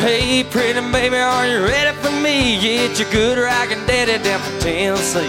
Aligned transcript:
Hey, 0.00 0.44
pretty 0.44 0.80
baby, 0.92 1.16
are 1.16 1.48
you 1.48 1.58
ready 1.64 1.96
for 1.98 2.12
me? 2.22 2.60
Get 2.60 3.00
your 3.00 3.10
good 3.10 3.36
rockin' 3.36 3.84
daddy 3.84 4.22
down 4.22 4.40
from 4.40 4.60
Tennessee. 4.60 5.28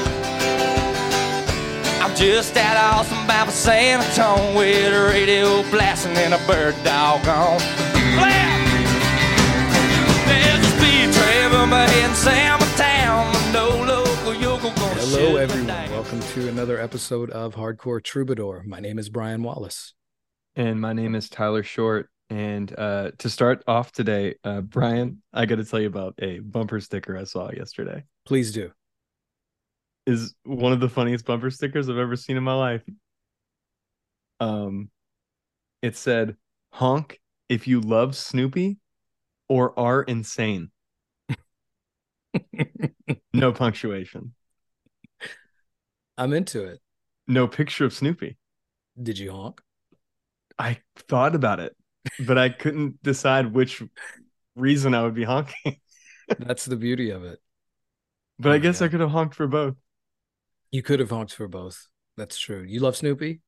I'm 2.00 2.16
just 2.16 2.56
at 2.56 2.78
awesome 2.78 3.26
Bible 3.26 3.52
San 3.52 4.00
Antonio 4.00 4.56
with 4.56 4.94
a 4.94 5.08
radio 5.10 5.64
blasting 5.72 6.16
and 6.18 6.36
a 6.36 6.38
bird 6.46 6.76
dog 6.84 7.28
on. 7.28 7.58
Blast! 8.14 8.60
There's 10.28 10.64
a 10.64 10.70
speed 10.78 11.14
trap 11.14 11.54
on 11.54 11.70
my 11.70 11.88
head 11.88 12.12
in 12.12 12.78
Town. 12.78 13.52
No 13.52 13.70
local 13.70 14.36
yokel 14.36 14.70
gonna 14.76 15.02
Hello, 15.02 15.38
everyone. 15.38 15.68
Welcome 15.68 16.20
to 16.20 16.48
another 16.48 16.80
episode 16.80 17.32
of 17.32 17.56
Hardcore 17.56 18.04
Troubadour. 18.04 18.64
My 18.68 18.80
name 18.80 19.00
is 19.00 19.10
Brian 19.10 19.42
Wallace. 19.42 19.96
And 20.56 20.80
my 20.80 20.94
name 20.94 21.16
is 21.16 21.28
Tyler 21.28 21.64
Short. 21.64 22.08
And 22.30 22.78
uh, 22.78 23.12
to 23.18 23.30
start 23.30 23.64
off 23.68 23.92
today, 23.92 24.36
uh, 24.44 24.62
Brian, 24.62 25.22
I 25.34 25.46
got 25.48 25.56
to 25.56 25.66
tell 25.66 25.80
you 25.80 25.88
about 25.88 26.14
a 26.20 26.40
bumper 26.40 26.80
sticker 26.80 27.18
I 27.18 27.24
saw 27.24 27.52
yesterday. 27.52 28.04
Please 28.26 28.52
do. 28.52 28.72
Is 30.06 30.36
one 30.44 30.72
of 30.72 30.80
the 30.80 30.90
funniest 30.90 31.26
bumper 31.26 31.50
stickers 31.50 31.90
I've 31.90 31.98
ever 31.98 32.16
seen 32.16 32.38
in 32.38 32.44
my 32.44 32.54
life. 32.54 32.84
Um, 34.40 34.90
it 35.82 35.96
said, 35.98 36.36
"Honk 36.72 37.20
if 37.48 37.68
you 37.68 37.82
love 37.82 38.16
Snoopy, 38.16 38.78
or 39.48 39.78
are 39.78 40.04
insane." 40.04 40.72
no 43.34 43.52
punctuation, 43.52 44.34
I'm 46.18 46.34
into 46.34 46.64
it. 46.64 46.80
no 47.28 47.48
picture 47.48 47.86
of 47.86 47.94
Snoopy. 47.94 48.38
Did 49.02 49.18
you 49.18 49.32
honk? 49.32 49.62
I 50.58 50.80
thought 51.08 51.36
about 51.36 51.60
it, 51.60 51.76
but 52.28 52.38
I 52.38 52.50
couldn't 52.50 53.02
decide 53.04 53.54
which 53.54 53.82
reason 54.56 54.94
I 54.94 55.04
would 55.04 55.16
be 55.16 55.24
honking. 55.26 55.78
That's 56.40 56.66
the 56.66 56.76
beauty 56.76 57.10
of 57.12 57.24
it. 57.24 57.40
But 58.40 58.54
I 58.54 58.56
Oh, 58.56 58.60
guess 58.60 58.82
yeah. 58.82 58.88
I 58.88 58.90
could 58.90 59.02
have 59.02 59.12
honked 59.12 59.36
for 59.36 59.48
both. 59.48 59.76
You 60.72 60.82
could 60.82 61.00
have 61.00 61.10
honked 61.12 61.34
for 61.34 61.48
both. 61.48 61.88
That's 62.18 62.38
true. 62.40 62.64
You 62.64 62.80
love 62.80 62.96
Snoopy? 62.98 63.42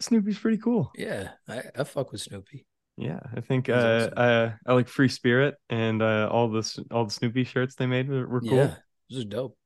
Snoopy's 0.00 0.38
pretty 0.38 0.58
cool. 0.58 0.90
Yeah, 0.96 1.30
I, 1.48 1.62
I 1.76 1.84
fuck 1.84 2.12
with 2.12 2.20
Snoopy. 2.20 2.66
Yeah, 2.96 3.20
I 3.36 3.40
think 3.40 3.68
uh, 3.68 3.72
awesome. 3.72 4.14
uh 4.16 4.50
I 4.66 4.72
like 4.72 4.88
Free 4.88 5.08
Spirit 5.08 5.56
and 5.68 6.00
uh 6.00 6.28
all 6.30 6.48
this 6.48 6.78
all 6.92 7.04
the 7.04 7.10
Snoopy 7.10 7.44
shirts 7.44 7.74
they 7.74 7.86
made 7.86 8.08
were, 8.08 8.26
were 8.26 8.40
cool. 8.40 8.58
Yeah, 8.58 8.74
this 9.10 9.18
is 9.18 9.24
dope. 9.24 9.56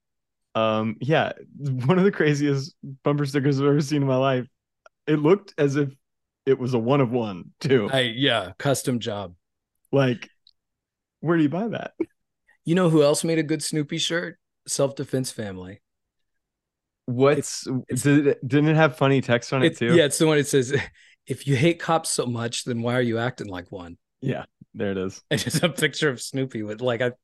Um 0.54 0.96
yeah, 1.00 1.32
one 1.58 1.98
of 1.98 2.04
the 2.04 2.10
craziest 2.12 2.74
bumper 3.02 3.26
stickers 3.26 3.60
I've 3.60 3.66
ever 3.66 3.80
seen 3.80 4.02
in 4.02 4.08
my 4.08 4.16
life. 4.16 4.46
It 5.06 5.18
looked 5.18 5.54
as 5.58 5.76
if 5.76 5.90
it 6.48 6.58
was 6.58 6.74
a 6.74 6.78
one 6.78 7.00
of 7.00 7.10
one 7.10 7.52
too. 7.60 7.88
I 7.92 8.00
yeah, 8.00 8.52
custom 8.58 8.98
job. 8.98 9.34
like 9.92 10.28
where 11.20 11.36
do 11.36 11.42
you 11.42 11.48
buy 11.48 11.68
that? 11.68 11.92
You 12.64 12.74
know 12.74 12.90
who 12.90 13.02
else 13.02 13.24
made 13.24 13.38
a 13.38 13.42
good 13.42 13.62
Snoopy 13.62 13.98
shirt? 13.98 14.38
Self 14.66 14.94
Defense 14.96 15.30
Family. 15.30 15.80
What's 17.06 17.66
it's- 17.66 18.02
did 18.02 18.26
it, 18.26 18.46
didn't 18.46 18.68
it 18.70 18.76
have 18.76 18.96
funny 18.96 19.20
text 19.20 19.52
on 19.52 19.62
it 19.62 19.68
It's, 19.68 19.78
too? 19.78 19.94
yeah, 19.94 20.04
it's 20.04 20.18
the 20.18 20.26
one 20.26 20.36
that 20.38 20.46
says, 20.46 20.74
"If 21.26 21.46
you 21.46 21.56
hate 21.56 21.78
cops 21.80 22.10
so 22.10 22.26
much, 22.26 22.64
then 22.64 22.82
why 22.82 22.94
are 22.94 23.00
you 23.02 23.18
acting 23.18 23.48
like 23.48 23.72
one?" 23.72 23.96
Yeah, 24.20 24.44
there 24.74 24.90
it 24.90 24.98
is. 24.98 25.22
And 25.30 25.40
just 25.40 25.62
a 25.62 25.68
picture 25.70 26.10
of 26.10 26.20
Snoopy 26.20 26.62
with 26.62 26.80
like 26.82 27.00
a 27.00 27.14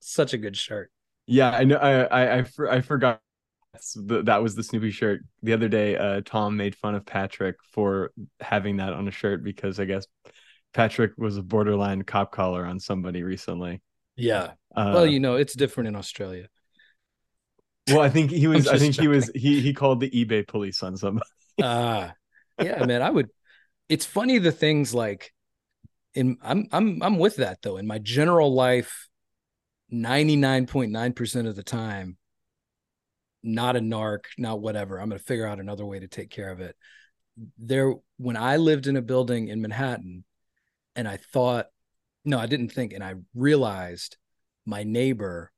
such 0.00 0.32
a 0.32 0.38
good 0.38 0.56
shirt. 0.56 0.90
Yeah, 1.26 1.50
I 1.50 1.64
know. 1.64 1.76
I 1.76 2.04
I 2.04 2.38
I, 2.38 2.42
for, 2.44 2.70
I 2.70 2.80
forgot 2.80 3.20
that's 3.20 3.25
the, 3.94 4.22
that 4.22 4.42
was 4.42 4.54
the 4.54 4.62
Snoopy 4.62 4.90
shirt. 4.90 5.22
The 5.42 5.52
other 5.52 5.68
day, 5.68 5.96
uh, 5.96 6.22
Tom 6.24 6.56
made 6.56 6.74
fun 6.74 6.94
of 6.94 7.06
Patrick 7.06 7.56
for 7.72 8.12
having 8.40 8.78
that 8.78 8.92
on 8.92 9.08
a 9.08 9.10
shirt 9.10 9.42
because 9.42 9.80
I 9.80 9.84
guess 9.84 10.06
Patrick 10.74 11.12
was 11.16 11.36
a 11.36 11.42
borderline 11.42 12.02
cop 12.02 12.32
collar 12.32 12.66
on 12.66 12.78
somebody 12.80 13.22
recently. 13.22 13.80
Yeah. 14.16 14.52
Uh, 14.74 14.92
well, 14.94 15.06
you 15.06 15.20
know, 15.20 15.36
it's 15.36 15.54
different 15.54 15.88
in 15.88 15.96
Australia. 15.96 16.48
well, 17.88 18.00
I 18.00 18.08
think 18.08 18.30
he 18.30 18.46
was. 18.48 18.68
I 18.68 18.78
think 18.78 18.98
he 18.98 19.08
was. 19.08 19.30
He 19.34 19.60
he 19.60 19.72
called 19.72 20.00
the 20.00 20.10
eBay 20.10 20.46
police 20.46 20.82
on 20.82 20.96
somebody. 20.96 21.26
Ah, 21.62 22.12
yeah, 22.60 22.84
man. 22.84 23.02
I 23.02 23.10
would. 23.10 23.30
It's 23.88 24.04
funny 24.04 24.38
the 24.38 24.52
things 24.52 24.92
like, 24.92 25.32
in 26.14 26.36
I'm 26.42 26.66
I'm 26.72 27.02
I'm 27.02 27.18
with 27.18 27.36
that 27.36 27.62
though. 27.62 27.76
In 27.76 27.86
my 27.86 27.98
general 27.98 28.52
life, 28.52 29.08
ninety 29.88 30.36
nine 30.36 30.66
point 30.66 30.92
nine 30.92 31.12
percent 31.12 31.48
of 31.48 31.56
the 31.56 31.62
time, 31.62 32.18
not 33.46 33.76
a 33.76 33.80
narc, 33.80 34.24
not 34.36 34.60
whatever. 34.60 35.00
I'm 35.00 35.08
gonna 35.08 35.18
figure 35.18 35.46
out 35.46 35.60
another 35.60 35.86
way 35.86 36.00
to 36.00 36.08
take 36.08 36.30
care 36.30 36.50
of 36.50 36.60
it. 36.60 36.76
There, 37.58 37.94
when 38.16 38.36
I 38.36 38.56
lived 38.56 38.86
in 38.86 38.96
a 38.96 39.02
building 39.02 39.48
in 39.48 39.60
Manhattan, 39.60 40.24
and 40.94 41.06
I 41.06 41.18
thought, 41.18 41.66
no, 42.24 42.38
I 42.38 42.46
didn't 42.46 42.70
think, 42.70 42.92
and 42.92 43.04
I 43.04 43.14
realized 43.34 44.16
my 44.64 44.82
neighbor 44.82 45.52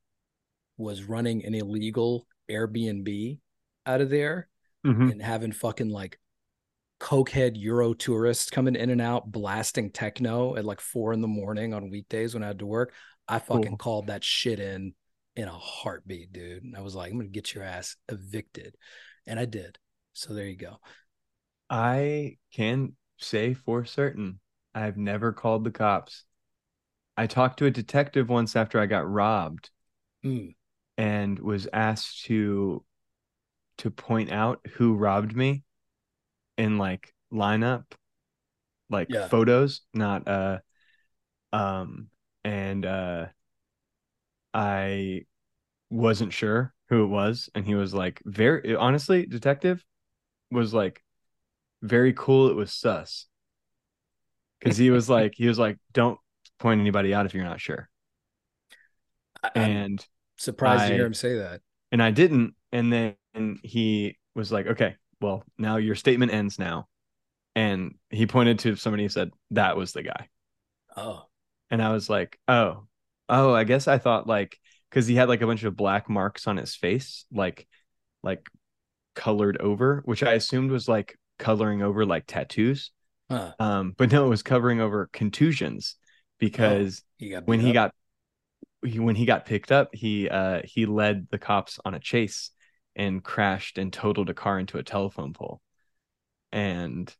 was 0.77 1.03
running 1.03 1.43
an 1.45 1.55
illegal 1.55 2.27
Airbnb 2.49 3.39
out 3.85 4.01
of 4.01 4.09
there 4.09 4.47
Mhm. 4.85 5.11
and 5.11 5.21
having 5.21 5.51
fucking 5.51 5.89
like 5.89 6.19
cokehead 6.99 7.53
Euro 7.55 7.93
tourists 7.93 8.49
coming 8.49 8.75
in 8.75 8.89
and 8.89 9.01
out, 9.01 9.31
blasting 9.31 9.91
techno 9.91 10.55
at 10.57 10.65
like 10.65 10.81
four 10.81 11.13
in 11.13 11.21
the 11.21 11.27
morning 11.27 11.73
on 11.73 11.89
weekdays 11.89 12.33
when 12.33 12.43
I 12.43 12.47
had 12.47 12.59
to 12.59 12.65
work. 12.65 12.93
I 13.27 13.39
fucking 13.39 13.63
Cool. 13.63 13.77
called 13.77 14.07
that 14.07 14.23
shit 14.23 14.59
in 14.59 14.93
in 15.39 15.47
a 15.47 15.51
heartbeat, 15.57 16.33
dude. 16.33 16.63
And 16.63 16.75
I 16.75 16.81
was 16.81 16.95
like, 16.95 17.11
I'm 17.11 17.17
gonna 17.17 17.29
get 17.29 17.53
your 17.53 17.63
ass 17.63 17.95
evicted, 18.09 18.75
and 19.25 19.39
I 19.39 19.45
did. 19.45 19.77
So 20.13 20.33
there 20.33 20.45
you 20.45 20.57
go. 20.57 20.77
I 21.69 22.37
can 22.53 22.93
say 23.17 23.53
for 23.53 23.85
certain 23.85 24.39
I've 24.75 24.97
never 24.97 25.31
called 25.31 25.63
the 25.63 25.71
cops. 25.71 26.25
I 27.15 27.27
talked 27.27 27.59
to 27.59 27.65
a 27.65 27.71
detective 27.71 28.29
once 28.29 28.55
after 28.55 28.79
I 28.79 28.85
got 28.85 29.09
robbed. 29.09 29.69
Mm, 30.25 30.55
and 30.97 31.39
was 31.39 31.67
asked 31.71 32.25
to 32.25 32.83
to 33.77 33.89
point 33.89 34.31
out 34.31 34.59
who 34.73 34.95
robbed 34.95 35.33
me 35.35 35.63
in 36.57 36.77
like 36.77 37.13
lineup 37.31 37.85
like 38.89 39.13
Yeah. 39.13 39.27
photos 39.29 39.81
not 39.93 40.27
uh 40.27 40.57
um 41.53 42.09
and 42.43 42.85
uh 42.85 43.27
i 44.53 45.21
wasn't 45.89 46.33
sure 46.33 46.73
who 46.89 47.03
it 47.03 47.07
was 47.07 47.49
and 47.55 47.65
he 47.65 47.75
was 47.75 47.93
like 47.93 48.21
very 48.25 48.75
honestly 48.75 49.25
detective 49.25 49.83
was 50.51 50.73
like 50.73 51.03
very 51.81 52.13
cool 52.13 52.49
it 52.49 52.55
was 52.55 52.71
sus 52.71 53.27
because 54.59 54.77
he 54.77 54.89
was 54.91 55.09
like 55.09 55.33
he 55.35 55.47
was 55.47 55.59
like 55.59 55.77
don't 55.93 56.19
point 56.59 56.81
anybody 56.81 57.13
out 57.13 57.25
if 57.25 57.33
you're 57.33 57.43
not 57.43 57.61
sure 57.61 57.89
I, 59.43 59.51
am 59.55 59.71
and 59.71 60.07
surprised 60.37 60.87
to 60.87 60.93
hear 60.93 61.05
him 61.05 61.13
say 61.13 61.37
that. 61.37 61.61
and 61.91 62.01
I 62.01 62.11
didn't. 62.11 62.55
And 62.71 62.91
then 62.93 63.15
he 63.63 64.17
was 64.35 64.51
like, 64.51 64.67
okay, 64.67 64.95
well, 65.21 65.43
now 65.57 65.77
your 65.77 65.95
statement 65.95 66.31
ends 66.33 66.59
now. 66.59 66.87
And 67.55 67.95
he 68.09 68.27
pointed 68.27 68.59
to 68.59 68.75
somebody 68.75 69.03
and 69.03 69.11
said, 69.11 69.31
that 69.51 69.75
was 69.75 69.91
the 69.91 70.03
guy. 70.03 70.29
Oh, 70.95 71.25
And 71.71 71.81
I 71.81 71.91
was 71.91 72.09
like, 72.09 72.39
oh, 72.47 72.85
oh, 73.27 73.53
I 73.53 73.63
guess 73.63 73.87
I 73.87 73.97
thought 73.97 74.27
like, 74.27 74.57
because 74.89 75.07
he 75.07 75.15
had 75.15 75.29
like 75.29 75.41
a 75.41 75.47
bunch 75.47 75.63
of 75.63 75.75
black 75.75 76.09
marks 76.09 76.47
on 76.47 76.57
his 76.57 76.75
face, 76.75 77.25
like, 77.31 77.67
like 78.23 78.47
colored 79.15 79.57
over, 79.57 80.01
which 80.05 80.23
I 80.23 80.33
assumed 80.33 80.71
was 80.71 80.87
like 80.87 81.17
coloring 81.39 81.81
over 81.81 82.05
like 82.05 82.25
tattoos. 82.27 82.91
huh. 83.29 83.53
Um, 83.59 83.95
but 83.97 84.11
no, 84.11 84.25
it 84.25 84.29
was 84.29 84.43
covering 84.43 84.81
over 84.81 85.09
contusions 85.13 85.95
because 86.39 87.03
He 87.17 87.29
got 87.29 87.45
when 87.45 87.59
beat 87.59 87.67
he 87.67 87.73
got 87.73 87.93
he, 88.85 88.99
when 88.99 89.15
he 89.15 89.25
got 89.25 89.45
picked 89.45 89.71
up 89.71 89.89
he 89.93 90.29
uh 90.29 90.61
he 90.63 90.85
led 90.85 91.27
the 91.31 91.37
cops 91.37 91.79
on 91.85 91.93
a 91.93 91.99
chase 91.99 92.51
and 92.95 93.23
crashed 93.23 93.77
and 93.77 93.91
totaled 93.91 94.29
a 94.29 94.33
car 94.33 94.59
into 94.59 94.77
a 94.77 94.83
telephone 94.83 95.33
pole 95.33 95.61
and 96.51 97.13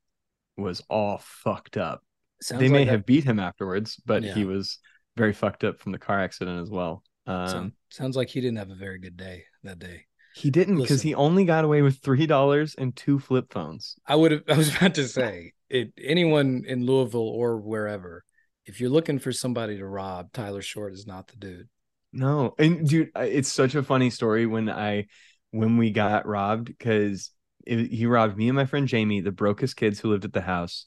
was 0.57 0.81
all 0.89 1.19
fucked 1.24 1.77
up 1.77 2.04
Sounds 2.42 2.62
they 2.62 2.69
may 2.69 2.80
like 2.80 2.88
a- 2.88 2.92
have 2.92 3.06
beat 3.06 3.24
him 3.25 3.39
afterwards 3.39 4.01
but 4.06 4.25
he 4.25 4.45
was 4.45 4.80
very 5.18 5.33
fucked 5.33 5.63
up 5.63 5.80
from 5.80 5.92
the 5.92 6.00
car 6.00 6.19
accident 6.19 6.62
as 6.62 6.69
well 6.69 7.04
um 7.29 7.47
sound- 7.49 7.71
sounds 7.89 8.15
like 8.17 8.29
he 8.29 8.41
didn't 8.41 8.57
have 8.57 8.71
a 8.71 8.75
very 8.75 8.99
good 8.99 9.17
day 9.17 9.43
that 9.63 9.79
day. 9.79 10.05
he 10.35 10.49
didn't 10.49 10.77
because 10.77 11.01
he 11.01 11.13
only 11.15 11.45
got 11.45 11.65
away 11.65 11.81
with 11.81 11.97
three 11.99 12.25
dollars 12.27 12.75
and 12.75 12.95
two 12.95 13.19
flip 13.19 13.51
phones 13.51 13.95
I 14.05 14.15
would 14.15 14.31
have. 14.31 14.43
I 14.49 14.57
was 14.57 14.69
about 14.75 14.95
to 14.95 15.07
say, 15.07 15.53
it, 15.69 15.93
anyone 16.01 16.63
in 16.67 16.85
Louisville 16.85 17.21
or 17.21 17.57
wherever, 17.57 18.23
if 18.65 18.79
you're 18.79 18.89
looking 18.89 19.19
for 19.19 19.31
somebody 19.31 19.77
to 19.77 19.85
rob, 19.85 20.31
Tyler 20.33 20.61
Short 20.61 20.93
is 20.93 21.05
not 21.07 21.27
the 21.27 21.37
dude. 21.37 21.69
No, 22.11 22.55
and 22.57 22.87
dude, 22.87 23.11
it's 23.15 23.51
such 23.51 23.75
a 23.75 23.83
funny 23.83 24.09
story 24.09 24.45
when 24.45 24.69
I 24.69 25.07
when 25.51 25.77
we 25.77 25.91
got 25.91 26.25
robbed 26.27 26.65
because 26.67 27.31
he 27.65 28.05
robbed 28.07 28.35
me 28.37 28.47
and 28.49 28.55
my 28.55 28.65
friend 28.65 28.87
Jamie, 28.87 29.21
the 29.21 29.31
brokest 29.31 29.75
kids 29.75 29.99
who 29.99 30.09
lived 30.09 30.25
at 30.25 30.33
the 30.33 30.41
house. 30.41 30.85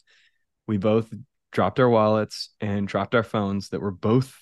We 0.66 0.78
both 0.78 1.12
dropped 1.52 1.78
our 1.78 1.88
wallets 1.88 2.50
and 2.60 2.88
dropped 2.88 3.14
our 3.14 3.22
phones 3.22 3.68
that 3.68 3.80
were 3.80 3.90
both 3.92 4.34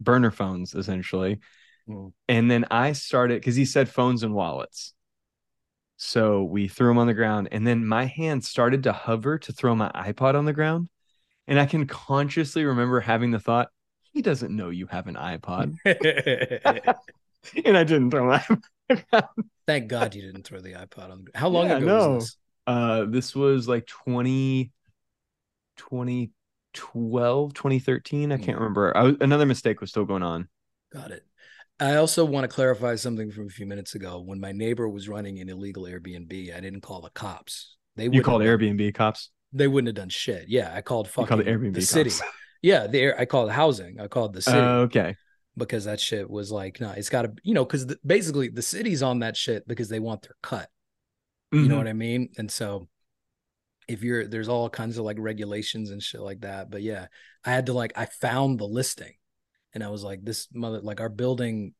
burner 0.00 0.30
phones 0.30 0.74
essentially. 0.74 1.40
Mm. 1.88 2.12
And 2.28 2.50
then 2.50 2.66
I 2.70 2.92
started 2.92 3.40
because 3.40 3.56
he 3.56 3.64
said 3.64 3.88
phones 3.88 4.22
and 4.22 4.34
wallets. 4.34 4.94
So 5.96 6.42
we 6.42 6.68
threw 6.68 6.88
them 6.88 6.98
on 6.98 7.06
the 7.06 7.14
ground, 7.14 7.48
and 7.52 7.66
then 7.66 7.86
my 7.86 8.06
hand 8.06 8.44
started 8.44 8.82
to 8.82 8.92
hover 8.92 9.38
to 9.38 9.52
throw 9.52 9.74
my 9.74 9.90
iPod 9.94 10.34
on 10.34 10.44
the 10.44 10.52
ground. 10.52 10.88
And 11.46 11.60
I 11.60 11.66
can 11.66 11.86
consciously 11.86 12.64
remember 12.64 13.00
having 13.00 13.30
the 13.30 13.38
thought, 13.38 13.68
he 14.12 14.22
doesn't 14.22 14.54
know 14.54 14.70
you 14.70 14.86
have 14.86 15.06
an 15.06 15.14
iPod. 15.14 15.76
and 17.64 17.76
I 17.76 17.84
didn't 17.84 18.10
throw 18.10 18.26
my 18.26 18.38
iPod. 18.90 19.28
Thank 19.66 19.88
God 19.88 20.14
you 20.14 20.22
didn't 20.22 20.44
throw 20.44 20.60
the 20.60 20.72
iPod 20.72 21.10
on. 21.10 21.26
How 21.34 21.48
long 21.48 21.66
Yeah, 21.66 21.78
ago 21.78 21.86
no. 21.86 22.16
was 22.16 22.26
this? 22.26 22.36
Uh, 22.66 23.04
this 23.06 23.34
was 23.34 23.68
like 23.68 23.86
20, 23.86 24.72
2012, 26.74 27.54
2013. 27.54 28.32
I 28.32 28.36
can't 28.38 28.58
remember. 28.58 28.96
I 28.96 29.02
was, 29.04 29.16
another 29.20 29.46
mistake 29.46 29.80
was 29.80 29.90
still 29.90 30.04
going 30.04 30.22
on. 30.22 30.48
Got 30.92 31.10
it. 31.10 31.24
I 31.80 31.96
also 31.96 32.24
want 32.24 32.44
to 32.44 32.48
clarify 32.48 32.94
something 32.94 33.30
from 33.32 33.46
a 33.46 33.50
few 33.50 33.66
minutes 33.66 33.94
ago. 33.94 34.20
When 34.20 34.38
my 34.38 34.52
neighbor 34.52 34.88
was 34.88 35.08
running 35.08 35.40
an 35.40 35.48
illegal 35.48 35.84
Airbnb, 35.84 36.54
I 36.54 36.60
didn't 36.60 36.82
call 36.82 37.00
the 37.00 37.10
cops. 37.10 37.76
They 37.96 38.04
You 38.04 38.10
wouldn't 38.10 38.24
called 38.26 38.42
have 38.42 38.60
Airbnb 38.60 38.94
cops. 38.94 39.30
They 39.52 39.66
wouldn't 39.68 39.88
have 39.88 39.96
done 39.96 40.08
shit. 40.08 40.48
Yeah, 40.48 40.72
I 40.74 40.82
called 40.82 41.08
fucking 41.08 41.26
called 41.28 41.40
the 41.40 41.50
Airbnb 41.50 41.74
the 41.74 41.82
city. 41.82 42.10
cops. 42.10 42.22
Yeah, 42.62 42.86
the 42.86 43.00
air, 43.00 43.20
I 43.20 43.24
called 43.24 43.50
housing. 43.50 44.00
I 44.00 44.06
called 44.08 44.32
the 44.34 44.42
city 44.42 44.56
Oh, 44.58 44.80
okay. 44.82 45.16
because 45.56 45.84
that 45.84 46.00
shit 46.00 46.30
was 46.30 46.50
like, 46.50 46.80
no, 46.80 46.90
it's 46.90 47.08
got 47.10 47.22
to, 47.22 47.32
you 47.42 47.54
know, 47.54 47.64
because 47.64 47.86
basically 48.06 48.48
the 48.48 48.62
city's 48.62 49.02
on 49.02 49.18
that 49.20 49.36
shit 49.36 49.66
because 49.68 49.88
they 49.88 50.00
want 50.00 50.22
their 50.22 50.36
cut. 50.42 50.68
You 51.52 51.68
know 51.68 51.74
Mhm. 51.74 51.78
what 51.78 51.88
I 51.88 51.92
mean? 51.92 52.30
And 52.38 52.50
so 52.50 52.88
if 53.88 54.02
you're 54.02 54.26
there's 54.26 54.48
all 54.48 54.68
kinds 54.70 54.98
of 54.98 55.04
like 55.04 55.16
regulations 55.18 55.90
and 55.90 56.02
shit 56.02 56.20
like 56.20 56.40
that. 56.40 56.70
But 56.70 56.82
yeah, 56.82 57.06
I 57.44 57.50
had 57.50 57.66
to 57.66 57.72
like 57.72 57.92
I 57.96 58.06
found 58.06 58.58
the 58.58 58.66
listing 58.66 59.14
and 59.74 59.82
I 59.84 59.88
was 59.88 60.02
like, 60.04 60.24
this 60.24 60.48
mother 60.52 60.80
like 60.80 61.00
our 61.00 61.08
building 61.08 61.74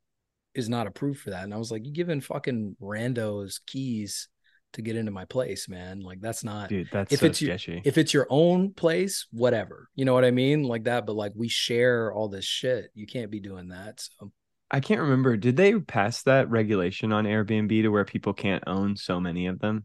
is 0.54 0.68
not 0.68 0.86
approved 0.86 1.20
for 1.20 1.30
that. 1.30 1.44
And 1.44 1.52
I 1.54 1.56
was 1.56 1.70
like, 1.70 1.84
you 1.84 1.92
giving 1.92 2.20
fucking 2.20 2.76
randos 2.80 3.60
keys 3.66 4.28
to 4.74 4.82
get 4.82 4.96
into 4.96 5.10
my 5.12 5.24
place, 5.24 5.68
man. 5.68 6.00
Like 6.00 6.20
that's 6.20 6.44
not 6.44 6.68
Dude, 6.68 6.88
that's 6.92 7.12
if 7.12 7.20
so 7.20 7.26
it's 7.26 7.40
your- 7.40 7.56
sketchy. 7.58 7.82
if 7.84 7.96
it's 7.98 8.12
your 8.12 8.26
own 8.30 8.72
place, 8.72 9.26
whatever. 9.30 9.88
You 9.94 10.04
know 10.04 10.14
what 10.14 10.24
I 10.24 10.30
mean? 10.30 10.64
Like 10.64 10.84
that, 10.84 11.06
but 11.06 11.16
like 11.16 11.32
we 11.34 11.48
share 11.48 12.12
all 12.12 12.28
this 12.28 12.44
shit. 12.44 12.90
You 12.94 13.06
can't 13.06 13.30
be 13.30 13.40
doing 13.40 13.68
that. 13.68 14.00
So 14.00 14.32
I 14.70 14.80
can't 14.80 15.02
remember. 15.02 15.36
Did 15.36 15.56
they 15.56 15.78
pass 15.78 16.22
that 16.24 16.50
regulation 16.50 17.12
on 17.12 17.24
Airbnb 17.24 17.68
to 17.82 17.88
where 17.88 18.04
people 18.04 18.32
can't 18.32 18.64
own 18.66 18.96
so 18.96 19.20
many 19.20 19.46
of 19.46 19.60
them? 19.60 19.84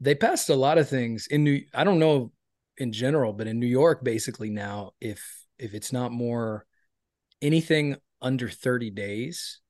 They 0.00 0.14
passed 0.14 0.50
a 0.50 0.54
lot 0.54 0.78
of 0.78 0.88
things 0.88 1.26
in 1.26 1.44
New 1.44 1.62
I 1.74 1.84
don't 1.84 1.98
know 1.98 2.32
in 2.78 2.92
general, 2.92 3.32
but 3.32 3.46
in 3.46 3.58
New 3.58 3.66
York 3.66 4.04
basically 4.04 4.50
now 4.50 4.92
if 5.00 5.22
if 5.58 5.74
it's 5.74 5.92
not 5.92 6.12
more 6.12 6.66
anything 7.42 7.96
under 8.20 8.48
30 8.48 8.90
days 8.90 9.60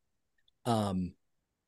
um 0.65 1.13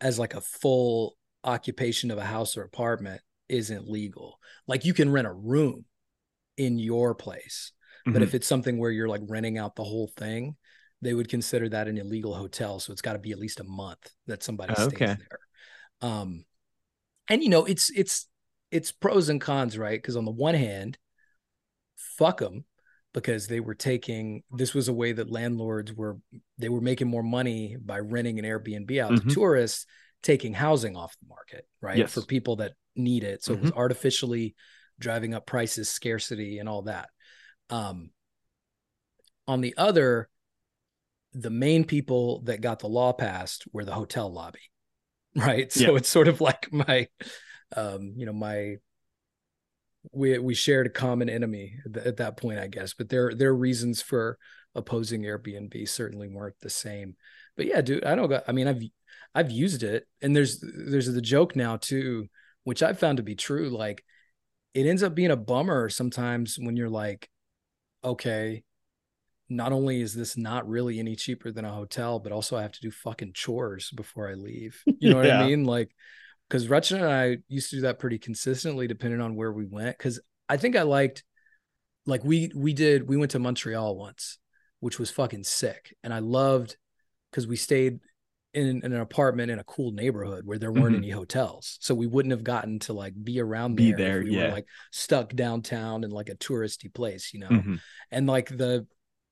as 0.01 0.19
like 0.19 0.35
a 0.35 0.41
full 0.41 1.17
occupation 1.45 2.11
of 2.11 2.19
a 2.19 2.25
house 2.25 2.57
or 2.57 2.63
apartment 2.63 3.21
isn't 3.49 3.89
legal. 3.89 4.39
Like 4.67 4.85
you 4.85 4.95
can 4.95 5.11
rent 5.11 5.27
a 5.27 5.33
room 5.33 5.85
in 6.57 6.79
your 6.79 7.15
place, 7.15 7.73
but 8.11 8.23
Mhm. 8.23 8.25
if 8.25 8.35
it's 8.35 8.47
something 8.47 8.79
where 8.79 8.91
you're 8.91 9.09
like 9.09 9.23
renting 9.29 9.59
out 9.59 9.77
the 9.77 9.85
whole 9.85 10.09
thing, 10.17 10.57
they 11.03 11.15
would 11.15 11.29
consider 11.29 11.69
that 11.69 11.89
an 11.89 11.99
illegal 11.99 12.35
hotel. 12.35 12.81
So 12.81 12.93
it's 12.93 13.03
got 13.03 13.15
to 13.15 13.19
be 13.19 13.33
at 13.33 13.39
least 13.39 13.61
a 13.61 13.65
month 13.65 14.11
that 14.27 14.43
somebody 14.43 14.75
Oh, 14.75 14.85
stays 14.85 14.89
okay. 14.89 15.17
there. 15.17 15.41
Um, 16.11 16.45
and 17.29 17.43
you 17.43 17.49
know, 17.49 17.65
it's 17.65 17.91
it's 17.91 18.27
it's 18.71 18.93
pros 18.93 19.29
and 19.29 19.41
cons, 19.41 19.79
right? 19.79 20.01
Because 20.01 20.17
on 20.17 20.25
the 20.25 20.31
one 20.31 20.55
hand, 20.55 20.99
fuck 21.97 22.41
them 22.41 22.65
because 23.15 23.47
they 23.47 23.61
were 23.61 23.75
taking 23.75 24.43
this 24.53 24.75
was 24.75 24.89
a 24.89 24.93
way 24.93 25.13
that 25.13 25.31
landlords 25.31 25.93
were 25.93 26.19
they 26.59 26.69
were 26.69 26.81
making 26.81 27.09
more 27.09 27.23
money 27.23 27.77
by 27.81 27.99
renting 27.99 28.39
an 28.39 28.45
Airbnb 28.45 29.01
out 29.01 29.13
Mhm. 29.13 29.29
to 29.29 29.35
tourists, 29.35 29.87
taking 30.23 30.53
housing 30.53 30.97
off 30.97 31.17
the 31.21 31.29
market, 31.29 31.67
right? 31.81 31.99
Yes. 31.99 32.13
For 32.15 32.23
people 32.23 32.57
that 32.57 32.73
need 32.95 33.25
it. 33.25 33.43
So 33.43 33.53
it 33.53 33.57
Mm-hmm. 33.57 33.63
was 33.65 33.73
artificially 33.77 34.55
driving 34.99 35.35
up 35.35 35.47
prices, 35.47 35.89
scarcity, 35.89 36.59
and 36.59 36.69
all 36.69 36.83
that. 36.83 37.09
Um, 37.71 38.11
on 39.47 39.61
the 39.61 39.75
other, 39.77 40.29
the 41.33 41.51
main 41.51 41.85
people 41.85 42.41
that 42.43 42.61
got 42.61 42.81
the 42.81 42.89
law 42.89 43.13
passed 43.13 43.65
were 43.73 43.85
the 43.85 43.95
hotel 43.95 44.33
lobby, 44.33 44.71
right? 45.37 45.73
So 45.73 45.93
Yeah. 45.93 45.99
it's 45.99 46.09
sort 46.09 46.29
of 46.29 46.41
like 46.41 46.73
my, 46.73 47.09
um, 47.77 48.15
you 48.17 48.27
know, 48.27 48.33
my 48.33 48.77
we 50.13 50.39
we 50.39 50.55
shared 50.55 50.87
a 50.87 50.91
common 50.91 51.29
enemy 51.29 51.75
at, 51.85 51.95
th- 51.95 52.07
at 52.07 52.17
that 52.19 52.37
point, 52.37 52.59
I 52.59 52.67
guess. 52.67 52.95
But 52.95 53.09
their 53.09 53.35
their 53.35 53.55
reasons 53.55 54.01
for 54.03 54.39
opposing 54.75 55.23
Airbnb 55.23 55.89
certainly 55.89 56.29
weren't 56.29 56.59
the 56.61 56.71
same. 56.71 57.17
But 57.57 57.67
yeah, 57.67 57.81
dude, 57.81 58.05
I 58.05 58.15
don't 58.15 58.29
got. 58.29 58.45
I 58.49 58.53
mean, 58.53 58.69
I've 58.69 58.83
I've 59.35 59.51
used 59.51 59.83
it, 59.83 60.07
and 60.23 60.35
there's 60.35 60.61
there's 60.63 61.13
the 61.13 61.21
joke 61.21 61.57
now 61.57 61.77
too, 61.77 62.29
which 62.65 62.83
I've 62.83 62.99
found 62.99 63.19
to 63.19 63.23
be 63.23 63.35
true. 63.35 63.69
Like, 63.71 64.05
it 64.75 64.87
ends 64.87 65.03
up 65.03 65.15
being 65.15 65.31
a 65.31 65.37
bummer 65.37 65.89
sometimes 65.89 66.57
when 66.59 66.77
you're 66.77 66.91
like, 66.91 67.29
okay, 68.05 68.65
not 69.49 69.73
only 69.73 70.01
is 70.01 70.15
this 70.15 70.37
not 70.37 70.69
really 70.69 70.99
any 70.99 71.17
cheaper 71.17 71.51
than 71.51 71.65
a 71.65 71.73
hotel, 71.73 72.19
but 72.19 72.33
also 72.33 72.57
I 72.57 72.63
have 72.63 72.73
to 72.73 72.81
do 72.81 72.91
fucking 72.91 73.33
chores 73.35 73.91
before 73.91 74.29
I 74.31 74.35
leave. 74.35 74.83
You 75.01 75.11
know 75.11 75.17
what 75.19 75.27
Yeah. 75.27 75.43
I 75.45 75.47
mean? 75.47 75.65
Like, 75.65 75.91
because 76.49 76.67
Rutchin 76.69 76.97
and 76.97 77.05
I 77.05 77.39
used 77.49 77.71
to 77.71 77.77
do 77.77 77.83
that 77.83 77.99
pretty 77.99 78.19
consistently, 78.19 78.87
depending 78.87 79.21
on 79.21 79.37
where 79.37 79.53
we 79.53 79.67
went. 79.67 79.97
Because 79.99 80.21
I 80.49 80.57
think 80.57 80.77
I 80.77 80.83
liked, 80.83 81.25
like 82.07 82.25
we 82.25 82.51
we 82.55 82.73
did 82.73 83.09
we 83.09 83.17
went 83.17 83.33
to 83.33 83.39
Montreal 83.39 83.97
once, 83.97 84.39
which 84.81 84.99
was 84.99 85.11
fucking 85.11 85.45
sick, 85.45 85.95
and 86.03 86.13
I 86.13 86.21
loved 86.21 86.77
because 87.31 87.47
we 87.47 87.57
stayed 87.57 88.01
in, 88.55 88.81
in 88.83 88.93
an 88.95 89.01
apartment 89.01 89.51
in 89.51 89.59
a 89.59 89.65
cool 89.65 89.93
neighborhood 89.93 90.47
where 90.47 90.59
there 90.59 90.73
weren't 90.73 90.95
Mhm. 90.95 90.99
any 90.99 91.11
hotels, 91.11 91.77
so 91.83 91.95
we 91.95 92.07
wouldn't 92.07 92.33
have 92.33 92.43
gotten 92.45 92.79
to 92.81 92.95
like 92.95 93.13
be 93.23 93.41
around 93.41 93.77
there. 93.77 93.95
Be 93.97 94.03
there, 94.03 94.23
we 94.23 94.31
yeah. 94.35 94.47
were 94.47 94.53
like 94.53 94.67
stuck 94.91 95.35
downtown 95.35 96.03
in 96.03 96.11
like 96.11 96.31
a 96.31 96.35
touristy 96.35 96.93
place, 96.93 97.35
you 97.35 97.41
know 97.41 97.49
Mhm. 97.51 97.81
and 98.11 98.27
like 98.27 98.49
the 98.49 98.87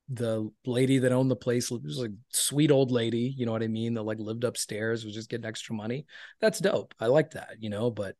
the 0.08 0.48
lady 0.64 0.98
that 0.98 1.12
owned 1.12 1.30
the 1.30 1.36
place 1.36 1.70
was 1.70 1.98
like 1.98 2.12
sweet 2.32 2.70
old 2.70 2.92
lady 2.92 3.34
you 3.36 3.44
know 3.44 3.52
what 3.52 3.62
i 3.62 3.66
mean 3.66 3.94
that 3.94 4.02
like 4.02 4.18
lived 4.20 4.44
upstairs 4.44 5.04
was 5.04 5.14
just 5.14 5.28
getting 5.28 5.46
extra 5.46 5.74
money 5.74 6.06
that's 6.40 6.60
dope 6.60 6.94
i 7.00 7.06
like 7.06 7.32
that 7.32 7.56
you 7.58 7.70
know 7.70 7.90
but 7.90 8.14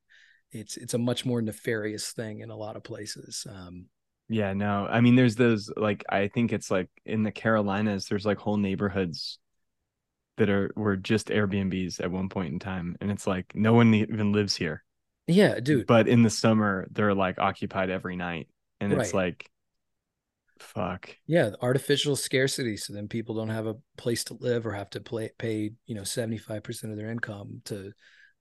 it's 0.51 0.77
it's 0.77 0.95
a 0.95 0.99
much 0.99 1.25
more 1.25 1.41
nefarious 1.41 2.11
thing 2.13 2.41
in 2.41 2.51
a 2.51 2.57
lot 2.57 2.77
of 2.77 2.83
places 2.83 3.47
um 3.49 3.87
Yeah, 4.29 4.55
no. 4.55 4.87
I 4.87 5.01
mean, 5.01 5.15
there's 5.15 5.37
those 5.37 5.71
like 5.77 6.05
I 6.09 6.29
think 6.29 6.53
it's 6.53 6.71
like 6.71 6.89
in 7.05 7.23
the 7.23 7.31
Carolinas, 7.31 8.07
there's 8.09 8.27
like 8.27 8.39
whole 8.39 8.57
neighborhoods 8.57 9.39
that 10.39 10.51
are 10.51 10.73
were 10.77 10.97
just 10.97 11.29
Airbnbs 11.29 12.01
at 12.03 12.11
one 12.11 12.29
point 12.29 12.53
in 12.53 12.59
time, 12.59 12.97
and 13.01 13.11
it's 13.11 13.27
like 13.27 13.55
no 13.55 13.75
one 13.75 13.95
even 13.95 14.33
lives 14.33 14.57
here. 14.57 14.85
yeah 15.27 15.61
dude 15.61 15.89
But 15.89 16.09
in 16.09 16.23
the 16.23 16.31
summer, 16.31 16.87
they're 16.91 17.15
like 17.15 17.39
occupied 17.39 17.91
every 17.91 18.17
night, 18.17 18.49
and 18.81 18.93
it's 18.93 19.15
like, 19.15 19.49
fuck. 20.59 21.15
yeah 21.27 21.51
artificial 21.63 22.17
scarcity 22.17 22.77
so 22.77 22.93
then 22.93 23.09
people 23.09 23.35
don't 23.35 23.49
have 23.51 23.67
a 23.67 23.77
place 23.97 24.25
to 24.25 24.35
live 24.35 24.67
or 24.67 24.73
have 24.73 24.91
to 24.91 25.01
play, 25.01 25.31
pay 25.39 25.71
you 25.87 25.95
know 25.95 26.03
75% 26.03 26.91
of 26.91 26.97
their 26.97 27.11
income 27.11 27.61
to 27.67 27.93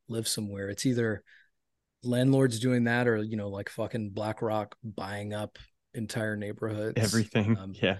live 0.08 0.28
somewhere 0.28 0.70
it's 0.70 0.86
either 0.86 1.24
landlords 2.04 2.60
doing 2.60 2.84
that 2.86 3.08
or 3.08 3.18
you 3.18 3.36
know 3.38 3.50
like 3.50 3.70
fucking 3.70 4.12
blackrock 4.12 4.76
buying 4.84 5.34
up 5.34 5.58
entire 5.94 6.36
neighborhoods 6.36 7.02
Everything. 7.02 7.58
Um, 7.58 7.74
yeah. 7.82 7.98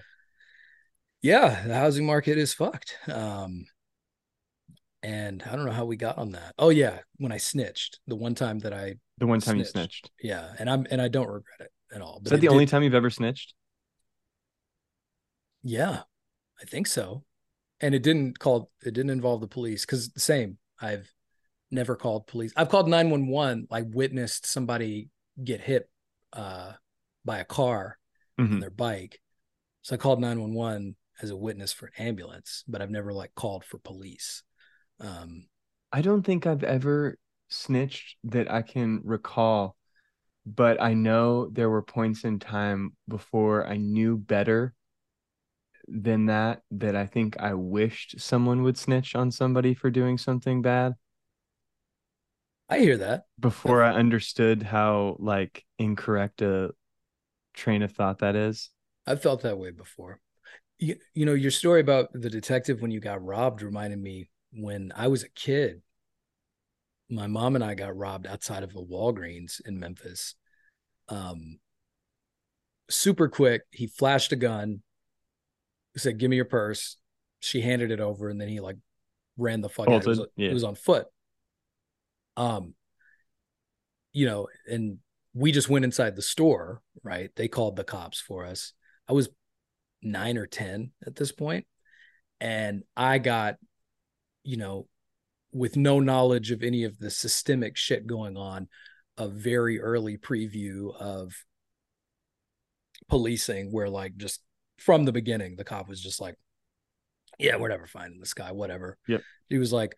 yeah 1.22 1.62
the 1.66 1.74
housing 1.74 2.06
market 2.06 2.38
is 2.38 2.54
fucked 2.54 2.96
um 3.08 3.64
and 5.02 5.42
i 5.50 5.56
don't 5.56 5.64
know 5.66 5.72
how 5.72 5.84
we 5.84 5.96
got 5.96 6.18
on 6.18 6.32
that 6.32 6.54
oh 6.58 6.68
yeah 6.70 6.98
when 7.18 7.32
i 7.32 7.36
snitched 7.36 7.98
the 8.06 8.16
one 8.16 8.34
time 8.34 8.58
that 8.60 8.72
i 8.72 8.94
The 9.18 9.26
one 9.26 9.40
time 9.40 9.56
you 9.56 9.64
snitched. 9.64 10.06
snitched. 10.06 10.10
yeah 10.22 10.52
and 10.58 10.70
i'm 10.70 10.86
and 10.90 11.00
i 11.02 11.08
don't 11.08 11.26
regret 11.28 11.60
it 11.60 11.70
at 11.94 12.00
all 12.02 12.20
Is 12.24 12.30
that 12.30 12.36
the 12.36 12.42
did- 12.42 12.50
only 12.50 12.66
time 12.66 12.82
you've 12.82 12.94
ever 12.94 13.10
snitched? 13.10 13.54
Yeah 15.62 16.02
i 16.60 16.64
think 16.64 16.86
so. 16.86 17.24
And 17.80 17.94
it 17.94 18.02
didn't 18.02 18.38
call 18.38 18.70
it 18.82 18.94
didn't 18.94 19.10
involve 19.10 19.42
the 19.42 19.48
police 19.48 19.84
because 19.84 20.08
the 20.10 20.20
same 20.20 20.58
i've 20.80 21.12
never 21.70 21.96
called 21.96 22.26
police. 22.26 22.52
I've 22.56 22.68
called 22.68 22.88
911 22.88 23.66
i 23.70 23.82
witnessed 23.82 24.46
somebody 24.46 25.10
get 25.42 25.60
hit 25.60 25.90
uh 26.32 26.72
by 27.24 27.38
a 27.38 27.44
car 27.44 27.98
on 28.38 28.46
Mhm. 28.48 28.60
their 28.60 28.70
bike. 28.70 29.20
So 29.82 29.94
i 29.94 29.98
called 29.98 30.20
911 30.20 30.96
as 31.20 31.30
a 31.30 31.36
witness 31.36 31.72
for 31.72 31.86
an 31.86 31.92
ambulance 31.98 32.64
but 32.68 32.80
i've 32.82 32.90
never 32.90 33.12
like 33.12 33.34
called 33.34 33.64
for 33.64 33.78
police. 33.78 34.42
Um 35.00 35.48
I 35.92 36.02
don't 36.02 36.22
think 36.22 36.46
I've 36.46 36.64
ever 36.64 37.16
snitched 37.48 38.16
that 38.24 38.50
I 38.50 38.62
can 38.62 39.00
recall, 39.04 39.76
but 40.44 40.80
I 40.80 40.94
know 40.94 41.48
there 41.50 41.70
were 41.70 41.82
points 41.82 42.24
in 42.24 42.38
time 42.38 42.96
before 43.08 43.66
I 43.66 43.76
knew 43.76 44.16
better 44.16 44.74
than 45.88 46.26
that 46.26 46.62
that 46.70 46.96
I 46.96 47.06
think 47.06 47.38
I 47.38 47.54
wished 47.54 48.20
someone 48.20 48.62
would 48.62 48.76
snitch 48.76 49.14
on 49.14 49.30
somebody 49.30 49.74
for 49.74 49.90
doing 49.90 50.18
something 50.18 50.62
bad 50.62 50.94
i 52.68 52.80
hear 52.80 52.96
that 52.96 53.26
before 53.38 53.84
I 53.84 53.94
understood 53.94 54.64
how 54.64 55.16
like 55.20 55.64
incorrect 55.78 56.42
a 56.42 56.72
train 57.56 57.82
of 57.82 57.90
thought 57.92 58.20
that 58.20 58.36
is. 58.36 58.70
I've 59.06 59.22
felt 59.22 59.42
that 59.42 59.58
way 59.58 59.70
before. 59.70 60.20
You, 60.78 60.96
you 61.14 61.24
know, 61.24 61.34
your 61.34 61.50
story 61.50 61.80
about 61.80 62.10
the 62.12 62.30
detective 62.30 62.80
when 62.82 62.90
you 62.90 63.00
got 63.00 63.24
robbed 63.24 63.62
reminded 63.62 63.98
me 63.98 64.28
when 64.52 64.92
I 64.94 65.08
was 65.08 65.24
a 65.24 65.30
kid. 65.30 65.82
My 67.08 67.26
mom 67.26 67.54
and 67.54 67.64
I 67.64 67.74
got 67.74 67.96
robbed 67.96 68.26
outside 68.26 68.62
of 68.62 68.74
a 68.76 68.82
Walgreens 68.82 69.60
in 69.64 69.80
Memphis. 69.80 70.34
Um, 71.08 71.58
super 72.90 73.28
quick, 73.28 73.62
he 73.70 73.86
flashed 73.86 74.32
a 74.32 74.36
gun, 74.36 74.82
said, 76.00 76.18
"Give 76.18 76.30
me 76.30 76.36
your 76.36 76.44
purse." 76.44 76.96
She 77.40 77.60
handed 77.60 77.90
it 77.90 78.00
over, 78.00 78.28
and 78.28 78.40
then 78.40 78.48
he 78.48 78.60
like 78.60 78.76
ran 79.36 79.60
the 79.60 79.68
fuck 79.68 79.88
out. 79.88 80.02
It 80.02 80.08
was, 80.08 80.20
yeah. 80.36 80.50
it 80.50 80.54
was 80.54 80.64
on 80.64 80.74
foot. 80.74 81.06
Um, 82.36 82.74
you 84.12 84.26
know, 84.26 84.48
and 84.66 84.98
we 85.34 85.52
just 85.52 85.68
went 85.68 85.84
inside 85.84 86.16
the 86.16 86.22
store. 86.22 86.82
Right? 87.02 87.30
They 87.36 87.48
called 87.48 87.76
the 87.76 87.84
cops 87.84 88.20
for 88.20 88.44
us. 88.44 88.72
I 89.08 89.12
was 89.12 89.28
nine 90.02 90.38
or 90.38 90.46
ten 90.46 90.92
at 91.06 91.16
this 91.16 91.32
point, 91.32 91.66
and 92.40 92.82
I 92.96 93.18
got, 93.18 93.56
you 94.44 94.56
know, 94.56 94.88
with 95.52 95.76
no 95.76 96.00
knowledge 96.00 96.50
of 96.50 96.62
any 96.62 96.84
of 96.84 96.98
the 96.98 97.10
systemic 97.10 97.76
shit 97.76 98.06
going 98.06 98.36
on, 98.36 98.68
a 99.16 99.28
very 99.28 99.80
early 99.80 100.18
preview 100.18 100.94
of 100.94 101.32
policing 103.08 103.72
where 103.72 103.88
like 103.88 104.16
just 104.16 104.40
from 104.78 105.04
the 105.04 105.12
beginning 105.12 105.56
the 105.56 105.64
cop 105.64 105.88
was 105.88 106.00
just 106.00 106.20
like 106.20 106.34
yeah 107.38 107.56
we're 107.56 107.68
never 107.68 107.86
finding 107.86 108.20
this 108.20 108.34
guy 108.34 108.52
whatever 108.52 108.96
Yep. 109.08 109.22
he 109.48 109.58
was 109.58 109.72
like 109.72 109.94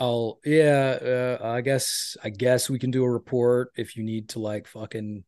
oh 0.00 0.38
yeah 0.44 1.38
uh, 1.40 1.46
i 1.46 1.60
guess 1.60 2.16
i 2.24 2.30
guess 2.30 2.70
we 2.70 2.78
can 2.78 2.90
do 2.90 3.04
a 3.04 3.10
report 3.10 3.70
if 3.76 3.96
you 3.96 4.02
need 4.04 4.30
to 4.30 4.38
like 4.38 4.66
fucking 4.66 5.24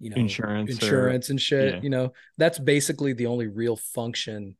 you 0.00 0.10
know 0.10 0.16
Insurance 0.16 0.70
or- 0.70 0.72
insurance 0.84 1.30
and 1.30 1.40
shit 1.40 1.74
yeah. 1.74 1.80
you 1.82 1.88
know 1.90 2.12
that's 2.38 2.58
basically 2.58 3.12
the 3.14 3.26
only 3.26 3.46
real 3.46 3.76
function 3.76 4.56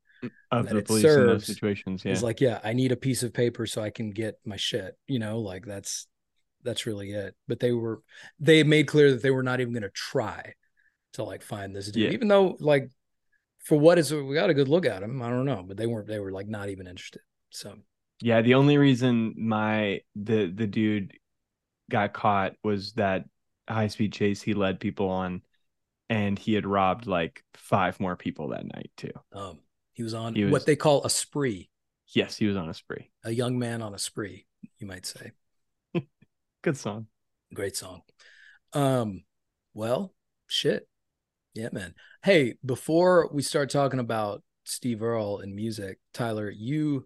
of 0.53 0.67
that 0.67 0.73
the 0.73 0.79
it 0.79 0.87
police 0.87 1.05
in 1.05 1.27
those 1.27 1.47
situations. 1.47 2.05
Yeah. 2.05 2.13
is 2.13 2.23
like 2.23 2.41
yeah 2.41 2.61
i 2.63 2.73
need 2.73 2.93
a 2.93 2.97
piece 2.97 3.23
of 3.25 3.35
paper 3.35 3.67
so 3.67 3.83
i 3.83 3.91
can 3.91 4.11
get 4.11 4.37
my 4.45 4.57
shit 4.57 4.97
you 5.09 5.19
know 5.19 5.41
like 5.41 5.67
that's 5.67 6.07
that's 6.63 6.87
really 6.87 7.11
it 7.11 7.35
but 7.49 7.59
they 7.59 7.73
were 7.73 8.01
they 8.39 8.63
made 8.63 8.87
clear 8.87 9.11
that 9.11 9.23
they 9.23 9.33
were 9.33 9.43
not 9.43 9.61
even 9.61 9.73
going 9.73 9.83
to 9.83 9.91
try 9.91 10.55
to 11.15 11.25
like 11.25 11.43
find 11.43 11.75
this 11.75 11.87
dude 11.91 12.05
Yeah. 12.05 12.11
even 12.11 12.29
though 12.29 12.57
like 12.61 12.89
for 13.63 13.79
what 13.79 13.99
is 13.99 14.13
we 14.13 14.35
got 14.35 14.51
a 14.51 14.55
good 14.55 14.69
look 14.69 14.87
at 14.87 15.03
him 15.03 15.23
i 15.23 15.29
don't 15.29 15.45
know 15.47 15.63
but 15.67 15.77
they 15.77 15.87
weren't 15.87 16.09
they 16.09 16.19
were 16.19 16.33
like 16.33 16.49
not 16.49 16.69
even 16.69 16.87
interested 16.87 17.23
so 17.51 17.75
Yeah, 18.21 18.41
the 18.43 18.55
only 18.55 18.79
reason 18.79 19.35
my 19.37 20.01
the 20.17 20.47
the 20.55 20.67
dude 20.67 21.13
got 21.91 22.13
caught 22.13 22.55
was 22.65 22.93
that 22.95 23.25
high 23.69 23.89
speed 23.89 24.13
chase 24.13 24.41
he 24.43 24.55
led 24.55 24.81
people 24.81 25.09
on, 25.11 25.43
and 26.09 26.39
he 26.39 26.55
had 26.55 26.67
robbed 26.67 27.07
like 27.07 27.43
five 27.55 28.01
more 28.01 28.17
people 28.17 28.49
that 28.49 28.65
night 28.65 28.91
too. 28.97 29.13
um 29.33 29.59
he 29.93 30.03
was 30.03 30.15
on 30.15 30.35
He 30.35 30.45
was- 30.45 30.53
what 30.53 30.67
they 30.67 30.77
call 30.77 31.05
a 31.05 31.11
spree 31.11 31.69
Yes, 32.15 32.37
he 32.37 32.47
was 32.47 32.57
on 32.57 32.69
a 32.69 32.75
spree. 32.75 33.11
a 33.25 33.31
young 33.31 33.59
man 33.59 33.83
on 33.83 33.95
a 33.95 33.99
spree 33.99 34.47
you 34.79 34.87
might 34.87 35.07
say 35.07 35.33
Good 36.63 36.77
song. 36.77 37.07
great 37.55 37.77
song 37.77 38.03
um 38.73 39.25
well 39.75 40.15
shit 40.47 40.89
yeah 41.55 41.69
man. 41.73 41.95
Hey 42.23 42.55
before 42.65 43.29
we 43.33 43.43
start 43.43 43.71
talking 43.71 44.01
about 44.01 44.43
steve 44.65 45.03
earle 45.03 45.41
and 45.41 45.57
music 45.57 45.99
tyler 46.15 46.49
you 46.49 47.05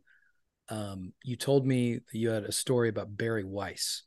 um 0.69 1.15
you 1.25 1.37
told 1.37 1.67
me 1.67 1.95
that 1.95 2.19
you 2.19 2.29
had 2.29 2.45
a 2.45 2.53
story 2.53 2.89
about 2.89 3.17
barry 3.17 3.45
weiss. 3.45 4.03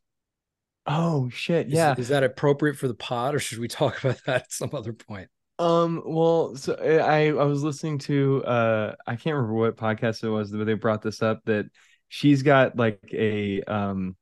Oh 0.86 1.30
shit, 1.30 1.68
is, 1.68 1.74
yeah. 1.74 1.96
is 1.98 2.08
that 2.08 2.24
appropriate 2.24 2.78
for 2.78 2.88
the 2.88 2.96
pod 2.96 3.36
or 3.36 3.40
should 3.40 3.60
we 3.60 3.68
talk 3.68 4.00
about 4.04 4.22
that 4.26 4.44
at 4.44 4.52
some 4.52 4.70
other 4.74 4.94
point? 4.94 5.30
Um, 5.60 6.02
well, 6.06 6.56
so 6.56 6.74
I 6.76 7.28
I 7.28 7.44
was 7.44 7.64
listening 7.64 7.98
to 8.00 8.44
uh 8.46 8.96
I 9.06 9.16
can't 9.16 9.36
remember 9.36 9.54
what 9.54 9.78
podcast 9.78 10.24
it 10.24 10.30
was, 10.30 10.52
but 10.52 10.66
they 10.66 10.74
brought 10.74 11.02
this 11.02 11.22
up 11.22 11.42
that 11.46 11.66
she's 12.08 12.44
got 12.44 12.78
like 12.78 13.00
a 13.12 13.62
um 13.64 14.16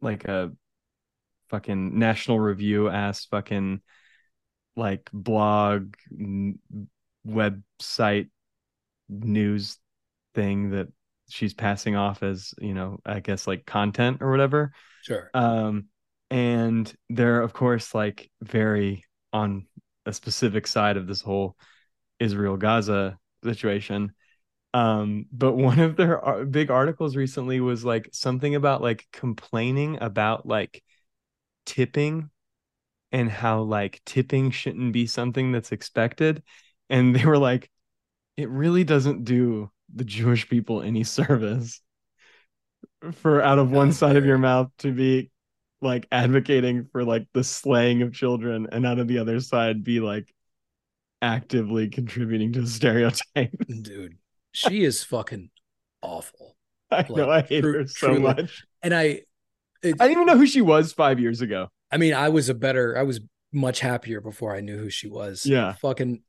like 0.00 0.24
a 0.24 0.52
fucking 1.48 1.98
National 1.98 2.38
Review 2.38 2.88
ass 2.88 3.26
fucking 3.26 3.80
like 4.76 5.08
blog 5.12 5.94
n- 6.10 6.58
website 7.26 8.28
news 9.08 9.78
thing 10.34 10.70
that 10.70 10.88
she's 11.28 11.54
passing 11.54 11.96
off 11.96 12.22
as, 12.22 12.54
you 12.58 12.74
know, 12.74 12.98
I 13.04 13.20
guess 13.20 13.46
like 13.46 13.66
content 13.66 14.18
or 14.20 14.30
whatever. 14.30 14.72
sure 15.02 15.30
Um, 15.34 15.86
and 16.30 16.92
they're 17.10 17.40
of 17.40 17.52
course 17.52 17.94
like 17.94 18.30
very 18.42 19.04
on 19.32 19.66
a 20.06 20.12
specific 20.12 20.66
side 20.66 20.96
of 20.96 21.06
this 21.06 21.20
whole 21.20 21.56
Israel 22.20 22.56
Gaza 22.56 23.18
situation. 23.42 24.12
Um, 24.72 25.26
but 25.32 25.52
one 25.54 25.78
of 25.78 25.96
their 25.96 26.44
big 26.46 26.70
articles 26.70 27.16
recently 27.16 27.60
was 27.60 27.84
like 27.84 28.08
something 28.12 28.54
about 28.54 28.82
like 28.82 29.06
complaining 29.12 29.98
about 30.00 30.46
like 30.46 30.82
tipping 31.64 32.30
and 33.14 33.30
how 33.30 33.62
like 33.62 34.02
tipping 34.04 34.50
shouldn't 34.50 34.92
be 34.92 35.06
something 35.06 35.52
that's 35.52 35.70
expected. 35.70 36.42
And 36.90 37.14
they 37.14 37.24
were 37.24 37.38
like, 37.38 37.70
it 38.36 38.50
really 38.50 38.82
doesn't 38.82 39.22
do 39.22 39.70
the 39.94 40.02
Jewish 40.02 40.48
people 40.48 40.82
any 40.82 41.04
service 41.04 41.80
for 43.12 43.40
out 43.40 43.60
of 43.60 43.70
one 43.70 43.92
side 43.92 44.16
of 44.16 44.26
your 44.26 44.38
mouth 44.38 44.68
to 44.78 44.90
be 44.90 45.30
like 45.80 46.08
advocating 46.10 46.88
for 46.90 47.04
like 47.04 47.28
the 47.34 47.44
slaying 47.44 48.02
of 48.02 48.12
children 48.12 48.66
and 48.72 48.84
out 48.84 48.98
of 48.98 49.06
the 49.06 49.18
other 49.18 49.38
side 49.38 49.84
be 49.84 50.00
like 50.00 50.34
actively 51.22 51.88
contributing 51.88 52.52
to 52.54 52.62
the 52.62 52.66
stereotype. 52.66 53.54
dude 53.82 54.16
she 54.50 54.82
is 54.82 55.04
fucking 55.04 55.50
awful 56.02 56.56
I 56.90 57.06
know 57.08 57.30
I 57.30 57.42
hate 57.42 57.60
tru- 57.60 57.74
her 57.74 57.86
so 57.86 58.08
truly. 58.08 58.22
much. 58.22 58.64
and 58.82 58.92
i 58.92 59.20
it, 59.82 59.96
I 60.00 60.08
didn't 60.08 60.22
even 60.22 60.26
know 60.26 60.38
who 60.38 60.46
she 60.46 60.62
was 60.62 60.92
five 60.92 61.20
years 61.20 61.42
ago. 61.42 61.68
I 61.90 61.96
mean, 61.96 62.14
I 62.14 62.28
was 62.28 62.48
a 62.48 62.54
better, 62.54 62.96
I 62.98 63.02
was 63.02 63.20
much 63.52 63.80
happier 63.80 64.20
before 64.20 64.54
I 64.54 64.60
knew 64.60 64.76
who 64.76 64.90
she 64.90 65.08
was. 65.08 65.46
Yeah. 65.46 65.74
Fucking, 65.74 66.22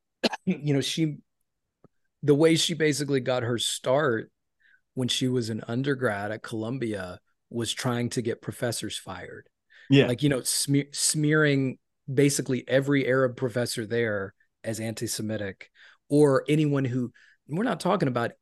you 0.44 0.74
know, 0.74 0.80
she, 0.80 1.16
the 2.22 2.34
way 2.34 2.56
she 2.56 2.74
basically 2.74 3.20
got 3.20 3.42
her 3.42 3.58
start 3.58 4.30
when 4.94 5.08
she 5.08 5.28
was 5.28 5.48
an 5.48 5.62
undergrad 5.66 6.32
at 6.32 6.42
Columbia 6.42 7.18
was 7.50 7.72
trying 7.72 8.10
to 8.10 8.22
get 8.22 8.42
professors 8.42 8.96
fired. 8.96 9.48
Yeah. 9.90 10.06
Like, 10.06 10.22
you 10.22 10.28
know, 10.28 10.42
smear, 10.42 10.86
smearing 10.92 11.78
basically 12.12 12.64
every 12.66 13.06
Arab 13.06 13.36
professor 13.36 13.86
there 13.86 14.34
as 14.64 14.80
anti 14.80 15.06
Semitic 15.06 15.70
or 16.08 16.44
anyone 16.48 16.84
who, 16.84 17.12
we're 17.48 17.64
not 17.64 17.80
talking 17.80 18.08
about 18.08 18.32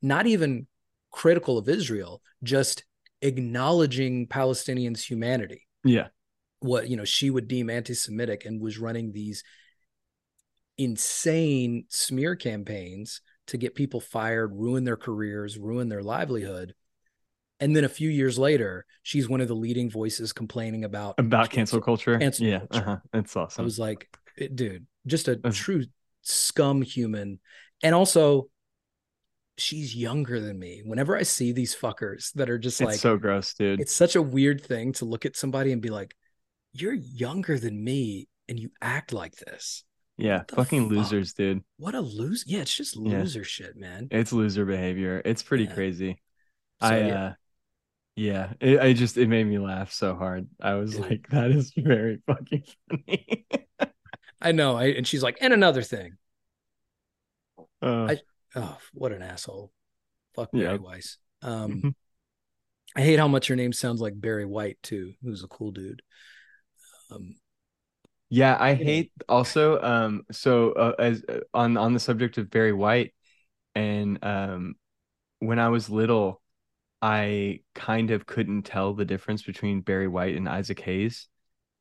not 0.00 0.26
even 0.26 0.66
critical 1.10 1.58
of 1.58 1.68
Israel, 1.68 2.22
just 2.42 2.84
acknowledging 3.22 4.26
Palestinians' 4.26 5.02
humanity 5.02 5.65
yeah. 5.86 6.08
what 6.60 6.88
you 6.88 6.96
know 6.96 7.04
she 7.04 7.30
would 7.30 7.48
deem 7.48 7.70
anti-semitic 7.70 8.44
and 8.44 8.60
was 8.60 8.78
running 8.78 9.12
these 9.12 9.42
insane 10.78 11.84
smear 11.88 12.36
campaigns 12.36 13.20
to 13.46 13.56
get 13.56 13.74
people 13.74 14.00
fired 14.00 14.52
ruin 14.54 14.84
their 14.84 14.96
careers 14.96 15.56
ruin 15.58 15.88
their 15.88 16.02
livelihood 16.02 16.74
and 17.60 17.74
then 17.74 17.84
a 17.84 17.88
few 17.88 18.10
years 18.10 18.38
later 18.38 18.84
she's 19.02 19.28
one 19.28 19.40
of 19.40 19.48
the 19.48 19.54
leading 19.54 19.88
voices 19.90 20.32
complaining 20.34 20.84
about 20.84 21.14
About 21.18 21.48
cancel 21.50 21.80
culture. 21.80 22.18
cancel 22.18 22.46
yeah. 22.46 22.58
culture. 22.70 22.88
Uh-huh. 22.90 22.96
That's 23.12 23.58
i 23.58 23.62
was 23.62 23.78
like 23.78 24.08
dude 24.54 24.86
just 25.06 25.28
a 25.28 25.36
That's- 25.36 25.56
true 25.56 25.84
scum 26.22 26.82
human 26.82 27.38
and 27.82 27.94
also 27.94 28.48
she's 29.58 29.96
younger 29.96 30.38
than 30.40 30.58
me 30.58 30.82
whenever 30.84 31.16
i 31.16 31.22
see 31.22 31.50
these 31.52 31.74
fuckers 31.74 32.32
that 32.34 32.50
are 32.50 32.58
just 32.58 32.80
it's 32.80 32.90
like 32.90 32.98
so 32.98 33.16
gross, 33.16 33.54
dude. 33.54 33.80
it's 33.80 33.94
such 33.94 34.14
a 34.16 34.22
weird 34.22 34.62
thing 34.62 34.92
to 34.92 35.04
look 35.04 35.24
at 35.24 35.34
somebody 35.36 35.72
and 35.72 35.80
be 35.80 35.88
like, 35.88 36.14
you're 36.74 36.92
younger 36.92 37.58
than 37.58 37.82
me 37.82 38.28
and 38.48 38.58
you 38.60 38.70
act 38.82 39.12
like 39.14 39.34
this. 39.36 39.82
yeah. 40.18 40.42
Fucking 40.54 40.88
fuck? 40.88 40.96
losers, 40.98 41.32
dude. 41.32 41.62
What 41.78 41.94
a 41.94 42.00
lose. 42.00 42.44
Yeah, 42.46 42.60
it's 42.60 42.74
just 42.76 42.96
Yeah. 42.96 43.20
loser 43.20 43.44
shit, 43.44 43.76
man. 43.76 44.08
It's 44.10 44.32
loser 44.32 44.64
behavior. 44.66 45.22
It's 45.24 45.42
pretty 45.42 45.64
Yeah. 45.64 45.74
crazy. 45.74 46.22
So, 46.82 46.88
I 46.88 46.98
yeah. 46.98 47.24
uh 47.24 47.32
yeah, 48.18 48.52
it, 48.60 48.80
I 48.80 48.92
just 48.94 49.16
it 49.18 49.28
made 49.28 49.46
me 49.46 49.58
laugh 49.58 49.92
so 49.92 50.14
hard. 50.16 50.48
I 50.60 50.74
was 50.74 50.92
Dude. 50.92 51.00
like, 51.10 51.28
that 51.30 51.50
is 51.50 51.72
very 51.76 52.20
fucking 52.26 52.64
funny. 52.90 53.46
I 54.40 54.52
know. 54.52 54.76
I, 54.76 54.84
and 54.86 55.06
she's 55.06 55.22
like, 55.22 55.38
and 55.40 55.52
another 55.52 55.82
thing. 55.82 56.12
Uh, 57.82 58.06
I- 58.10 58.20
Oh, 58.56 58.78
what 58.94 59.12
an 59.12 59.22
asshole. 59.22 59.70
Fuck 60.34 60.50
Yeah. 60.52 60.68
Barry 60.68 60.78
Weiss. 60.78 61.18
Um, 61.42 61.72
Mhm. 61.72 61.94
I 62.94 63.02
hate 63.02 63.18
how 63.18 63.28
much 63.28 63.48
your 63.48 63.56
name 63.56 63.72
sounds 63.72 64.00
like 64.00 64.18
Barry 64.18 64.46
White 64.46 64.78
too, 64.82 65.14
who's 65.22 65.44
a 65.44 65.48
cool 65.48 65.70
dude. 65.70 66.02
Um, 67.10 67.36
yeah, 68.28 68.56
I 68.58 68.74
hate 68.74 69.12
also 69.28 69.80
um 69.80 70.24
so 70.32 70.72
uh, 70.72 70.94
as 70.98 71.22
uh, 71.28 71.40
on 71.54 71.76
on 71.76 71.94
the 71.94 72.00
subject 72.00 72.38
of 72.38 72.50
Barry 72.50 72.72
White 72.72 73.14
and 73.74 74.18
um 74.24 74.74
when 75.38 75.58
I 75.58 75.68
was 75.68 75.90
little 75.90 76.42
I 77.02 77.60
kind 77.74 78.10
of 78.10 78.26
couldn't 78.26 78.62
tell 78.62 78.94
the 78.94 79.04
difference 79.04 79.42
between 79.42 79.82
Barry 79.82 80.08
White 80.08 80.36
and 80.36 80.48
Isaac 80.48 80.80
Hayes 80.80 81.28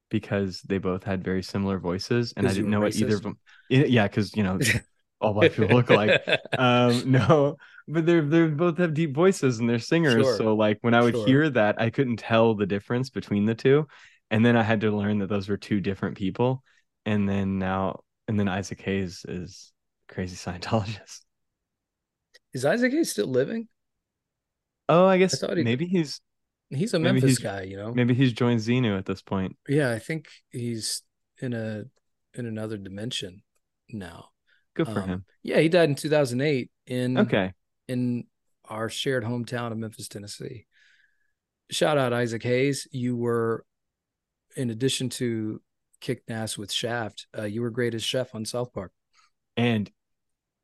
because 0.09 0.61
they 0.61 0.77
both 0.77 1.03
had 1.03 1.23
very 1.23 1.41
similar 1.41 1.79
voices 1.79 2.33
and 2.37 2.47
I 2.47 2.53
didn't 2.53 2.69
know 2.71 2.81
what 2.81 2.95
either 2.95 3.15
of 3.15 3.23
them 3.23 3.39
yeah, 3.69 4.07
because 4.07 4.35
you 4.35 4.43
know 4.43 4.59
all 5.25 5.33
black 5.33 5.51
people 5.53 5.75
look 5.75 5.89
like. 5.89 6.21
um 6.57 7.11
no 7.11 7.57
but 7.87 8.05
they're 8.05 8.21
they 8.21 8.47
both 8.47 8.77
have 8.77 8.93
deep 8.93 9.13
voices 9.13 9.59
and 9.59 9.69
they're 9.69 9.79
singers 9.79 10.23
Sure. 10.23 10.37
so 10.37 10.55
like 10.55 10.77
when 10.81 10.93
i 10.93 11.01
would 11.01 11.13
Sure. 11.15 11.25
hear 11.27 11.49
that 11.49 11.79
i 11.81 11.89
couldn't 11.89 12.17
tell 12.17 12.55
the 12.55 12.65
difference 12.65 13.09
between 13.09 13.45
the 13.45 13.55
two 13.55 13.87
and 14.31 14.45
then 14.45 14.55
i 14.57 14.63
had 14.63 14.81
to 14.81 14.91
learn 14.91 15.19
that 15.19 15.29
those 15.29 15.49
were 15.49 15.57
two 15.57 15.81
different 15.81 16.17
people 16.17 16.63
and 17.05 17.27
then 17.29 17.59
now 17.59 17.99
and 18.27 18.39
then 18.39 18.47
isaac 18.47 18.81
hayes 18.81 19.25
is 19.27 19.71
crazy 20.07 20.35
scientologist 20.35 21.21
Is 22.53 22.63
Isaac 22.65 22.91
Hayes 22.93 23.11
still 23.11 23.27
living? 23.27 23.67
Oh, 24.87 25.05
I 25.05 25.17
guess 25.17 25.41
he- 25.41 25.63
maybe 25.63 25.85
he's 25.87 26.21
He's 26.69 26.93
a 26.93 26.99
Memphis 26.99 27.23
he's- 27.23 27.37
guy, 27.39 27.61
you 27.63 27.75
know. 27.77 27.93
maybe 27.93 28.13
he's 28.13 28.33
joined 28.33 28.59
Xenu 28.59 28.97
at 28.97 29.05
this 29.05 29.21
point. 29.21 29.55
Yeah, 29.67 29.91
I 29.91 29.99
think 29.99 30.29
he's 30.51 31.01
in 31.41 31.53
a 31.53 31.85
in 32.33 32.45
another 32.45 32.77
dimension 32.77 33.43
now. 33.89 34.29
Good 34.75 34.87
for 34.87 35.01
Um, 35.01 35.07
him. 35.09 35.25
Yeah, 35.43 35.59
he 35.59 35.69
died 35.69 35.89
in 35.89 35.95
2008 35.95 36.69
in 36.85 37.17
Okay. 37.17 37.53
in 37.87 38.27
our 38.65 38.89
shared 38.89 39.23
hometown 39.23 39.71
of 39.71 39.77
Memphis, 39.77 40.07
Tennessee. 40.07 40.65
Shout 41.71 41.97
out 41.97 42.13
Isaac 42.13 42.43
Hayes. 42.43 42.87
You 42.91 43.15
were, 43.15 43.65
in 44.55 44.69
addition 44.69 45.09
to 45.09 45.61
kick 46.01 46.23
ass 46.29 46.57
with 46.57 46.71
Shaft, 46.71 47.27
uh, 47.37 47.43
you 47.43 47.61
were 47.61 47.69
great 47.71 47.95
as 47.95 48.03
chef 48.03 48.35
on 48.35 48.45
South 48.45 48.71
Park. 48.73 48.91
And 49.57 49.89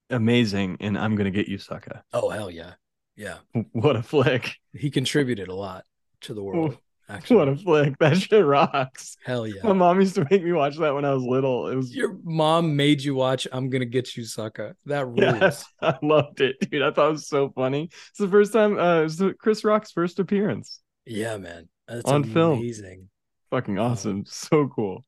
amazing. 0.09 0.77
And 0.79 0.97
I'm 0.97 1.15
gonna 1.15 1.31
get 1.31 1.47
you, 1.47 1.57
sucker. 1.57 2.03
Oh 2.13 2.29
hell 2.29 2.51
yeah, 2.51 2.73
yeah. 3.15 3.37
What 3.71 3.95
a 3.95 4.03
flick. 4.03 4.55
He 4.73 4.89
contributed 4.91 5.47
a 5.47 5.55
lot 5.55 5.85
to 6.21 6.33
the 6.33 6.43
world. 6.43 6.77
What 7.11 7.17
Actually, 7.17 7.51
a 7.51 7.55
flick. 7.57 7.97
That 7.99 8.17
shit 8.17 8.45
rocks. 8.45 9.17
hell 9.25 9.45
yeah. 9.47 9.61
My 9.63 9.73
mom 9.73 9.99
used 9.99 10.15
to 10.15 10.25
make 10.31 10.43
me 10.43 10.51
watch 10.53 10.77
that 10.77 10.93
when 10.93 11.03
I 11.05 11.13
was 11.13 11.23
little. 11.23 11.67
It 11.67 11.75
was 11.75 11.95
Your 11.95 12.17
mom 12.23 12.75
made 12.75 13.01
you 13.01 13.15
watch 13.15 13.47
"I'm 13.51 13.69
Gonna 13.69 13.85
Get 13.85 14.15
You, 14.15 14.23
Sucker." 14.23 14.75
That 14.85 15.05
rules. 15.07 15.19
Yes, 15.19 15.65
I 15.81 15.97
loved 16.01 16.41
it, 16.41 16.57
dude. 16.69 16.81
I 16.81 16.91
thought 16.91 17.09
it 17.09 17.11
was 17.13 17.27
so 17.27 17.49
funny. 17.49 17.89
It's 18.09 18.19
the 18.19 18.27
first 18.29 18.53
time 18.53 18.77
uh 18.79 19.01
it 19.01 19.03
was 19.03 19.23
Chris 19.39 19.63
Rock's 19.63 19.91
first 19.91 20.19
appearance. 20.19 20.79
Yeah, 21.05 21.37
man. 21.37 21.67
That's 21.87 22.05
On 22.05 22.23
film. 22.23 22.59
amazing. 22.59 23.09
Fucking 23.49 23.77
awesome. 23.77 24.23
So 24.27 24.67
cool. 24.67 25.03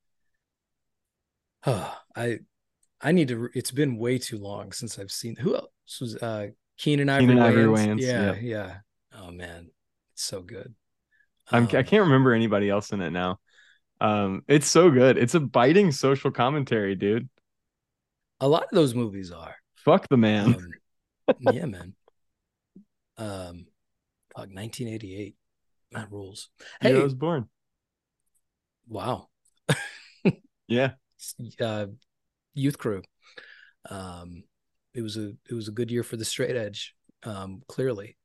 I 1.66 2.40
I 3.02 3.12
need 3.12 3.30
to. 3.30 3.50
It's 3.54 3.72
been 3.72 3.98
way 3.98 4.18
too 4.18 4.38
long 4.38 4.72
since 4.72 5.00
I've 5.00 5.12
seen. 5.12 5.36
Who 5.38 5.56
else 5.56 6.00
was 6.02 6.16
uh 6.18 6.48
Keenan 6.78 7.10
Ivory 7.10 7.28
Keenan 7.28 7.44
Ivory? 7.44 7.66
Wayans, 7.66 8.02
Yeah, 8.02 8.34
yeah. 8.34 8.40
yeah. 8.42 8.76
Oh 9.16 9.32
man, 9.32 9.70
it's 10.14 10.24
so 10.24 10.42
good. 10.42 10.74
I'm, 11.52 11.64
I 11.74 11.80
Um, 11.80 11.84
can't 11.84 12.04
remember 12.04 12.34
anybody 12.34 12.70
else 12.70 12.92
in 12.92 13.02
it 13.02 13.12
now. 13.12 13.40
Um, 14.02 14.44
it's 14.48 14.68
so 14.68 14.90
good. 14.92 15.18
It's 15.18 15.36
a 15.36 15.40
biting 15.40 15.92
social 15.92 16.32
commentary, 16.32 16.96
dude. 16.96 17.30
A 18.40 18.48
lot 18.48 18.64
of 18.64 18.70
those 18.72 18.94
movies 18.94 19.32
are. 19.32 19.56
Fuck 19.76 20.08
the 20.10 20.18
man. 20.18 20.56
Um, 20.56 20.72
yeah, 21.40 21.66
man. 21.66 21.96
Um, 23.18 23.68
fuck, 24.36 24.50
1988. 24.54 25.36
That 25.92 26.12
rules. 26.12 26.50
Hey, 26.82 26.94
Hey, 26.94 27.00
I 27.00 27.04
was 27.04 27.14
born. 27.14 27.50
wow. 28.88 29.30
Yeah. 30.68 30.94
Uh, 31.60 31.88
youth 32.54 32.78
crew. 32.78 33.02
Um, 33.90 34.44
it 34.94 35.02
was 35.02 35.18
a 35.18 35.34
it 35.50 35.54
was 35.54 35.68
a 35.68 35.72
good 35.72 35.92
year 35.92 36.04
for 36.04 36.18
the 36.18 36.26
straight 36.26 36.56
edge. 36.56 36.96
Um, 37.24 37.64
clearly. 37.68 38.18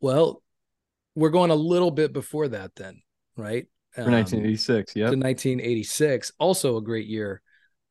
Well, 0.00 0.42
we're 1.18 1.30
going 1.30 1.50
a 1.50 1.54
little 1.56 1.90
bit 1.90 2.12
before 2.12 2.48
that, 2.48 2.74
then, 2.76 3.02
right? 3.36 3.66
For 3.92 4.02
Um, 4.02 4.12
1986. 4.12 4.92
to 4.94 5.00
1986. 5.02 6.32
Also 6.38 6.76
a 6.76 6.82
great 6.82 7.06
year 7.08 7.42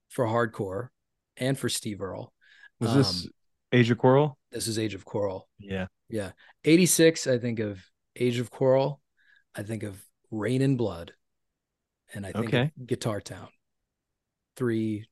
for 0.09 0.25
hardcore 0.25 0.89
and 1.35 1.57
for 1.59 1.67
Steve 1.69 2.01
Earle. 2.01 2.31
Was 2.79 2.93
this 2.93 3.25
um, 3.25 3.31
Age 3.73 3.91
of 3.91 3.97
Coral? 3.97 4.37
This 4.51 4.67
is 4.67 4.79
Age 4.79 4.93
of 4.93 5.03
Coral. 5.03 5.49
Yeah. 5.59 5.87
Yeah. 6.09 6.31
86, 6.63 7.27
I 7.27 7.37
think 7.37 7.59
of 7.59 7.83
Age 8.15 8.39
of 8.39 8.49
Coral. 8.49 9.01
I 9.55 9.63
think 9.63 9.83
of 9.83 10.01
Rain 10.31 10.61
and 10.61 10.77
Blood. 10.77 11.11
And 12.13 12.25
I 12.25 12.31
think 12.31 12.47
Okay. 12.47 12.71
of 12.79 12.87
Guitar 12.87 13.19
Town. 13.19 13.49
Three, 14.55 15.05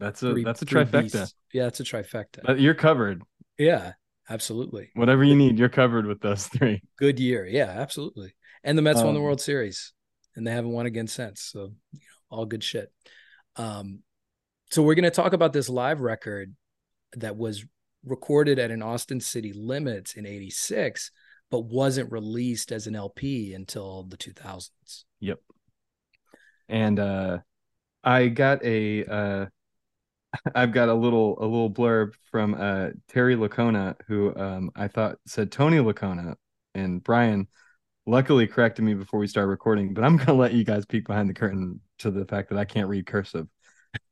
That's 0.00 0.22
a 0.22 0.32
three 0.32 0.42
that's 0.44 0.62
a 0.62 0.66
trifecta. 0.66 1.02
beasts. 1.02 1.34
Yeah, 1.52 1.68
it's 1.68 1.78
a 1.80 1.84
trifecta. 1.84 2.40
But 2.42 2.58
you're 2.60 2.74
covered. 2.74 3.22
yeah, 3.58 3.92
absolutely. 4.28 4.90
Whatever 4.94 5.24
you 5.24 5.34
need, 5.34 5.58
you're 5.58 5.68
covered 5.68 6.06
with 6.06 6.20
those 6.20 6.46
three. 6.46 6.82
Good 6.98 7.18
year. 7.20 7.46
Yeah, 7.46 7.66
absolutely. 7.70 8.34
And 8.64 8.76
the 8.78 8.82
Mets 8.82 9.02
won 9.02 9.14
the 9.14 9.20
Um, 9.20 9.24
World 9.24 9.40
Series 9.40 9.92
and 10.36 10.46
they 10.46 10.52
haven't 10.52 10.72
won 10.72 10.86
again 10.86 11.06
since. 11.06 11.42
So, 11.42 11.72
you 11.92 11.98
know, 12.00 12.36
all 12.36 12.46
good 12.46 12.64
shit. 12.64 12.92
Um, 13.56 14.00
so 14.70 14.82
we're 14.82 14.94
going 14.94 15.04
to 15.04 15.10
talk 15.10 15.32
about 15.34 15.52
this 15.52 15.68
live 15.68 16.00
record 16.00 16.54
that 17.16 17.36
was 17.36 17.64
recorded 18.04 18.58
at 18.58 18.70
an 18.70 18.82
Austin 18.82 19.20
City 19.20 19.52
Limits 19.52 20.14
in 20.14 20.26
86, 20.26 21.10
but 21.50 21.60
wasn't 21.66 22.10
released 22.10 22.72
as 22.72 22.86
an 22.86 22.96
LP 22.96 23.52
until 23.52 24.04
the 24.04 24.16
2000s. 24.16 25.04
Yep. 25.20 25.38
and 26.68 26.98
uh 26.98 27.38
i 28.02 28.26
got 28.28 28.64
a 28.64 29.04
uh 29.04 29.46
i've 30.54 30.72
got 30.72 30.88
a 30.88 30.94
little 30.94 31.36
a 31.40 31.46
little 31.46 31.70
blurb 31.70 32.12
from 32.30 32.54
uh 32.54 32.88
terry 33.08 33.36
lacona 33.36 33.94
who 34.06 34.34
um 34.36 34.70
i 34.76 34.88
thought 34.88 35.16
said 35.26 35.50
tony 35.52 35.78
lacona 35.78 36.34
and 36.74 37.02
brian 37.02 37.46
luckily 38.06 38.46
corrected 38.46 38.84
me 38.84 38.94
before 38.94 39.20
we 39.20 39.26
start 39.26 39.48
recording 39.48 39.94
but 39.94 40.04
i'm 40.04 40.16
gonna 40.16 40.34
let 40.34 40.52
you 40.52 40.64
guys 40.64 40.84
peek 40.86 41.06
behind 41.06 41.28
the 41.28 41.34
curtain 41.34 41.80
to 41.98 42.10
the 42.10 42.24
fact 42.24 42.48
that 42.48 42.58
i 42.58 42.64
can't 42.64 42.88
read 42.88 43.06
cursive 43.06 43.46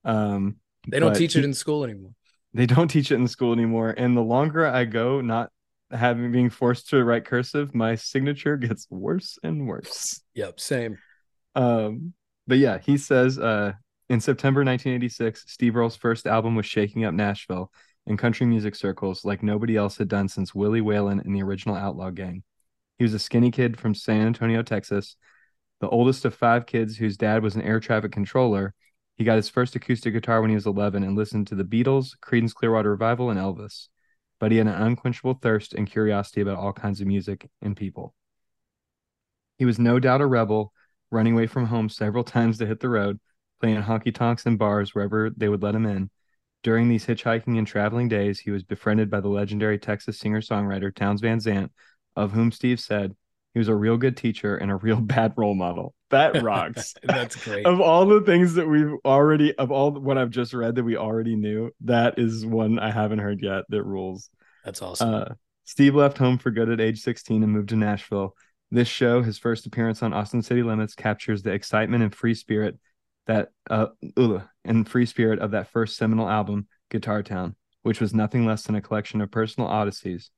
um 0.04 0.56
They 0.88 1.00
don't 1.00 1.14
teach 1.16 1.37
it 1.37 1.44
in 1.44 1.54
school 1.54 1.85
anymore. 1.85 2.12
they 2.54 2.66
don't 2.66 2.88
teach 2.88 3.11
it 3.11 3.16
in 3.16 3.26
school 3.28 3.52
anymore 3.52 3.94
and 3.96 4.16
the 4.16 4.22
longer 4.22 4.66
i 4.66 4.85
go 4.85 5.20
not 5.20 5.50
having 5.90 6.30
being 6.30 6.50
forced 6.50 6.88
to 6.90 7.02
write 7.02 7.24
cursive 7.24 7.74
my 7.74 7.96
signature 7.96 8.56
gets 8.56 8.87
worse 8.90 9.38
and 9.42 9.66
worse 9.66 10.20
Yep, 10.35 10.61
same. 10.61 10.98
um, 11.56 12.12
but 12.46 12.59
yeah, 12.59 12.78
he 12.78 12.96
says 12.96 13.38
uh 13.38 13.72
in 14.11 14.20
September 14.20 14.64
1986, 14.64 15.44
Steve 15.46 15.77
Earle's 15.77 15.94
first 15.94 16.27
album 16.27 16.57
was 16.57 16.66
shaking 16.66 17.05
up 17.05 17.14
Nashville 17.14 17.70
and 18.09 18.18
country 18.18 18.44
music 18.44 18.75
circles 18.75 19.25
like 19.25 19.40
nobody 19.40 19.77
else 19.77 19.99
had 19.99 20.09
done 20.09 20.29
since 20.29 20.53
Willie 20.53 20.81
Whalen 20.81 21.20
and 21.20 21.35
the 21.35 21.44
original 21.44 21.77
Outlaw 21.77 22.11
Gang. 22.11 22.42
He 22.99 23.05
was 23.05 23.14
a 23.14 23.20
skinny 23.20 23.53
kid 23.53 23.79
from 23.79 23.94
San 23.94 24.27
Antonio, 24.27 24.64
Texas, 24.64 25.14
the 25.81 25.88
oldest 25.88 26.25
of 26.25 26.35
five 26.35 26.66
kids 26.66 26.96
whose 26.96 27.16
dad 27.16 27.44
was 27.44 27.55
an 27.55 27.62
air 27.62 27.79
traffic 27.79 28.11
controller. 28.11 28.75
He 29.16 29.23
got 29.23 29.37
his 29.37 29.49
first 29.49 29.77
acoustic 29.77 30.12
guitar 30.12 30.40
when 30.40 30.51
he 30.51 30.57
was 30.57 30.66
11 30.66 31.05
and 31.05 31.16
listened 31.16 31.46
to 31.46 31.55
the 31.55 31.62
Beatles, 31.62 32.16
Creedence 32.20 32.53
Clearwater 32.53 32.90
Revival, 32.90 33.31
and 33.31 33.38
Elvis. 33.38 33.87
But 34.40 34.51
he 34.51 34.59
had 34.59 34.66
an 34.66 34.75
unquenchable 34.75 35.35
thirst 35.35 35.73
and 35.73 35.88
curiosity 35.88 36.40
about 36.40 36.59
all 36.59 36.73
kinds 36.73 37.01
of 37.01 37.07
music 37.07 37.49
and 37.62 37.77
people. 37.77 38.12
He 39.57 39.66
was 39.66 39.79
no 39.79 40.01
doubt 40.01 40.20
a 40.20 40.27
rebel, 40.27 40.73
running 41.12 41.35
away 41.35 41.46
from 41.46 41.66
home 41.66 41.88
several 41.88 42.25
times 42.25 42.59
to 42.59 42.66
hit 42.66 42.81
the 42.81 42.88
road, 42.88 43.20
playing 43.61 43.83
honky 43.83 44.14
tonks 44.14 44.46
and 44.46 44.59
bars 44.59 44.94
wherever 44.94 45.31
they 45.31 45.49
would 45.49 45.62
let 45.62 45.75
him 45.75 45.87
in. 45.87 46.11
During 46.62 46.88
these 46.88 47.07
hitchhiking 47.07 47.57
and 47.57 47.66
traveling 47.66 48.09
days, 48.09 48.38
he 48.38 48.51
was 48.51 48.62
befriended 48.62 49.11
by 49.11 49.20
the 49.20 49.29
legendary 49.29 49.79
Texas 49.79 50.18
singer 50.18 50.40
songwriter 50.40 50.94
Towns 50.94 51.20
Van 51.20 51.38
Zant, 51.38 51.70
of 52.16 52.33
whom 52.33 52.53
Steve 52.53 52.81
said 52.81 53.14
he 53.55 53.59
was 53.59 53.68
a 53.68 53.75
real 53.75 53.96
good 53.96 54.16
teacher 54.16 54.57
and 54.57 54.70
a 54.70 54.77
real 54.77 55.01
bad 55.01 55.35
role 55.37 55.55
model. 55.55 55.94
That 56.11 56.42
rocks. 56.42 56.94
That's 57.03 57.37
great. 57.37 57.66
of 57.66 57.81
all 57.81 58.07
the 58.07 58.20
things 58.20 58.55
that 58.55 58.68
we've 58.68 58.94
already, 59.05 59.55
of 59.57 59.70
all 59.70 59.92
what 59.92 60.18
I've 60.18 60.31
just 60.31 60.53
read 60.53 60.75
that 60.75 60.85
we 60.85 60.96
already 60.96 61.37
knew, 61.37 61.70
that 61.83 62.18
is 62.18 62.44
one 62.44 62.79
I 62.79 62.90
haven't 62.90 63.20
heard 63.20 63.40
yet 63.42 63.64
that 63.68 63.85
rules. 63.85 64.29
That's 64.64 64.83
awesome. 64.83 65.14
Uh, 65.14 65.25
Steve 65.64 65.94
left 65.94 66.18
home 66.18 66.37
for 66.37 66.51
good 66.51 66.68
at 66.68 66.81
age 66.81 67.01
16 67.01 67.42
and 67.42 67.53
moved 67.53 67.68
to 67.70 67.77
Nashville. 67.77 68.35
This 68.73 68.88
show, 68.88 69.23
his 69.23 69.38
first 69.38 69.66
appearance 69.66 70.03
on 70.03 70.12
Austin 70.12 70.42
City 70.42 70.62
Limits, 70.62 70.94
captures 70.94 71.42
the 71.42 71.53
excitement 71.53 72.03
and 72.03 72.14
free 72.14 72.35
spirit 72.35 72.79
that 73.26 73.50
uh 73.68 73.88
ugh, 74.16 74.42
and 74.64 74.88
free 74.88 75.06
spirit 75.06 75.38
of 75.38 75.52
that 75.52 75.70
first 75.70 75.96
seminal 75.96 76.28
album, 76.28 76.66
Guitar 76.90 77.22
Town, 77.22 77.56
which 77.83 78.00
was 78.00 78.14
nothing 78.14 78.46
less 78.46 78.64
than 78.64 78.74
a 78.74 78.83
collection 78.83 79.20
of 79.20 79.30
personal 79.30 79.68
odysseys. 79.68 80.30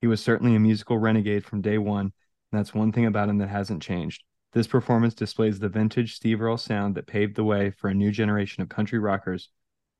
He 0.00 0.06
was 0.06 0.22
certainly 0.22 0.56
a 0.56 0.60
musical 0.60 0.98
renegade 0.98 1.44
from 1.44 1.60
day 1.62 1.78
one, 1.78 2.06
and 2.06 2.58
that's 2.58 2.74
one 2.74 2.92
thing 2.92 3.06
about 3.06 3.28
him 3.28 3.38
that 3.38 3.48
hasn't 3.48 3.82
changed. 3.82 4.22
This 4.52 4.66
performance 4.66 5.14
displays 5.14 5.58
the 5.58 5.68
vintage 5.68 6.14
Steve 6.14 6.42
Earle 6.42 6.58
sound 6.58 6.96
that 6.96 7.06
paved 7.06 7.36
the 7.36 7.44
way 7.44 7.70
for 7.70 7.88
a 7.88 7.94
new 7.94 8.10
generation 8.10 8.62
of 8.62 8.68
country 8.68 8.98
rockers 8.98 9.48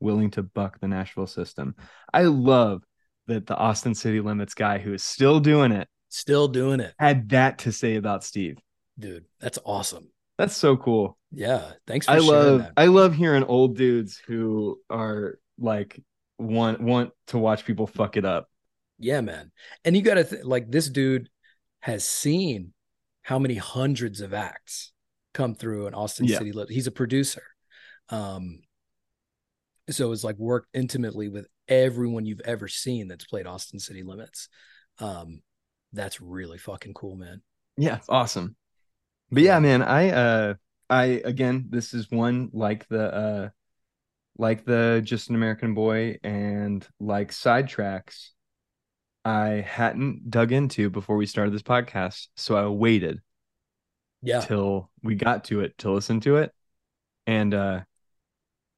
willing 0.01 0.31
to 0.33 0.43
buck 0.43 0.81
the 0.81 0.89
Nashville 0.89 1.27
system. 1.27 1.75
I 2.13 2.23
love 2.23 2.83
that 3.29 3.47
the 3.47 3.57
Austin 3.57 3.95
City 3.95 4.21
Limits 4.21 4.55
guy 4.55 4.79
who 4.79 4.93
is 4.93 5.05
still 5.05 5.41
doing 5.41 5.73
it 5.73 5.89
Still 6.15 6.47
doing 6.47 6.81
it, 6.81 6.93
had 6.99 7.31
that 7.31 7.61
to 7.61 7.73
say 7.73 7.97
about 7.97 8.23
Steve. 8.23 8.59
dude. 8.99 9.25
That's 9.41 9.59
awesome. 9.65 10.11
That's 10.37 10.55
so 10.55 10.77
cool. 10.77 11.17
Yeah. 11.33 11.73
Thanks 11.87 12.07
for 12.07 12.13
I 12.13 12.19
love. 12.19 12.67
I 12.77 12.87
love 12.87 13.15
hearing 13.15 13.45
old 13.45 13.77
dudes 13.77 14.21
who 14.27 14.81
are 14.91 15.39
like 15.59 16.01
want 16.39 16.81
want 16.81 17.13
to 17.29 17.39
watch 17.39 17.65
people 17.65 17.87
fuck 17.87 18.17
it 18.17 18.25
up. 18.25 18.49
Yeah, 18.99 19.21
man. 19.21 19.51
And 19.85 19.97
you 19.97 20.03
got 20.03 20.15
to 20.15 20.25
th- 20.25 20.45
like 20.45 20.71
this 20.71 20.89
dude 20.89 21.29
has 21.81 22.05
seen 22.05 22.73
how 23.23 23.39
many 23.39 23.55
hundreds 23.55 24.21
of 24.21 24.35
acts 24.35 24.93
come 25.35 25.55
through 25.55 25.87
in 25.87 25.95
Austin 25.95 26.27
Yeah. 26.27 26.39
City. 26.39 26.53
He's 26.69 26.87
a 26.87 26.93
producer. 26.93 27.43
Um 28.09 28.61
so 29.91 30.13
it's 30.13 30.25
like 30.25 30.37
worked 30.39 30.69
intimately 30.75 31.29
with 31.29 31.49
everyone 31.67 32.25
you've 32.25 32.41
ever 32.45 32.69
seen 32.69 33.09
that's 33.09 33.25
played 33.25 33.47
Austin 33.47 33.79
City 33.79 34.03
Limits. 34.03 34.49
Um 34.99 35.41
that's 35.93 36.21
really 36.21 36.59
fucking 36.59 36.95
cool, 36.95 37.17
man. 37.17 37.43
Yeah, 37.77 37.99
awesome. 38.09 38.57
But 39.31 39.43
yeah, 39.43 39.59
man, 39.61 39.83
I 39.83 40.11
uh 40.11 40.55
I 40.93 41.05
again 41.25 41.69
this 41.71 41.95
is 41.95 42.11
one 42.11 42.51
like 42.53 42.87
the 42.89 43.15
uh 43.15 43.49
like 44.37 44.67
the 44.67 45.01
just 45.03 45.31
an 45.31 45.35
American 45.37 45.73
boy 45.73 46.19
and 46.23 46.87
like 47.01 47.31
sidetracks. 47.31 48.29
I 49.25 49.65
hadn't 49.67 50.31
dug 50.31 50.53
into 50.53 50.91
before 50.91 51.17
we 51.17 51.25
started 51.25 51.55
this 51.55 51.63
podcast, 51.63 52.27
so 52.37 52.57
I 52.57 52.67
waited 52.67 53.21
Yeah. 54.21 54.41
till 54.41 54.91
we 55.03 55.15
got 55.15 55.45
to 55.45 55.61
it 55.61 55.79
to 55.79 55.91
listen 55.93 56.21
to 56.21 56.37
it, 56.37 56.53
and 57.27 57.55
uh, 57.55 57.81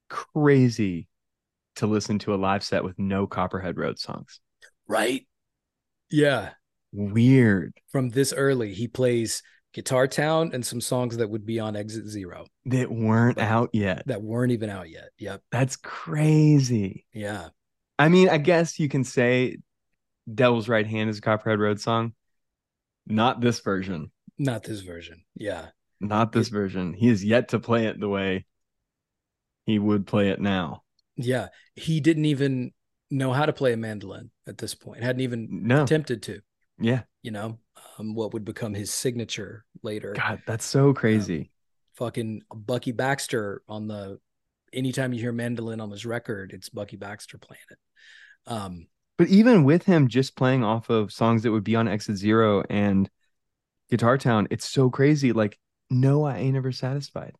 crazy 0.09 1.09
to 1.77 1.88
listen 1.88 2.20
to 2.20 2.35
a 2.35 2.37
live 2.37 2.62
set 2.62 2.85
with 2.85 2.96
no 2.98 3.27
Copperhead 3.27 3.77
Road 3.77 3.98
songs. 3.98 4.40
Right. 4.87 5.27
Yeah. 6.11 6.50
Weird. 6.92 7.72
From 7.90 8.11
this 8.11 8.33
early, 8.33 8.72
he 8.72 8.87
plays 8.87 9.42
Guitar 9.74 10.06
Town 10.06 10.50
and 10.54 10.64
some 10.64 10.80
songs 10.80 11.16
that 11.18 11.28
would 11.28 11.44
be 11.44 11.58
on 11.60 11.74
Exit 11.76 12.06
Zero 12.06 12.46
That 12.66 12.90
weren't 12.90 13.38
out 13.38 13.70
yet. 13.72 14.06
that 14.06 14.22
weren't 14.22 14.52
even 14.52 14.70
out 14.70 14.88
yet. 14.88 15.10
Yep. 15.18 15.42
That's 15.50 15.76
crazy. 15.76 17.04
Yeah. 17.12 17.48
I 17.98 18.08
mean, 18.08 18.28
I 18.28 18.38
guess 18.38 18.78
you 18.78 18.88
can 18.88 19.04
say 19.04 19.58
Devil's 20.32 20.68
Right 20.68 20.87
Hand 20.87 21.10
is 21.10 21.18
a 21.18 21.20
Copperhead 21.20 21.58
Road 21.58 21.80
song. 21.80 22.14
Not 23.06 23.40
this 23.40 23.60
version. 23.60 24.10
Not 24.38 24.62
this 24.62 24.80
version. 24.80 25.24
Yeah. 25.37 25.66
Not 26.00 26.32
this 26.32 26.48
version. 26.48 26.94
He 26.94 27.08
is 27.08 27.24
yet 27.24 27.48
to 27.48 27.58
play 27.60 27.87
it 27.87 28.00
the 28.00 28.08
way 28.08 28.46
he 29.66 29.78
would 29.78 30.06
play 30.06 30.30
it 30.30 30.40
now. 30.40 30.82
Yeah. 31.16 31.48
He 31.74 32.00
didn't 32.00 32.24
even 32.26 32.72
know 33.10 33.32
how 33.32 33.46
to 33.46 33.52
play 33.52 33.72
a 33.72 33.76
mandolin 33.76 34.30
at 34.46 34.58
this 34.58 34.74
point, 34.74 35.02
hadn't 35.02 35.20
even 35.22 35.48
No. 35.66 35.82
attempted 35.84 36.22
to, 36.24 36.40
Yeah. 36.78 37.02
you 37.22 37.30
know, 37.30 37.58
um, 37.98 38.14
what 38.14 38.33
would 38.33 38.44
become 38.44 38.74
his 38.74 38.92
signature 38.92 39.64
later. 39.83 40.12
God, 40.14 40.42
that's 40.46 40.64
so 40.64 40.92
crazy. 40.94 41.50
Fucking 41.94 42.42
Bucky 42.54 42.92
Baxter 42.92 43.62
on 43.68 43.87
the 43.87 44.18
anytime 44.72 45.12
you 45.12 45.20
hear 45.20 45.33
mandolin 45.33 45.80
on 45.80 45.90
his 45.90 46.04
record, 46.04 46.52
it's 46.52 46.68
Bucky 46.68 46.96
Baxter 46.96 47.38
playing 47.38 47.62
it. 47.70 47.78
Um, 48.46 48.87
But 49.16 49.28
even 49.28 49.64
with 49.64 49.85
him 49.85 50.09
just 50.09 50.37
playing 50.37 50.64
off 50.64 50.90
of 50.90 51.12
songs 51.12 51.42
that 51.44 51.52
would 51.52 51.64
be 51.64 51.76
on 51.76 51.87
Exit 51.88 52.16
Zero 52.16 52.64
and 52.68 53.09
Guitar 53.90 54.18
Town, 54.18 54.48
it's 54.50 54.68
so 54.68 54.90
crazy. 54.90 55.33
Like, 55.33 55.59
no, 55.90 56.24
I 56.24 56.38
ain't 56.38 56.57
ever 56.57 56.72
satisfied. 56.72 57.35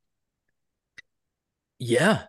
yeah. 1.79 2.25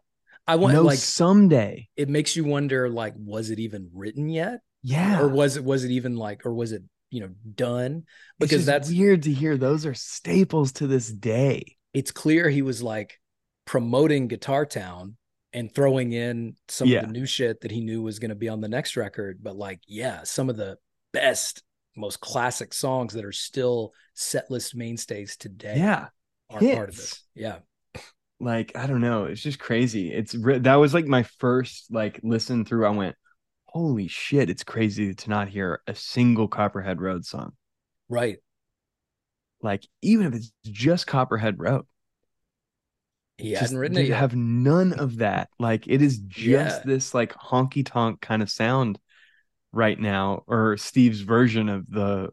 I 0.47 0.57
want 0.57 0.73
no, 0.73 0.83
like 0.83 0.99
someday. 0.99 1.89
it 1.95 2.07
makes 2.07 2.35
you 2.35 2.43
wonder 2.43 2.87
like 2.87 3.13
was 3.17 3.49
it 3.49 3.57
even 3.59 3.89
written 3.93 4.29
yet 4.29 4.59
Yeah. 4.83 5.19
or 5.21 5.27
was 5.27 5.57
it 5.57 5.63
was 5.63 5.83
it 5.83 5.89
even 5.91 6.17
like 6.17 6.45
or 6.45 6.53
was 6.53 6.71
it 6.71 6.83
you 7.15 7.21
know 7.21 7.29
done 7.55 8.03
because 8.39 8.65
that's 8.65 8.89
weird 8.89 9.23
to 9.23 9.31
hear. 9.31 9.57
Those 9.57 9.85
are 9.85 9.93
staples 9.93 10.73
to 10.73 10.87
this 10.87 11.09
day. 11.11 11.77
it's 11.93 12.11
clear 12.11 12.49
he 12.49 12.61
was 12.61 12.83
like 12.83 13.19
promoting 13.65 14.27
guitar 14.27 14.65
town 14.65 15.15
and 15.53 15.73
throwing 15.73 16.11
in 16.11 16.55
some 16.67 16.87
Yeah. 16.89 16.99
of 16.99 17.05
the 17.07 17.13
new 17.13 17.25
shit 17.25 17.61
that 17.61 17.71
he 17.71 17.81
knew 17.81 18.01
was 18.03 18.19
going 18.19 18.29
to 18.29 18.35
be 18.35 18.49
on 18.49 18.61
the 18.61 18.67
next 18.67 18.97
record 18.97 19.39
but 19.41 19.55
like 19.55 19.79
yeah 19.87 20.23
some 20.23 20.49
of 20.49 20.57
the 20.57 20.77
best 21.13 21.63
most 21.95 22.19
classic 22.19 22.73
songs 22.73 23.13
that 23.13 23.23
are 23.25 23.31
still 23.31 23.93
set 24.13 24.51
list 24.51 24.75
mainstays 24.75 25.37
today 25.37 25.75
Yeah. 25.77 26.07
are 26.49 26.59
part 26.59 26.89
of 26.89 26.95
this 26.97 27.23
yeah 27.33 27.59
like 28.39 28.73
I 28.75 28.85
don't 28.87 28.99
know, 29.01 29.25
it's 29.25 29.41
just 29.41 29.59
crazy. 29.59 30.11
It's 30.11 30.35
re- 30.35 30.59
that 30.59 30.75
was 30.75 30.93
like 30.93 31.05
my 31.07 31.23
first 31.39 31.87
like 31.89 32.19
listen 32.21 32.65
through. 32.65 32.85
I 32.85 32.89
went, 32.89 33.15
holy 33.75 34.07
shit! 34.07 34.49
It's 34.49 34.63
crazy 34.63 35.13
to 35.13 35.29
not 35.29 35.49
hear 35.49 35.81
a 35.85 35.93
single 35.93 36.47
Copperhead 36.47 36.99
Road 37.01 37.25
song. 37.25 37.53
right 38.09 38.39
Like 39.61 39.87
even 40.01 40.27
if 40.27 40.33
it's 40.33 40.51
just 40.65 41.07
Copperhead 41.07 41.59
Road, 41.59 41.85
he 43.37 43.51
just, 43.51 43.61
hadn't 43.61 43.77
written 43.77 43.97
it 43.97 44.07
yet. 44.07 44.17
have 44.19 44.35
none 44.35 44.93
of 44.93 45.17
that. 45.17 45.49
Like 45.59 45.87
it 45.87 46.01
is 46.01 46.19
just 46.19 46.83
Yeah. 46.83 46.85
this 46.85 47.13
like 47.13 47.33
honky 47.33 47.85
tonk 47.85 48.21
kind 48.21 48.41
of 48.41 48.49
sound 48.49 48.99
right 49.71 49.99
now, 49.99 50.43
or 50.47 50.77
Steve's 50.77 51.21
version 51.21 51.69
of 51.69 51.89
the 51.89 52.29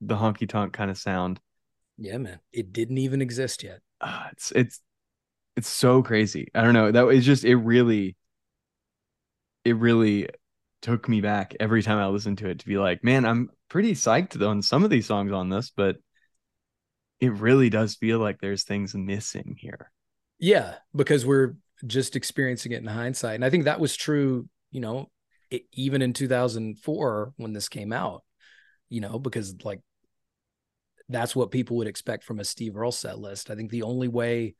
the 0.00 0.16
honky 0.16 0.48
tonk 0.48 0.72
kind 0.72 0.90
of 0.90 0.98
sound. 0.98 1.40
yeah 1.98 2.18
man 2.18 2.38
it 2.52 2.72
didn't 2.72 2.98
even 2.98 3.22
exist 3.22 3.62
yet 3.62 3.80
Ah, 4.00 4.28
it's 4.32 4.52
it's 4.52 4.80
it's 5.56 5.68
so 5.68 6.02
crazy. 6.02 6.48
I 6.54 6.62
don't 6.62 6.74
know. 6.74 6.92
That 6.92 7.06
was 7.06 7.24
just 7.24 7.44
it 7.44 7.56
really 7.56 8.16
it 9.64 9.76
really 9.76 10.28
took 10.82 11.08
me 11.08 11.20
back 11.20 11.54
every 11.58 11.82
time 11.82 11.98
I 11.98 12.06
listened 12.06 12.38
to 12.38 12.48
it 12.48 12.60
to 12.60 12.66
be 12.66 12.78
like, 12.78 13.02
man, 13.02 13.24
I'm 13.24 13.50
pretty 13.68 13.92
psyched 13.92 14.46
on 14.46 14.62
some 14.62 14.84
of 14.84 14.90
these 14.90 15.06
songs 15.06 15.32
on 15.32 15.48
this, 15.48 15.70
but 15.70 15.96
it 17.20 17.32
really 17.32 17.70
does 17.70 17.94
feel 17.94 18.18
like 18.18 18.40
there's 18.40 18.64
things 18.64 18.94
missing 18.94 19.56
here. 19.58 19.90
Yeah, 20.38 20.74
because 20.94 21.24
we're 21.24 21.56
just 21.86 22.16
experiencing 22.16 22.72
it 22.72 22.82
in 22.82 22.86
hindsight. 22.86 23.36
And 23.36 23.44
I 23.44 23.50
think 23.50 23.64
that 23.64 23.80
was 23.80 23.96
true, 23.96 24.48
you 24.70 24.80
know, 24.80 25.10
it, 25.50 25.62
even 25.72 26.02
in 26.02 26.12
2004 26.12 27.32
when 27.36 27.52
this 27.52 27.68
came 27.68 27.92
out, 27.92 28.22
you 28.88 29.00
know, 29.00 29.18
because 29.18 29.54
like 29.64 29.80
that's 31.08 31.36
what 31.36 31.50
people 31.50 31.76
would 31.78 31.86
expect 31.86 32.24
from 32.24 32.40
a 32.40 32.44
Steve 32.44 32.76
Earle 32.76 32.92
set 32.92 33.18
list. 33.18 33.50
I 33.50 33.54
think 33.54 33.70
the 33.70 33.84
only 33.84 34.08
way 34.08 34.54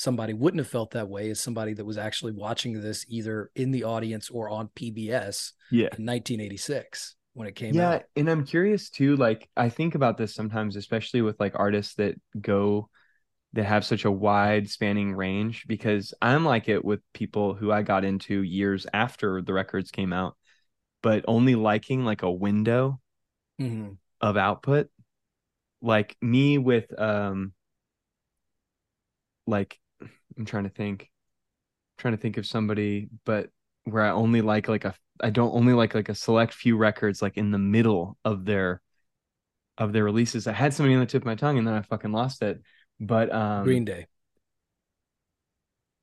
somebody 0.00 0.32
wouldn't 0.32 0.58
have 0.60 0.66
felt 0.66 0.92
that 0.92 1.10
way 1.10 1.28
is 1.28 1.38
somebody 1.38 1.74
that 1.74 1.84
was 1.84 1.98
actually 1.98 2.32
watching 2.32 2.80
this 2.80 3.04
either 3.10 3.50
in 3.54 3.70
the 3.70 3.84
audience 3.84 4.30
or 4.30 4.48
on 4.48 4.66
PBS 4.68 5.52
Yeah. 5.70 5.88
in 5.98 6.06
1986 6.06 7.16
when 7.34 7.46
it 7.46 7.54
came 7.54 7.76
yeah 7.76 7.90
out. 7.90 8.02
and 8.16 8.28
i'm 8.30 8.44
curious 8.44 8.88
too 8.90 9.14
like 9.16 9.48
i 9.56 9.68
think 9.68 9.94
about 9.94 10.16
this 10.16 10.34
sometimes 10.34 10.74
especially 10.74 11.20
with 11.20 11.38
like 11.38 11.52
artists 11.54 11.94
that 11.96 12.14
go 12.40 12.88
that 13.52 13.64
have 13.64 13.84
such 13.84 14.04
a 14.06 14.10
wide 14.10 14.68
spanning 14.70 15.14
range 15.14 15.64
because 15.68 16.14
i'm 16.22 16.44
like 16.46 16.68
it 16.68 16.82
with 16.84 17.00
people 17.12 17.54
who 17.54 17.70
i 17.70 17.82
got 17.82 18.04
into 18.04 18.42
years 18.42 18.86
after 18.94 19.42
the 19.42 19.52
records 19.52 19.90
came 19.90 20.12
out 20.14 20.34
but 21.02 21.24
only 21.28 21.54
liking 21.54 22.04
like 22.06 22.22
a 22.22 22.30
window 22.32 22.98
Mhm. 23.60 23.98
of 24.22 24.36
output 24.36 24.88
like 25.82 26.16
me 26.22 26.56
with 26.58 26.86
um 26.98 27.52
like 29.46 29.79
i'm 30.40 30.46
trying 30.46 30.64
to 30.64 30.70
think 30.70 31.02
I'm 31.02 32.02
trying 32.02 32.14
to 32.16 32.20
think 32.20 32.38
of 32.38 32.46
somebody 32.46 33.08
but 33.26 33.50
where 33.84 34.02
i 34.02 34.10
only 34.10 34.40
like 34.40 34.68
like 34.68 34.86
a 34.86 34.94
i 35.22 35.30
don't 35.30 35.54
only 35.54 35.74
like 35.74 35.94
like 35.94 36.08
a 36.08 36.14
select 36.14 36.54
few 36.54 36.76
records 36.76 37.20
like 37.22 37.36
in 37.36 37.50
the 37.50 37.58
middle 37.58 38.16
of 38.24 38.44
their 38.46 38.80
of 39.78 39.92
their 39.92 40.04
releases 40.04 40.46
i 40.46 40.52
had 40.52 40.72
somebody 40.74 40.94
on 40.94 41.00
the 41.00 41.06
tip 41.06 41.22
of 41.22 41.26
my 41.26 41.34
tongue 41.34 41.58
and 41.58 41.66
then 41.66 41.74
i 41.74 41.82
fucking 41.82 42.10
lost 42.12 42.42
it 42.42 42.60
but 42.98 43.32
um 43.32 43.64
Green 43.64 43.84
Day. 43.84 44.06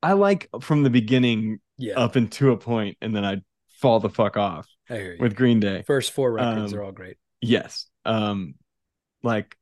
i 0.02 0.12
like 0.12 0.48
from 0.60 0.84
the 0.84 0.90
beginning 0.90 1.58
Yeah, 1.76 1.98
up 1.98 2.16
into 2.16 2.52
a 2.52 2.56
point 2.56 2.96
and 3.00 3.14
then 3.14 3.24
i 3.24 3.38
fall 3.80 4.00
the 4.00 4.08
fuck 4.08 4.36
off 4.36 4.68
with 5.20 5.34
green 5.36 5.60
day 5.60 5.82
First 5.86 6.12
four 6.12 6.32
records 6.32 6.72
um, 6.72 6.78
are 6.78 6.82
all 6.84 6.92
great. 6.92 7.16
yes 7.40 7.86
um 8.04 8.54
like 9.22 9.56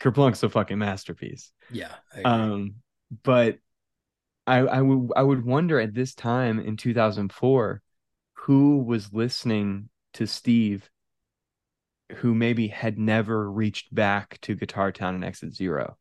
kerplunk's 0.00 0.42
a 0.42 0.48
fucking 0.48 0.78
masterpiece 0.78 1.52
Yeah. 1.70 1.92
Um, 2.24 2.76
but 3.22 3.58
I 4.46 4.58
I 4.58 4.80
would 4.80 5.10
I 5.16 5.22
would 5.22 5.44
wonder 5.44 5.80
at 5.80 5.94
this 5.94 6.14
time 6.14 6.58
in 6.60 6.76
2004 6.76 7.82
who 8.34 8.78
was 8.78 9.12
listening 9.12 9.88
to 10.14 10.26
Steve 10.26 10.88
who 12.16 12.34
maybe 12.34 12.68
had 12.68 12.98
never 12.98 13.50
reached 13.50 13.92
back 13.94 14.40
to 14.42 14.54
Guitar 14.54 14.92
Town 14.92 15.14
and 15.16 15.24
Exit 15.24 15.54
Zero. 15.54 15.96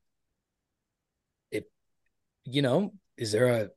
It 1.52 1.70
you 2.44 2.62
know, 2.62 2.94
is 3.18 3.32
there 3.32 3.48
a 3.48 3.70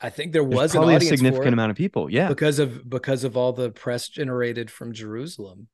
I 0.00 0.10
think 0.10 0.32
there 0.32 0.44
was 0.44 0.72
probably 0.72 0.96
a 0.96 1.00
significant 1.00 1.54
amount 1.54 1.70
of 1.70 1.76
people. 1.76 2.10
Yeah. 2.10 2.28
because 2.28 2.58
of 2.58 2.88
because 2.88 3.24
of 3.24 3.36
all 3.36 3.52
the 3.52 3.70
press 3.70 4.08
generated 4.08 4.70
from 4.70 4.92
Jerusalem 4.92 5.68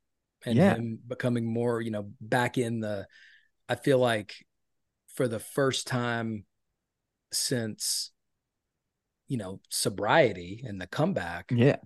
and 0.47 0.57
Yeah. 0.57 0.75
him 0.77 0.99
becoming 1.07 1.45
more, 1.45 1.81
you 1.81 1.91
know, 1.91 2.13
back 2.21 2.57
in 2.57 2.81
the 2.81 3.07
I 3.69 3.75
feel 3.75 3.99
like 3.99 4.35
for 5.15 5.27
the 5.27 5.41
first 5.41 5.87
time 5.87 6.45
since 7.33 8.11
you 9.29 9.39
know, 9.39 9.61
sobriety 9.71 10.63
and 10.67 10.79
the 10.81 10.87
comeback, 10.87 11.51
Yeah. 11.51 11.77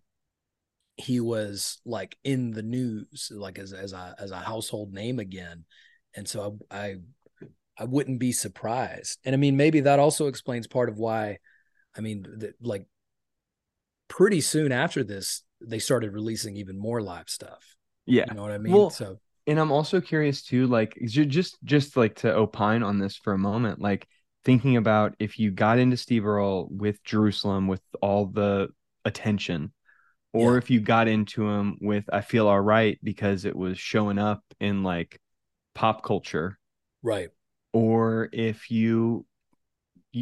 he 0.97 1.21
was 1.21 1.79
like 1.85 2.17
in 2.25 2.51
the 2.51 2.63
news 2.63 3.31
like 3.35 3.59
as 3.59 3.73
as 3.73 3.93
a 3.93 4.15
as 4.19 4.31
a 4.31 4.37
household 4.39 4.93
name 4.93 5.19
again 5.19 5.65
and 6.15 6.27
so 6.27 6.59
I, 6.71 6.77
I 6.77 6.97
i 7.79 7.85
wouldn't 7.85 8.19
be 8.19 8.33
surprised 8.33 9.19
and 9.25 9.35
i 9.35 9.37
mean 9.37 9.59
maybe 9.59 9.81
that 9.81 9.99
also 9.99 10.27
explains 10.27 10.67
part 10.67 10.89
of 10.89 10.97
why 10.99 11.39
i 11.97 12.01
mean 12.01 12.23
the, 12.23 12.55
like 12.63 12.87
pretty 14.09 14.41
soon 14.41 14.73
after 14.73 15.05
this 15.05 15.43
they 15.61 15.79
started 15.79 16.13
releasing 16.13 16.57
even 16.57 16.79
more 16.79 17.03
live 17.03 17.29
stuff 17.29 17.77
Yeah. 18.07 18.25
you 18.29 18.35
know 18.35 18.43
what 18.43 18.53
i 18.53 18.59
mean 18.59 18.73
Well, 18.73 18.91
so 18.91 19.19
and 19.47 19.61
I'm 19.61 19.71
also 19.71 20.01
curious 20.01 20.43
too, 20.43 20.67
like 20.67 20.99
just 21.07 21.59
just 21.63 21.97
like 21.97 22.17
to 22.17 22.35
opine 22.35 22.83
on 22.83 22.99
this 22.99 23.17
for 23.17 23.33
a 23.33 23.39
moment, 23.39 23.81
like 23.81 24.09
thinking 24.47 24.77
about 24.77 25.15
if 25.19 25.39
you 25.39 25.51
got 25.51 25.79
into 25.79 25.97
Steve 25.99 26.25
Earle 26.25 26.69
with 26.71 27.03
Jerusalem 27.05 27.67
with 27.67 27.83
all 28.01 28.27
the 28.27 28.69
attention, 29.05 29.73
or 30.33 30.53
Yeah. 30.53 30.59
if 30.59 30.71
you 30.71 30.81
got 30.81 31.09
into 31.09 31.47
him 31.49 31.77
with 31.83 32.05
I 32.13 32.21
Feel 32.23 32.47
All 32.49 32.61
Right 32.61 32.99
because 33.03 33.45
it 33.45 33.57
was 33.57 33.79
showing 33.79 34.19
up 34.19 34.43
in 34.61 34.85
like 34.85 35.21
pop 35.75 36.03
culture, 36.03 36.59
right 37.03 37.29
or 37.73 38.29
if 38.33 38.71
you 38.71 39.27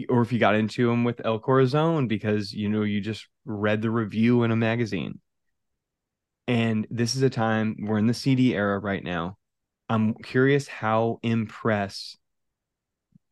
or 0.09 0.23
if 0.23 0.33
you 0.33 0.39
got 0.41 0.57
into 0.57 0.91
him 0.91 1.05
with 1.05 1.21
El 1.25 1.39
Corazon 1.39 2.09
because 2.09 2.53
you 2.53 2.69
know 2.69 2.83
you 2.83 3.01
just 3.01 3.29
read 3.45 3.83
the 3.83 3.91
review 3.91 4.43
in 4.43 4.51
a 4.51 4.57
magazine. 4.57 5.21
And 6.49 6.87
this 6.91 7.15
is 7.15 7.23
a 7.23 7.31
time 7.31 7.77
we're 7.81 7.99
in 7.99 8.07
the 8.07 8.15
CD 8.15 8.55
era 8.55 8.79
right 8.79 9.05
now. 9.05 9.37
I'm 9.89 10.15
curious 10.15 10.67
how 10.67 11.21
impressed 11.23 12.19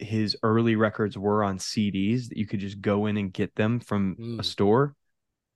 his 0.03 0.37
early 0.43 0.77
records 0.77 1.17
were 1.17 1.45
on 1.45 1.59
CDs 1.59 2.29
that 2.29 2.39
you 2.39 2.47
could 2.47 2.61
just 2.61 2.81
go 2.81 3.07
in 3.07 3.17
and 3.17 3.33
get 3.33 3.55
them 3.55 3.81
from 3.81 4.17
a 4.19 4.43
Mm. 4.43 4.45
store 4.45 4.95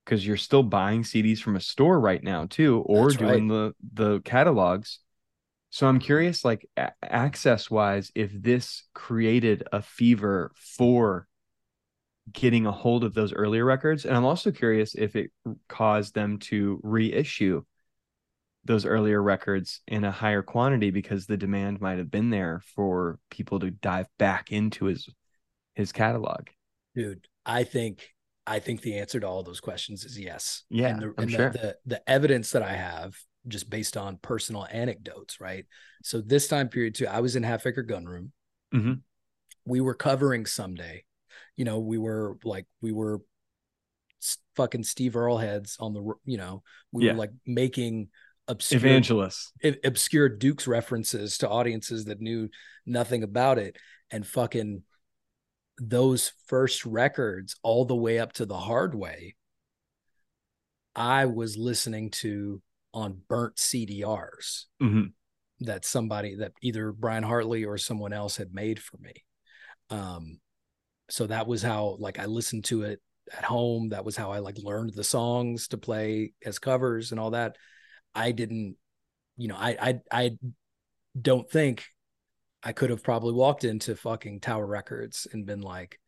because 0.05 0.27
you're 0.27 0.37
still 0.37 0.63
buying 0.63 1.03
CDs 1.03 1.41
from 1.41 1.57
a 1.57 1.61
store 1.61 1.99
right 1.99 2.23
now 2.23 2.47
too, 2.47 2.81
or 2.87 3.07
That's 3.07 3.17
doing 3.17 3.49
the 3.49 3.75
the 3.95 4.21
catalogs. 4.21 5.01
So 5.71 5.87
I'm 5.87 5.99
curious, 5.99 6.45
like 6.45 6.69
a- 6.77 6.93
access 7.03 7.71
wise, 7.71 8.13
if 8.15 8.31
this 8.33 8.85
created 8.95 9.65
a 9.73 9.83
fever 9.83 10.53
for 10.55 11.27
getting 12.33 12.67
a 12.67 12.73
hold 12.73 13.05
of 13.05 13.15
those 13.15 13.33
earlier 13.33 13.65
records, 13.65 14.05
and 14.05 14.17
I'm 14.17 14.25
also 14.25 14.51
curious 14.51 14.95
if 14.95 15.17
it 15.17 15.31
caused 15.69 16.15
them 16.15 16.39
to 16.51 16.81
reissue 16.83 17.65
those 18.67 18.85
earlier 18.85 19.23
records 19.23 19.81
in 19.87 20.05
a 20.05 20.11
higher 20.11 20.43
quantity 20.43 20.91
because 20.91 21.27
the 21.27 21.37
demand 21.37 21.81
might 21.81 21.99
have 21.99 22.11
been 22.11 22.31
there 22.31 22.63
for 22.75 23.19
people 23.31 23.61
to 23.61 23.71
dive 23.71 24.07
back 24.19 24.53
into 24.53 24.87
his 24.87 25.09
his 25.75 25.93
catalog. 25.93 26.47
dude 26.95 27.27
i 27.45 27.63
think 27.65 28.09
i 28.47 28.59
think 28.59 28.81
the 28.81 28.99
answer 28.99 29.21
to 29.21 29.27
all 29.27 29.43
those 29.43 29.61
questions 29.61 30.05
is 30.05 30.19
yes 30.19 30.65
Yeah, 30.71 30.89
and 30.89 31.03
the, 31.03 31.07
I'm 31.07 31.15
and 31.19 31.29
the, 31.29 31.37
sure. 31.37 31.51
the, 31.51 31.77
the 31.87 32.11
evidence 32.11 32.51
that 32.53 32.63
i 32.63 32.73
have 32.73 33.15
just 33.49 33.71
based 33.71 33.97
on 33.97 34.19
personal 34.21 34.67
anecdotes 34.71 35.41
right 35.41 35.67
so 36.03 36.21
this 36.21 36.49
time 36.49 36.69
period 36.69 36.95
too 36.95 37.07
i 37.07 37.21
was 37.21 37.37
in 37.37 37.43
half 37.43 37.67
acre 37.67 37.83
gun 37.83 38.05
room 38.05 38.33
Mhm. 38.75 39.01
we 39.65 39.81
were 39.81 39.95
covering 39.95 40.45
someday 40.47 41.05
you 41.57 41.65
know 41.65 41.79
we 41.79 41.99
were 41.99 42.37
like 42.43 42.67
we 42.81 42.91
were 42.93 43.21
fucking 44.57 44.83
steve 44.83 45.15
earl 45.15 45.37
heads 45.39 45.77
on 45.79 45.93
the 45.93 46.03
you 46.25 46.37
know 46.39 46.63
we 46.91 47.05
Yeah. 47.05 47.13
were 47.13 47.19
like 47.19 47.31
making 47.47 48.09
obscure 48.49 48.79
Evangelists. 48.81 49.53
obscure 49.85 50.29
Dukes 50.29 50.67
references 50.67 51.39
to 51.39 51.49
audiences 51.49 52.05
that 52.07 52.21
knew 52.21 52.49
nothing 52.85 53.23
about 53.23 53.59
it 53.59 53.77
and 54.11 54.27
fucking 54.27 54.83
those 55.79 56.33
first 56.47 56.87
records 56.87 57.57
all 57.63 57.85
the 57.85 57.97
way 57.97 58.19
up 58.19 58.33
to 58.35 58.47
the 58.47 58.57
hard 58.57 58.95
way 58.95 59.35
I 60.95 61.27
was 61.27 61.57
listening 61.59 62.11
to 62.23 62.63
on 62.95 63.21
burnt 63.29 63.57
CDRs 63.59 64.67
Mhm. 64.81 65.13
that 65.61 65.85
somebody 65.85 66.37
that 66.37 66.53
either 66.63 66.93
Brian 66.93 67.23
Hartley 67.25 67.65
or 67.65 67.77
someone 67.77 68.13
else 68.15 68.37
had 68.37 68.55
made 68.55 68.81
for 68.83 68.97
me. 68.99 69.13
Um 69.91 70.41
so 71.09 71.27
that 71.27 71.47
was 71.47 71.63
how 71.63 71.97
like 72.01 72.19
I 72.19 72.25
listened 72.27 72.65
to 72.67 72.83
it 72.83 73.01
at 73.37 73.45
home. 73.45 73.91
That 73.91 74.05
was 74.05 74.17
how 74.17 74.33
I 74.33 74.39
like 74.39 74.57
learned 74.59 74.95
the 74.95 75.05
songs 75.05 75.69
to 75.69 75.79
play 75.79 76.33
as 76.45 76.59
covers 76.59 77.11
and 77.13 77.21
all 77.21 77.33
that. 77.33 77.57
I 78.17 78.33
didn't, 78.33 78.77
you 79.37 79.49
know, 79.49 79.57
I 79.57 79.77
I 79.81 80.01
I 80.11 80.39
don't 81.21 81.49
think 81.51 81.85
I 82.63 82.73
could 82.73 82.91
have 82.91 83.03
probably 83.03 83.33
walked 83.33 83.65
into 83.65 83.95
fucking 83.95 84.41
Tower 84.41 84.67
Records 84.67 85.27
and 85.33 85.47
been 85.47 85.61
like, 85.61 86.01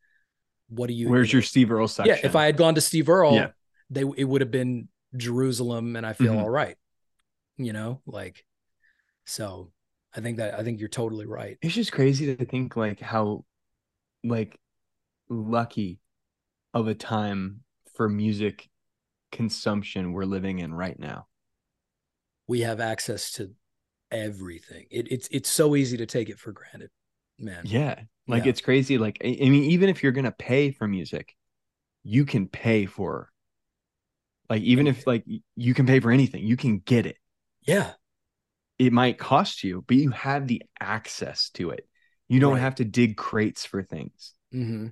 "What 0.68 0.88
do 0.88 0.94
you?" 0.94 1.08
Where's 1.08 1.32
your 1.32 1.42
Steve 1.42 1.70
Earle 1.70 1.86
section? 1.88 2.16
yeah? 2.16 2.26
If 2.26 2.34
I 2.34 2.46
had 2.46 2.56
gone 2.56 2.74
to 2.74 2.80
Steve 2.80 3.08
Earle, 3.08 3.34
Yeah. 3.34 3.50
they 3.90 4.02
it 4.16 4.24
would 4.24 4.40
have 4.40 4.50
been 4.50 4.88
Jerusalem, 5.16 5.94
and 5.94 6.04
I 6.04 6.14
feel 6.14 6.34
Mhm. 6.34 6.42
all 6.42 6.50
right. 6.50 6.76
You 7.58 7.72
know, 7.72 8.02
like, 8.06 8.44
so 9.24 9.72
I 10.14 10.20
think 10.20 10.38
that 10.38 10.58
I 10.58 10.64
think 10.64 10.80
you're 10.80 10.88
totally 10.88 11.26
right. 11.26 11.58
it's 11.62 11.74
just 11.74 11.92
crazy 11.92 12.34
to 12.34 12.44
think 12.44 12.76
like 12.76 12.98
how 13.00 13.44
like 14.24 14.58
lucky 15.28 16.00
of 16.74 16.88
a 16.88 16.94
time 16.94 17.62
for 17.94 18.08
music 18.08 18.68
consumption 19.30 20.12
we're 20.12 20.24
living 20.24 20.58
in 20.58 20.74
right 20.74 20.98
now. 20.98 21.27
We 22.48 22.60
have 22.62 22.80
access 22.80 23.30
to 23.32 23.54
everything. 24.10 24.86
It, 24.90 25.10
it's 25.12 25.28
it's 25.30 25.50
so 25.50 25.76
easy 25.76 25.96
to 25.98 26.06
take 26.06 26.28
it 26.30 26.38
for 26.40 26.52
granted, 26.52 26.90
man. 27.38 27.68
Yeah. 27.68 28.00
Like 28.28 28.46
Yeah. 28.46 28.46
it's 28.46 28.60
crazy. 28.60 28.98
Like 28.98 29.18
I, 29.24 29.28
I 29.42 29.48
mean, 29.48 29.64
even 29.70 29.88
if 29.88 30.02
you're 30.02 30.12
gonna 30.12 30.32
pay 30.32 30.70
for 30.70 30.86
music, 30.86 31.34
you 32.04 32.24
can 32.26 32.48
pay 32.48 32.86
for 32.86 33.30
like 34.48 34.62
even 34.62 34.86
if 34.86 35.06
like 35.06 35.24
you 35.56 35.74
can 35.74 35.86
pay 35.86 36.00
for 36.00 36.10
anything, 36.10 36.42
you 36.44 36.56
can 36.56 36.78
get 36.78 37.06
it. 37.06 37.16
yeah, 37.66 37.94
It 38.78 38.92
might 38.92 39.18
cost 39.18 39.64
you, 39.64 39.84
but 39.86 39.96
you 39.96 40.10
have 40.10 40.46
the 40.46 40.62
access 40.80 41.50
to 41.50 41.70
it. 41.70 41.88
You 42.28 42.40
don't 42.40 42.56
Right. 42.56 42.58
have 42.58 42.76
to 42.76 42.84
dig 42.84 43.16
crates 43.16 43.64
for 43.64 43.82
things. 43.82 44.34
hmm 44.52 44.88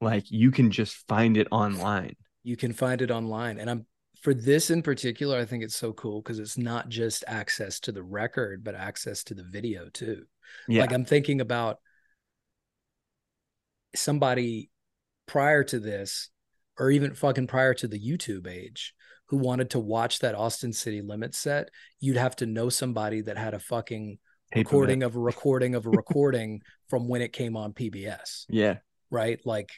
Like 0.00 0.30
you 0.30 0.50
can 0.52 0.70
just 0.70 0.94
find 1.08 1.36
it 1.36 1.48
online. 1.50 2.14
you 2.42 2.56
can 2.56 2.72
find 2.72 3.02
it 3.02 3.10
online 3.10 3.58
and 3.58 3.70
i'm 3.70 3.86
for 4.24 4.34
this 4.34 4.70
in 4.70 4.82
particular 4.82 5.38
i 5.38 5.44
think 5.44 5.62
it's 5.62 5.76
so 5.76 5.92
cool 5.92 6.20
because 6.22 6.38
it's 6.40 6.58
not 6.58 6.88
just 6.88 7.22
access 7.28 7.78
to 7.78 7.92
the 7.92 8.02
record 8.02 8.64
but 8.64 8.74
access 8.74 9.22
to 9.22 9.34
the 9.34 9.44
video 9.44 9.88
too 9.92 10.24
Yeah. 10.66 10.80
like 10.80 10.92
i'm 10.92 11.04
thinking 11.04 11.40
about 11.40 11.78
somebody 13.94 14.70
prior 15.26 15.62
to 15.64 15.78
this 15.78 16.30
or 16.78 16.90
even 16.90 17.14
fucking 17.14 17.46
prior 17.46 17.74
to 17.74 17.86
the 17.86 18.00
youtube 18.00 18.48
age 18.48 18.94
who 19.28 19.36
wanted 19.36 19.70
to 19.70 19.78
watch 19.78 20.18
that 20.20 20.34
austin 20.34 20.72
city 20.72 21.00
limits 21.02 21.38
set 21.38 21.68
you'd 22.00 22.16
have 22.16 22.34
to 22.36 22.46
know 22.46 22.68
somebody 22.68 23.20
that 23.20 23.36
had 23.38 23.54
a 23.54 23.58
fucking 23.60 24.18
Tape 24.52 24.66
of 24.66 24.72
it. 24.72 24.74
recording 24.74 25.02
of 25.02 25.16
a 25.16 25.20
recording 25.20 25.74
of 25.74 25.86
a 25.86 25.90
recording 25.90 26.60
from 26.88 27.08
when 27.08 27.22
it 27.22 27.32
came 27.32 27.56
on 27.56 27.72
pbs 27.72 28.44
Yeah. 28.48 28.76
right? 29.10 29.38
Like, 29.44 29.70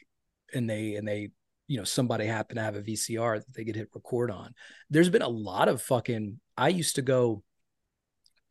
and 0.55 0.69
they 0.71 0.95
and 0.97 1.07
they, 1.07 1.31
you 1.69 1.79
know, 1.79 1.85
somebody 1.85 2.27
happened 2.27 2.59
to 2.59 2.63
have 2.63 2.77
a 2.77 2.83
VCR 2.83 3.39
that 3.39 3.55
they 3.55 3.65
could 3.65 3.77
hit 3.77 3.89
record 3.95 4.31
on. 4.31 4.55
There's 4.91 5.09
been 5.09 5.23
a 5.23 5.29
lot 5.29 5.69
of 5.69 5.83
fucking. 5.83 6.41
I 6.57 6.69
used 6.69 6.97
to 6.97 7.03
go 7.03 7.43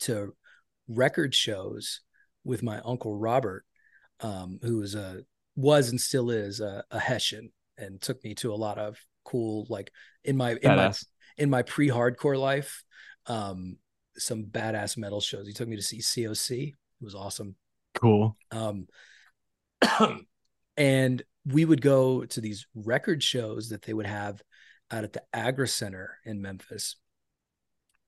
to 0.02 0.36
record 0.88 1.34
shows 1.34 2.02
with 2.44 2.62
my 2.62 2.80
uncle 2.84 3.16
Robert, 3.16 3.66
um, 4.20 4.60
who 4.62 4.78
was 4.78 4.96
a 4.96 5.22
was 5.56 5.90
and 5.90 6.00
still 6.00 6.30
is 6.30 6.60
a, 6.60 6.84
a 6.92 7.00
Hessian, 7.00 7.52
and 7.78 8.02
took 8.02 8.24
me 8.24 8.36
to 8.36 8.54
a 8.54 8.56
lot 8.56 8.78
of 8.78 8.98
cool 9.24 9.66
like 9.70 9.92
in 10.24 10.38
my 10.38 10.58
in 10.62 10.76
my 10.76 10.94
in 11.38 11.50
my 11.50 11.62
pre-hardcore 11.62 12.40
life, 12.40 12.84
um, 13.28 13.78
some 14.18 14.46
badass 14.46 14.98
metal 14.98 15.22
shows. 15.22 15.48
He 15.48 15.54
took 15.54 15.68
me 15.68 15.76
to 15.76 15.82
see 15.82 16.00
COC. 16.00 16.70
It 16.70 16.74
was 17.02 17.16
awesome. 17.16 17.56
Cool. 17.94 18.38
Um, 18.52 18.88
and 20.78 21.24
we 21.46 21.66
would 21.66 21.82
go 21.82 22.26
to 22.26 22.42
these 22.42 22.66
record 22.74 23.22
shows 23.22 23.70
that 23.70 23.84
they 23.84 23.94
would 23.94 24.08
have 24.08 24.42
out 24.92 25.04
at 25.04 25.14
the 25.14 25.24
Agra 25.34 25.68
Center 25.68 26.18
in 26.26 26.42
Memphis. 26.42 26.96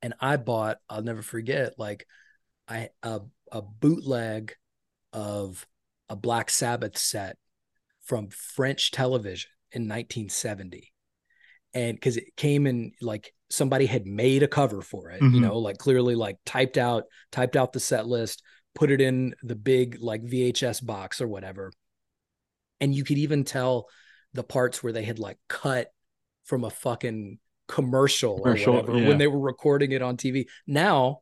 And 0.02 0.14
I 0.20 0.38
bought, 0.38 0.78
I'll 0.90 1.02
never 1.04 1.22
forget, 1.22 1.74
like 1.78 2.06
I 2.68 2.90
a, 3.02 3.22
a 3.52 3.62
bootleg 3.62 4.54
of 5.14 5.66
a 6.10 6.16
Black 6.16 6.50
Sabbath 6.50 6.98
set 6.98 7.38
from 8.04 8.30
French 8.30 8.92
television 8.92 9.50
in 9.72 9.84
1970. 9.84 10.94
And 11.74 11.96
because 11.96 12.18
it 12.18 12.36
came 12.36 12.66
in 12.68 12.94
like 13.02 13.34
somebody 13.50 13.86
had 13.86 14.06
made 14.06 14.44
a 14.44 14.48
cover 14.48 14.82
for 14.82 15.10
it, 15.12 15.22
you 15.22 15.30
Mhm. 15.30 15.42
know, 15.42 15.58
like 15.60 15.78
clearly 15.78 16.16
like 16.16 16.38
typed 16.46 16.78
out, 16.78 17.06
typed 17.32 17.56
out 17.56 17.74
the 17.74 17.80
set 17.80 18.08
list, 18.08 18.42
put 18.76 18.92
it 18.92 19.02
in 19.02 19.36
the 19.44 19.56
big 19.56 19.98
like 20.00 20.24
VHS 20.24 20.80
box 20.80 21.22
or 21.22 21.28
whatever. 21.28 21.72
And 22.80 22.94
you 22.94 23.04
could 23.04 23.18
even 23.18 23.44
tell 23.44 23.88
the 24.34 24.44
parts 24.44 24.84
where 24.84 24.94
they 24.94 25.04
had 25.04 25.20
like 25.20 25.38
cut 25.48 25.92
from 26.46 26.64
a 26.64 26.70
fucking 26.70 27.40
commercial, 27.68 28.40
Commercial, 28.40 28.74
or 28.74 28.82
whatever 28.82 29.00
yeah. 29.00 29.08
when 29.08 29.18
they 29.18 29.28
were 29.28 29.40
recording 29.40 29.92
it 29.92 30.02
on 30.02 30.18
TV. 30.18 30.48
Now, 30.66 31.22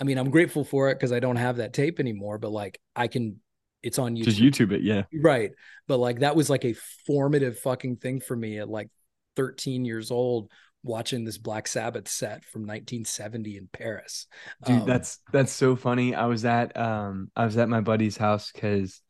I 0.00 0.04
mean, 0.04 0.18
I'm 0.18 0.30
grateful 0.30 0.64
for 0.64 0.90
it 0.90 0.94
because 0.94 1.12
I 1.12 1.20
don't 1.20 1.36
have 1.36 1.56
that 1.56 1.72
tape 1.72 2.00
anymore, 2.00 2.38
but 2.38 2.52
like 2.52 2.80
I 2.94 3.08
can, 3.08 3.40
it's 3.82 3.98
on 3.98 4.16
YouTube. 4.16 4.24
Just 4.24 4.40
YouTube 4.40 4.72
it. 4.72 4.82
Yeah. 4.82 5.02
Right. 5.12 5.52
But 5.88 5.98
like 5.98 6.20
that 6.20 6.36
was 6.36 6.50
like 6.50 6.64
a 6.64 6.74
formative 7.06 7.58
fucking 7.58 7.96
thing 7.96 8.20
for 8.20 8.36
me 8.36 8.58
at 8.58 8.68
like 8.68 8.88
13 9.36 9.84
years 9.84 10.10
old 10.10 10.50
watching 10.84 11.24
this 11.24 11.38
Black 11.38 11.68
Sabbath 11.68 12.08
set 12.08 12.44
from 12.44 12.62
1970 12.62 13.56
in 13.56 13.68
Paris. 13.72 14.26
Dude, 14.64 14.82
Um, 14.82 14.86
that's 14.86 15.18
that's 15.32 15.52
so 15.52 15.76
funny. 15.76 16.14
I 16.14 16.26
was 16.26 16.44
at 16.44 16.76
um 16.76 17.30
I 17.36 17.44
was 17.44 17.56
at 17.56 17.68
my 17.68 17.80
buddy's 17.80 18.16
house 18.16 18.50
because 18.52 19.00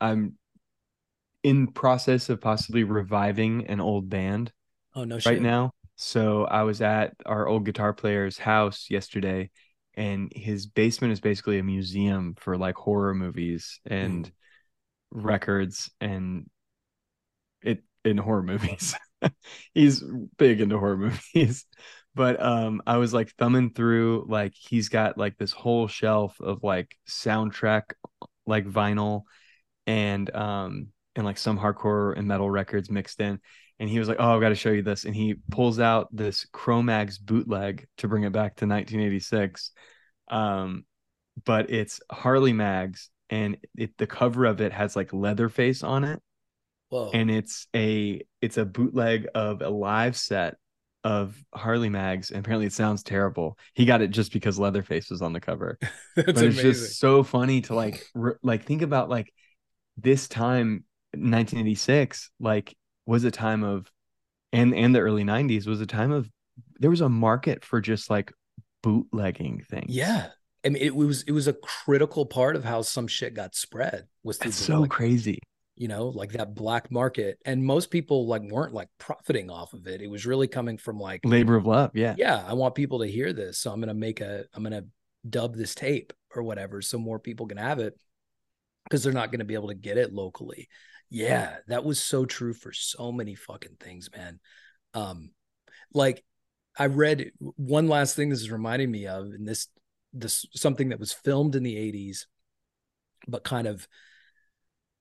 I'm 0.00 0.34
in 1.42 1.68
process 1.68 2.28
of 2.28 2.40
possibly 2.40 2.84
reviving 2.84 3.66
an 3.66 3.80
old 3.80 4.08
band 4.08 4.52
oh 4.94 5.04
no 5.04 5.16
right 5.16 5.22
shit. 5.22 5.42
now. 5.42 5.72
So 5.96 6.44
I 6.44 6.62
was 6.62 6.80
at 6.80 7.14
our 7.26 7.48
old 7.48 7.64
guitar 7.64 7.92
player's 7.92 8.38
house 8.38 8.86
yesterday, 8.88 9.50
and 9.94 10.32
his 10.34 10.66
basement 10.66 11.12
is 11.12 11.20
basically 11.20 11.58
a 11.58 11.64
museum 11.64 12.34
for 12.38 12.56
like 12.56 12.76
horror 12.76 13.14
movies 13.14 13.80
and 13.84 14.30
records 15.10 15.90
and 16.00 16.48
it 17.62 17.82
in 18.04 18.18
horror 18.18 18.42
movies. 18.42 18.94
he's 19.74 20.02
big 20.36 20.60
into 20.60 20.78
horror 20.78 20.96
movies. 20.96 21.64
But 22.14 22.42
um 22.42 22.82
I 22.84 22.96
was 22.96 23.14
like 23.14 23.30
thumbing 23.38 23.70
through 23.70 24.26
like 24.28 24.52
he's 24.52 24.88
got 24.88 25.16
like 25.16 25.36
this 25.36 25.52
whole 25.52 25.86
shelf 25.86 26.40
of 26.40 26.64
like 26.64 26.96
soundtrack 27.08 27.92
like 28.44 28.66
vinyl 28.66 29.22
and 29.86 30.34
um 30.34 30.88
and 31.18 31.26
like 31.26 31.36
some 31.36 31.58
hardcore 31.58 32.16
and 32.16 32.26
metal 32.26 32.48
records 32.48 32.90
mixed 32.90 33.20
in. 33.20 33.40
And 33.80 33.90
he 33.90 33.98
was 33.98 34.08
like, 34.08 34.18
"Oh, 34.20 34.34
I've 34.34 34.40
got 34.40 34.48
to 34.50 34.54
show 34.54 34.70
you 34.70 34.82
this." 34.82 35.04
And 35.04 35.14
he 35.14 35.34
pulls 35.50 35.78
out 35.78 36.08
this 36.10 36.46
Cro-Mags 36.52 37.18
bootleg 37.18 37.86
to 37.98 38.08
bring 38.08 38.22
it 38.22 38.32
back 38.32 38.56
to 38.56 38.66
1986. 38.66 39.72
Um, 40.30 40.84
but 41.44 41.70
it's 41.70 42.00
Harley 42.10 42.52
Mags, 42.52 43.10
and 43.30 43.56
it 43.76 43.96
the 43.98 44.06
cover 44.06 44.46
of 44.46 44.60
it 44.60 44.72
has 44.72 44.96
like 44.96 45.12
Leatherface 45.12 45.82
on 45.84 46.04
it, 46.04 46.20
Whoa. 46.88 47.10
and 47.12 47.30
it's 47.30 47.66
a 47.74 48.22
it's 48.40 48.58
a 48.58 48.64
bootleg 48.64 49.28
of 49.34 49.60
a 49.62 49.68
live 49.70 50.16
set 50.16 50.56
of 51.04 51.36
Harley 51.54 51.88
Mags. 51.88 52.30
And 52.30 52.40
apparently, 52.40 52.66
it 52.66 52.72
sounds 52.72 53.02
terrible. 53.04 53.58
He 53.74 53.84
got 53.84 54.02
it 54.02 54.10
just 54.10 54.32
because 54.32 54.58
Leatherface 54.58 55.10
was 55.10 55.22
on 55.22 55.32
the 55.32 55.40
cover 55.40 55.78
That's 56.16 56.32
but 56.32 56.44
it's 56.44 56.58
amazing. 56.58 56.72
just 56.72 56.98
so 56.98 57.22
funny 57.22 57.60
to 57.62 57.74
like 57.74 58.04
re- 58.14 58.34
like 58.42 58.64
think 58.64 58.82
about 58.82 59.08
like 59.08 59.32
this 59.96 60.28
time 60.28 60.84
1986 61.12 62.30
like 62.40 62.76
was 63.06 63.24
a 63.24 63.30
time 63.30 63.64
of 63.64 63.90
and 64.52 64.74
and 64.74 64.94
the 64.94 65.00
early 65.00 65.24
90s 65.24 65.66
was 65.66 65.80
a 65.80 65.86
time 65.86 66.12
of 66.12 66.28
there 66.78 66.90
was 66.90 67.00
a 67.00 67.08
market 67.08 67.64
for 67.64 67.80
just 67.80 68.10
like 68.10 68.32
bootlegging 68.82 69.62
things 69.68 69.86
yeah. 69.88 70.28
I 70.64 70.70
mean, 70.70 70.82
it 70.82 70.94
was 70.94 71.22
it 71.22 71.30
was 71.30 71.46
a 71.46 71.52
critical 71.52 72.26
part 72.26 72.56
of 72.56 72.64
how 72.64 72.82
some 72.82 73.06
shit 73.06 73.32
got 73.32 73.54
spread. 73.54 74.08
Was 74.24 74.38
the, 74.38 74.50
so 74.50 74.80
like, 74.80 74.90
crazy 74.90 75.38
you 75.78 75.86
know, 75.86 76.08
like 76.08 76.32
that 76.32 76.54
black 76.54 76.90
market, 76.90 77.38
and 77.44 77.64
most 77.64 77.90
people 77.90 78.26
like 78.26 78.42
weren't 78.42 78.74
like 78.74 78.88
profiting 78.98 79.48
off 79.48 79.72
of 79.72 79.86
it. 79.86 80.02
It 80.02 80.10
was 80.10 80.26
really 80.26 80.48
coming 80.48 80.76
from 80.76 80.98
like, 80.98 81.20
labor 81.24 81.54
of 81.54 81.66
love 81.66 81.92
yeah 81.94 82.16
yeah, 82.18 82.44
I 82.46 82.54
want 82.54 82.74
people 82.74 82.98
to 82.98 83.06
hear 83.06 83.32
this, 83.32 83.58
so 83.58 83.72
I'm 83.72 83.80
gonna 83.80 83.94
make 83.94 84.20
a, 84.20 84.44
I'm 84.52 84.64
gonna 84.64 84.84
dub 85.28 85.54
this 85.54 85.76
tape 85.76 86.12
or 86.34 86.42
whatever, 86.42 86.82
so 86.82 86.98
more 86.98 87.20
people 87.20 87.46
can 87.46 87.58
have 87.58 87.78
it 87.78 87.94
because 88.88 89.02
they're 89.02 89.12
not 89.12 89.30
gonna 89.32 89.44
be 89.44 89.54
able 89.54 89.68
to 89.68 89.74
get 89.74 89.98
it 89.98 90.12
locally. 90.12 90.68
Yeah, 91.10 91.56
that 91.68 91.84
was 91.84 92.00
so 92.00 92.24
true 92.24 92.52
for 92.52 92.72
so 92.72 93.12
many 93.12 93.34
fucking 93.34 93.76
things, 93.80 94.10
man. 94.14 94.40
Um, 94.94 95.30
like 95.92 96.24
I 96.76 96.86
read 96.86 97.32
one 97.38 97.88
last 97.88 98.14
thing 98.14 98.28
this 98.28 98.40
is 98.40 98.50
reminding 98.50 98.90
me 98.90 99.06
of, 99.06 99.26
and 99.26 99.46
this 99.46 99.68
this 100.12 100.46
something 100.54 100.90
that 100.90 101.00
was 101.00 101.12
filmed 101.12 101.54
in 101.54 101.62
the 101.62 101.76
80s, 101.76 102.26
but 103.26 103.44
kind 103.44 103.66
of 103.66 103.86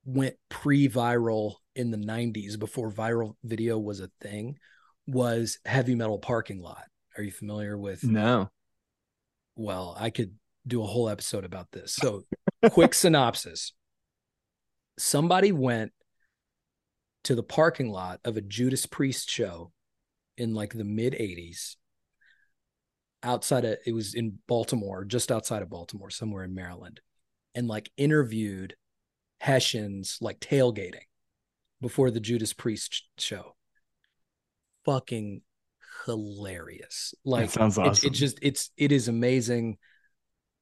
went 0.06 0.36
pre-viral 0.50 1.56
in 1.76 1.91
the 1.91 1.97
90s 1.97 2.58
before 2.58 2.91
viral 2.91 3.36
video 3.43 3.78
was 3.78 4.00
a 4.00 4.10
thing, 4.21 4.58
was 5.06 5.60
heavy 5.65 5.95
metal 5.95 6.19
parking 6.19 6.62
lot. 6.62 6.84
Are 7.17 7.23
you 7.23 7.32
familiar 7.32 7.78
with 7.78 8.04
no 8.04 8.50
well, 9.58 9.95
I 10.00 10.12
could 10.12 10.36
do 10.65 10.84
a 10.84 10.88
whole 10.88 11.10
episode 11.10 11.43
about 11.43 11.71
this. 11.71 11.93
So, 11.93 12.23
quick 12.71 12.93
synopsis. 12.93 13.73
Somebody 14.98 15.52
went 15.52 15.92
to 17.26 17.36
the 17.36 17.44
parking 17.44 17.90
lot 17.92 18.20
of 18.26 18.38
a 18.38 18.42
Judas 18.42 18.86
Priest 18.86 19.30
show 19.30 19.72
in 20.38 20.54
like 20.54 20.74
the 20.74 20.84
mid 20.84 21.14
80s 21.14 21.76
outside 23.24 23.66
of 23.66 23.78
it 23.86 23.92
was 23.94 24.14
in 24.14 24.40
Baltimore, 24.48 25.04
just 25.04 25.32
outside 25.32 25.62
of 25.62 25.70
Baltimore, 25.70 26.10
somewhere 26.10 26.44
in 26.44 26.54
Maryland, 26.54 27.02
and 27.56 27.68
like 27.68 27.90
interviewed 27.98 28.76
Hessians 29.40 30.18
like 30.22 30.40
tailgating 30.40 31.06
before 31.82 32.12
the 32.12 32.20
Judas 32.20 32.54
Priest 32.54 33.04
show. 33.18 33.56
Fucking 34.86 35.42
hilarious. 36.06 37.14
Like 37.26 37.50
sounds 37.50 37.78
it- 37.78 37.82
awesome. 37.82 38.08
It, 38.08 38.14
just 38.14 38.40
it's 38.42 38.72
it 38.78 38.92
is 38.92 39.08
amazing. 39.08 39.78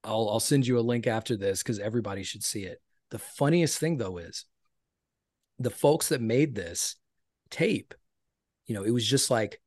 I'll 0.04 0.30
I'll 0.30 0.40
send 0.40 0.66
you 0.68 0.80
a 0.80 0.82
link 0.82 1.08
after 1.08 1.36
this 1.38 1.62
because 1.62 1.80
everybody 1.80 2.24
should 2.24 2.44
see 2.44 2.64
it. 2.64 2.82
The 3.16 3.20
funniest 3.20 3.80
thing 3.80 3.96
though 3.96 4.18
is 4.18 4.44
the 5.58 5.70
folks 5.70 6.10
that 6.10 6.20
made 6.20 6.54
this 6.54 6.98
tape, 7.50 7.94
you 8.68 8.76
know, 8.76 8.84
it 8.84 8.92
was 8.92 9.08
just 9.08 9.32
like 9.32 9.62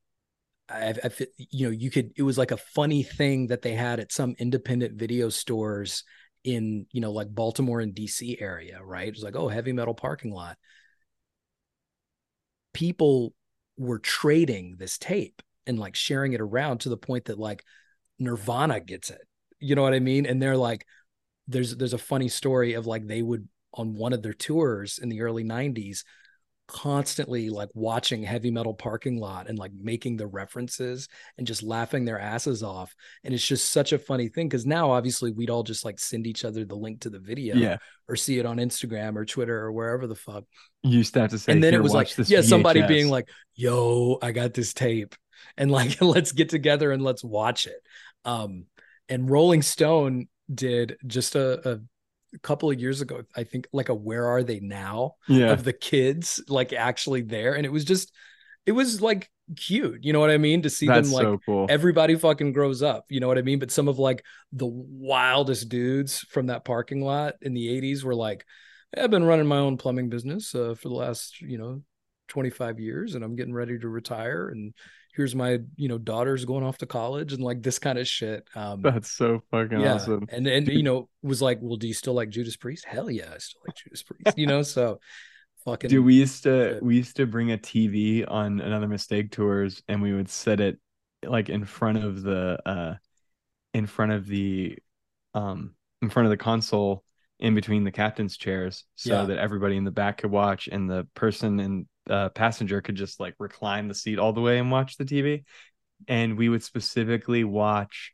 I, 0.69 0.93
I 1.03 1.09
you 1.49 1.65
know, 1.65 1.71
you 1.71 1.89
could 1.89 2.11
it 2.15 2.21
was 2.21 2.37
like 2.37 2.51
a 2.51 2.57
funny 2.57 3.01
thing 3.01 3.47
that 3.47 3.63
they 3.63 3.73
had 3.73 3.99
at 3.99 4.11
some 4.11 4.35
independent 4.37 4.99
video 4.99 5.29
stores 5.29 6.03
in, 6.43 6.85
you 6.91 7.01
know, 7.01 7.11
like 7.11 7.33
Baltimore 7.33 7.79
and 7.79 7.95
DC 7.95 8.39
area, 8.39 8.83
right? 8.83 9.07
It 9.07 9.15
was 9.15 9.23
like, 9.23 9.35
oh, 9.35 9.47
heavy 9.47 9.73
metal 9.73 9.95
parking 9.95 10.31
lot. 10.31 10.55
People 12.71 13.33
were 13.77 13.97
trading 13.97 14.75
this 14.77 14.99
tape 14.99 15.41
and 15.65 15.79
like 15.79 15.95
sharing 15.95 16.33
it 16.33 16.41
around 16.41 16.81
to 16.81 16.89
the 16.89 16.97
point 16.97 17.25
that 17.25 17.39
like 17.39 17.63
Nirvana 18.19 18.79
gets 18.79 19.09
it. 19.09 19.21
You 19.59 19.73
know 19.73 19.81
what 19.81 19.95
I 19.95 19.99
mean? 20.01 20.27
And 20.27 20.39
they're 20.39 20.55
like, 20.55 20.85
there's 21.49 21.75
there's 21.75 21.93
a 21.93 21.97
funny 21.97 22.29
story 22.29 22.73
of 22.73 22.87
like 22.87 23.07
they 23.07 23.21
would 23.21 23.47
on 23.73 23.95
one 23.95 24.13
of 24.13 24.23
their 24.23 24.33
tours 24.33 24.99
in 24.99 25.09
the 25.09 25.21
early 25.21 25.43
90s 25.43 26.03
constantly 26.69 27.49
like 27.49 27.69
watching 27.73 28.21
heavy 28.21 28.51
metal 28.51 28.75
parking 28.75 29.19
lot 29.19 29.49
and 29.49 29.57
like 29.57 29.71
making 29.73 30.17
the 30.17 30.27
references 30.27 31.07
and 31.39 31.47
just 31.47 31.63
laughing 31.63 32.05
their 32.05 32.19
asses 32.19 32.61
off. 32.61 32.95
And 33.23 33.33
it's 33.33 33.45
just 33.45 33.71
such 33.71 33.91
a 33.91 33.97
funny 33.97 34.29
thing 34.29 34.47
because 34.47 34.67
now 34.67 34.91
obviously 34.91 35.31
we'd 35.31 35.49
all 35.49 35.63
just 35.63 35.83
like 35.83 35.97
send 35.97 36.27
each 36.27 36.45
other 36.45 36.65
the 36.65 36.75
link 36.75 37.01
to 37.01 37.09
the 37.09 37.17
video 37.17 37.55
yeah. 37.55 37.77
or 38.07 38.15
see 38.15 38.37
it 38.37 38.45
on 38.45 38.57
instagram 38.57 39.15
or 39.15 39.25
twitter 39.25 39.57
or 39.57 39.71
wherever 39.71 40.05
the 40.05 40.15
fuck. 40.15 40.43
You 40.83 40.99
used 40.99 41.15
to 41.15 41.21
have 41.21 41.31
to 41.31 41.39
say 41.39 41.53
and 41.53 41.63
then 41.63 41.73
it 41.73 41.81
was 41.81 41.93
like 41.93 42.15
yeah 42.29 42.41
somebody 42.41 42.85
being 42.85 43.09
like 43.09 43.27
yo 43.55 44.19
i 44.21 44.31
got 44.31 44.53
this 44.53 44.73
tape. 44.73 45.15
And 45.57 45.71
like 45.71 45.99
let's 46.01 46.33
get 46.33 46.49
together 46.49 46.91
and 46.91 47.01
let's 47.01 47.23
watch 47.23 47.65
it. 47.65 47.81
Um 48.25 48.65
and 49.07 49.27
rolling 49.27 49.63
stone 49.63 50.27
did 50.53 50.97
just 51.05 51.35
a, 51.35 51.69
a 51.69 51.79
couple 52.43 52.69
of 52.69 52.79
years 52.79 53.01
ago 53.01 53.23
i 53.35 53.43
think 53.43 53.67
like 53.73 53.89
a 53.89 53.93
where 53.93 54.27
are 54.27 54.43
they 54.43 54.59
now 54.59 55.15
yeah. 55.27 55.51
of 55.51 55.63
the 55.63 55.73
kids 55.73 56.43
like 56.47 56.73
actually 56.73 57.21
there. 57.21 57.55
And 57.55 57.65
it 57.65 57.71
was 57.71 57.85
just 57.85 58.13
it 58.65 58.71
was 58.71 59.01
like 59.01 59.31
cute 59.55 60.03
you 60.03 60.13
know 60.13 60.19
what 60.19 60.29
i 60.29 60.37
mean? 60.37 60.61
To 60.61 60.69
see 60.69 60.85
that's 60.85 61.09
them 61.09 61.15
like 61.15 61.23
so 61.23 61.39
cool. 61.45 61.65
everybody 61.69 62.15
fucking 62.15 62.53
grows 62.53 62.83
up 62.83 63.05
you 63.09 63.19
know 63.19 63.27
what 63.27 63.37
i 63.37 63.41
mean? 63.41 63.59
But 63.59 63.71
some 63.71 63.87
of 63.87 63.97
like 63.97 64.23
the 64.51 64.67
wildest 64.67 65.69
dudes 65.69 66.19
from 66.19 66.47
that 66.47 66.65
parking 66.65 67.01
lot 67.01 67.35
in 67.41 67.53
the 67.53 67.67
80s 67.67 68.03
were 68.03 68.15
like 68.15 68.45
i've 68.97 69.11
been 69.11 69.23
running 69.23 69.47
my 69.47 69.57
own 69.57 69.77
plumbing 69.77 70.09
business 70.09 70.53
uh, 70.53 70.75
for 70.75 70.89
the 70.89 70.95
last 70.95 71.41
you 71.41 71.57
know 71.57 71.81
25 72.27 72.79
years 72.79 73.15
and 73.15 73.23
i'm 73.23 73.35
getting 73.35 73.53
ready 73.53 73.77
to 73.77 73.89
retire 73.89 74.49
and 74.49 74.73
here's 75.19 75.35
my 75.35 75.59
you 75.75 75.89
know 75.89 75.97
daughters 75.97 76.45
going 76.45 76.63
off 76.63 76.77
to 76.77 76.85
college 76.85 77.33
and 77.33 77.43
like 77.43 77.61
this 77.61 77.77
kind 77.77 77.99
of 77.99 78.07
shit 78.07 78.47
um 78.55 78.81
that's 78.81 79.11
so 79.11 79.41
fucking 79.51 79.77
yeah 79.81 79.95
awesome 79.95 80.25
and 80.29 80.47
and 80.47 80.65
you 80.69 80.81
know 80.81 81.09
was 81.21 81.41
like 81.41 81.59
well 81.61 81.75
do 81.75 81.89
you 81.89 81.93
still 81.93 82.13
like 82.13 82.29
judas 82.29 82.55
priest 82.55 82.85
hell 82.85 83.11
yeah 83.11 83.29
i 83.35 83.37
still 83.37 83.59
like 83.67 83.75
judas 83.75 84.01
priest 84.01 84.37
you 84.37 84.47
know 84.47 84.61
so 84.61 84.97
fucking 85.65 85.89
Dude, 85.89 86.05
we 86.05 86.13
used 86.13 86.43
to 86.43 86.75
shit. 86.75 86.83
we 86.83 86.95
used 86.95 87.17
to 87.17 87.25
bring 87.27 87.51
a 87.51 87.57
TV 87.57 88.23
on 88.25 88.61
another 88.61 88.87
mistake 88.87 89.29
tours 89.29 89.83
and 89.89 90.01
we 90.01 90.13
would 90.13 90.29
set 90.29 90.61
it 90.61 90.79
like 91.27 91.49
in 91.49 91.65
front 91.65 91.97
of 91.97 92.21
the 92.21 92.57
uh 92.65 92.93
in 93.73 93.87
front 93.87 94.13
of 94.13 94.25
the 94.25 94.77
um 95.33 95.75
in 96.01 96.09
front 96.09 96.27
of 96.27 96.29
the 96.29 96.37
console 96.37 97.03
in 97.41 97.55
between 97.55 97.83
the 97.83 97.91
captain's 97.91 98.37
chairs 98.37 98.85
so 98.95 99.09
Yeah. 99.09 99.25
that 99.25 99.37
everybody 99.37 99.75
in 99.75 99.83
the 99.83 99.91
back 99.91 100.19
could 100.19 100.31
watch 100.31 100.69
and 100.71 100.89
the 100.89 101.09
person 101.13 101.59
in 101.59 101.87
uh 102.09 102.29
passenger 102.29 102.81
could 102.81 102.95
just 102.95 103.19
like 103.19 103.35
recline 103.39 103.87
the 103.87 103.93
seat 103.93 104.19
all 104.19 104.33
the 104.33 104.41
way 104.41 104.59
and 104.59 104.71
watch 104.71 104.97
the 104.97 105.05
TV. 105.05 105.43
And 106.07 106.37
we 106.37 106.49
would 106.49 106.63
specifically 106.63 107.43
watch 107.43 108.13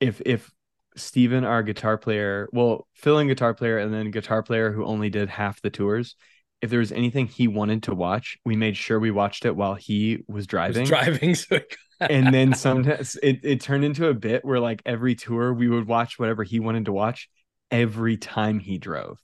if 0.00 0.20
if 0.24 0.50
Steven, 0.96 1.44
our 1.44 1.62
guitar 1.62 1.96
player, 1.98 2.48
well, 2.52 2.88
filling 2.94 3.28
guitar 3.28 3.54
player 3.54 3.78
and 3.78 3.94
then 3.94 4.10
guitar 4.10 4.42
player 4.42 4.72
who 4.72 4.84
only 4.84 5.08
did 5.08 5.28
half 5.28 5.62
the 5.62 5.70
tours, 5.70 6.16
if 6.60 6.70
there 6.70 6.80
was 6.80 6.92
anything 6.92 7.26
he 7.26 7.48
wanted 7.48 7.84
to 7.84 7.94
watch, 7.94 8.36
we 8.44 8.56
made 8.56 8.76
sure 8.76 8.98
we 8.98 9.10
watched 9.10 9.44
it 9.44 9.56
while 9.56 9.74
he 9.74 10.24
was 10.26 10.36
was 10.36 10.46
driving. 10.46 10.84
driving 10.84 11.34
so 11.34 11.60
and 12.00 12.34
then 12.34 12.54
sometimes 12.54 13.16
it, 13.22 13.40
it 13.42 13.60
turned 13.60 13.84
into 13.84 14.08
a 14.08 14.14
bit 14.14 14.44
where 14.44 14.60
like 14.60 14.82
every 14.84 15.14
tour 15.14 15.52
we 15.52 15.68
would 15.68 15.86
watch 15.86 16.18
whatever 16.18 16.42
he 16.42 16.60
wanted 16.60 16.86
to 16.86 16.92
watch 16.92 17.28
every 17.70 18.16
time 18.16 18.58
he 18.58 18.78
drove. 18.78 19.18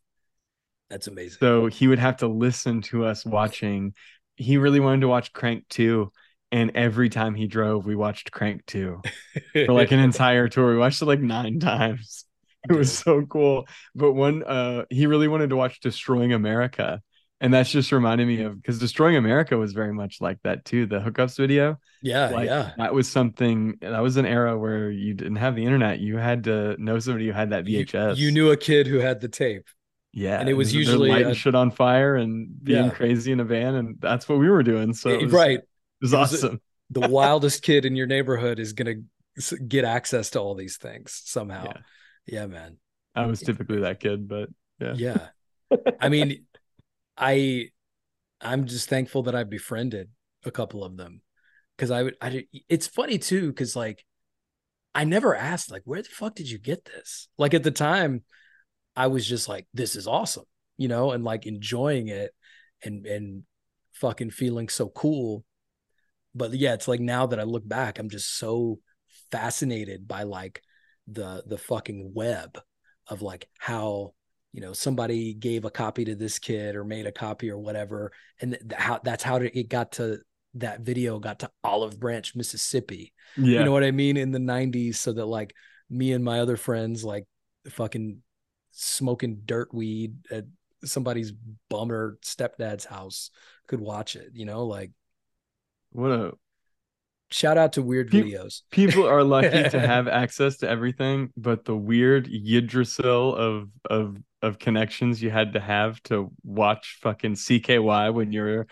That's 0.90 1.06
amazing 1.06 1.38
So 1.40 1.66
he 1.66 1.88
would 1.88 1.98
have 1.98 2.18
to 2.18 2.28
listen 2.28 2.82
to 2.82 3.04
us 3.04 3.24
watching. 3.24 3.94
He 4.36 4.56
really 4.58 4.80
wanted 4.80 5.00
to 5.02 5.08
watch 5.08 5.32
Crank 5.32 5.64
2. 5.70 6.10
And 6.52 6.72
every 6.76 7.08
time 7.08 7.34
he 7.34 7.46
drove, 7.48 7.86
we 7.86 7.96
watched 7.96 8.30
Crank 8.30 8.64
2 8.66 9.00
for 9.66 9.72
like 9.72 9.90
an 9.92 9.98
entire 10.10 10.48
tour. 10.48 10.70
We 10.72 10.78
watched 10.78 11.02
it 11.02 11.06
like 11.06 11.20
nine 11.20 11.58
times. 11.58 12.24
It 12.68 12.72
was 12.72 12.96
so 12.96 13.22
cool. 13.26 13.66
But 13.94 14.12
one 14.12 14.42
uh 14.44 14.84
he 14.90 15.06
really 15.06 15.28
wanted 15.28 15.50
to 15.50 15.56
watch 15.56 15.80
Destroying 15.80 16.32
America. 16.32 17.02
And 17.40 17.52
that's 17.52 17.70
just 17.70 17.92
reminded 17.92 18.26
me 18.26 18.42
of 18.42 18.56
because 18.60 18.78
Destroying 18.78 19.16
America 19.16 19.56
was 19.58 19.72
very 19.72 19.92
much 19.92 20.20
like 20.20 20.38
that 20.44 20.64
too. 20.64 20.86
The 20.86 21.00
hookups 21.00 21.36
video. 21.36 21.78
yeah 22.02 22.28
Like 22.28 22.46
yeah 22.46 22.72
that 22.78 22.94
was 22.94 23.08
something 23.08 23.76
that 23.82 24.00
was 24.02 24.16
an 24.16 24.24
era 24.26 24.56
where 24.58 24.90
you 24.90 25.14
didn't 25.14 25.36
have 25.36 25.54
the 25.56 25.64
internet. 25.64 25.98
You 26.00 26.16
had 26.16 26.44
to 26.44 26.76
know 26.78 26.98
somebody 26.98 27.26
who 27.26 27.32
had 27.32 27.50
that 27.50 27.66
You- 27.66 27.84
VHS. 27.84 28.16
you, 28.16 28.30
knew 28.30 28.50
a 28.52 28.56
kid 28.56 28.86
who 28.86 28.98
had 29.00 29.20
the 29.20 29.28
tape 29.28 29.66
yeah. 30.16 30.40
and 30.40 30.48
it 30.48 30.54
was 30.54 30.72
usually 30.74 31.10
lighting 31.10 31.32
a- 31.32 31.34
shit 31.34 31.54
on 31.54 31.70
fire 31.70 32.16
and 32.16 32.48
being 32.64 32.86
Yeah. 32.86 32.90
crazy 32.90 33.30
in 33.32 33.40
a 33.40 33.44
van, 33.44 33.74
and 33.74 33.96
that's 34.00 34.28
what 34.28 34.38
we 34.38 34.48
were 34.48 34.62
doing. 34.62 34.94
So 34.94 35.10
it 35.10 35.20
eh, 35.20 35.24
was, 35.24 35.32
right 35.32 35.58
it 35.60 35.68
was 36.00 36.12
It 36.12 36.16
was 36.16 36.32
a- 36.42 36.46
awesome. 36.46 36.60
the 36.90 37.08
wildest 37.08 37.62
kid 37.62 37.84
in 37.84 37.94
your 37.96 38.06
neighborhood 38.06 38.58
is 38.58 38.72
gonna 38.72 38.94
get 39.68 39.84
access 39.84 40.30
to 40.30 40.40
all 40.40 40.54
these 40.54 40.78
things 40.78 41.20
somehow 41.24 41.64
Yeah. 41.66 41.80
yeah 42.40 42.46
man 42.46 42.78
I 43.14 43.26
was 43.26 43.40
typically 43.40 43.80
that 43.80 44.00
kid, 44.00 44.26
but 44.28 44.48
yeah. 44.80 44.94
yeah 44.96 45.28
i 46.00 46.08
mean 46.08 46.46
I 47.18 47.70
I'm 48.40 48.66
just 48.66 48.88
thankful 48.88 49.24
that 49.24 49.34
I 49.34 49.44
befriended 49.44 50.10
a 50.44 50.50
couple 50.50 50.84
of 50.84 50.96
them 50.96 51.22
because 51.76 51.90
I 51.90 52.02
would 52.04 52.16
I 52.20 52.28
did- 52.30 52.48
it's 52.68 52.86
funny 52.86 53.18
too 53.18 53.48
because 53.48 53.74
like 53.76 54.04
I 54.94 55.04
never 55.04 55.34
asked 55.34 55.70
like 55.70 55.82
where 55.84 56.00
the 56.02 56.08
fuck 56.08 56.34
did 56.34 56.48
you 56.50 56.58
get 56.58 56.84
this 56.84 57.28
like 57.36 57.52
at 57.54 57.62
the 57.62 57.70
time 57.70 58.22
I 58.96 59.08
was 59.08 59.26
just 59.26 59.48
like 59.48 59.66
this 59.74 59.96
is 59.96 60.06
awesome 60.06 60.44
you 60.76 60.88
know 60.88 61.12
and 61.12 61.24
like 61.24 61.46
enjoying 61.46 62.08
it 62.08 62.32
and 62.82 63.06
and 63.06 63.42
fucking 63.92 64.30
feeling 64.30 64.68
so 64.68 64.88
cool. 64.88 65.44
But 66.34 66.52
yeah 66.52 66.74
it's 66.74 66.88
like 66.88 67.00
now 67.00 67.26
that 67.26 67.40
I 67.40 67.44
look 67.44 67.66
back 67.66 67.98
I'm 67.98 68.10
just 68.10 68.36
so 68.36 68.80
fascinated 69.32 70.06
by 70.06 70.24
like 70.24 70.62
the 71.06 71.42
the 71.46 71.58
fucking 71.58 72.12
web 72.14 72.58
of 73.08 73.22
like 73.22 73.48
how 73.58 74.12
you 74.52 74.60
know 74.60 74.72
somebody 74.72 75.32
gave 75.34 75.64
a 75.64 75.70
copy 75.70 76.04
to 76.04 76.14
this 76.14 76.38
kid 76.38 76.76
or 76.76 76.84
made 76.84 77.06
a 77.06 77.12
copy 77.12 77.50
or 77.50 77.58
whatever 77.58 78.12
and 78.40 78.52
th- 78.52 78.72
how 78.74 79.00
that's 79.02 79.22
how 79.22 79.36
it 79.36 79.68
got 79.68 79.92
to 79.92 80.18
that 80.54 80.80
video 80.80 81.18
got 81.18 81.40
to 81.40 81.50
olive 81.62 81.98
branch 82.00 82.34
mississippi. 82.34 83.12
Yeah. 83.36 83.60
you 83.60 83.64
know 83.64 83.72
what 83.72 83.84
i 83.84 83.90
mean? 83.90 84.16
In 84.16 84.30
the 84.30 84.38
90s 84.38 84.96
so 84.96 85.12
that 85.12 85.26
like 85.26 85.54
me 85.88 86.12
and 86.12 86.24
my 86.24 86.40
other 86.40 86.56
friends 86.56 87.04
like 87.04 87.24
fucking 87.70 88.22
smoking 88.78 89.40
dirt 89.46 89.72
weed 89.72 90.14
at 90.30 90.44
somebody's 90.84 91.32
bummer 91.70 92.18
stepdad's 92.22 92.84
house 92.84 93.30
could 93.66 93.80
watch 93.80 94.14
it 94.16 94.30
you 94.34 94.44
know 94.44 94.66
like 94.66 94.92
what 95.92 96.10
a 96.10 96.32
shout 97.30 97.58
out 97.58 97.72
to 97.72 97.82
weird 97.82 98.10
Pe- 98.10 98.22
videos 98.22 98.62
people 98.70 99.04
are 99.06 99.24
lucky 99.24 99.68
to 99.68 99.80
have 99.92 100.06
access 100.06 100.58
to 100.58 100.68
everything, 100.68 101.30
but 101.36 101.64
the 101.64 101.74
weird 101.76 102.28
Yggdrasil 102.28 103.34
of 103.34 103.68
of 103.90 104.18
of 104.42 104.58
connections 104.58 105.20
you 105.20 105.30
had 105.30 105.54
to 105.54 105.60
have 105.60 106.00
to 106.04 106.30
watch 106.44 106.98
fucking 107.00 107.34
CKY 107.34 108.12
when 108.14 108.30
you're 108.32 108.60
a 108.60 108.66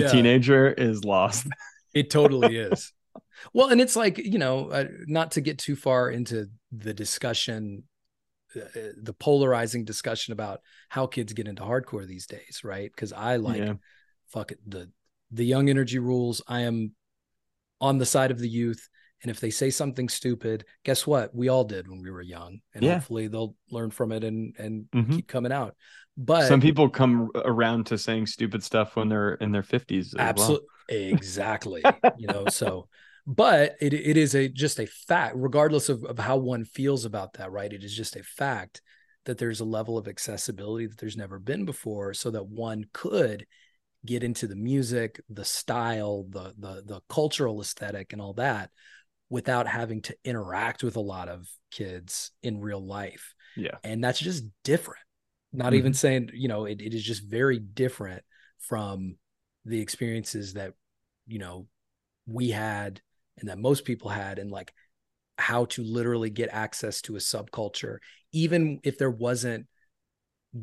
Yeah. 0.00 0.08
teenager 0.10 0.72
is 0.72 1.04
lost. 1.04 1.46
It 1.94 2.10
totally 2.10 2.56
is. 2.68 2.92
Well, 3.52 3.68
and 3.68 3.80
it's 3.80 3.96
like, 3.96 4.18
you 4.18 4.38
know, 4.38 4.70
uh, 4.70 4.84
not 5.06 5.32
to 5.32 5.40
get 5.40 5.58
too 5.58 5.76
far 5.76 6.10
into 6.10 6.48
the 6.72 6.92
discussion, 6.94 7.84
uh, 8.56 8.92
the 9.02 9.14
polarizing 9.14 9.84
discussion 9.84 10.32
about 10.32 10.60
how 10.88 11.06
kids 11.06 11.32
get 11.32 11.48
into 11.48 11.62
hardcore 11.62 12.06
these 12.06 12.26
days, 12.26 12.60
right? 12.64 12.90
Because 12.94 13.12
I 13.12 13.36
like, 13.36 13.62
Yeah. 13.64 13.74
fuck 14.28 14.52
it, 14.52 14.58
the 14.66 14.90
the 15.32 15.44
young 15.44 15.68
energy 15.70 15.98
rules. 15.98 16.42
I 16.48 16.60
am 16.62 16.92
on 17.80 17.98
the 17.98 18.06
side 18.06 18.30
of 18.30 18.38
the 18.38 18.48
youth, 18.48 18.88
and 19.22 19.30
if 19.30 19.40
they 19.40 19.50
say 19.50 19.70
something 19.70 20.08
stupid, 20.08 20.64
guess 20.84 21.06
what? 21.06 21.34
We 21.34 21.48
all 21.48 21.64
did 21.64 21.88
when 21.88 22.02
we 22.02 22.10
were 22.10 22.22
young, 22.22 22.60
and 22.74 22.84
Yeah. 22.84 22.94
hopefully 22.94 23.28
they'll 23.28 23.54
learn 23.70 23.90
from 23.90 24.12
it 24.12 24.24
and 24.24 24.54
and 24.58 24.86
Mhm. 24.94 25.16
keep 25.16 25.28
coming 25.28 25.52
out. 25.52 25.76
But 26.16 26.48
Some 26.48 26.60
people 26.60 26.88
come 26.88 27.30
around 27.34 27.86
to 27.86 27.98
saying 27.98 28.26
stupid 28.26 28.62
stuff 28.62 28.96
when 28.96 29.08
they're 29.08 29.34
in 29.34 29.52
their 29.52 29.62
50s. 29.62 30.14
absolutely 30.18 30.66
exactly 30.90 32.02
you 32.16 32.28
know 32.28 32.46
so 32.48 32.88
but 33.26 33.76
it, 33.80 33.92
it 33.92 34.16
is 34.16 34.34
a 34.34 34.48
just 34.48 34.78
a 34.78 34.86
fact 34.86 35.34
regardless 35.36 35.88
of, 35.88 36.04
of 36.04 36.18
how 36.18 36.36
one 36.36 36.64
feels 36.64 37.04
about 37.04 37.34
that 37.34 37.52
right? 37.52 37.72
It 37.72 37.84
is 37.84 37.94
just 37.94 38.16
a 38.16 38.22
fact 38.22 38.82
that 39.26 39.38
there's 39.38 39.60
a 39.60 39.64
level 39.64 39.98
of 39.98 40.08
accessibility 40.08 40.86
that 40.86 40.98
there's 40.98 41.16
never 41.16 41.38
been 41.38 41.64
before 41.64 42.14
so 42.14 42.30
that 42.30 42.46
one 42.46 42.84
could 42.92 43.46
get 44.06 44.24
into 44.24 44.46
the 44.46 44.56
music 44.56 45.20
the 45.28 45.44
style 45.44 46.24
the 46.30 46.54
the, 46.58 46.82
the 46.86 47.00
cultural 47.08 47.60
aesthetic 47.60 48.12
and 48.12 48.22
all 48.22 48.32
that 48.32 48.70
without 49.28 49.66
having 49.66 50.02
to 50.02 50.16
interact 50.24 50.82
with 50.82 50.96
a 50.96 51.00
lot 51.00 51.28
of 51.28 51.46
kids 51.70 52.32
in 52.42 52.60
real 52.60 52.84
life. 52.84 53.34
Yeah. 53.56 53.76
and 53.84 54.02
that's 54.02 54.18
just 54.18 54.44
different. 54.64 55.02
Not 55.52 55.74
even 55.74 55.92
mm-hmm. 55.92 55.96
saying 55.96 56.30
you 56.32 56.48
know 56.48 56.64
it, 56.64 56.80
it 56.80 56.94
is 56.94 57.02
just 57.02 57.24
very 57.24 57.58
different 57.58 58.22
from 58.60 59.16
the 59.64 59.80
experiences 59.80 60.54
that 60.54 60.74
you 61.26 61.38
know 61.38 61.66
we 62.26 62.50
had 62.50 63.00
and 63.40 63.48
that 63.48 63.58
most 63.58 63.84
people 63.84 64.10
had 64.10 64.38
and 64.38 64.50
like 64.50 64.72
how 65.38 65.64
to 65.66 65.82
literally 65.82 66.30
get 66.30 66.50
access 66.52 67.00
to 67.02 67.16
a 67.16 67.18
subculture 67.18 67.98
even 68.32 68.78
if 68.84 68.98
there 68.98 69.10
wasn't 69.10 69.66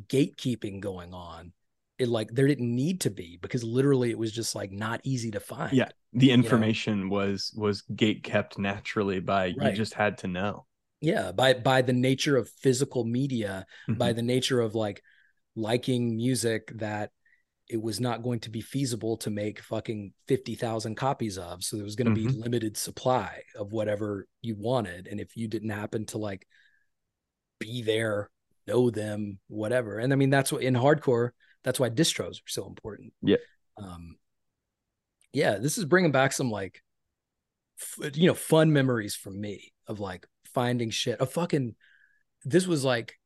gatekeeping 0.07 0.79
going 0.79 1.13
on 1.13 1.51
it 1.97 2.07
like 2.09 2.29
there 2.31 2.47
didn't 2.47 2.73
need 2.75 3.01
to 3.01 3.09
be 3.09 3.39
because 3.41 3.63
literally 3.63 4.11
it 4.11 4.17
was 4.19 4.31
just 4.31 4.53
like 4.53 4.71
not 4.71 5.01
easy 5.03 5.31
to 5.31 5.39
find 5.39 5.75
Yeah. 5.75 5.89
The 6.13 6.31
information 6.31 7.09
was 7.09 7.51
was 7.55 7.81
gate 7.95 8.23
kept 8.23 8.57
naturally 8.59 9.19
by 9.19 9.47
Right. 9.57 9.71
you 9.71 9.71
just 9.77 9.93
had 9.93 10.17
to 10.19 10.27
know. 10.27 10.65
yeah 11.01 11.31
by 11.31 11.53
by 11.53 11.81
the 11.81 11.93
nature 11.93 12.37
of 12.37 12.49
physical 12.49 13.03
media 13.05 13.65
by 13.87 14.13
Mhm. 14.13 14.15
the 14.15 14.21
nature 14.21 14.59
of 14.61 14.75
like 14.75 15.01
liking 15.55 16.15
music 16.15 16.71
that 16.75 17.11
it 17.69 17.81
was 17.81 17.99
not 17.99 18.23
going 18.23 18.39
to 18.39 18.49
be 18.49 18.61
feasible 18.61 19.17
to 19.17 19.29
make 19.29 19.61
fucking 19.61 20.13
50,000 20.27 20.95
copies 20.95 21.37
of. 21.37 21.63
So 21.63 21.75
there 21.75 21.83
was 21.83 21.95
going 21.95 22.13
to 22.13 22.15
be 22.15 22.27
limited 22.27 22.77
supply 22.77 23.41
of 23.57 23.73
whatever 23.73 24.25
you 24.41 24.55
wanted. 24.55 25.07
And 25.07 25.19
if 25.19 25.35
you 25.35 25.47
didn't 25.47 25.71
happen 25.71 26.05
to 26.07 26.17
like 26.17 26.47
be 27.59 27.81
there, 27.81 28.29
know 28.67 28.89
them, 28.89 29.39
whatever. 29.47 29.99
And 29.99 30.13
I 30.13 30.15
mean, 30.15 30.29
that's 30.29 30.51
what 30.51 30.63
in 30.63 30.75
hardcore, 30.75 31.31
that's 31.63 31.79
why 31.79 31.89
distros 31.89 32.37
are 32.37 32.47
so 32.47 32.67
important. 32.67 33.11
Yeah. 33.21 33.37
Um, 33.77 34.15
yeah, 35.33 35.57
this 35.57 35.77
is 35.77 35.85
bringing 35.85 36.11
back 36.11 36.31
some 36.31 36.49
like, 36.49 36.81
f- 37.79 38.15
you 38.15 38.27
know, 38.27 38.33
fun 38.33 38.71
memories 38.71 39.15
for 39.15 39.29
me 39.29 39.73
of 39.87 39.99
like 39.99 40.25
finding 40.53 40.89
shit. 40.89 41.19
A 41.19 41.25
fucking, 41.25 41.75
this 42.45 42.65
was 42.65 42.85
like 42.85 43.19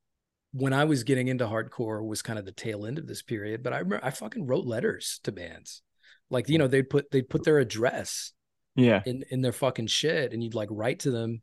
when 0.54 0.74
I 0.74 0.84
was 0.84 1.04
getting 1.04 1.28
into 1.30 1.46
hardcore 1.46 2.06
was 2.06 2.22
kind 2.22 2.38
of 2.38 2.46
the 2.46 2.52
tail 2.52 2.86
end 2.86 2.98
of 2.98 3.08
this 3.08 3.22
period, 3.22 3.64
but 3.64 3.74
I 3.74 3.80
remember 3.80 4.06
I 4.06 4.10
fucking 4.10 4.46
wrote 4.46 4.66
letters 4.66 5.20
to 5.24 5.32
bands. 5.32 5.82
Like, 6.30 6.50
you 6.50 6.58
know, 6.58 6.68
they'd 6.68 6.90
put 6.90 7.10
they'd 7.12 7.30
put 7.30 7.44
their 7.44 7.60
address 7.60 8.34
Yeah. 8.76 9.02
in 9.06 9.24
in 9.30 9.42
their 9.42 9.52
fucking 9.52 9.88
shit 9.88 10.34
and 10.34 10.44
you'd 10.44 10.56
like 10.56 10.70
write 10.72 11.00
to 11.00 11.12
them, 11.12 11.42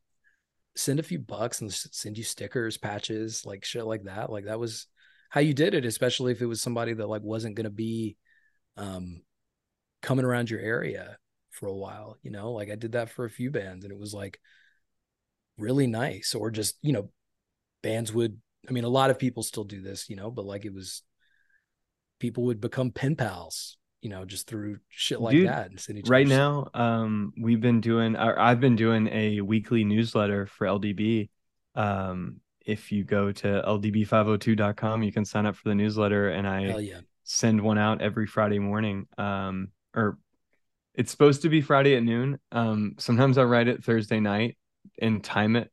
send 0.77 1.01
a 1.01 1.03
few 1.03 1.19
bucks 1.19 1.61
and 1.61 1.73
send 1.73 2.19
you 2.19 2.25
stickers, 2.25 2.77
patches, 2.77 3.45
like 3.47 3.65
shit 3.65 3.85
like 3.85 4.05
that. 4.05 4.31
Like 4.31 4.45
that 4.45 4.61
was 4.61 4.87
how 5.31 5.41
you 5.41 5.53
did 5.55 5.75
it, 5.75 5.85
especially 5.85 6.33
if 6.33 6.41
it 6.41 6.47
was 6.47 6.61
somebody 6.63 6.93
that 6.95 7.07
like 7.07 7.23
wasn't 7.23 7.55
going 7.55 7.65
to 7.65 7.71
be 7.71 8.17
um 8.77 9.23
coming 10.03 10.25
around 10.25 10.49
your 10.51 10.61
area 10.61 11.19
for 11.51 11.67
a 11.67 11.77
while, 11.77 12.17
you 12.23 12.31
know? 12.31 12.53
Like 12.53 12.71
I 12.71 12.77
did 12.77 12.93
that 12.93 13.11
for 13.11 13.25
a 13.25 13.31
few 13.31 13.51
bands 13.51 13.85
and 13.85 13.93
it 13.93 13.99
was 13.99 14.15
like 14.15 14.39
really 15.57 15.87
nice 15.87 16.35
or 16.35 16.51
just, 16.51 16.79
you 16.83 16.93
know, 16.93 17.11
bands 17.83 18.13
would 18.13 18.39
I 18.69 18.73
mean 18.73 18.85
a 18.85 18.89
lot 18.89 19.11
of 19.11 19.19
people 19.19 19.43
still 19.43 19.65
do 19.65 19.81
this, 19.81 20.11
you 20.11 20.17
know, 20.17 20.31
but 20.31 20.45
like 20.45 20.65
it 20.65 20.73
was 20.73 21.03
people 22.19 22.45
would 22.45 22.61
become 22.61 22.91
pen 22.91 23.17
pals, 23.17 23.79
you 24.01 24.11
know, 24.11 24.25
just 24.25 24.47
through 24.47 24.79
shit 24.89 25.21
like 25.21 25.33
Dude, 25.33 25.49
that 25.49 25.71
and 25.71 25.81
send 25.81 25.99
each 25.99 26.09
right 26.09 26.27
now 26.27 26.69
um 26.75 27.33
we've 27.41 27.61
been 27.61 27.81
doing 27.81 28.17
or 28.17 28.39
i've 28.39 28.61
been 28.61 28.77
doing 28.77 29.09
a 29.09 29.41
weekly 29.41 29.85
newsletter 29.85 30.47
for 30.47 30.67
ldb 30.67 31.29
um 31.75 32.41
if 32.65 32.93
you 32.93 33.03
go 33.03 33.33
to 33.33 33.47
ldb502.com 33.67 35.03
you 35.03 35.13
can 35.13 35.25
sign 35.25 35.47
up 35.47 35.57
for 35.57 35.69
the 35.69 35.75
newsletter 35.75 36.29
and 36.29 36.47
i 36.47 36.79
yeah. 36.79 37.01
send 37.25 37.61
one 37.61 37.79
out 37.79 38.03
every 38.03 38.27
friday 38.27 38.59
morning. 38.59 39.07
Um 39.17 39.69
or 39.95 40.19
it's 40.95 41.11
supposed 41.11 41.43
to 41.43 41.49
be 41.49 41.61
friday 41.61 41.97
at 41.97 42.03
noon. 42.03 42.39
Um 42.53 42.95
sometimes 42.99 43.39
i 43.39 43.45
write 43.45 43.69
it 43.69 43.85
thursday 43.85 44.21
night 44.21 44.57
and 45.01 45.25
time 45.25 45.57
it 45.57 45.73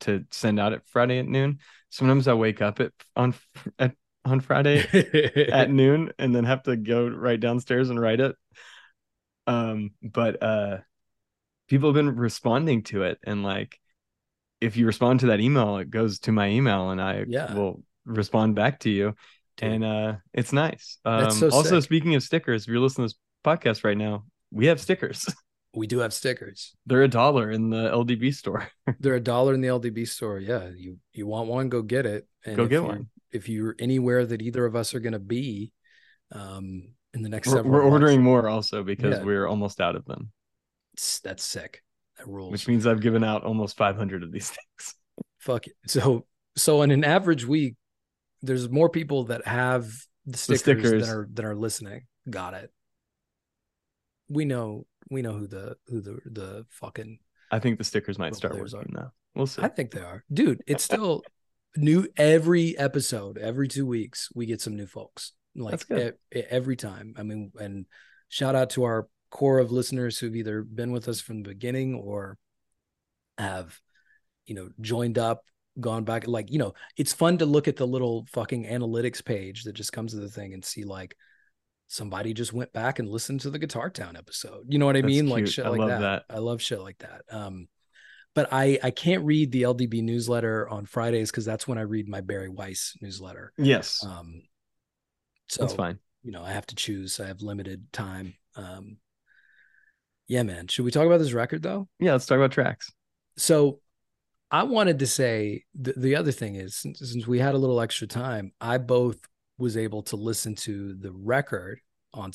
to 0.00 0.24
send 0.30 0.60
out 0.60 0.72
at 0.72 0.86
friday 0.86 1.18
at 1.18 1.26
noon 1.26 1.58
sometimes 1.96 2.28
i 2.28 2.34
wake 2.34 2.60
up 2.60 2.78
at 2.80 2.92
on 3.16 3.34
at 3.78 3.92
on 4.24 4.40
friday 4.40 4.84
at 5.50 5.70
noon 5.80 6.12
and 6.18 6.34
then 6.34 6.44
have 6.44 6.62
to 6.62 6.76
go 6.76 7.08
right 7.08 7.40
downstairs 7.40 7.90
and 7.90 8.00
write 8.00 8.20
it. 8.20 8.34
Um, 9.46 9.92
but 10.02 10.42
uh 10.42 10.78
people 11.68 11.88
have 11.90 11.94
been 11.94 12.16
responding 12.16 12.82
to 12.84 13.02
it 13.02 13.18
and 13.24 13.42
like 13.44 13.78
if 14.60 14.76
you 14.76 14.86
respond 14.86 15.20
to 15.20 15.26
that 15.26 15.40
email, 15.40 15.76
it 15.76 15.90
goes 15.90 16.18
to 16.20 16.32
my 16.32 16.48
email 16.48 16.90
and 16.90 17.00
I 17.00 17.24
Yeah. 17.28 17.54
will 17.54 17.82
respond 18.04 18.56
back 18.56 18.80
to 18.80 18.90
you. 18.90 19.14
Dude. 19.56 19.72
And 19.72 19.84
uh 19.84 20.14
it's 20.34 20.52
nice. 20.52 20.98
Um 21.04 21.30
so 21.30 21.50
also 21.50 21.78
sick. 21.80 21.84
speaking 21.84 22.14
of 22.16 22.22
stickers, 22.22 22.62
if 22.62 22.68
you're 22.68 22.80
listening 22.80 23.08
to 23.08 23.14
this 23.14 23.20
podcast 23.44 23.84
right 23.84 23.96
now, 23.96 24.24
we 24.50 24.66
have 24.66 24.80
stickers. 24.80 25.26
we 25.76 25.86
do 25.86 25.98
have 26.00 26.12
stickers. 26.14 26.74
They're 26.86 27.02
a 27.02 27.08
dollar 27.08 27.50
in 27.50 27.70
the 27.70 27.90
LDB 27.90 28.34
store. 28.34 28.68
They're 29.00 29.14
a 29.16 29.20
dollar 29.20 29.54
in 29.54 29.60
the 29.60 29.68
LDB 29.68 30.08
store. 30.08 30.38
Yeah, 30.38 30.70
you 30.74 30.98
you 31.12 31.26
want 31.26 31.48
one, 31.48 31.68
go 31.68 31.82
get 31.82 32.06
it. 32.06 32.26
And 32.44 32.56
Go 32.56 32.64
if 32.64 32.70
get 32.70 32.82
one. 32.82 33.08
If 33.30 33.48
you're 33.48 33.76
anywhere 33.78 34.24
that 34.24 34.40
either 34.40 34.64
of 34.64 34.74
us 34.74 34.94
are 34.94 35.00
going 35.00 35.12
to 35.12 35.18
be, 35.18 35.72
um, 36.32 36.88
in 37.12 37.22
the 37.22 37.28
next 37.28 37.48
We're, 37.48 37.56
several 37.56 37.72
we're 37.72 37.82
months, 37.82 37.92
ordering 37.92 38.22
more 38.22 38.48
also 38.48 38.82
because 38.82 39.18
Yeah. 39.18 39.24
we're 39.24 39.46
almost 39.46 39.80
out 39.80 39.96
of 39.96 40.04
them, 40.06 40.32
it's- 40.94 41.20
that's 41.22 41.42
sick. 41.44 41.82
That 42.18 42.26
rules. 42.26 42.50
which 42.52 42.66
means 42.66 42.86
I've 42.86 43.02
given 43.02 43.22
out 43.22 43.44
almost 43.44 43.76
500 43.76 44.22
of 44.22 44.32
these 44.32 44.48
things. 44.56 44.94
Fuck 45.38 45.66
it. 45.66 45.74
So 45.86 46.26
so 46.56 46.80
in 46.82 46.90
an 46.90 47.04
average 47.04 47.44
week, 47.44 47.74
there's 48.40 48.70
more 48.70 48.88
people 48.88 49.24
that 49.24 49.46
have 49.46 49.92
the 50.24 50.38
stickers, 50.38 50.60
stickers. 50.60 51.06
than 51.06 51.16
are 51.16 51.28
than 51.30 51.44
are 51.44 51.54
listening. 51.54 52.06
Got 52.30 52.54
it. 52.54 52.72
We 54.28 54.44
know 54.46 54.86
we 55.10 55.22
know 55.22 55.32
who 55.32 55.46
the 55.46 55.76
who 55.86 56.00
the 56.00 56.18
the 56.26 56.66
fucking 56.70 57.18
I 57.50 57.58
think 57.58 57.78
the 57.78 57.84
stickers 57.84 58.18
might 58.18 58.34
start 58.34 58.58
working 58.58 58.92
now. 58.92 59.12
We'll 59.34 59.46
see. 59.46 59.62
I 59.62 59.68
think 59.68 59.92
they 59.92 60.00
are. 60.00 60.24
Dude, 60.32 60.62
it's 60.66 60.82
still 60.82 61.22
new 61.76 62.08
every 62.16 62.76
episode, 62.78 63.38
every 63.38 63.68
two 63.68 63.86
weeks, 63.86 64.30
we 64.34 64.46
get 64.46 64.60
some 64.60 64.76
new 64.76 64.86
folks. 64.86 65.32
like 65.54 65.72
That's 65.72 65.84
good. 65.84 66.14
e- 66.34 66.42
every 66.48 66.76
time. 66.76 67.14
I 67.16 67.22
mean, 67.22 67.52
and 67.58 67.86
shout 68.28 68.54
out 68.54 68.70
to 68.70 68.84
our 68.84 69.08
core 69.30 69.58
of 69.58 69.72
listeners 69.72 70.18
who've 70.18 70.34
either 70.34 70.62
been 70.62 70.92
with 70.92 71.08
us 71.08 71.20
from 71.20 71.42
the 71.42 71.50
beginning 71.50 71.94
or 71.94 72.38
have, 73.38 73.78
you 74.46 74.54
know, 74.54 74.70
joined 74.80 75.18
up, 75.18 75.44
gone 75.78 76.04
back. 76.04 76.26
Like, 76.26 76.50
you 76.50 76.58
know, 76.58 76.74
it's 76.96 77.12
fun 77.12 77.38
to 77.38 77.46
look 77.46 77.68
at 77.68 77.76
the 77.76 77.86
little 77.86 78.26
fucking 78.32 78.64
analytics 78.64 79.24
page 79.24 79.64
that 79.64 79.74
just 79.74 79.92
comes 79.92 80.12
to 80.12 80.20
the 80.20 80.28
thing 80.28 80.54
and 80.54 80.64
see 80.64 80.84
like 80.84 81.16
somebody 81.88 82.34
just 82.34 82.52
went 82.52 82.72
back 82.72 82.98
and 82.98 83.08
listened 83.08 83.40
to 83.40 83.50
the 83.50 83.58
Guitar 83.58 83.90
Town 83.90 84.16
episode. 84.16 84.66
You 84.68 84.78
know 84.78 84.86
what 84.86 84.96
I 84.96 85.00
That's 85.02 85.10
mean? 85.12 85.28
Like 85.28 85.46
shit 85.46 85.64
I 85.66 85.68
like 85.70 85.78
love 85.80 85.88
that. 85.88 86.00
that. 86.00 86.24
I 86.34 86.38
love 86.38 86.60
shit 86.60 86.80
like 86.80 86.98
that. 86.98 87.22
Um, 87.30 87.68
but 88.34 88.48
I 88.52 88.78
I 88.82 88.90
can't 88.90 89.24
read 89.24 89.52
the 89.52 89.62
LDB 89.62 90.02
newsletter 90.02 90.68
on 90.68 90.84
Fridays 90.86 91.30
because 91.30 91.44
that's 91.44 91.66
when 91.66 91.78
I 91.78 91.82
read 91.82 92.08
my 92.08 92.20
Bari 92.20 92.48
Weiss 92.48 92.94
newsletter. 93.00 93.52
Yes, 93.56 94.04
Um, 94.04 94.42
so 95.48 95.62
that's 95.62 95.74
fine. 95.74 95.98
you 96.22 96.32
know, 96.32 96.42
I 96.42 96.50
have 96.52 96.66
to 96.66 96.74
choose. 96.74 97.18
I 97.20 97.26
have 97.28 97.40
limited 97.40 97.92
time. 97.92 98.34
Um, 98.56 98.98
yeah, 100.28 100.42
man. 100.42 100.66
Should 100.66 100.84
we 100.84 100.90
talk 100.90 101.06
about 101.06 101.18
this 101.18 101.32
record 101.32 101.62
though? 101.62 101.88
Yeah, 102.00 102.12
let's 102.12 102.26
talk 102.26 102.36
about 102.36 102.50
tracks. 102.52 102.90
So 103.36 103.80
I 104.50 104.64
wanted 104.64 104.98
to 105.00 105.06
say 105.06 105.64
the, 105.80 105.94
the 105.96 106.16
other 106.16 106.32
thing 106.32 106.56
is 106.56 106.74
since, 106.76 106.98
since 106.98 107.26
we 107.26 107.38
had 107.38 107.54
a 107.54 107.58
little 107.58 107.80
extra 107.80 108.06
time, 108.06 108.52
I 108.60 108.78
both 108.78 109.18
was 109.58 109.76
able 109.76 110.02
to 110.04 110.16
listen 110.16 110.54
to 110.54 110.94
the 110.94 111.12
record 111.12 111.80
on 112.12 112.32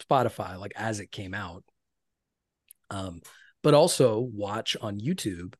Spotify 0.00 0.58
like 0.58 0.72
as 0.76 1.00
it 1.00 1.10
came 1.10 1.34
out. 1.34 1.64
Um, 2.90 3.22
but 3.62 3.74
also 3.74 4.20
watch 4.20 4.76
on 4.80 4.98
YouTube 5.00 5.54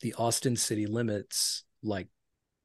the 0.00 0.14
Austin 0.14 0.56
City 0.56 0.86
Limits 0.86 1.64
like 1.82 2.08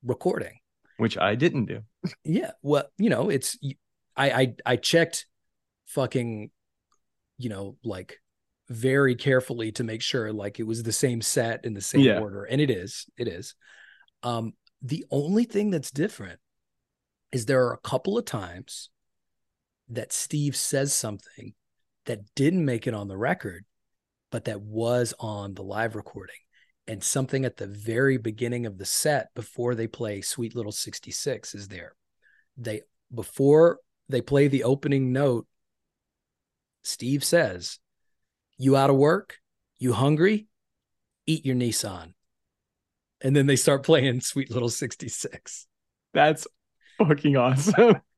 recording. 0.03 0.59
Which 0.97 1.17
I 1.17 1.35
didn't 1.35 1.65
do. 1.65 1.81
Yeah. 2.23 2.51
Well, 2.61 2.85
you 2.97 3.09
know, 3.09 3.29
it's 3.29 3.57
I 4.15 4.29
I 4.31 4.55
I 4.65 4.75
checked 4.77 5.25
fucking 5.87 6.51
you 7.37 7.49
know, 7.49 7.75
like 7.83 8.21
very 8.69 9.15
carefully 9.15 9.71
to 9.73 9.83
make 9.83 10.01
sure 10.01 10.31
like 10.31 10.59
it 10.59 10.63
was 10.63 10.83
the 10.83 10.93
same 10.93 11.21
set 11.21 11.65
in 11.65 11.73
the 11.73 11.81
same 11.81 12.01
Yeah. 12.01 12.19
order. 12.19 12.43
And 12.45 12.61
it 12.61 12.69
is. 12.69 13.05
It 13.17 13.27
is. 13.27 13.55
Um 14.23 14.53
the 14.81 15.03
only 15.11 15.43
thing 15.45 15.71
that's 15.71 15.91
different 15.91 16.39
is 17.35 17.45
there 17.45 17.65
are 17.65 17.73
a 17.73 17.89
couple 17.89 18.17
of 18.17 18.23
times 18.23 18.89
that 19.89 20.13
Steve 20.13 20.55
says 20.55 20.93
something 20.93 21.53
that 22.05 22.33
didn't 22.33 22.63
make 22.63 22.87
it 22.87 22.93
on 22.93 23.09
the 23.09 23.17
record, 23.17 23.65
but 24.31 24.45
that 24.45 24.61
was 24.61 25.13
on 25.19 25.53
the 25.53 25.61
live 25.61 25.97
recording. 25.97 26.37
And 26.87 27.03
something 27.03 27.43
at 27.43 27.57
the 27.57 27.67
very 27.67 28.17
beginning 28.17 28.65
of 28.65 28.77
the 28.77 28.85
set 28.85 29.33
before 29.35 29.75
they 29.75 29.85
play 29.85 30.21
Sweet 30.21 30.55
Little 30.55 30.71
66 30.71 31.53
is 31.53 31.67
there. 31.67 31.97
They 32.55 32.83
before 33.13 33.79
they 34.07 34.21
play 34.21 34.47
the 34.47 34.63
opening 34.63 35.11
note, 35.11 35.45
Steve 36.83 37.21
says, 37.21 37.79
You 38.57 38.77
out 38.77 38.89
of 38.89 38.95
work? 38.95 39.39
You 39.77 39.91
hungry? 39.91 40.47
Eat 41.25 41.45
your 41.45 41.57
Nissan. 41.57 42.13
And 43.19 43.35
then 43.35 43.45
they 43.45 43.57
start 43.57 43.83
playing 43.83 44.21
Sweet 44.21 44.51
Little 44.51 44.69
66. 44.69 45.67
That's 46.13 46.47
fucking 46.97 47.37
awesome. 47.37 48.01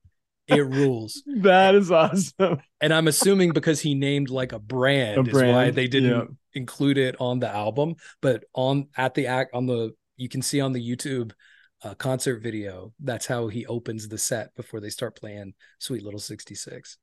It 0.48 0.66
rules. 0.66 1.24
that 1.42 1.76
is 1.76 1.92
awesome. 1.92 2.62
And 2.80 2.94
I'm 2.94 3.08
assuming 3.08 3.52
because 3.52 3.82
he 3.82 3.96
named 3.96 4.30
like 4.30 4.54
a 4.54 4.60
brand, 4.60 5.28
A 5.28 5.30
is 5.30 5.34
why 5.34 5.72
they 5.72 5.88
didn't 5.88 6.10
yeah. 6.10 6.24
include 6.54 6.98
it 6.98 7.16
on 7.20 7.40
the 7.40 7.54
album. 7.54 7.96
But 8.22 8.46
on 8.54 8.88
at 8.96 9.14
the 9.14 9.28
act 9.28 9.54
on 9.54 9.66
the 9.66 9.94
you 10.16 10.30
can 10.30 10.42
see 10.42 10.62
on 10.62 10.72
the 10.72 10.82
YouTube 10.82 11.34
uh, 11.84 11.96
concert 11.96 12.42
video, 12.42 12.94
that's 13.00 13.26
how 13.26 13.50
he 13.50 13.66
opens 13.66 14.08
the 14.08 14.18
set 14.18 14.56
before 14.56 14.80
they 14.80 14.90
start 14.90 15.20
playing 15.20 15.54
Sweet 15.80 16.04
Little 16.04 16.20
66. 16.20 16.98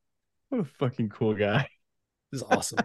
What 0.49 0.63
a 0.63 0.65
fucking 0.65 1.11
cool 1.11 1.35
guy. 1.35 1.69
This 2.33 2.43
is 2.43 2.49
awesome. 2.51 2.81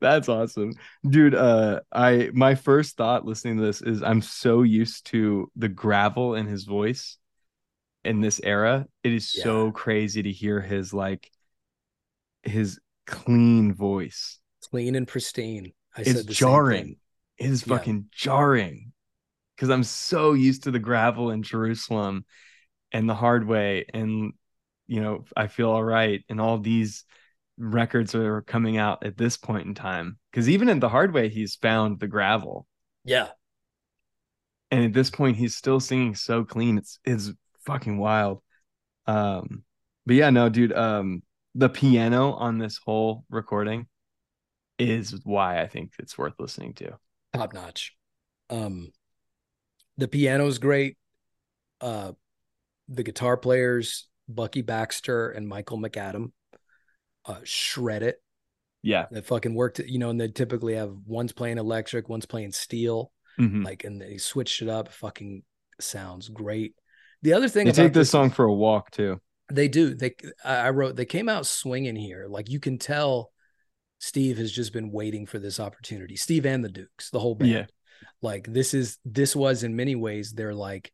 That's 0.00 0.28
awesome. 0.28 0.72
Dude, 1.08 1.36
uh 1.36 1.82
I 1.92 2.30
my 2.32 2.56
first 2.56 2.96
thought 2.96 3.24
listening 3.24 3.58
to 3.58 3.62
this 3.62 3.82
is 3.82 4.02
I'm 4.02 4.20
so 4.20 4.62
used 4.62 5.06
to 5.06 5.48
the 5.54 5.68
gravel 5.68 6.34
in 6.34 6.46
his 6.46 6.64
voice 6.64 7.16
in 8.04 8.20
this 8.20 8.40
era. 8.42 8.86
It 9.02 9.12
is 9.12 9.28
so 9.28 9.72
crazy 9.72 10.22
to 10.22 10.32
hear 10.32 10.60
his 10.60 10.92
like 10.94 11.30
his 12.42 12.80
clean 13.06 13.74
voice. 13.74 14.38
Clean 14.70 14.94
and 14.94 15.06
pristine. 15.06 15.72
I 15.96 16.02
It's 16.02 16.10
said 16.12 16.26
the 16.26 16.34
same 16.34 16.36
jarring. 16.38 16.96
It 17.38 17.50
is 17.50 17.66
Yeah. 17.66 17.76
fucking 17.76 18.06
jarring. 18.12 18.92
Cause 19.58 19.70
I'm 19.70 19.84
so 19.84 20.32
used 20.32 20.64
to 20.64 20.70
the 20.72 20.80
gravel 20.80 21.30
in 21.30 21.42
Jerusalem 21.42 22.24
and 22.92 23.08
the 23.08 23.14
hard 23.14 23.46
way 23.46 23.86
and 23.94 24.34
you 24.86 25.00
know, 25.02 25.24
I 25.36 25.48
feel 25.48 25.70
all 25.70 25.84
right 25.84 26.24
and 26.28 26.40
all 26.40 26.58
these 26.58 27.04
records 27.58 28.14
are 28.14 28.42
coming 28.42 28.78
out 28.78 29.04
at 29.06 29.16
this 29.18 29.36
point 29.36 29.66
in 29.66 29.74
time. 29.74 30.18
Cause 30.32 30.48
even 30.48 30.68
in 30.68 30.80
the 30.80 30.88
hard 30.90 31.14
way, 31.14 31.28
he's 31.28 31.56
found 31.56 32.00
the 32.00 32.08
gravel. 32.08 32.66
Yeah. 33.04 33.30
and 34.70 34.84
at 34.84 34.92
this 34.92 35.10
point 35.10 35.36
he's 35.36 35.54
still 35.54 35.80
singing 35.80 36.14
so 36.14 36.44
clean 36.44 36.78
it's 36.78 36.98
it's 37.04 37.32
fucking 37.66 37.98
wild 37.98 38.42
um 39.06 39.62
but 40.06 40.16
yeah 40.16 40.30
no 40.30 40.48
dude 40.48 40.72
um 40.72 41.22
the 41.54 41.68
piano 41.68 42.32
on 42.32 42.58
this 42.58 42.78
whole 42.84 43.24
recording 43.30 43.86
is 44.78 45.20
why 45.24 45.60
i 45.60 45.66
think 45.66 45.92
it's 45.98 46.18
worth 46.18 46.34
listening 46.38 46.74
to 46.74 46.96
top 47.34 47.52
notch. 47.52 47.94
Um, 48.50 48.92
the 49.96 50.08
piano's 50.08 50.58
great. 50.58 50.96
Uh, 51.80 52.12
the 52.88 53.02
guitar 53.02 53.36
players 53.36 54.08
Bucky 54.28 54.62
Baxter 54.62 55.30
and 55.30 55.48
Michael 55.48 55.78
McAdam 55.78 56.32
uh, 57.26 57.40
shred 57.44 58.02
it. 58.02 58.22
yeah 58.82 59.06
They 59.10 59.20
fucking 59.20 59.54
worked. 59.54 59.80
You 59.80 59.98
know, 59.98 60.10
and 60.10 60.20
they 60.20 60.28
typically 60.28 60.74
have 60.74 60.94
one's 61.06 61.32
playing 61.32 61.58
electric, 61.58 62.08
one's 62.08 62.26
playing 62.26 62.52
steel. 62.52 63.10
Mhm. 63.40 63.64
Like, 63.64 63.84
and 63.84 64.00
they 64.00 64.18
switched 64.18 64.62
it 64.62 64.68
up. 64.68 64.92
Fucking 64.92 65.42
sounds 65.80 66.28
great. 66.28 66.74
The 67.24 67.32
other 67.32 67.48
thing 67.48 67.66
they 67.66 67.72
take 67.72 67.92
this 67.92 68.10
song 68.10 68.30
for 68.30 68.44
a 68.44 68.54
walk 68.54 68.90
too 68.92 69.20
they 69.52 69.68
do. 69.68 69.94
They 69.94 70.14
I 70.44 70.70
wrote 70.70 70.96
they 70.96 71.04
came 71.04 71.28
out 71.28 71.46
swinging 71.46 71.96
here. 71.96 72.26
Like 72.28 72.48
you 72.48 72.60
can 72.60 72.78
tell 72.78 73.30
Steve 73.98 74.38
has 74.38 74.50
just 74.50 74.72
been 74.72 74.90
waiting 74.90 75.26
for 75.26 75.38
this 75.38 75.60
opportunity. 75.60 76.16
Steve 76.16 76.46
and 76.46 76.64
the 76.64 76.68
Dukes, 76.68 77.10
the 77.10 77.20
whole 77.20 77.34
band. 77.34 77.50
Yeah. 77.50 77.66
Like 78.22 78.46
this 78.50 78.74
is 78.74 78.98
this 79.04 79.36
was 79.36 79.62
in 79.62 79.76
many 79.76 79.94
ways 79.94 80.32
their 80.32 80.54
like 80.54 80.92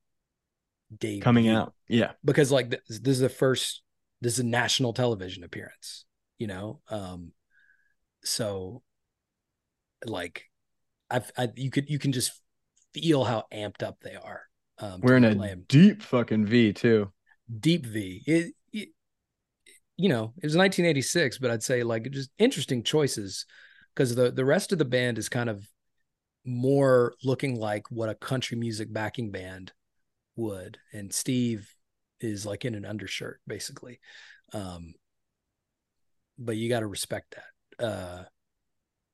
debut 0.99 1.22
coming 1.22 1.49
out 1.49 1.72
yeah 1.89 2.11
because 2.24 2.51
like 2.51 2.70
this, 2.70 2.81
this 2.89 3.14
is 3.14 3.20
the 3.20 3.28
first 3.28 3.83
this 4.20 4.35
is 4.35 4.41
a 4.41 4.47
national 4.47 4.93
television 4.93 5.45
appearance, 5.45 6.05
you 6.39 6.47
know. 6.47 6.81
Um 6.89 7.33
so 8.24 8.83
like 10.05 10.45
I've 11.09 11.31
I 11.39 11.49
you 11.57 11.70
could 11.70 11.89
you 11.89 11.99
can 11.99 12.12
just 12.12 12.33
feel 12.93 13.24
how 13.24 13.45
amped 13.53 13.83
up 13.83 14.01
they 14.01 14.16
are. 14.16 14.49
Um 14.81 15.01
wearing 15.01 15.39
be 15.39 15.47
a 15.47 15.57
deep 15.57 16.03
fucking 16.03 16.47
v 16.47 16.72
too 16.72 17.11
deep 17.59 17.87
V. 17.87 18.22
It, 18.26 18.55
it, 18.72 18.89
you 19.97 20.09
know, 20.09 20.33
it 20.37 20.47
was 20.47 20.57
1986, 20.57 21.39
but 21.39 21.51
I'd 21.51 21.62
say 21.62 21.83
like 21.83 22.11
just 22.11 22.31
interesting 22.39 22.83
choices 22.83 23.47
because 23.95 24.14
the 24.14 24.31
the 24.31 24.45
rest 24.45 24.72
of 24.72 24.78
the 24.78 24.85
band 24.85 25.18
is 25.18 25.28
kind 25.28 25.51
of 25.51 25.66
more 26.45 27.14
looking 27.24 27.59
like 27.59 27.91
what 27.91 28.09
a 28.09 28.14
country 28.14 28.57
music 28.57 28.93
backing 28.93 29.31
band 29.31 29.72
would, 30.37 30.78
and 30.93 31.12
Steve 31.12 31.74
is 32.20 32.47
like 32.47 32.64
in 32.64 32.74
an 32.74 32.85
undershirt 32.85 33.41
basically. 33.47 34.01
Um, 34.53 34.95
but 36.39 36.57
you 36.57 36.68
got 36.68 36.81
to 36.81 36.87
respect 36.87 37.35
that. 37.35 37.85
Uh, 37.85 38.24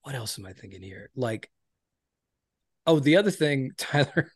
what 0.03 0.15
else 0.15 0.39
am 0.39 0.47
I 0.47 0.53
thinking 0.53 0.83
here? 0.83 1.11
Like, 1.17 1.51
oh, 2.87 3.01
the 3.01 3.17
other 3.17 3.33
thing, 3.33 3.73
Tyler 3.79 4.31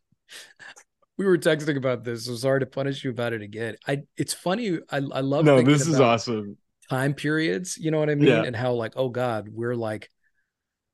we 1.21 1.27
were 1.27 1.37
texting 1.37 1.77
about 1.77 2.03
this. 2.03 2.25
So 2.25 2.35
sorry 2.35 2.61
to 2.61 2.67
punish 2.67 3.05
you 3.05 3.11
about 3.11 3.35
it 3.35 3.43
again. 3.43 3.77
I 3.87 4.05
it's 4.17 4.33
funny. 4.33 4.79
I 4.91 4.97
I 4.97 5.21
love 5.21 5.45
no 5.45 5.61
this 5.61 5.87
is 5.87 6.01
awesome 6.01 6.57
time 6.89 7.13
periods. 7.13 7.77
You 7.77 7.91
know 7.91 7.99
what 7.99 8.09
I 8.09 8.15
mean? 8.15 8.29
Yeah. 8.29 8.43
And 8.43 8.57
how 8.57 8.73
like 8.73 8.95
oh 8.97 9.11
god, 9.11 9.47
we're 9.53 9.75
like 9.77 10.09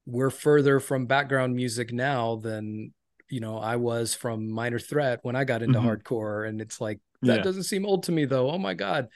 we're 0.05 0.31
further 0.31 0.81
from 0.81 1.07
background 1.07 1.55
music 1.55 1.93
now 1.93 2.37
than 2.37 2.93
you 3.31 3.39
know 3.39 3.57
I 3.57 3.77
was 3.77 4.16
from 4.16 4.51
Minor 4.51 4.81
Threat 4.81 5.20
when 5.22 5.37
I 5.37 5.45
got 5.45 5.62
into 5.62 5.79
Mhm. 5.79 6.03
hardcore. 6.03 6.49
And 6.49 6.61
it's 6.61 6.81
like 6.81 6.99
that 7.22 7.37
Yeah. 7.37 7.43
doesn't 7.45 7.62
seem 7.62 7.87
old 7.87 8.03
to 8.05 8.12
me 8.12 8.24
though. 8.24 8.51
Oh 8.51 8.59
my 8.59 8.74
god. 8.74 9.07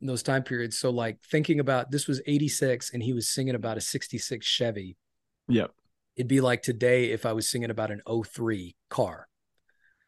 In 0.00 0.06
those 0.06 0.22
time 0.22 0.44
periods. 0.44 0.78
So 0.78 0.90
like 0.90 1.18
thinking 1.32 1.58
about 1.58 1.90
this 1.90 2.06
was 2.06 2.22
86 2.26 2.92
and 2.94 3.02
he 3.02 3.12
was 3.12 3.28
singing 3.28 3.56
about 3.56 3.76
a 3.76 3.80
66 3.80 4.46
Chevy. 4.46 4.96
yep 5.48 5.72
It'd 6.14 6.28
be 6.28 6.40
like 6.40 6.62
today 6.62 7.10
if 7.10 7.26
I 7.26 7.32
was 7.32 7.48
singing 7.48 7.70
about 7.70 7.90
an 7.90 8.02
03 8.06 8.76
car. 8.88 9.26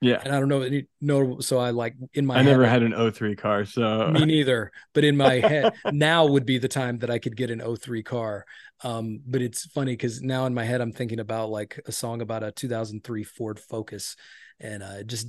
Yeah 0.03 0.21
And 0.25 0.35
I 0.35 0.41
don't 0.41 0.49
know 0.49 0.63
any 0.63 0.87
notable. 1.01 1.43
So 1.43 1.59
I 1.59 1.71
like 1.71 1.95
in 2.13 2.27
my 2.27 2.37
i 2.37 2.43
never 2.43 2.67
had 2.67 2.83
an 2.83 3.13
03 3.13 3.37
car 3.37 3.65
so 3.65 4.09
me 4.09 4.25
neither. 4.27 4.73
But 4.93 5.05
in 5.05 5.17
my 5.17 5.35
head, 5.35 5.73
now 5.93 6.27
would 6.27 6.45
be 6.45 6.59
the 6.59 6.69
time 6.69 6.99
that 6.99 7.11
I 7.11 7.19
could 7.19 7.37
get 7.37 7.51
an 7.51 7.63
03 7.77 8.03
car. 8.03 8.45
Um, 8.85 9.21
but 9.27 9.41
it's 9.41 9.65
funny 9.67 9.93
because 9.93 10.21
now 10.21 10.45
in 10.47 10.55
my 10.55 10.65
head, 10.65 10.81
I'm 10.81 10.93
thinking 10.93 11.21
about 11.21 11.51
like 11.51 11.81
a 11.87 11.93
song 11.93 12.21
about 12.21 12.43
a 12.43 12.51
2003 12.51 13.23
Ford 13.23 13.61
Focus, 13.61 14.17
and 14.59 14.83
uh, 14.83 14.97
it 14.99 15.07
just 15.07 15.29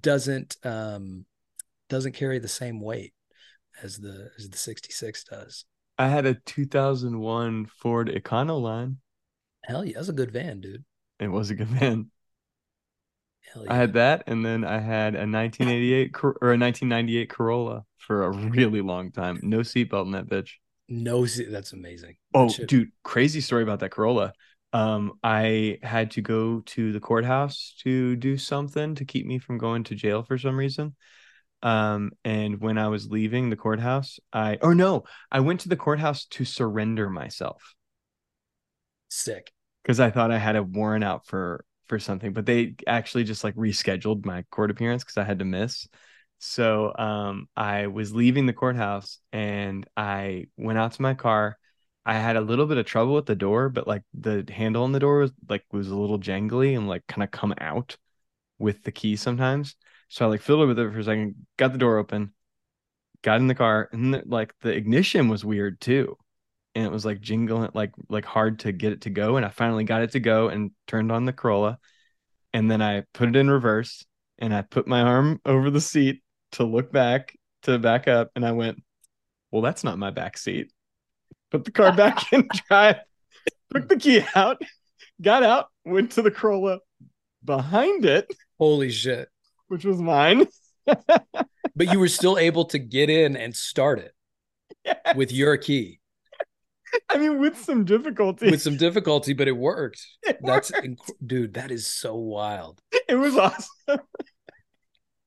doesn't 0.00 0.56
um, 0.64 1.24
doesn't 1.88 2.12
carry 2.12 2.38
the 2.38 2.48
same 2.48 2.80
weight 2.80 3.14
as 3.82 3.96
the 3.98 4.30
as 4.38 4.50
the 4.50 4.58
66 4.58 5.24
does. 5.24 5.64
I 5.98 6.08
had 6.08 6.26
a 6.26 6.34
2001 6.34 7.66
Ford 7.66 8.08
Econoline. 8.08 8.96
Hell 9.64 9.84
yeah, 9.84 9.94
that's 9.96 10.08
a 10.08 10.14
good 10.14 10.30
van, 10.30 10.60
dude. 10.60 10.84
It 11.18 11.28
was 11.28 11.50
a 11.50 11.54
good 11.54 11.68
van. 11.68 12.10
Hell 13.52 13.64
I 13.68 13.76
had 13.76 13.94
that, 13.94 14.24
and 14.26 14.44
then 14.44 14.64
I 14.64 14.78
had 14.78 15.14
a 15.14 15.26
1988 15.26 16.12
Cor- 16.14 16.38
or 16.40 16.52
a 16.52 16.58
1998 16.58 17.28
Corolla 17.30 17.84
for 17.98 18.24
a 18.24 18.30
really 18.30 18.80
long 18.80 19.10
time. 19.12 19.40
No 19.42 19.58
seatbelt 19.58 20.06
in 20.06 20.12
that 20.12 20.28
bitch. 20.28 20.52
no, 20.88 21.24
se- 21.26 21.50
that's 21.50 21.72
amazing. 21.72 22.16
That 22.32 22.38
Oh, 22.38 22.64
dude, 22.66 22.90
crazy 23.02 23.40
story 23.40 23.62
about 23.62 23.80
that 23.80 23.90
Corolla. 23.90 24.32
Um, 24.72 25.14
I 25.24 25.78
had 25.82 26.12
to 26.12 26.20
go 26.22 26.60
to 26.60 26.92
the 26.92 27.00
courthouse 27.00 27.74
to 27.82 28.14
do 28.16 28.38
something 28.38 28.94
to 28.96 29.04
keep 29.04 29.26
me 29.26 29.38
from 29.38 29.58
going 29.58 29.82
to 29.84 29.94
jail 29.96 30.22
for 30.22 30.38
some 30.38 30.56
reason. 30.56 30.94
Um, 31.62 32.12
and 32.24 32.60
when 32.60 32.78
I 32.78 32.88
was 32.88 33.08
leaving 33.10 33.50
the 33.50 33.56
courthouse, 33.56 34.18
I 34.32 34.58
or 34.62 34.74
no, 34.74 35.04
I 35.30 35.40
went 35.40 35.60
to 35.60 35.68
the 35.68 35.76
courthouse 35.76 36.24
to 36.26 36.44
surrender 36.44 37.10
myself 37.10 37.74
sick. 39.08 39.52
because 39.82 40.00
I 40.00 40.10
thought 40.10 40.30
I 40.30 40.38
had 40.38 40.56
a 40.56 40.62
warrant 40.62 41.04
out 41.04 41.26
for 41.26 41.64
for 41.90 41.98
something, 42.00 42.32
but 42.32 42.46
they 42.46 42.76
actually 42.86 43.24
just 43.24 43.44
like 43.44 43.56
rescheduled 43.56 44.24
my 44.24 44.44
court 44.50 44.70
appearance 44.72 45.04
because 45.04 45.18
I 45.18 45.24
had 45.24 45.40
to 45.40 45.44
miss. 45.44 45.88
So 46.38 46.94
um 46.96 47.48
I 47.56 47.88
was 47.88 48.14
leaving 48.14 48.46
the 48.46 48.54
courthouse 48.54 49.18
and 49.32 49.86
I 49.96 50.46
went 50.56 50.78
out 50.78 50.92
to 50.94 51.02
my 51.02 51.14
car. 51.14 51.58
I 52.06 52.14
had 52.14 52.36
a 52.36 52.40
little 52.40 52.66
bit 52.66 52.78
of 52.78 52.86
trouble 52.86 53.14
with 53.14 53.26
the 53.26 53.36
door, 53.36 53.68
but 53.68 53.86
like 53.88 54.02
the 54.14 54.46
handle 54.50 54.84
on 54.84 54.92
the 54.92 55.00
door 55.00 55.18
was 55.20 55.32
like 55.48 55.64
was 55.72 55.88
a 55.90 55.96
little 55.96 56.18
jangly 56.20 56.76
and 56.76 56.88
like 56.88 57.06
kind 57.08 57.22
of 57.24 57.30
come 57.32 57.54
out 57.60 57.96
with 58.58 58.82
the 58.84 58.92
key 58.92 59.16
sometimes. 59.16 59.76
So 60.08 60.26
I 60.26 60.28
like 60.30 60.42
fiddled 60.42 60.68
with 60.68 60.78
it 60.78 60.92
for 60.92 61.00
a 61.00 61.04
second, 61.04 61.46
got 61.58 61.72
the 61.72 61.78
door 61.78 61.98
open, 61.98 62.32
got 63.22 63.40
in 63.40 63.48
the 63.48 63.54
car, 63.56 63.88
and 63.92 64.14
then, 64.14 64.24
like 64.26 64.54
the 64.62 64.70
ignition 64.74 65.28
was 65.28 65.44
weird 65.44 65.80
too 65.80 66.16
and 66.74 66.84
it 66.84 66.92
was 66.92 67.04
like 67.04 67.20
jingling 67.20 67.70
like 67.74 67.92
like 68.08 68.24
hard 68.24 68.60
to 68.60 68.72
get 68.72 68.92
it 68.92 69.02
to 69.02 69.10
go 69.10 69.36
and 69.36 69.44
i 69.44 69.48
finally 69.48 69.84
got 69.84 70.02
it 70.02 70.12
to 70.12 70.20
go 70.20 70.48
and 70.48 70.70
turned 70.86 71.10
on 71.10 71.24
the 71.24 71.32
corolla 71.32 71.78
and 72.52 72.70
then 72.70 72.80
i 72.82 73.02
put 73.14 73.28
it 73.28 73.36
in 73.36 73.50
reverse 73.50 74.04
and 74.38 74.54
i 74.54 74.62
put 74.62 74.86
my 74.86 75.00
arm 75.02 75.40
over 75.44 75.70
the 75.70 75.80
seat 75.80 76.22
to 76.52 76.64
look 76.64 76.92
back 76.92 77.34
to 77.62 77.78
back 77.78 78.08
up 78.08 78.30
and 78.36 78.44
i 78.46 78.52
went 78.52 78.82
well 79.50 79.62
that's 79.62 79.84
not 79.84 79.98
my 79.98 80.10
back 80.10 80.36
seat 80.38 80.70
put 81.50 81.64
the 81.64 81.70
car 81.70 81.92
back 81.92 82.32
in 82.32 82.48
drive 82.68 82.96
took 83.72 83.88
the 83.88 83.96
key 83.96 84.24
out 84.34 84.60
got 85.20 85.42
out 85.42 85.68
went 85.84 86.12
to 86.12 86.22
the 86.22 86.30
corolla 86.30 86.78
behind 87.44 88.04
it 88.04 88.32
Holy 88.58 88.90
shit. 88.90 89.28
which 89.68 89.84
was 89.84 90.00
mine 90.00 90.46
But 91.76 91.92
you 91.92 92.00
were 92.00 92.08
still 92.08 92.36
able 92.36 92.64
to 92.66 92.78
get 92.78 93.08
in 93.08 93.36
and 93.36 93.54
start 93.54 94.00
it 94.00 94.12
Yeah. 94.84 95.16
with 95.16 95.32
your 95.32 95.56
key 95.56 95.99
i 97.08 97.18
mean 97.18 97.38
with 97.38 97.56
some 97.58 97.84
difficulty 97.84 98.50
with 98.50 98.62
some 98.62 98.76
difficulty, 98.76 99.32
but 99.32 99.48
it 99.48 99.56
worked. 99.56 100.04
It 100.22 100.38
That's 100.42 100.72
worked. 100.72 100.86
inc- 100.86 101.10
dude, 101.26 101.54
that 101.54 101.70
is 101.70 101.86
so 101.90 102.14
wild. 102.16 102.80
it 103.08 103.14
was 103.16 103.36
awesome 103.36 103.68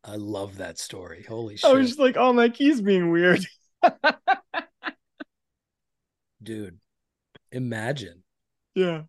I 0.05 0.18
love 0.18 0.57
that 0.57 0.78
story. 0.80 1.24
Holy 1.28 1.55
shit! 1.55 1.70
i 1.70 1.74
was 1.74 1.88
just 1.88 1.99
like 1.99 2.18
oh 2.18 2.34
my 2.34 2.49
keys 2.49 2.82
being 2.82 3.09
weird 3.11 3.45
Dude, 6.41 6.78
imagine. 7.51 8.24
yeah 8.76 9.03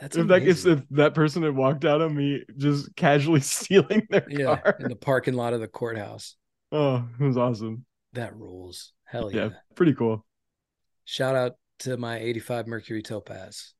That's 0.00 0.16
if 0.16 0.28
that 0.28 0.42
if, 0.42 0.64
if 0.66 0.82
that 0.90 1.14
person 1.14 1.42
had 1.42 1.56
walked 1.56 1.84
out 1.84 2.00
on 2.00 2.14
me 2.14 2.44
just 2.56 2.94
casually 2.94 3.40
stealing 3.40 4.06
their 4.08 4.26
yeah, 4.28 4.56
car. 4.56 4.76
in 4.80 4.88
the 4.88 4.96
parking 4.96 5.34
lot 5.34 5.52
of 5.52 5.60
the 5.60 5.66
courthouse. 5.68 6.36
Oh, 6.70 7.04
it 7.18 7.24
was 7.24 7.36
awesome. 7.36 7.84
That 8.12 8.36
rules. 8.36 8.92
Hell 9.04 9.32
Yeah, 9.32 9.46
yeah. 9.46 9.50
pretty 9.74 9.94
cool. 9.94 10.24
Shout 11.04 11.34
out 11.34 11.52
to 11.80 11.96
my 11.96 12.18
85 12.18 12.66
Mercury 12.66 13.02
Topaz. 13.02 13.74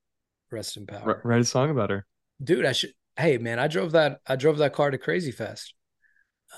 Rest 0.50 0.76
in 0.76 0.86
power. 0.86 1.16
R- 1.16 1.20
write 1.24 1.40
a 1.40 1.44
song 1.44 1.70
about 1.70 1.90
her. 1.90 2.06
Dude, 2.42 2.64
I 2.66 2.72
should 2.72 2.92
hey 3.16 3.38
man, 3.38 3.58
I 3.58 3.68
drove 3.68 3.92
that 3.92 4.20
I 4.26 4.36
drove 4.36 4.58
that 4.58 4.72
car 4.72 4.90
to 4.90 4.98
Krazy 4.98 5.32
Fest. 5.32 5.74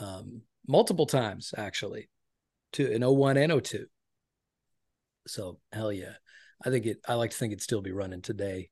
Um 0.00 0.42
multiple 0.66 1.06
times 1.06 1.52
actually. 1.56 2.08
To 2.74 2.90
in 2.90 3.02
01 3.02 3.36
and 3.36 3.62
02. 3.64 3.86
So 5.26 5.58
hell 5.72 5.92
yeah. 5.92 6.14
I 6.64 6.70
think 6.70 6.86
it 6.86 6.98
I 7.06 7.14
like 7.14 7.30
to 7.32 7.36
think 7.36 7.52
it'd 7.52 7.62
still 7.62 7.82
be 7.82 7.92
running 7.92 8.22
today, 8.22 8.70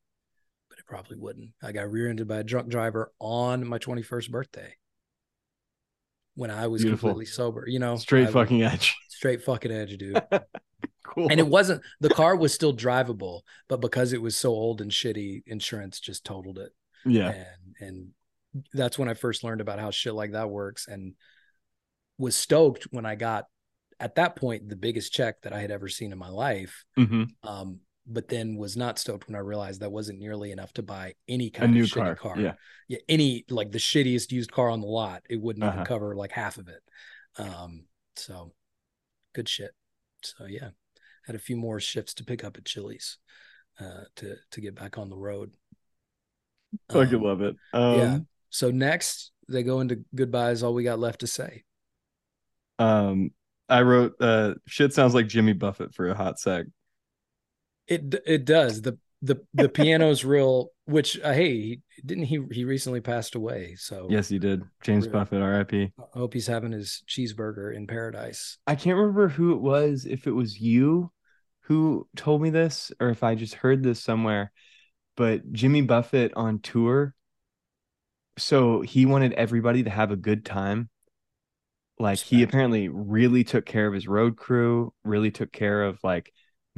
but 0.68 0.78
it 0.78 0.86
probably 0.86 1.16
wouldn't. 1.18 1.50
I 1.62 1.72
got 1.72 1.90
rear-ended 1.90 2.26
by 2.28 2.38
a 2.38 2.44
drunk 2.44 2.68
driver 2.68 3.12
on 3.18 3.66
my 3.66 3.78
21st 3.78 4.30
birthday. 4.30 4.74
When 6.36 6.50
I 6.50 6.68
was 6.68 6.82
Beautiful. 6.82 7.08
completely 7.10 7.26
sober, 7.26 7.64
you 7.66 7.78
know. 7.80 7.96
Straight 7.96 8.28
I- 8.28 8.32
fucking 8.32 8.62
edge. 8.62 8.96
straight 9.08 9.42
fucking 9.42 9.72
edge, 9.72 9.98
dude. 9.98 10.22
cool. 11.04 11.26
and 11.30 11.40
it 11.40 11.46
wasn't 11.46 11.82
the 12.00 12.08
car 12.10 12.36
was 12.36 12.52
still 12.54 12.74
drivable, 12.74 13.42
but 13.68 13.80
because 13.80 14.12
it 14.12 14.22
was 14.22 14.36
so 14.36 14.50
old 14.50 14.80
and 14.80 14.90
shitty, 14.90 15.42
insurance 15.46 16.00
just 16.00 16.24
totaled 16.24 16.58
it. 16.58 16.72
yeah. 17.04 17.30
And 17.30 17.74
and 17.80 18.08
that's 18.72 18.98
when 18.98 19.08
I 19.08 19.14
first 19.14 19.44
learned 19.44 19.60
about 19.60 19.78
how 19.78 19.90
shit 19.90 20.14
like 20.14 20.32
that 20.32 20.50
works 20.50 20.88
and 20.88 21.14
was 22.18 22.36
stoked 22.36 22.84
when 22.90 23.06
I 23.06 23.14
got 23.14 23.46
at 23.98 24.16
that 24.16 24.36
point 24.36 24.68
the 24.68 24.76
biggest 24.76 25.12
check 25.12 25.42
that 25.42 25.52
I 25.52 25.60
had 25.60 25.70
ever 25.70 25.88
seen 25.88 26.12
in 26.12 26.18
my 26.18 26.28
life. 26.28 26.84
hmm 26.96 27.24
Um, 27.42 27.80
but 28.06 28.28
then 28.28 28.56
was 28.56 28.76
not 28.76 28.98
stoked 28.98 29.28
when 29.28 29.36
I 29.36 29.40
realized 29.40 29.80
that 29.82 29.92
wasn't 29.92 30.18
nearly 30.18 30.50
enough 30.50 30.72
to 30.74 30.82
buy 30.82 31.14
any 31.28 31.50
kind 31.50 31.72
new 31.72 31.84
of 31.84 31.92
car. 31.92 32.14
car. 32.16 32.40
Yeah. 32.40 32.54
Yeah, 32.88 32.98
any 33.08 33.44
like 33.50 33.70
the 33.70 33.78
shittiest 33.78 34.32
used 34.32 34.50
car 34.50 34.68
on 34.68 34.80
the 34.80 34.86
lot, 34.88 35.22
it 35.30 35.40
wouldn't 35.40 35.62
Uh-huh. 35.64 35.74
even 35.74 35.84
cover 35.86 36.16
like 36.16 36.32
half 36.32 36.58
of 36.58 36.68
it. 36.68 36.82
Um, 37.38 37.84
so 38.16 38.52
good 39.32 39.48
shit. 39.48 39.70
So 40.22 40.46
yeah, 40.46 40.70
had 41.26 41.36
a 41.36 41.40
few 41.40 41.56
more 41.56 41.80
shifts 41.80 42.14
to 42.14 42.24
pick 42.24 42.44
up 42.44 42.56
at 42.56 42.64
Chili's 42.64 43.18
uh, 43.80 44.04
to 44.16 44.36
to 44.52 44.60
get 44.60 44.74
back 44.74 44.98
on 44.98 45.10
the 45.10 45.16
road. 45.16 45.52
Fucking 46.90 47.16
Um, 47.16 47.22
love 47.22 47.42
it. 47.42 47.56
Um, 47.72 47.98
yeah. 47.98 48.18
So 48.50 48.70
next 48.70 49.32
they 49.48 49.62
go 49.62 49.80
into 49.80 50.04
goodbyes. 50.14 50.62
All 50.62 50.74
we 50.74 50.84
got 50.84 50.98
left 50.98 51.20
to 51.20 51.26
say. 51.26 51.64
Um, 52.78 53.32
I 53.68 53.82
wrote 53.82 54.14
uh 54.20 54.54
shit 54.66 54.92
sounds 54.92 55.14
like 55.14 55.28
Jimmy 55.28 55.52
Buffett 55.52 55.94
for 55.94 56.08
a 56.08 56.14
hot 56.14 56.38
sec. 56.40 56.66
It 57.86 58.14
it 58.26 58.44
does 58.44 58.82
the 58.82 58.98
the 59.22 59.36
the 59.54 59.68
piano's 59.68 60.24
real. 60.24 60.70
Which 60.90 61.20
uh, 61.20 61.32
hey, 61.32 61.52
he, 61.52 61.82
didn't 62.04 62.24
he 62.24 62.40
he 62.50 62.64
recently 62.64 63.00
passed 63.00 63.34
away? 63.34 63.76
So 63.78 64.08
Yes, 64.10 64.28
he 64.28 64.38
did. 64.38 64.62
James 64.82 65.06
Really? 65.06 65.18
Buffett, 65.18 65.42
R.I.P. 65.42 65.92
I 65.98 66.18
hope 66.18 66.34
he's 66.34 66.46
having 66.46 66.72
his 66.72 67.02
cheeseburger 67.08 67.74
in 67.74 67.86
paradise. 67.86 68.58
I 68.66 68.74
can't 68.74 68.98
remember 68.98 69.28
who 69.28 69.52
it 69.52 69.60
was, 69.60 70.04
if 70.04 70.26
it 70.26 70.32
was 70.32 70.60
you 70.60 71.12
who 71.62 72.08
told 72.16 72.42
me 72.42 72.50
this 72.50 72.90
or 72.98 73.10
if 73.10 73.22
I 73.22 73.36
just 73.36 73.54
heard 73.54 73.84
this 73.84 74.02
somewhere, 74.02 74.50
but 75.16 75.52
Jimmy 75.52 75.82
Buffett 75.82 76.32
on 76.34 76.58
tour. 76.58 77.14
So 78.38 78.80
he 78.80 79.06
wanted 79.06 79.34
everybody 79.34 79.84
to 79.84 79.90
have 79.90 80.10
a 80.10 80.16
good 80.16 80.44
time. 80.44 80.88
Like 81.98 82.18
he 82.18 82.42
apparently 82.42 82.88
really 82.88 83.44
took 83.44 83.66
care 83.66 83.86
of 83.86 83.94
his 83.94 84.08
road 84.08 84.36
crew, 84.36 84.92
really 85.04 85.30
took 85.30 85.52
care 85.52 85.84
of 85.84 86.00
like 86.02 86.32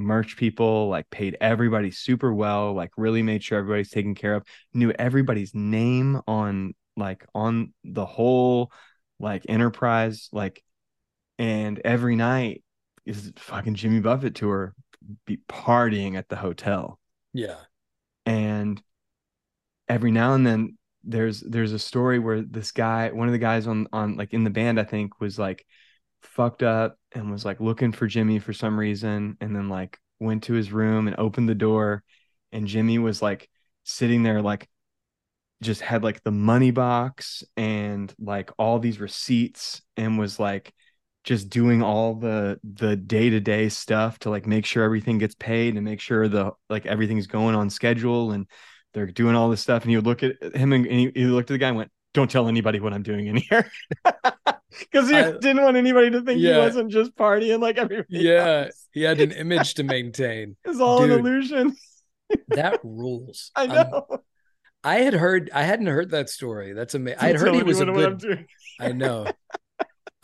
merch 0.04 0.36
people, 0.36 0.88
like 0.88 1.08
paid 1.10 1.36
everybody 1.40 1.90
super 1.90 2.32
well, 2.32 2.74
like 2.74 2.90
really 2.96 3.22
made 3.22 3.42
sure 3.42 3.58
everybody's 3.58 3.90
taken 3.90 4.14
care 4.14 4.34
of, 4.34 4.44
knew 4.74 4.90
everybody's 4.92 5.54
name 5.54 6.20
on 6.26 6.74
like 6.96 7.26
on 7.34 7.72
the 7.84 8.06
whole 8.06 8.72
like 9.18 9.44
enterprise, 9.48 10.28
like 10.32 10.62
and 11.38 11.80
every 11.84 12.16
night 12.16 12.62
is 13.06 13.32
fucking 13.36 13.74
Jimmy 13.74 14.00
Buffett 14.00 14.34
tour 14.34 14.74
be 15.26 15.38
partying 15.48 16.14
at 16.16 16.28
the 16.28 16.36
hotel. 16.36 16.98
Yeah. 17.32 17.56
And 18.26 18.80
every 19.88 20.12
now 20.12 20.34
and 20.34 20.46
then 20.46 20.78
there's 21.04 21.40
there's 21.40 21.72
a 21.72 21.78
story 21.78 22.18
where 22.18 22.42
this 22.42 22.70
guy, 22.70 23.10
one 23.10 23.28
of 23.28 23.32
the 23.32 23.38
guys 23.38 23.66
on 23.66 23.88
on 23.92 24.16
like 24.16 24.32
in 24.32 24.44
the 24.44 24.50
band, 24.50 24.78
I 24.78 24.84
think, 24.84 25.20
was 25.20 25.38
like 25.38 25.66
fucked 26.22 26.62
up 26.62 26.96
and 27.12 27.30
was 27.30 27.44
like 27.44 27.60
looking 27.60 27.92
for 27.92 28.06
Jimmy 28.06 28.38
for 28.38 28.52
some 28.52 28.78
reason, 28.78 29.36
and 29.40 29.54
then 29.54 29.68
like 29.68 29.98
went 30.20 30.44
to 30.44 30.54
his 30.54 30.72
room 30.72 31.06
and 31.08 31.18
opened 31.18 31.48
the 31.48 31.54
door, 31.54 32.02
and 32.52 32.66
Jimmy 32.66 32.98
was 32.98 33.22
like 33.22 33.48
sitting 33.84 34.22
there 34.22 34.42
like 34.42 34.68
just 35.62 35.80
had 35.80 36.02
like 36.02 36.22
the 36.24 36.30
money 36.30 36.70
box 36.70 37.44
and 37.56 38.12
like 38.18 38.50
all 38.58 38.78
these 38.78 39.00
receipts 39.00 39.80
and 39.96 40.18
was 40.18 40.38
like 40.38 40.72
just 41.24 41.48
doing 41.50 41.82
all 41.82 42.14
the 42.14 42.58
the 42.64 42.96
day-to-day 42.96 43.68
stuff 43.68 44.18
to 44.18 44.30
like 44.30 44.44
make 44.46 44.66
sure 44.66 44.82
everything 44.82 45.18
gets 45.18 45.36
paid 45.36 45.76
and 45.76 45.84
make 45.84 46.00
sure 46.00 46.26
the 46.28 46.50
like 46.68 46.84
everything's 46.86 47.28
going 47.28 47.54
on 47.54 47.70
schedule 47.70 48.32
and 48.32 48.48
they're 48.92 49.06
doing 49.06 49.36
all 49.36 49.48
this 49.48 49.60
stuff. 49.60 49.84
And 49.84 49.92
you 49.92 50.00
look 50.00 50.22
at 50.22 50.32
him 50.54 50.72
and, 50.72 50.84
and 50.86 50.98
he, 50.98 51.12
he 51.14 51.24
looked 51.24 51.50
at 51.50 51.54
the 51.54 51.58
guy 51.58 51.68
and 51.68 51.76
went 51.76 51.92
don't 52.14 52.30
tell 52.30 52.48
anybody 52.48 52.80
what 52.80 52.92
i'm 52.92 53.02
doing 53.02 53.26
in 53.26 53.36
here 53.36 53.70
because 54.80 55.08
he 55.08 55.16
I- 55.16 55.32
didn't 55.40 55.62
want 55.62 55.76
anybody 55.76 56.10
to 56.10 56.22
think 56.22 56.40
Yeah. 56.40 56.54
he 56.54 56.58
wasn't 56.60 56.90
just 56.90 57.14
partying 57.16 57.60
like 57.60 57.78
everybody 57.78 58.06
Yeah. 58.10 58.64
else. 58.66 58.86
He 58.92 59.02
had 59.02 59.20
an 59.20 59.32
image 59.32 59.74
to 59.74 59.82
maintain. 59.96 60.56
it's 60.64 60.80
all 60.80 61.02
an 61.02 61.10
illusion 61.10 61.76
That 62.48 62.80
rules. 62.82 63.50
i 63.56 63.62
I'm- 63.66 63.90
know 63.90 64.06
I 64.84 64.96
had 64.96 65.14
heard. 65.14 65.48
I 65.54 65.62
hadn't 65.62 65.86
heard 65.86 66.10
that 66.10 66.28
story. 66.28 66.72
That's 66.72 66.94
amazing. 66.96 67.20
I 67.20 67.26
had 67.28 67.36
heard 67.36 67.54
he 67.54 67.62
was 67.62 67.80
a 67.80 67.86
I'm 67.86 68.16
good. 68.18 68.46
I 68.80 68.90
know. 68.90 69.28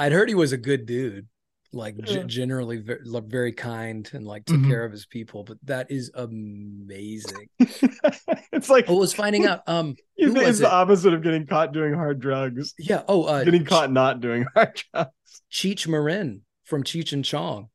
I'd 0.01 0.11
heard 0.11 0.28
he 0.28 0.34
was 0.34 0.51
a 0.51 0.57
good 0.57 0.84
dude. 0.84 1.28
Like 1.73 1.97
Yeah. 1.99 2.23
g- 2.23 2.25
generally 2.27 2.79
very, 2.79 3.01
very 3.27 3.53
kind 3.53 4.09
and 4.14 4.27
like 4.27 4.45
took 4.47 4.57
Mhm. 4.57 4.69
care 4.69 4.85
of 4.85 4.93
his 4.93 5.07
people. 5.07 5.45
But 5.45 5.59
that 5.64 5.91
is 5.91 6.11
amazing. 6.14 7.49
it's 7.59 8.71
like 8.71 8.87
Oh, 8.89 8.97
I 8.97 8.99
was 8.99 9.12
finding 9.14 9.47
out. 9.47 9.61
Um, 9.69 9.97
you 10.16 10.29
who 10.29 10.35
was 10.35 10.49
it's 10.49 10.59
the 10.61 10.73
opposite 10.73 11.12
of 11.14 11.23
getting 11.23 11.47
caught 11.47 11.73
doing 11.73 11.93
hard 11.95 12.21
drugs. 12.21 12.75
yeah. 12.79 13.03
Oh, 13.09 13.25
uh, 13.25 13.45
getting 13.45 13.64
Ch- 13.64 13.69
caught 13.69 13.93
not 13.93 14.21
doing 14.21 14.45
hard 14.55 14.81
drugs. 14.93 15.11
Cheech 15.53 15.87
Marin 15.87 16.43
from 16.64 16.85
Cheech 16.85 17.12
and 17.12 17.25
Chong. 17.25 17.69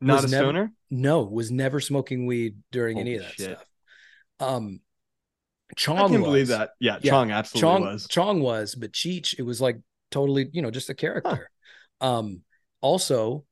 Not 0.00 0.24
a 0.24 0.28
never- 0.28 0.44
stoner. 0.44 0.72
No, 0.90 1.22
was 1.24 1.50
never 1.50 1.80
smoking 1.80 2.26
weed 2.26 2.56
during 2.72 2.98
any 2.98 3.14
of 3.16 3.22
that 3.22 3.32
shit. 3.34 3.56
stuff. 3.58 3.66
Um, 4.40 4.80
Chong. 5.76 5.98
I 5.98 6.08
can 6.08 6.22
believe 6.22 6.48
that. 6.48 6.70
Yeah, 6.80 6.98
Yeah, 7.02 7.10
Chong 7.12 7.30
absolutely 7.30 7.60
Chong 7.60 7.82
was. 7.82 8.08
Chong 8.08 8.40
was, 8.40 8.74
but 8.74 8.92
Cheech, 8.92 9.38
it 9.38 9.42
was 9.42 9.60
like 9.60 9.78
totally, 10.10 10.48
you 10.52 10.62
know, 10.62 10.70
just 10.70 10.90
a 10.90 10.94
character. 10.94 11.48
Um, 12.00 12.40
also 12.80 13.44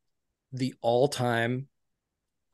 the 0.52 0.74
all-time 0.80 1.68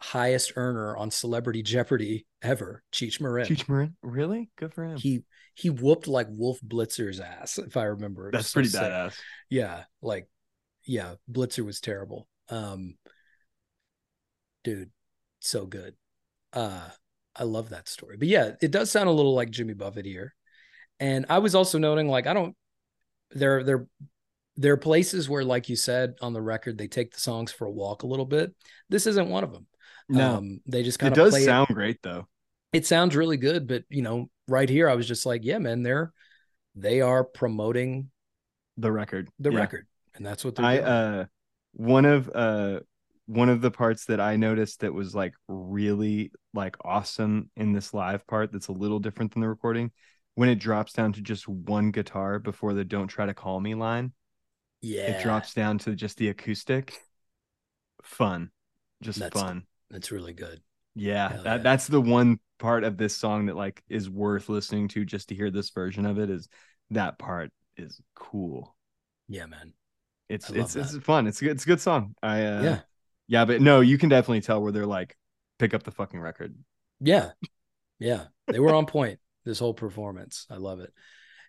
highest 0.00 0.52
earner 0.56 0.96
on 0.96 1.10
Celebrity 1.10 1.62
Jeopardy 1.62 2.26
ever, 2.42 2.82
Cheech 2.92 3.20
Marin. 3.20 3.46
Cheech 3.46 3.68
Marin, 3.68 3.96
really 4.02 4.50
good 4.56 4.74
for 4.74 4.84
him. 4.84 4.98
He 4.98 5.22
he 5.54 5.70
whooped 5.70 6.08
like 6.08 6.26
Wolf 6.30 6.58
Blitzer's 6.60 7.20
ass, 7.20 7.58
if 7.58 7.76
I 7.76 7.84
remember. 7.84 8.30
That's 8.30 8.48
so 8.48 8.54
pretty 8.54 8.68
sick. 8.68 8.82
badass. 8.82 9.16
Yeah, 9.48 9.84
like 10.02 10.28
yeah, 10.84 11.14
Blitzer 11.30 11.64
was 11.64 11.80
terrible. 11.80 12.28
Um 12.50 12.96
dude, 14.62 14.90
so 15.40 15.66
good. 15.66 15.94
Uh 16.52 16.88
I 17.36 17.44
love 17.44 17.70
that 17.70 17.88
story. 17.88 18.16
But 18.16 18.28
yeah, 18.28 18.52
it 18.60 18.70
does 18.70 18.90
sound 18.90 19.08
a 19.08 19.12
little 19.12 19.34
like 19.34 19.50
Jimmy 19.50 19.74
Buffett 19.74 20.06
here. 20.06 20.34
And 21.00 21.26
I 21.28 21.38
was 21.38 21.54
also 21.54 21.78
noting 21.78 22.08
like 22.08 22.26
I 22.26 22.34
don't 22.34 22.56
there 23.30 23.64
there 23.64 23.86
there 24.56 24.72
are 24.72 24.78
places 24.78 25.28
where 25.28 25.44
like 25.44 25.68
you 25.68 25.76
said 25.76 26.14
on 26.20 26.32
the 26.32 26.42
record 26.42 26.78
they 26.78 26.86
take 26.88 27.12
the 27.12 27.20
songs 27.20 27.52
for 27.52 27.66
a 27.66 27.70
walk 27.70 28.02
a 28.02 28.06
little 28.06 28.26
bit. 28.26 28.54
This 28.88 29.06
isn't 29.06 29.28
one 29.28 29.44
of 29.44 29.52
them. 29.52 29.66
No, 30.08 30.36
Um 30.36 30.60
they 30.66 30.82
just 30.82 30.98
kind 30.98 31.12
of 31.12 31.18
It 31.18 31.24
does 31.24 31.44
sound 31.44 31.68
great 31.74 32.00
though. 32.02 32.28
it 32.72 32.86
sounds 32.86 33.14
really 33.14 33.36
good, 33.36 33.66
but 33.66 33.84
you 33.88 34.02
know, 34.02 34.28
right 34.48 34.68
here 34.68 34.88
I 34.88 34.94
was 34.94 35.06
just 35.06 35.26
like, 35.26 35.44
yeah, 35.44 35.58
man, 35.58 35.82
they're 35.82 36.12
they 36.76 37.00
are 37.00 37.24
promoting 37.24 38.10
The 38.76 38.90
record, 38.90 39.28
the 39.38 39.52
Yeah. 39.52 39.58
record. 39.58 39.86
And 40.14 40.24
that's 40.26 40.44
what 40.44 40.54
they're 40.56 40.66
I 40.66 40.78
doing. 40.78 40.84
uh 40.88 41.26
one 41.72 42.04
of 42.04 42.30
uh 42.34 42.80
one 43.26 43.48
of 43.48 43.60
the 43.60 43.70
parts 43.70 44.06
that 44.06 44.20
I 44.20 44.36
noticed 44.36 44.80
that 44.80 44.92
was 44.92 45.14
like 45.14 45.34
really 45.48 46.32
like 46.52 46.76
awesome 46.84 47.50
in 47.56 47.72
this 47.72 47.94
live 47.94 48.26
part 48.26 48.52
that's 48.52 48.68
a 48.68 48.72
little 48.72 49.00
different 49.00 49.32
than 49.32 49.42
the 49.42 49.48
recording 49.48 49.90
when 50.34 50.48
it 50.48 50.56
drops 50.56 50.92
down 50.92 51.12
to 51.14 51.22
just 51.22 51.48
one 51.48 51.90
guitar 51.90 52.38
before 52.38 52.74
the 52.74 52.84
don't 52.84 53.08
try 53.08 53.26
to 53.26 53.34
call 53.34 53.60
me 53.60 53.74
line 53.74 54.12
yeah. 54.84 55.02
it 55.18 55.22
drops 55.22 55.54
down 55.54 55.78
to 55.78 55.94
just 55.94 56.16
the 56.18 56.28
acoustic 56.28 57.00
fun 58.02 58.50
just 59.02 59.18
That's- 59.18 59.40
fun 59.40 59.64
That's 59.90 60.10
really 60.12 60.32
good. 60.32 60.60
yeah 60.94 61.28
that 61.28 61.44
yeah. 61.44 61.56
that's 61.58 61.86
the 61.86 62.00
one 62.00 62.38
part 62.58 62.84
of 62.84 62.96
this 62.96 63.16
song 63.16 63.46
that 63.46 63.56
like 63.56 63.82
is 63.88 64.08
worth 64.08 64.48
listening 64.48 64.88
to 64.88 65.04
just 65.04 65.28
to 65.30 65.34
hear 65.34 65.50
this 65.50 65.70
version 65.70 66.06
of 66.06 66.18
it 66.18 66.30
is 66.30 66.48
that 66.90 67.18
part 67.18 67.50
is 67.76 68.00
cool 68.14 68.76
Yeah, 69.28 69.46
man. 69.46 69.72
it's 70.28 70.50
it's 70.50 70.76
it's 70.76 70.96
fun 70.98 71.26
it's 71.26 71.40
good 71.40 71.50
it's 71.50 71.64
a 71.64 71.66
good 71.66 71.80
song 71.80 72.14
i 72.22 72.42
uh 72.44 72.62
yeah. 72.62 72.78
Yeah, 73.26 73.46
but 73.46 73.62
no, 73.62 73.80
you 73.80 73.96
can 73.96 74.10
definitely 74.10 74.42
tell 74.42 74.60
where 74.60 74.70
they're 74.70 74.84
like, 74.84 75.16
pick 75.58 75.72
up 75.72 75.82
the 75.82 75.90
fucking 75.90 76.20
record. 76.20 76.54
Yeah. 77.00 77.30
Yeah. 77.98 78.24
They 78.48 78.58
were 78.58 78.74
on 78.74 78.84
point 78.84 79.18
this 79.46 79.58
whole 79.60 79.72
performance. 79.72 80.46
I 80.50 80.56
love 80.56 80.80
it. 80.80 80.92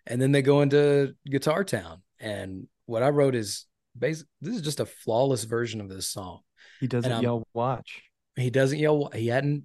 And 0.06 0.22
then 0.22 0.32
they 0.32 0.40
go 0.40 0.62
into 0.62 1.14
Guitar 1.28 1.64
Town. 1.64 2.00
And 2.18 2.66
what 2.86 3.02
I 3.02 3.08
wrote 3.10 3.34
is 3.34 3.66
basic 3.98 4.26
this 4.40 4.54
is 4.56 4.62
just 4.62 4.80
a 4.80 4.86
flawless 4.86 5.44
version 5.44 5.80
of 5.80 5.88
this 5.88 6.08
song. 6.08 6.40
He 6.80 6.86
doesn't 6.86 7.22
yell 7.22 7.46
watch. 7.54 8.02
He 8.36 8.50
doesn't 8.50 8.78
yell 8.78 9.10
he 9.14 9.28
hadn't 9.28 9.64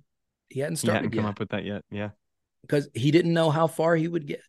he 0.50 0.60
hadn't 0.60 0.82
He 0.82 0.88
hadn't 0.90 1.12
come 1.12 1.24
yet 1.26 1.30
up 1.30 1.40
with 1.40 1.50
that 1.50 1.66
yet. 1.66 1.84
Yeah. 1.92 2.10
because 2.62 2.90
he 2.94 3.12
didn't 3.12 3.34
know 3.34 3.50
how 3.50 3.68
far 3.68 3.96
he 3.96 4.08
would 4.08 4.28
get. 4.28 4.42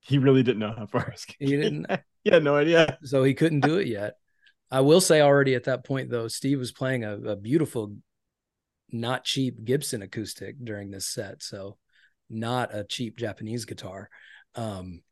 He 0.00 0.18
really 0.18 0.42
didn't 0.42 0.60
know 0.60 0.74
how 0.76 0.86
far 0.86 1.12
He 1.38 1.46
didn't 1.56 1.86
he 2.24 2.30
had 2.30 2.44
no 2.44 2.56
idea. 2.56 2.98
so 3.04 3.22
he 3.24 3.34
couldn't 3.34 3.60
do 3.60 3.78
it 3.78 3.86
yet. 3.86 4.14
I 4.70 4.80
will 4.80 5.00
say 5.00 5.20
already 5.20 5.54
at 5.54 5.64
that 5.64 5.84
point 5.84 6.10
though, 6.10 6.28
Steve 6.28 6.58
was 6.58 6.72
playing 6.72 7.02
a, 7.04 7.14
a 7.16 7.36
beautiful, 7.36 7.96
not 8.90 9.24
cheap 9.24 9.64
Gibson 9.64 10.02
acoustic 10.02 10.56
during 10.62 10.90
this 10.90 11.06
set. 11.06 11.42
So 11.42 11.78
not 12.30 12.74
a 12.74 12.84
cheap 12.84 13.16
Japanese 13.18 13.64
guitar. 13.64 14.08
Um, 14.54 15.02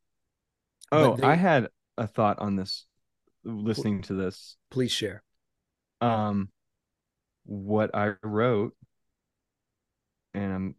Oh, 0.93 1.17
they- 1.17 1.25
I 1.27 1.35
had 1.35 1.69
a 1.99 2.07
thought 2.07 2.39
on 2.39 2.57
this 2.57 2.87
listening 3.45 4.03
to 4.03 4.15
this. 4.15 4.57
please 4.71 4.93
share. 4.93 5.23
Um 6.01 6.51
what 7.45 7.95
I 7.95 8.15
wrote 8.23 8.75
and 10.35 10.53
I'm 10.53 10.75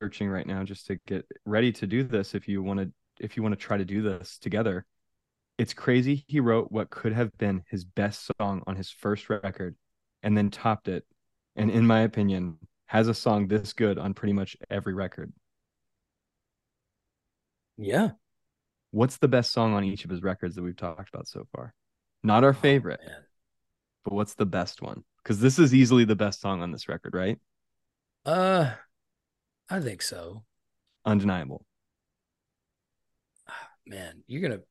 searching 0.00 0.28
right 0.28 0.46
now 0.46 0.62
just 0.62 0.86
to 0.88 0.96
get 1.06 1.26
ready 1.46 1.72
to 1.72 1.86
do 1.86 2.02
this 2.04 2.34
if 2.34 2.46
you 2.48 2.62
want 2.62 2.80
to 2.80 2.92
if 3.18 3.36
you 3.36 3.42
want 3.42 3.54
to 3.54 3.60
try 3.60 3.76
to 3.76 3.84
do 3.84 4.02
this 4.02 4.38
together. 4.38 4.84
It's 5.58 5.74
crazy 5.74 6.24
he 6.26 6.40
wrote 6.40 6.72
what 6.72 6.90
could 6.90 7.12
have 7.12 7.36
been 7.38 7.62
his 7.68 7.84
best 7.84 8.30
song 8.38 8.62
on 8.66 8.76
his 8.76 8.90
first 8.90 9.30
record 9.30 9.76
and 10.22 10.36
then 10.36 10.50
topped 10.50 10.88
it 10.88 11.04
and 11.56 11.70
in 11.70 11.86
my 11.86 12.00
opinion 12.00 12.58
has 12.86 13.08
a 13.08 13.14
song 13.14 13.48
this 13.48 13.72
good 13.72 13.98
on 13.98 14.12
pretty 14.12 14.32
much 14.34 14.56
every 14.70 14.92
record. 14.94 15.32
Yeah. 17.76 18.12
What's 18.92 19.16
the 19.16 19.28
best 19.28 19.52
song 19.52 19.74
on 19.74 19.84
each 19.84 20.04
of 20.04 20.10
his 20.10 20.22
records 20.22 20.54
that 20.54 20.62
we've 20.62 20.76
talked 20.76 21.08
about 21.12 21.26
so 21.26 21.46
far? 21.54 21.74
Not 22.22 22.44
our 22.44 22.52
favorite, 22.52 23.00
Oh, 23.02 23.08
man. 23.08 23.22
but 24.04 24.14
what's 24.14 24.34
the 24.34 24.46
best 24.46 24.80
one? 24.80 25.02
Cuz 25.24 25.40
this 25.40 25.58
is 25.58 25.74
easily 25.74 26.04
the 26.04 26.14
best 26.16 26.40
song 26.40 26.62
on 26.62 26.70
this 26.72 26.88
record, 26.88 27.14
right? 27.14 27.38
Uh, 28.24 28.74
I 29.68 29.80
think 29.80 30.02
so. 30.02 30.44
Undeniable. 31.04 31.64
Man, 33.86 34.22
you're 34.26 34.42
gonna 34.42 34.62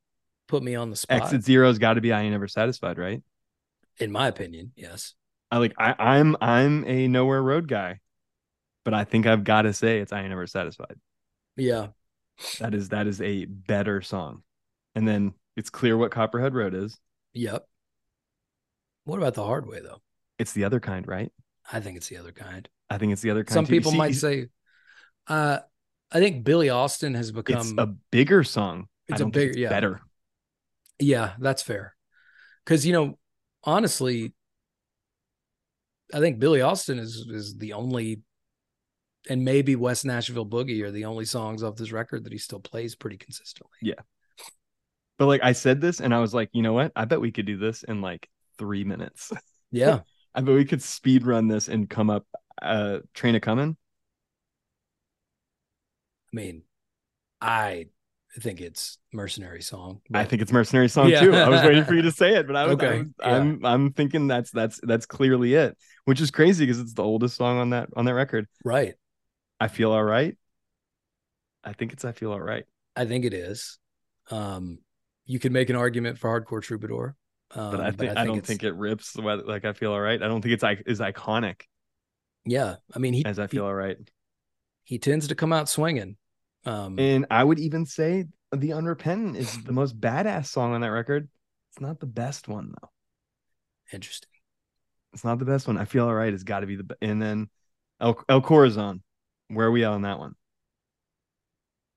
put 0.48 0.64
me 0.64 0.76
on 0.76 0.90
the 0.90 0.96
spot. 0.96 1.24
Exit 1.24 1.44
Zero's 1.44 1.80
got 1.80 1.96
to 1.96 2.02
be 2.02 2.14
I 2.14 2.22
Ain't 2.22 2.32
Never 2.32 2.48
Satisfied, 2.48 2.98
right? 2.98 3.22
In 4.00 4.12
my 4.12 4.28
opinion, 4.28 4.72
yes. 4.76 5.16
I 5.52 5.58
like 5.58 5.74
I, 5.78 5.96
I'm 5.98 6.38
I'm 6.40 6.86
a 6.86 7.08
nowhere 7.08 7.42
road 7.42 7.68
guy, 7.68 8.00
but 8.86 8.94
I 8.94 9.04
think 9.04 9.26
I've 9.26 9.44
got 9.44 9.64
to 9.64 9.74
say 9.74 10.00
it's 10.00 10.14
I 10.14 10.20
Ain't 10.22 10.30
Never 10.30 10.48
Satisfied. 10.48 10.96
Yeah. 11.58 11.88
That 12.60 12.74
is 12.74 12.90
that 12.90 13.08
is 13.08 13.22
a 13.22 13.46
better 13.46 14.02
song, 14.02 14.44
and 14.96 15.08
then 15.08 15.34
it's 15.56 15.70
clear 15.70 15.98
what 15.98 16.12
Copperhead 16.12 16.54
Road 16.54 16.74
is. 16.74 16.98
Yep. 17.34 17.66
What 19.04 19.18
about 19.18 19.34
the 19.34 19.44
hard 19.44 19.68
way 19.68 19.80
though? 19.82 20.02
It's 20.38 20.54
the 20.54 20.64
other 20.64 20.80
kind, 20.80 21.08
right? 21.08 21.32
I 21.72 21.80
think 21.80 21.98
it's 21.98 22.08
the 22.08 22.18
other 22.18 22.32
kind. 22.32 22.68
I 22.90 22.98
think 22.98 23.14
it's 23.14 23.22
the 23.22 23.32
other 23.32 23.44
kind. 23.44 23.54
Some 23.54 23.66
too. 23.66 23.74
People 23.74 23.92
see, 23.92 23.98
might 23.98 24.16
say, 24.16 24.48
uh, 25.28 25.60
I 26.12 26.20
think 26.20 26.44
Billy 26.44 26.70
Austin 26.70 27.14
has 27.16 27.30
it's 27.30 27.36
become 27.36 27.80
a 27.80 27.88
bigger 27.88 28.44
song. 28.44 28.88
It's 29.08 29.22
a 29.22 29.26
bigger- 29.26 29.52
it's 29.52 29.58
yeah. 29.58 29.70
better. 29.70 30.02
Yeah, 31.00 31.34
that's 31.40 31.64
fair. 31.64 31.96
Because 32.66 32.86
you 32.86 32.94
know, 32.94 33.18
honestly, 33.64 34.34
I 36.14 36.20
think 36.20 36.40
Billy 36.40 36.62
Austin 36.62 37.00
is 37.00 37.28
is 37.30 37.58
the 37.58 37.74
only, 37.74 38.22
and 39.30 39.44
maybe 39.46 39.76
West 39.76 40.06
Nashville 40.06 40.46
Boogie 40.46 40.82
are 40.84 40.92
the 40.92 41.06
only 41.06 41.26
songs 41.26 41.64
off 41.64 41.76
this 41.76 41.92
record 41.92 42.24
that 42.24 42.32
he 42.34 42.38
still 42.40 42.60
plays 42.60 42.96
pretty 42.96 43.18
consistently. 43.18 43.78
Yeah. 43.82 44.02
But 45.18 45.28
like 45.28 45.44
I 45.44 45.52
said 45.52 45.82
this, 45.82 46.00
and 46.02 46.14
I 46.16 46.20
was 46.20 46.34
like, 46.34 46.50
you 46.54 46.64
know 46.64 46.74
what? 46.74 46.92
I 46.96 47.06
bet 47.06 47.22
we 47.22 47.32
could 47.32 47.46
do 47.46 47.58
this 47.58 47.84
in 47.84 48.02
like 48.02 48.28
three 48.58 48.84
minutes. 48.84 49.32
Yeah, 49.74 50.00
I 50.36 50.42
bet 50.42 50.54
we 50.54 50.66
could 50.66 50.82
speed 50.84 51.26
run 51.26 51.48
this 51.48 51.70
and 51.70 51.90
come 51.90 52.10
up. 52.10 52.26
Uh, 52.62 53.00
Train 53.14 53.36
a 53.36 53.40
Comin'. 53.40 53.78
I 56.34 56.36
mean, 56.36 56.64
I 57.40 57.88
think 58.40 58.60
it's 58.62 58.98
Mercenary 59.14 59.62
song. 59.62 60.02
I 60.14 60.24
think 60.26 60.42
it's 60.42 60.52
Mercenary 60.52 60.90
song 60.90 61.08
Yeah. 61.10 61.22
too. 61.22 61.34
I 61.34 61.48
was 61.50 61.62
waiting 61.64 61.86
for 61.86 61.94
you 61.94 62.02
to 62.02 62.12
say 62.12 62.36
it, 62.36 62.48
but 62.48 62.56
I 62.58 62.66
was, 62.66 62.72
I 62.72 62.86
Okay, 62.86 62.98
was- 63.00 63.08
yeah. 63.22 63.36
I'm 63.36 63.66
I'm 63.66 63.94
thinking 63.94 64.28
that's 64.28 64.52
that's 64.52 64.80
that's 64.84 65.06
clearly 65.06 65.54
it, 65.54 65.78
which 66.04 66.20
is 66.20 66.32
crazy 66.32 66.66
because 66.66 66.82
it's 66.82 66.94
the 66.94 67.04
oldest 67.04 67.38
song 67.38 67.58
on 67.58 67.70
that 67.72 67.88
on 67.96 68.04
that 68.06 68.14
record. 68.14 68.48
right. 68.66 68.96
I 69.62 69.68
feel 69.68 69.92
all 69.92 70.04
right. 70.04 70.36
I 71.64 71.74
think 71.74 71.94
it's 71.94 72.04
I 72.04 72.12
feel 72.12 72.32
all 72.32 72.40
right, 72.42 72.66
I 72.96 73.06
think 73.06 73.24
it 73.26 73.34
is. 73.34 73.78
Um, 74.32 74.80
you 75.26 75.40
could 75.40 75.52
make 75.52 75.70
an 75.70 75.76
argument 75.76 76.18
for 76.18 76.30
Hardcore 76.42 76.62
Troubadour, 76.62 77.16
um, 77.54 77.72
but 77.72 77.80
I 77.82 77.92
think 77.92 78.18
I, 78.18 78.26
don't 78.26 78.38
it's- 78.40 78.48
think 78.48 78.64
it 78.64 78.74
rips 78.76 79.14
the 79.14 79.22
like 79.22 79.64
I 79.66 79.74
feel 79.74 79.92
all 79.92 80.02
right. 80.02 80.22
I 80.22 80.28
don't 80.28 80.42
think 80.42 80.54
it's 80.54 80.64
like 80.64 80.84
is 80.88 81.00
iconic 81.00 81.62
Yeah, 82.46 82.78
I 82.96 83.00
mean, 83.00 83.14
he 83.14 83.26
as 83.26 83.38
I 83.40 83.48
feel 83.48 83.66
all 83.66 83.74
right. 83.74 83.98
he, 84.84 84.96
he 84.96 85.00
tends 85.00 85.28
to 85.28 85.36
come 85.36 85.54
out 85.54 85.70
swinging. 85.70 86.18
Um, 86.66 86.98
And 87.00 87.26
I 87.30 87.44
would 87.44 87.60
even 87.60 87.86
say 87.86 88.26
the 88.52 88.74
Unrepentant 88.74 89.38
is 89.38 89.64
the 89.64 89.72
most 89.74 90.00
badass 90.00 90.48
song 90.48 90.74
on 90.74 90.82
that 90.82 90.92
record. 90.92 91.30
It's 91.72 91.80
not 91.82 92.00
the 92.00 92.06
best 92.08 92.48
one 92.48 92.74
though. 92.82 92.90
interesting. 93.94 94.30
It's 95.14 95.24
not 95.24 95.40
the 95.40 95.46
best 95.46 95.68
one. 95.68 95.78
I 95.78 95.86
feel 95.86 96.06
all 96.06 96.14
right. 96.14 96.34
It's 96.34 96.44
got 96.44 96.62
to 96.62 96.68
be 96.68 96.78
the 96.78 96.98
and 97.02 97.22
then 97.22 97.50
El 98.00 98.22
El 98.30 98.42
Corazon. 98.42 99.04
Where 99.54 99.68
are 99.68 99.72
we 99.72 99.84
at 99.84 99.92
on 99.92 100.04
that 100.04 100.20
one? 100.20 100.36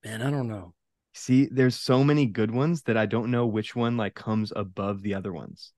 Man, 0.05 0.23
I 0.23 0.31
don't 0.31 0.49
know. 0.49 0.75
See, 1.15 1.49
there's 1.51 1.77
so 1.77 2.03
many 2.03 2.27
good 2.27 2.51
ones 2.51 2.83
that 2.83 2.97
I 2.97 3.07
don't 3.07 3.31
know 3.31 3.47
which 3.47 3.77
one 3.77 3.97
like 3.97 4.15
comes 4.15 4.53
above 4.55 5.03
the 5.03 5.15
other 5.15 5.33
ones. 5.33 5.73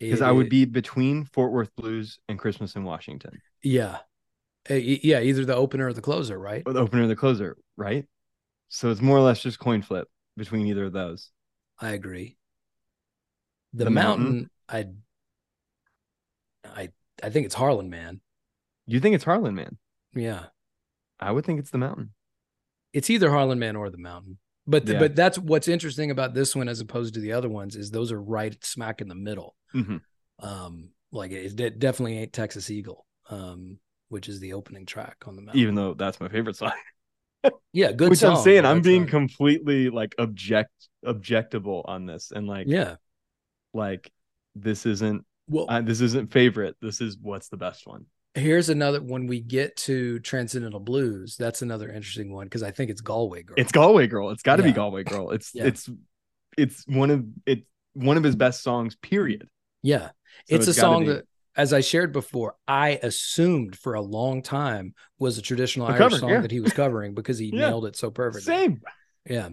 because 0.00 0.22
I 0.22 0.30
would 0.32 0.48
be 0.48 0.64
between 0.64 1.24
Fort 1.24 1.52
Worth 1.52 1.74
Blues 1.76 2.18
and 2.28 2.38
Christmas 2.38 2.74
in 2.76 2.84
Washington, 2.84 3.40
yeah, 3.62 3.98
Uh, 4.70 4.74
yeah, 4.74 5.20
either 5.20 5.44
the 5.44 5.54
opener 5.54 5.88
or 5.88 5.92
the 5.92 6.02
closer, 6.02 6.38
right? 6.38 6.62
or 6.66 6.72
the 6.72 6.80
opener 6.80 7.02
or 7.04 7.06
the 7.06 7.16
closer, 7.16 7.56
right? 7.76 8.06
So 8.68 8.90
it's 8.90 9.00
more 9.00 9.16
or 9.16 9.22
less 9.22 9.42
just 9.42 9.58
coin 9.58 9.82
flip 9.82 10.08
between 10.36 10.66
either 10.66 10.84
of 10.84 10.92
those. 10.92 11.30
I 11.80 11.90
agree. 11.90 12.36
The, 13.72 13.84
The 13.84 13.90
mountain, 13.90 14.24
Mountain? 14.24 14.50
I, 14.68 14.86
I, 16.64 16.90
I 17.22 17.30
think 17.30 17.46
it's 17.46 17.54
Harlan, 17.54 17.90
man. 17.90 18.20
You 18.86 19.00
think 19.00 19.14
it's 19.14 19.24
Harlan 19.24 19.54
Man? 19.54 19.76
Yeah, 20.14 20.46
I 21.20 21.32
would 21.32 21.44
think 21.44 21.58
it's 21.60 21.70
the 21.70 21.78
mountain. 21.78 22.10
it's 22.94 23.10
either 23.10 23.30
Harlan 23.30 23.58
Man 23.58 23.76
or 23.76 23.90
the 23.90 23.98
mountain. 23.98 24.38
But 24.66 24.86
th- 24.86 24.94
Yeah. 24.94 25.00
but 25.00 25.14
that's 25.16 25.38
what's 25.38 25.68
interesting 25.68 26.10
about 26.10 26.32
this 26.34 26.54
one 26.56 26.68
as 26.68 26.80
opposed 26.80 27.14
to 27.14 27.20
the 27.20 27.32
other 27.32 27.48
ones 27.48 27.76
is 27.76 27.90
those 27.90 28.12
are 28.12 28.20
right 28.20 28.56
smack 28.64 29.00
in 29.00 29.08
the 29.08 29.14
middle. 29.14 29.54
Mhm. 29.74 30.00
Um, 30.40 30.90
like 31.12 31.30
it, 31.32 31.58
it 31.60 31.78
definitely 31.78 32.18
ain't 32.18 32.32
Texas 32.32 32.70
Eagle, 32.70 33.04
um, 33.30 33.78
which 34.08 34.28
is 34.28 34.40
the 34.40 34.52
opening 34.54 34.86
track 34.86 35.16
on 35.26 35.36
the 35.36 35.42
mountain. 35.42 35.60
Even 35.60 35.74
though 35.74 35.94
that's 35.94 36.18
my 36.20 36.28
favorite 36.28 36.56
song. 36.56 36.72
yeah, 37.72 37.92
good. 37.92 38.10
Which 38.10 38.22
I'm 38.24 38.36
saying, 38.36 38.64
I'm 38.64 38.80
being 38.82 39.02
not- 39.02 39.10
completely 39.10 39.90
like 39.90 40.14
object 40.18 40.70
objectable 41.04 41.82
on 41.86 42.06
this, 42.06 42.30
and 42.30 42.46
like 42.46 42.66
yeah. 42.68 42.96
like 43.74 44.10
this 44.54 44.86
isn't 44.86 45.24
Well, 45.48 45.66
this 45.82 46.00
isn't 46.00 46.32
favorite. 46.32 46.76
This 46.80 47.00
is 47.00 47.16
what's 47.20 47.48
the 47.48 47.56
best 47.56 47.86
one. 47.86 48.06
Here's 48.38 48.68
another 48.68 49.00
when 49.02 49.26
we 49.26 49.40
get 49.40 49.76
to 49.76 50.18
Transcendental 50.20 50.80
Blues. 50.80 51.36
That's 51.36 51.62
another 51.62 51.90
interesting 51.90 52.32
one 52.32 52.46
because 52.46 52.62
I 52.62 52.70
think 52.70 52.90
it's 52.90 53.00
Galway 53.00 53.42
Girl. 53.42 53.54
It's 53.58 53.72
Galway 53.72 54.06
Girl. 54.06 54.30
It's 54.30 54.42
got 54.42 54.56
to 54.56 54.62
be 54.62 54.72
Galway 54.72 55.04
Girl. 55.04 55.30
It's 55.32 55.54
Yeah. 55.54 55.64
it's 55.66 55.88
it's 56.56 56.84
one 56.86 57.10
of 57.10 57.24
it's 57.46 57.66
one 57.94 58.16
of 58.16 58.24
his 58.24 58.36
best 58.36 58.62
songs. 58.62 58.96
Period. 58.96 59.48
yeah. 59.82 60.08
So 60.48 60.56
it's 60.56 60.68
a 60.68 60.74
song 60.74 61.04
be- 61.04 61.12
that, 61.12 61.24
as 61.56 61.72
I 61.72 61.80
shared 61.80 62.12
before, 62.12 62.54
I 62.68 63.00
assumed 63.02 63.76
for 63.76 63.94
a 63.94 64.00
long 64.00 64.42
time 64.42 64.94
was 65.18 65.38
a 65.38 65.42
traditional 65.42 65.86
A 65.88 65.90
Irish 65.90 65.98
cover, 65.98 66.18
song 66.18 66.30
yeah. 66.30 66.40
that 66.42 66.50
he 66.52 66.60
was 66.60 66.72
covering 66.72 67.14
because 67.14 67.38
he 67.38 67.46
Yeah. 67.52 67.68
nailed 67.70 67.86
it 67.86 67.96
so 67.96 68.10
perfectly. 68.10 68.42
same. 68.54 68.80
Yeah. 69.28 69.48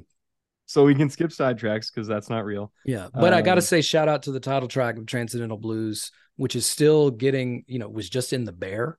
So 0.68 0.84
we 0.84 0.95
can 0.95 1.09
skip 1.09 1.30
sidetracks 1.30 1.93
because 1.93 2.07
that's 2.07 2.30
not 2.30 2.43
real. 2.43 2.72
Yeah. 2.86 3.09
But 3.13 3.34
I 3.34 3.41
got 3.41 3.55
to 3.55 3.59
Um, 3.59 3.66
say, 3.66 3.82
shout 3.82 4.07
out 4.09 4.24
to 4.24 4.32
the 4.32 4.39
title 4.39 4.68
track 4.68 4.97
of 4.97 5.05
Transcendental 5.05 5.57
Blues, 5.57 6.11
which 6.38 6.55
is 6.55 6.66
still 6.66 7.11
getting, 7.11 7.63
you 7.68 7.78
know, 7.80 7.88
was 7.88 8.09
just 8.09 8.34
in 8.34 8.45
the 8.45 8.51
Bear. 8.51 8.97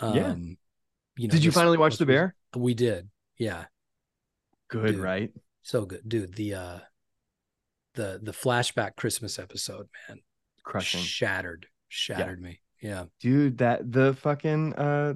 Um, 0.00 0.14
Yeah. 0.16 0.34
You 1.18 1.28
know, 1.28 1.32
Did 1.32 1.44
you 1.44 1.52
finally 1.52 1.78
watch 1.78 1.96
The 1.96 2.06
Bear? 2.06 2.34
We 2.56 2.74
did. 2.74 3.08
Yeah. 3.38 3.66
Good, 4.68 4.92
Dude. 4.92 4.98
right? 5.00 5.32
So 5.62 5.86
good. 5.86 6.02
Dude, 6.06 6.34
the, 6.34 6.54
uh, 6.54 6.78
the, 7.94 8.20
the 8.22 8.32
flashback 8.32 8.96
Christmas 8.96 9.38
episode, 9.38 9.88
man, 10.08 10.20
Crushing, 10.64 11.00
shattered, 11.00 11.66
shattered 11.88 12.42
me. 12.42 12.60
Yeah. 12.82 13.04
dude. 13.20 13.58
That 13.58 13.90
the 13.90 14.14
fucking 14.20 14.74
uh, 14.74 15.14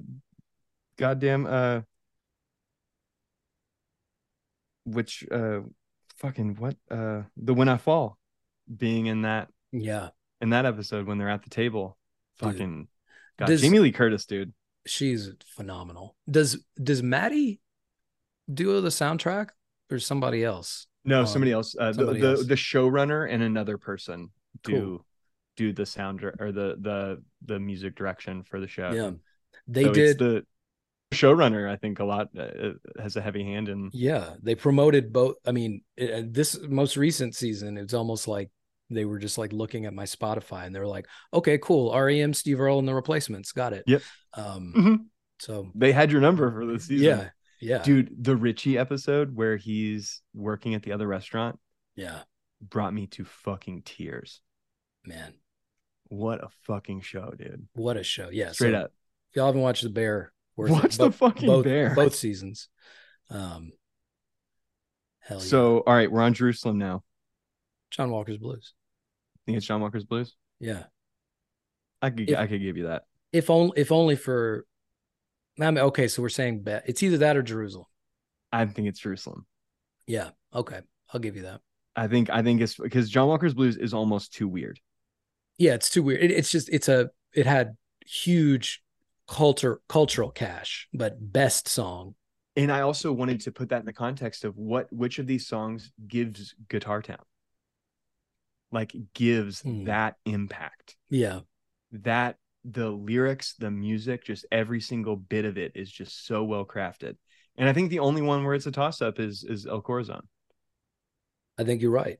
goddamn 0.97 1.47
uh, 1.47 1.81
which 4.85 5.25
uh, 5.31 5.61
fucking 6.21 6.55
what 6.57 6.77
uh, 6.91 7.23
the 7.37 7.53
when 7.55 7.69
I 7.69 7.77
fall, 7.77 8.17
being 8.75 9.07
in 9.07 9.23
that 9.23 9.49
Yeah. 9.73 10.11
in 10.41 10.51
that 10.51 10.65
episode 10.67 11.07
when 11.07 11.19
they're 11.19 11.29
at 11.29 11.43
the 11.43 11.51
table, 11.51 11.99
Dude. 12.39 12.53
fucking. 12.53 12.89
God, 13.39 13.47
Does- 13.47 13.61
Jamie 13.63 13.81
Lee 13.81 13.93
Curtis, 13.93 14.25
dude. 14.27 14.53
She's 14.87 15.31
phenomenal. 15.47 16.17
Does, 16.31 16.65
does 16.83 17.03
Maddie 17.03 17.61
do 18.53 18.81
the 18.81 18.89
soundtrack 18.89 19.49
or 19.91 19.99
somebody 19.99 20.43
else? 20.43 20.87
No, 21.05 21.21
Um, 21.21 21.27
somebody 21.27 21.53
else. 21.53 21.77
Uh, 21.79 21.89
the 21.89 21.95
somebody 21.95 22.21
the, 22.21 22.29
else. 22.29 22.47
the 22.47 22.55
showrunner 22.55 23.31
and 23.31 23.43
another 23.43 23.77
person 23.79 24.31
do 24.63 24.73
Cool. 24.73 25.07
do 25.57 25.73
the 25.73 25.85
sound 25.87 26.23
or 26.25 26.51
the 26.53 26.77
the 26.81 27.23
the 27.45 27.59
music 27.61 27.95
direction 27.95 28.43
for 28.43 28.59
the 28.61 28.67
show. 28.69 28.91
Yeah. 28.93 29.11
They 29.69 29.85
So 29.85 29.93
did. 29.93 30.19
the 30.19 30.47
showrunner. 31.13 31.69
I 31.69 31.77
think 31.77 31.99
a 32.01 32.05
lot 32.05 32.29
uh, 32.39 32.73
has 33.01 33.17
a 33.17 33.21
heavy 33.21 33.45
hand 33.45 33.69
in. 33.69 33.91
Yeah, 33.93 34.35
they 34.43 34.55
promoted 34.55 35.13
both. 35.13 35.37
I 35.47 35.53
mean, 35.53 35.83
it, 35.97 36.11
uh, 36.13 36.27
this 36.31 36.59
most 36.69 36.97
recent 36.97 37.35
season, 37.35 37.77
it's 37.77 37.95
almost 37.95 38.29
like 38.29 38.51
they 38.91 39.05
were 39.05 39.19
just 39.19 39.39
like 39.39 39.53
looking 39.53 39.87
at 39.87 39.95
my 39.95 40.05
Spotify 40.05 40.67
and 40.67 40.75
they 40.75 40.81
were 40.81 40.87
like, 40.87 41.07
"Okay, 41.33 41.59
cool, 41.59 41.93
REM, 41.99 42.35
Steve 42.35 42.61
Earle, 42.61 42.79
and 42.79 42.89
the 42.89 42.95
Replacements, 42.95 43.53
got 43.53 43.73
it." 43.73 43.85
Yep. 43.87 44.03
Um. 44.35 44.75
Mhm. 44.77 44.99
So 45.41 45.71
They 45.75 45.93
had 45.93 46.13
your 46.13 46.21
number 46.21 46.51
for 46.53 46.67
the 46.67 46.79
season. 46.79 47.07
yeah, 47.07 47.29
yeah, 47.61 47.83
dude. 47.83 48.23
The 48.25 48.37
Richie 48.37 48.77
episode 48.79 49.35
where 49.35 49.57
he's 49.57 50.21
working 50.35 50.75
at 50.75 50.83
the 50.83 50.93
other 50.93 51.07
restaurant 51.07 51.59
yeah, 51.97 52.21
brought 52.61 52.93
me 52.93 53.07
to 53.09 53.25
fucking 53.25 53.83
tears. 53.85 54.41
man, 55.05 55.33
What 56.09 56.45
a 56.45 56.49
fucking 56.65 57.01
show, 57.03 57.33
dude! 57.39 57.67
what 57.73 57.97
a 57.97 58.03
show! 58.03 58.29
Yeah, 58.31 58.53
Straight 58.53 58.73
so 58.73 58.79
up. 58.81 58.93
If 59.31 59.37
y'all 59.37 59.47
haven't 59.47 59.63
watched 59.63 59.83
The 59.83 59.89
Bear. 59.91 60.33
Watch 60.69 60.97
the 60.99 61.07
Bo- 61.07 61.11
fucking 61.13 61.47
both, 61.47 61.65
Bear. 61.65 61.95
both 61.95 62.15
seasons. 62.15 62.69
Um. 63.31 63.73
Hell 65.21 65.39
yeah. 65.39 65.45
So, 65.45 65.79
all 65.87 65.95
right, 65.95 66.11
we're 66.11 66.23
on 66.23 66.35
Jerusalem 66.35 66.79
now. 66.79 67.03
John 67.91 68.11
Walker's 68.11 68.39
Blues. 68.39 68.73
think 69.47 69.57
it's 69.59 69.67
John 69.67 69.81
Walker's 69.81 70.05
Blues. 70.05 70.35
Yeah. 70.59 70.85
I 72.03 72.11
could 72.11 72.29
If- 72.31 72.39
I 72.39 72.47
could 72.47 72.61
give 72.61 72.77
you 72.77 72.85
that. 72.89 73.05
If 73.33 73.49
only, 73.51 73.73
if 73.81 73.93
only 73.93 74.17
for. 74.17 74.67
I 75.61 75.71
mean, 75.71 75.79
okay, 75.79 76.09
so 76.09 76.23
we're 76.23 76.29
saying 76.31 76.63
bet 76.63 76.85
it's 76.87 77.03
either 77.03 77.19
that 77.19 77.37
or 77.37 77.43
Jerusalem. 77.43 77.87
I 78.53 78.65
think 78.67 78.89
it's 78.89 78.99
Jerusalem. 79.01 79.47
Yeah. 80.07 80.31
Okay, 80.55 80.81
I'll 81.13 81.21
give 81.21 81.37
you 81.37 81.43
that. 81.43 81.61
I 81.95 82.09
think 82.09 82.31
I 82.31 82.43
think 82.43 82.61
it's 82.61 82.75
because 82.77 83.11
John 83.11 83.29
Walker's 83.29 83.55
Blues 83.55 83.77
is 83.77 83.93
almost 83.95 84.33
too 84.33 84.49
weird. 84.49 84.81
yeah 85.59 85.75
it's 85.75 85.91
too 85.91 86.03
weird 86.03 86.23
it, 86.23 86.31
it's 86.31 86.51
just 86.51 86.69
it's 86.71 86.89
a 86.89 87.11
it 87.35 87.45
had 87.47 87.77
huge 88.07 88.83
culture 89.31 89.81
cultural 89.89 90.31
cash 90.31 90.89
but 90.93 91.33
best 91.33 91.69
song 91.69 92.15
And 92.57 92.71
I 92.73 92.81
also 92.81 93.13
wanted 93.13 93.41
to 93.43 93.53
put 93.53 93.69
that 93.71 93.81
in 93.81 93.87
the 93.87 93.93
context 93.93 94.45
of 94.45 94.57
what 94.57 94.93
which 94.93 95.19
of 95.19 95.27
these 95.27 95.47
songs 95.47 95.93
gives 96.07 96.55
Guitar 96.69 97.01
Town. 97.01 97.25
Like 98.73 98.95
gives 99.15 99.63
Hmm. 99.63 99.85
that 99.85 100.17
impact. 100.27 100.97
yeah 101.09 101.41
That 101.93 102.37
the 102.65 102.91
lyrics, 102.91 103.55
the 103.55 103.71
music, 103.71 104.25
just 104.25 104.47
every 104.53 104.81
single 104.81 105.17
bit 105.17 105.45
of 105.45 105.59
it 105.59 105.73
is 105.75 105.91
just 105.91 106.27
so 106.27 106.45
well 106.45 106.65
crafted. 106.65 107.17
And 107.57 107.69
I 107.69 107.73
think 107.73 107.91
the 107.91 107.99
only 108.01 108.23
one 108.23 108.45
where 108.45 108.55
it's 108.55 108.67
a 108.67 108.73
toss 108.73 109.01
up 109.03 109.19
is 109.19 109.45
is 109.45 109.67
El 109.67 109.81
Corazon. 109.81 110.29
i 111.59 111.65
think 111.65 111.83
you're 111.83 111.91
right 111.91 112.19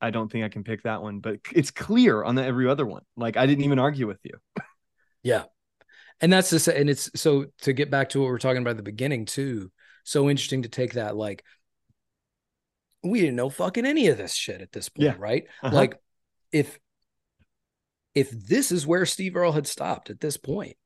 I 0.00 0.10
don't 0.10 0.30
think 0.30 0.44
I 0.44 0.48
can 0.48 0.62
pick 0.62 0.84
that 0.84 1.02
one, 1.02 1.18
but 1.18 1.40
it's 1.52 1.72
clear 1.72 2.22
on 2.22 2.36
the 2.36 2.44
every 2.44 2.68
other 2.68 2.86
one. 2.86 3.02
Like 3.16 3.36
I 3.36 3.46
didn't 3.46 3.64
even 3.64 3.80
argue 3.80 4.06
with 4.06 4.20
you. 4.22 4.34
yeah 5.22 5.44
and 6.20 6.32
that's 6.32 6.50
just 6.50 6.68
and 6.68 6.88
it's 6.90 7.10
so 7.14 7.46
to 7.62 7.72
get 7.72 7.90
back 7.90 8.08
to 8.10 8.18
what 8.20 8.26
we 8.26 8.30
we're 8.32 8.38
talking 8.38 8.62
about 8.62 8.70
at 8.70 8.76
the 8.76 8.82
beginning 8.82 9.24
too 9.24 9.70
so 10.04 10.28
interesting 10.28 10.62
to 10.62 10.68
take 10.68 10.94
that 10.94 11.16
like 11.16 11.44
we 13.04 13.20
didn't 13.20 13.36
know 13.36 13.50
fucking 13.50 13.86
any 13.86 14.08
of 14.08 14.18
this 14.18 14.34
shit 14.34 14.60
at 14.60 14.72
this 14.72 14.88
point 14.88 15.04
Yeah. 15.04 15.14
right 15.18 15.44
Uh-huh. 15.62 15.74
like 15.74 15.98
if 16.52 16.78
if 18.14 18.30
this 18.30 18.72
is 18.72 18.86
where 18.86 19.06
steve 19.06 19.36
earle 19.36 19.52
had 19.52 19.66
stopped 19.66 20.10
at 20.10 20.20
this 20.20 20.36
point 20.36 20.76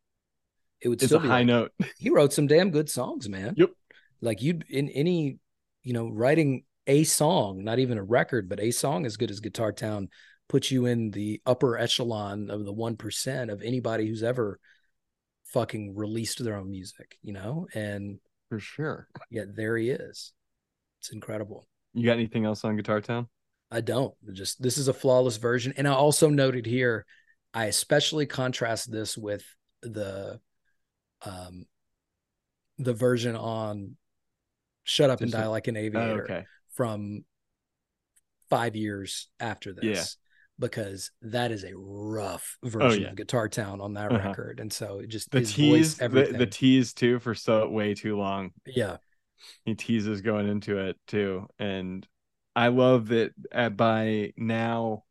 it 0.80 0.89
would 0.89 0.99
It's 1.01 1.07
still 1.07 1.18
a 1.18 1.22
be 1.22 1.28
high 1.28 1.39
like, 1.39 1.47
note. 1.47 1.72
he 1.99 2.11
wrote 2.11 2.33
some 2.33 2.49
damn 2.49 2.72
good 2.72 2.91
songs, 2.91 3.28
man. 3.28 3.55
Yep. 3.57 3.70
Like 4.20 4.43
you'd 4.43 4.64
in 4.68 4.89
any, 4.89 5.39
you 5.85 5.93
know, 5.93 6.09
writing 6.09 6.64
a 6.89 7.05
song, 7.05 7.62
not 7.62 7.78
even 7.78 7.99
a 7.99 8.03
record, 8.03 8.49
but 8.49 8.59
a 8.59 8.72
song 8.72 9.07
as 9.07 9.16
good 9.16 9.30
as 9.30 9.39
Guitar 9.39 9.70
Town 9.70 10.09
puts 10.49 10.72
you 10.72 10.87
in 10.87 11.12
the 11.12 11.41
upper 11.47 11.78
echelon 11.78 12.51
of 12.51 12.64
the 12.64 12.72
1% 12.74 13.53
of 13.53 13.62
anybody 13.62 14.09
who's 14.09 14.24
ever 14.24 14.59
fucking 15.53 15.94
released 15.94 16.42
their 16.42 16.57
own 16.57 16.70
music, 16.70 17.18
you 17.22 17.32
know? 17.32 17.66
And 17.74 18.18
For 18.48 18.59
sure. 18.61 19.09
Yeah, 19.30 19.44
there 19.48 19.76
he 19.76 19.90
is. 19.90 20.32
It's 21.00 21.11
incredible. 21.11 21.66
You 21.94 22.07
got 22.07 22.12
anything 22.12 22.44
else 22.44 22.64
on 22.64 22.76
Guitar 22.76 23.00
Town? 23.00 23.28
I 23.70 23.80
don't. 23.80 24.14
Just 24.32 24.62
this 24.62 24.78
is 24.78 24.88
a 24.88 24.92
flawless 24.94 25.36
version. 25.38 25.72
And 25.76 25.88
I 25.88 25.92
also 25.92 26.28
noted 26.28 26.66
here, 26.66 27.07
I 27.55 27.66
especially 27.66 28.26
contrast 28.26 28.90
this 28.90 29.16
with 29.16 29.44
the 29.82 30.40
um 31.24 31.66
the 32.78 32.94
version 32.94 33.36
on 33.36 33.96
Shut 34.84 35.11
Up 35.11 35.20
and 35.20 35.30
Die 35.30 35.46
Like 35.46 35.68
an 35.68 35.76
Oh, 35.76 35.80
Aviator 35.80 36.24
okay. 36.24 36.44
from 36.74 37.24
five 38.50 38.76
years 38.76 39.28
after 39.40 39.72
this. 39.72 40.16
Because 40.63 41.11
that 41.23 41.51
is 41.53 41.65
a 41.65 41.73
rough 41.77 42.57
version 42.63 43.03
yeah. 43.03 43.09
of 43.11 43.17
Guitar 43.17 43.49
Town 43.49 43.81
on 43.81 43.95
that 43.95 44.13
Uh-huh. 44.13 44.29
record. 44.29 44.61
And 44.61 44.73
so 44.73 45.01
it 45.01 45.09
just 45.09 45.31
The 45.31 45.41
tease, 45.43 45.97
the, 45.97 46.09
the 46.09 46.47
tease 46.47 46.93
too 46.95 47.19
for 47.19 47.35
so 47.35 47.69
way 47.69 47.95
too 47.95 48.17
long. 48.17 48.53
yeah. 48.67 48.99
He 49.65 49.75
teases 49.75 50.21
going 50.21 50.49
into 50.49 50.79
it 50.79 50.97
too, 51.09 51.49
and 51.59 52.07
I 52.55 52.69
love 52.69 53.09
that 53.09 53.33
at, 53.51 53.77
by 53.77 54.33
now, 54.37 55.05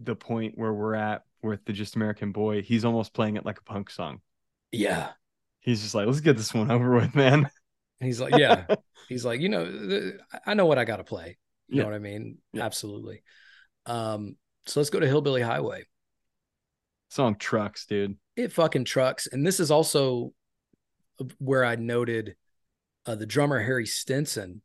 the 0.00 0.16
point 0.16 0.56
where 0.56 0.72
we're 0.72 0.94
at 0.94 1.24
with 1.42 1.64
the 1.64 1.72
Just 1.72 1.96
American 1.96 2.32
Boy, 2.32 2.62
he's 2.62 2.84
almost 2.84 3.14
playing 3.14 3.36
it 3.36 3.44
like 3.46 3.58
a 3.58 3.62
punk 3.62 3.90
song. 3.90 4.20
Yeah. 4.72 5.10
He's 5.60 5.82
just 5.82 5.94
like, 5.94 6.06
let's 6.06 6.20
get 6.20 6.36
this 6.36 6.54
one 6.54 6.70
over 6.70 6.94
with, 6.94 7.14
man. 7.14 7.50
And 8.00 8.06
he's 8.06 8.20
like, 8.20 8.34
yeah. 8.38 8.66
he's 9.08 9.24
like, 9.24 9.40
you 9.40 9.48
know, 9.48 10.12
I 10.46 10.54
know 10.54 10.66
what 10.66 10.78
I 10.78 10.84
got 10.84 10.96
to 10.98 11.04
play. 11.04 11.38
You 11.68 11.78
Yeah. 11.78 11.82
know 11.82 11.88
what 11.88 11.94
I 11.96 12.00
mean? 12.00 12.38
Yeah. 12.52 12.64
Absolutely. 12.64 13.22
Um, 13.86 14.36
So 14.66 14.80
let's 14.80 14.90
go 14.90 15.00
to 15.00 15.06
Hillbilly 15.06 15.42
Highway. 15.42 15.84
Song 17.08 17.36
trucks, 17.36 17.86
dude. 17.86 18.16
It 18.36 18.52
fucking 18.52 18.84
trucks. 18.84 19.26
And 19.26 19.46
this 19.46 19.58
is 19.58 19.70
also 19.70 20.32
where 21.38 21.64
I 21.64 21.76
noted 21.76 22.36
uh, 23.06 23.16
the 23.16 23.26
drummer 23.26 23.60
Harry 23.60 23.86
Stinson 23.86 24.62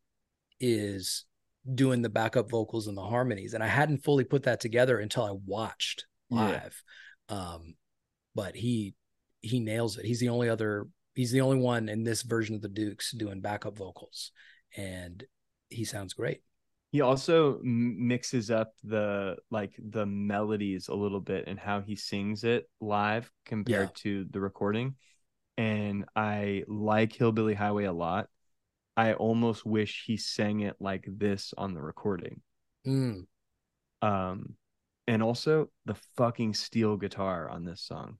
is 0.60 1.24
doing 1.74 2.02
the 2.02 2.08
backup 2.08 2.48
vocals 2.48 2.86
and 2.86 2.96
the 2.96 3.02
harmonies. 3.02 3.54
And 3.54 3.62
I 3.62 3.66
hadn't 3.66 4.04
fully 4.04 4.24
put 4.24 4.44
that 4.44 4.60
together 4.60 4.98
until 4.98 5.24
I 5.24 5.32
watched 5.32 6.06
live. 6.30 6.82
Yeah. 7.28 7.36
Um, 7.36 7.74
but 8.34 8.54
he 8.54 8.94
he 9.40 9.60
nails 9.60 9.98
it. 9.98 10.04
He's 10.04 10.20
the 10.20 10.28
only 10.28 10.48
other 10.48 10.86
he's 11.14 11.32
the 11.32 11.40
only 11.40 11.58
one 11.58 11.88
in 11.88 12.04
this 12.04 12.22
version 12.22 12.54
of 12.54 12.62
the 12.62 12.68
Dukes 12.68 13.12
doing 13.12 13.40
backup 13.40 13.76
vocals. 13.76 14.30
And 14.76 15.24
he 15.68 15.84
sounds 15.84 16.14
great. 16.14 16.42
He 16.96 17.02
also 17.02 17.60
mixes 17.62 18.50
up 18.50 18.72
the 18.82 19.36
like 19.50 19.74
the 19.78 20.06
melodies 20.06 20.88
a 20.88 20.94
little 20.94 21.20
bit 21.20 21.44
and 21.46 21.58
how 21.58 21.82
he 21.82 21.94
sings 21.94 22.42
it 22.42 22.70
live 22.80 23.30
compared 23.44 23.88
yeah. 23.88 23.96
to 23.96 24.26
the 24.30 24.40
recording. 24.40 24.94
And 25.58 26.06
I 26.16 26.64
like 26.68 27.12
Hillbilly 27.12 27.52
Highway 27.52 27.84
a 27.84 27.92
lot. 27.92 28.28
I 28.96 29.12
almost 29.12 29.66
wish 29.66 30.04
he 30.06 30.16
sang 30.16 30.60
it 30.60 30.76
like 30.80 31.06
this 31.06 31.52
on 31.58 31.74
the 31.74 31.82
recording. 31.82 32.40
Mm. 32.86 33.26
Um, 34.00 34.54
and 35.06 35.22
also 35.22 35.68
the 35.84 35.96
fucking 36.16 36.54
steel 36.54 36.96
guitar 36.96 37.50
on 37.50 37.66
this 37.66 37.82
song. 37.82 38.16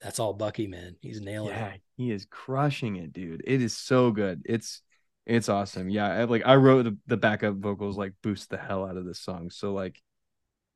That's 0.00 0.18
all 0.18 0.32
Bucky, 0.32 0.66
man. 0.66 0.96
He's 1.02 1.20
nailing 1.20 1.50
yeah, 1.50 1.72
it. 1.72 1.82
He 1.98 2.10
is 2.10 2.24
crushing 2.24 2.96
it, 2.96 3.12
dude. 3.12 3.42
It 3.46 3.60
is 3.60 3.76
so 3.76 4.12
good. 4.12 4.40
It's 4.46 4.80
it's 5.28 5.48
awesome. 5.50 5.90
Yeah, 5.90 6.08
I, 6.08 6.24
like 6.24 6.42
I 6.46 6.56
wrote 6.56 6.84
the, 6.84 6.96
the 7.06 7.16
backup 7.16 7.56
vocals 7.56 7.98
like 7.98 8.14
boost 8.22 8.48
the 8.48 8.56
hell 8.56 8.84
out 8.84 8.96
of 8.96 9.04
this 9.04 9.20
song. 9.20 9.50
So 9.50 9.74
like, 9.74 10.00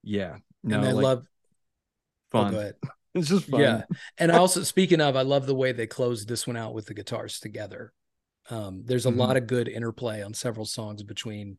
yeah, 0.03 0.37
no, 0.63 0.79
and 0.79 0.87
I 0.87 0.93
like, 0.93 1.03
love 1.03 1.27
oh, 2.35 2.43
fun. 2.43 2.55
Oh, 2.55 2.73
it's 3.15 3.29
just 3.29 3.47
fun. 3.47 3.61
Yeah, 3.61 3.83
and 4.19 4.31
also 4.31 4.63
speaking 4.63 5.01
of, 5.01 5.17
I 5.17 5.23
love 5.23 5.47
the 5.47 5.55
way 5.55 5.73
they 5.73 5.87
closed 5.87 6.29
this 6.29 6.47
one 6.47 6.59
out 6.59 6.75
with 6.75 6.87
the 6.87 6.95
guitars 6.95 7.41
together. 7.41 7.93
Um, 8.51 8.83
there's 8.85 9.07
a 9.07 9.09
mm-hmm. 9.09 9.21
lot 9.21 9.37
of 9.39 9.47
good 9.47 9.69
interplay 9.69 10.23
on 10.23 10.35
several 10.35 10.67
songs 10.67 11.03
between 11.03 11.57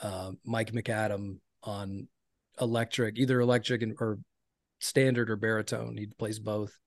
uh, 0.00 0.32
Mike 0.44 0.72
McAdam 0.72 1.40
on 1.62 2.08
electric, 2.58 3.18
either 3.18 3.38
electric 3.40 3.82
and, 3.82 3.96
or 4.00 4.18
standard 4.78 5.28
or 5.28 5.36
baritone. 5.36 5.98
He 5.98 6.06
plays 6.06 6.38
both, 6.38 6.78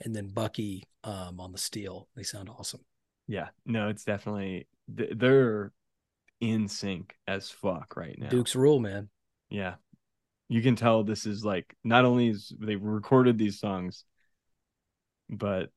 and 0.00 0.14
then 0.14 0.28
Bucky 0.28 0.88
um, 1.04 1.38
on 1.38 1.52
the 1.52 1.58
steel. 1.58 2.08
They 2.16 2.24
sound 2.24 2.48
awesome. 2.48 2.80
Yeah, 3.28 3.48
no, 3.64 3.88
it's 3.88 4.04
definitely 4.04 4.66
they're 4.88 5.72
in 6.40 6.68
sync 6.68 7.14
as 7.26 7.50
fuck 7.50 7.96
right 7.96 8.18
now. 8.18 8.28
Duke's 8.28 8.56
rule, 8.56 8.80
man. 8.80 9.08
Yeah, 9.50 9.74
you 10.48 10.62
can 10.62 10.76
tell 10.76 11.04
this 11.04 11.26
is 11.26 11.44
like 11.44 11.74
not 11.84 12.04
only 12.04 12.28
is 12.28 12.52
they 12.58 12.76
recorded 12.76 13.38
these 13.38 13.60
songs, 13.60 14.04
but 15.28 15.70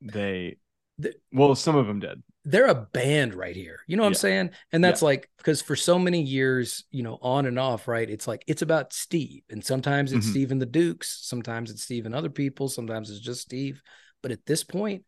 they, 0.00 0.58
the, 0.98 1.14
well, 1.32 1.54
some 1.54 1.76
of 1.76 1.86
them 1.86 2.00
did. 2.00 2.22
They're 2.44 2.66
a 2.66 2.74
band 2.74 3.34
right 3.34 3.54
here. 3.54 3.80
You 3.86 3.96
know 3.96 4.02
what 4.02 4.06
yeah. 4.06 4.10
I'm 4.10 4.14
saying? 4.14 4.50
And 4.72 4.82
that's 4.82 5.02
yeah. 5.02 5.06
like 5.06 5.30
because 5.36 5.60
for 5.60 5.76
so 5.76 5.98
many 5.98 6.22
years, 6.22 6.84
you 6.90 7.02
know, 7.02 7.18
on 7.20 7.44
and 7.46 7.58
off, 7.58 7.88
right? 7.88 8.08
It's 8.08 8.26
like 8.26 8.42
it's 8.46 8.62
about 8.62 8.92
Steve, 8.92 9.42
and 9.50 9.64
sometimes 9.64 10.12
it's 10.12 10.24
mm-hmm. 10.24 10.32
Steve 10.32 10.50
and 10.52 10.60
the 10.60 10.66
Dukes, 10.66 11.20
sometimes 11.22 11.70
it's 11.70 11.82
Steve 11.82 12.06
and 12.06 12.14
other 12.14 12.30
people, 12.30 12.68
sometimes 12.68 13.10
it's 13.10 13.20
just 13.20 13.42
Steve. 13.42 13.82
But 14.22 14.32
at 14.32 14.46
this 14.46 14.64
point, 14.64 15.04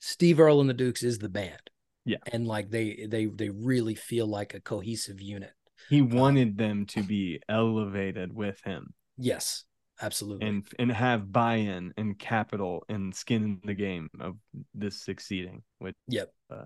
Steve 0.00 0.40
Earle 0.40 0.60
and 0.60 0.70
the 0.70 0.74
Dukes 0.74 1.02
is 1.02 1.18
the 1.18 1.28
band. 1.28 1.70
Yeah. 2.08 2.16
And 2.32 2.46
like 2.46 2.70
they 2.70 3.06
they 3.06 3.26
they 3.26 3.50
really 3.50 3.94
feel 3.94 4.26
like 4.26 4.54
a 4.54 4.60
cohesive 4.60 5.20
unit. 5.20 5.52
He 5.90 6.00
um, 6.00 6.08
wanted 6.08 6.48
um, 6.48 6.56
them 6.56 6.86
to 6.86 7.02
be 7.02 7.40
elevated 7.50 8.34
with 8.34 8.58
him. 8.64 8.94
Yes, 9.18 9.64
absolutely. 10.00 10.48
And 10.48 10.66
and 10.78 10.90
have 10.90 11.30
buy-in 11.30 11.92
and 11.98 12.18
capital 12.18 12.84
and 12.88 13.14
skin 13.14 13.42
in 13.44 13.60
the 13.62 13.74
game 13.74 14.08
of 14.18 14.36
this 14.74 15.02
succeeding. 15.02 15.62
With 15.80 15.94
yep. 16.06 16.32
Uh, 16.50 16.64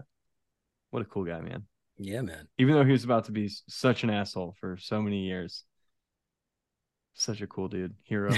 what 0.90 1.02
a 1.02 1.06
cool 1.06 1.24
guy, 1.24 1.40
man. 1.40 1.64
Yeah, 1.98 2.20
man. 2.22 2.46
Even 2.58 2.74
though 2.74 2.84
he 2.84 2.92
was 2.92 3.02
about 3.02 3.24
to 3.24 3.32
be 3.32 3.50
such 3.68 4.04
an 4.04 4.10
asshole 4.10 4.54
for 4.60 4.76
so 4.76 5.02
many 5.02 5.24
years. 5.26 5.64
Such 7.14 7.42
a 7.42 7.48
cool 7.48 7.68
dude, 7.68 7.94
hero. 8.04 8.32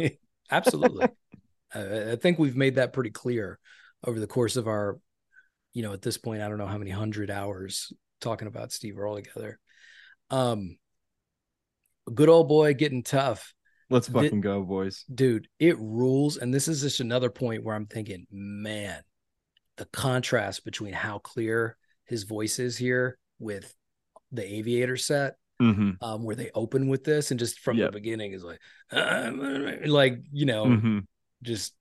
absolutely. 0.50 1.08
I 1.74 2.16
think 2.16 2.38
we've 2.38 2.56
made 2.56 2.74
that 2.74 2.92
pretty 2.92 3.10
clear 3.10 3.58
over 4.04 4.20
the 4.20 4.26
course 4.26 4.56
of 4.56 4.68
our, 4.68 4.98
you 5.72 5.82
know, 5.82 5.92
at 5.92 6.02
this 6.02 6.18
point, 6.18 6.42
I 6.42 6.48
don't 6.48 6.58
know 6.58 6.66
how 6.66 6.78
many 6.78 6.90
hundred 6.90 7.30
hours 7.30 7.92
talking 8.20 8.48
about 8.48 8.72
Steve 8.72 8.98
Earle 8.98 9.16
together. 9.16 9.58
Um, 10.30 10.76
good 12.12 12.28
old 12.28 12.48
boy 12.48 12.74
getting 12.74 13.02
tough. 13.02 13.54
Let's 13.90 14.08
fucking 14.08 14.40
go, 14.40 14.62
boys. 14.62 15.04
Dude, 15.14 15.48
it 15.58 15.78
rules. 15.78 16.38
And 16.38 16.52
this 16.52 16.66
is 16.66 16.80
just 16.80 17.00
another 17.00 17.28
point 17.28 17.62
where 17.62 17.74
I'm 17.74 17.86
thinking, 17.86 18.26
man, 18.30 19.02
the 19.76 19.84
contrast 19.86 20.64
between 20.64 20.94
how 20.94 21.18
clear 21.18 21.76
his 22.06 22.22
voice 22.22 22.58
is 22.58 22.76
here 22.76 23.18
with 23.38 23.74
the 24.30 24.42
aviator 24.42 24.96
set 24.96 25.34
mm-hmm. 25.60 25.90
um, 26.02 26.24
where 26.24 26.36
they 26.36 26.50
open 26.54 26.88
with 26.88 27.04
this 27.04 27.30
and 27.30 27.40
just 27.40 27.60
from 27.60 27.76
yep. 27.76 27.88
the 27.92 27.98
beginning 27.98 28.32
is 28.32 28.42
like 28.44 28.58
like 29.86 30.18
you 30.32 30.46
know 30.46 30.66
mm-hmm. 30.66 30.98
just 31.42 31.74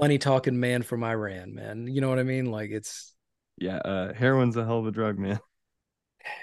funny 0.00 0.18
talking 0.18 0.58
man 0.58 0.82
from 0.82 1.04
Iran, 1.04 1.54
man. 1.54 1.86
You 1.86 2.00
know 2.00 2.08
what 2.08 2.18
I 2.18 2.24
mean? 2.24 2.46
Like 2.46 2.70
it's 2.70 3.14
yeah, 3.58 3.76
uh 3.76 4.14
heroin's 4.14 4.56
a 4.56 4.64
hell 4.64 4.78
of 4.78 4.86
a 4.86 4.90
drug, 4.90 5.18
man. 5.18 5.38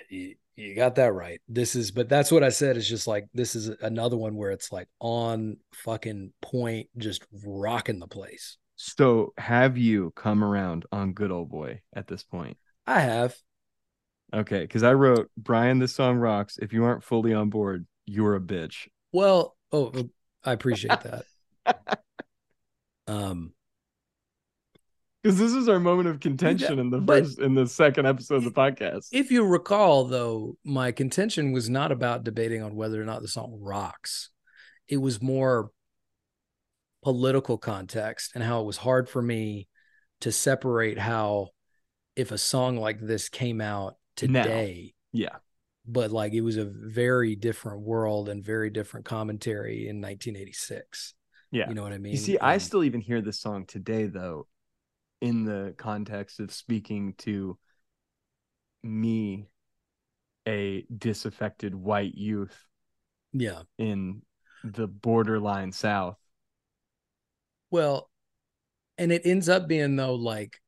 You, 0.09 0.33
you 0.55 0.73
got 0.73 0.95
that 0.95 1.13
right. 1.13 1.39
This 1.47 1.75
is 1.75 1.91
but 1.91 2.09
that's 2.09 2.31
what 2.31 2.43
I 2.43 2.49
said 2.49 2.77
It's 2.77 2.87
just 2.87 3.05
like 3.05 3.27
this 3.35 3.55
is 3.55 3.69
another 3.79 4.17
one 4.17 4.35
where 4.35 4.49
it's 4.49 4.71
like 4.71 4.87
on 4.99 5.57
fucking 5.71 6.33
point, 6.41 6.89
just 6.97 7.23
rocking 7.45 7.99
the 7.99 8.07
place. 8.07 8.57
So 8.75 9.33
have 9.37 9.77
you 9.77 10.13
come 10.15 10.43
around 10.43 10.85
on 10.91 11.13
good 11.13 11.31
old 11.31 11.51
boy 11.51 11.81
at 11.93 12.07
this 12.07 12.23
point? 12.23 12.57
I 12.87 13.01
have. 13.01 13.35
Okay, 14.33 14.61
because 14.61 14.81
I 14.81 14.93
wrote 14.93 15.29
Brian, 15.37 15.77
this 15.77 15.93
song 15.93 16.17
rocks. 16.17 16.57
If 16.59 16.73
you 16.73 16.85
aren't 16.85 17.03
fully 17.03 17.35
on 17.35 17.51
board, 17.51 17.85
you're 18.07 18.35
a 18.35 18.41
bitch. 18.41 18.87
Well, 19.11 19.55
oh, 19.71 20.09
I 20.43 20.53
appreciate 20.53 21.01
that. 21.01 21.99
Um, 23.07 23.53
because 25.27 25.39
this 25.39 25.53
is 25.53 25.67
our 25.67 25.79
moment 25.79 26.07
of 26.07 26.21
contention 26.21 26.79
in 26.79 26.89
the 26.89 27.01
first 27.01 27.39
in 27.39 27.53
the 27.53 27.67
second 27.67 28.05
episode 28.05 28.35
of 28.35 28.43
the 28.45 28.51
podcast. 28.51 29.07
If 29.11 29.29
you 29.29 29.43
recall, 29.43 30.05
though, 30.05 30.57
my 30.63 30.91
contention 30.93 31.51
was 31.51 31.69
not 31.69 31.91
about 31.91 32.23
debating 32.23 32.61
on 32.61 32.75
whether 32.75 33.01
or 33.01 33.05
not 33.05 33.21
the 33.21 33.27
song 33.27 33.57
rocks. 33.61 34.29
It 34.87 34.97
was 34.97 35.21
more 35.21 35.71
political 37.03 37.57
context 37.57 38.31
and 38.35 38.43
how 38.43 38.61
it 38.61 38.65
was 38.65 38.77
hard 38.77 39.09
for 39.09 39.21
me 39.21 39.67
to 40.21 40.31
separate 40.31 40.97
how 40.97 41.49
if 42.15 42.31
a 42.31 42.37
song 42.37 42.77
like 42.77 42.99
this 42.99 43.27
came 43.27 43.59
out 43.59 43.95
today, 44.15 44.93
now. 45.13 45.19
yeah, 45.19 45.35
but 45.85 46.11
like 46.11 46.33
it 46.33 46.41
was 46.41 46.57
a 46.57 46.65
very 46.65 47.35
different 47.35 47.81
world 47.81 48.29
and 48.29 48.45
very 48.45 48.69
different 48.69 49.05
commentary 49.05 49.89
in 49.89 49.99
1986. 49.99 51.15
Yeah. 51.51 51.69
You 51.69 51.75
know 51.75 51.83
what 51.83 51.93
I 51.93 51.97
mean? 51.97 52.13
You 52.13 52.17
see, 52.17 52.37
I 52.37 52.55
um, 52.55 52.59
still 52.59 52.83
even 52.83 53.01
hear 53.01 53.21
this 53.21 53.39
song 53.39 53.65
today, 53.65 54.07
though, 54.07 54.47
in 55.21 55.45
the 55.45 55.73
context 55.77 56.39
of 56.39 56.51
speaking 56.51 57.13
to 57.19 57.57
me, 58.83 59.47
a 60.47 60.85
disaffected 60.95 61.73
white 61.75 62.15
youth. 62.15 62.57
Yeah. 63.33 63.63
In 63.77 64.21
the 64.63 64.87
borderline 64.87 65.71
South. 65.71 66.17
Well, 67.69 68.09
and 68.97 69.11
it 69.11 69.23
ends 69.25 69.49
up 69.49 69.67
being, 69.67 69.95
though, 69.95 70.15
like, 70.15 70.61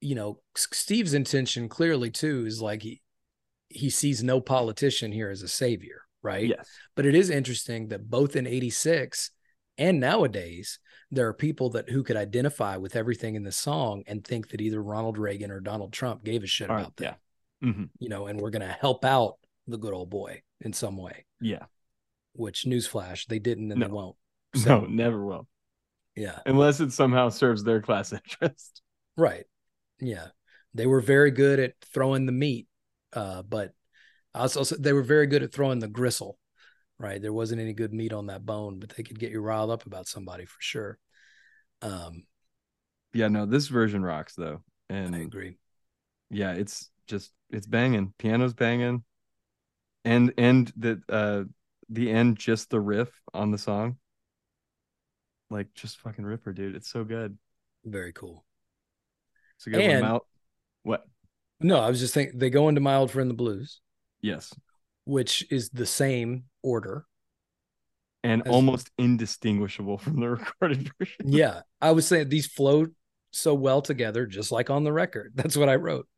you 0.00 0.14
know, 0.14 0.40
Steve's 0.56 1.14
intention 1.14 1.68
clearly, 1.68 2.10
too, 2.10 2.44
is 2.46 2.62
like 2.62 2.82
he, 2.82 3.02
he 3.68 3.90
sees 3.90 4.22
no 4.22 4.40
politician 4.40 5.12
here 5.12 5.30
as 5.30 5.42
a 5.42 5.48
savior, 5.48 6.02
right? 6.22 6.46
Yes. 6.46 6.68
But 6.94 7.06
it 7.06 7.14
is 7.14 7.30
interesting 7.30 7.88
that 7.88 8.08
both 8.08 8.36
in 8.36 8.46
86 8.46 9.30
and 9.78 10.00
nowadays, 10.00 10.80
there 11.10 11.28
are 11.28 11.32
people 11.32 11.70
that 11.70 11.88
who 11.88 12.02
could 12.02 12.16
identify 12.16 12.76
with 12.76 12.96
everything 12.96 13.36
in 13.36 13.44
the 13.44 13.52
song 13.52 14.02
and 14.06 14.24
think 14.24 14.48
that 14.50 14.60
either 14.60 14.82
Ronald 14.82 15.16
Reagan 15.16 15.50
or 15.50 15.60
Donald 15.60 15.92
Trump 15.92 16.24
gave 16.24 16.42
a 16.42 16.46
shit 16.46 16.68
about 16.68 16.96
them. 16.96 17.14
Yeah. 17.62 17.68
Mm-hmm. 17.68 17.84
You 17.98 18.08
know, 18.08 18.26
and 18.26 18.40
we're 18.40 18.50
going 18.50 18.66
to 18.66 18.76
help 18.80 19.04
out 19.04 19.36
the 19.66 19.78
good 19.78 19.94
old 19.94 20.10
boy 20.10 20.42
in 20.60 20.72
some 20.72 20.96
way. 20.96 21.24
Yeah. 21.40 21.64
Which 22.34 22.64
newsflash, 22.66 23.26
they 23.26 23.38
didn't 23.38 23.70
and 23.70 23.80
no. 23.80 23.86
they 23.86 23.92
won't. 23.92 24.16
So, 24.56 24.80
no, 24.80 24.86
never 24.86 25.24
will. 25.24 25.46
Yeah. 26.16 26.38
Unless 26.46 26.80
it 26.80 26.90
somehow 26.92 27.28
serves 27.28 27.62
their 27.62 27.82
class 27.82 28.12
interest. 28.42 28.82
Right. 29.16 29.44
Yeah. 30.00 30.28
They 30.74 30.86
were 30.86 31.00
very 31.00 31.30
good 31.30 31.60
at 31.60 31.74
throwing 31.92 32.26
the 32.26 32.32
meat, 32.32 32.66
uh, 33.12 33.42
but 33.42 33.72
also 34.34 34.64
they 34.76 34.92
were 34.92 35.02
very 35.02 35.26
good 35.26 35.42
at 35.42 35.52
throwing 35.52 35.80
the 35.80 35.88
gristle 35.88 36.38
right? 36.98 37.20
There 37.20 37.32
wasn't 37.32 37.60
any 37.60 37.72
good 37.72 37.92
meat 37.92 38.12
on 38.12 38.26
that 38.26 38.44
bone, 38.46 38.78
but 38.78 38.90
they 38.90 39.02
could 39.02 39.18
get 39.18 39.30
you 39.30 39.40
riled 39.40 39.70
up 39.70 39.86
about 39.86 40.06
somebody 40.06 40.44
for 40.44 40.58
sure. 40.60 40.98
Um, 41.82 42.24
yeah, 43.12 43.28
no, 43.28 43.46
this 43.46 43.68
version 43.68 44.02
rocks 44.02 44.34
though, 44.34 44.62
and 44.90 45.14
I 45.14 45.20
agree. 45.20 45.58
Yeah, 46.30 46.52
it's 46.52 46.90
just 47.06 47.32
it's 47.50 47.66
banging. 47.66 48.12
Piano's 48.18 48.52
banging, 48.54 49.04
and 50.04 50.32
and 50.36 50.70
the 50.76 51.00
uh 51.08 51.44
the 51.88 52.10
end 52.10 52.36
just 52.38 52.68
the 52.70 52.80
riff 52.80 53.10
on 53.32 53.50
the 53.50 53.58
song. 53.58 53.96
Like 55.50 55.72
just 55.74 55.98
fucking 56.00 56.24
ripper, 56.24 56.52
dude. 56.52 56.76
It's 56.76 56.90
so 56.90 57.04
good. 57.04 57.38
Very 57.84 58.12
cool. 58.12 58.44
It's 59.56 59.66
a 59.66 59.70
good 59.70 59.80
And- 59.80 60.02
one. 60.02 60.10
Mal- 60.10 60.26
what? 60.82 61.04
No, 61.60 61.80
I 61.80 61.88
was 61.88 61.98
just 61.98 62.14
thinking 62.14 62.38
they 62.38 62.50
go 62.50 62.68
into 62.68 62.80
My 62.80 62.94
Old 62.96 63.10
Friend 63.10 63.28
the 63.28 63.34
Blues, 63.34 63.80
Yes. 64.20 64.54
which 65.04 65.44
is 65.50 65.70
the 65.70 65.86
same 65.86 66.44
order. 66.62 67.06
And 68.24 68.42
As- 68.46 68.52
almost 68.52 68.90
indistinguishable 68.98 69.98
from 69.98 70.20
the 70.20 70.28
recorded 70.36 70.90
version. 70.98 71.16
Yeah. 71.32 71.62
I 71.80 71.92
was 71.92 72.06
saying 72.06 72.28
these 72.28 72.46
flow 72.46 72.86
so 73.30 73.54
well 73.54 73.80
together, 73.82 74.26
just 74.26 74.50
like 74.52 74.70
on 74.70 74.84
the 74.84 74.92
record. 74.92 75.32
That's 75.34 75.56
what 75.56 75.68
I 75.68 75.76
wrote. 75.76 76.08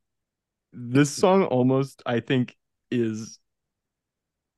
This 0.73 1.11
song 1.11 1.45
almost, 1.45 2.03
I 2.07 2.21
think, 2.21 2.57
is 2.91 3.39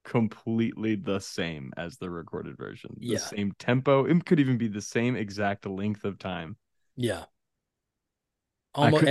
completely 0.05 0.97
the 0.97 1.21
same 1.21 1.73
as 1.77 1.97
the 1.97 2.11
recorded 2.11 2.57
version. 2.57 2.95
The 2.99 3.07
Yeah. 3.07 3.19
same 3.19 3.53
tempo. 3.59 4.05
It 4.05 4.25
could 4.25 4.41
even 4.41 4.59
be 4.59 4.69
the 4.69 4.81
same 4.81 5.17
exact 5.17 5.65
length 5.67 6.05
of 6.05 6.19
time. 6.19 6.57
Yeah. 6.97 7.25
Almost 8.75 9.05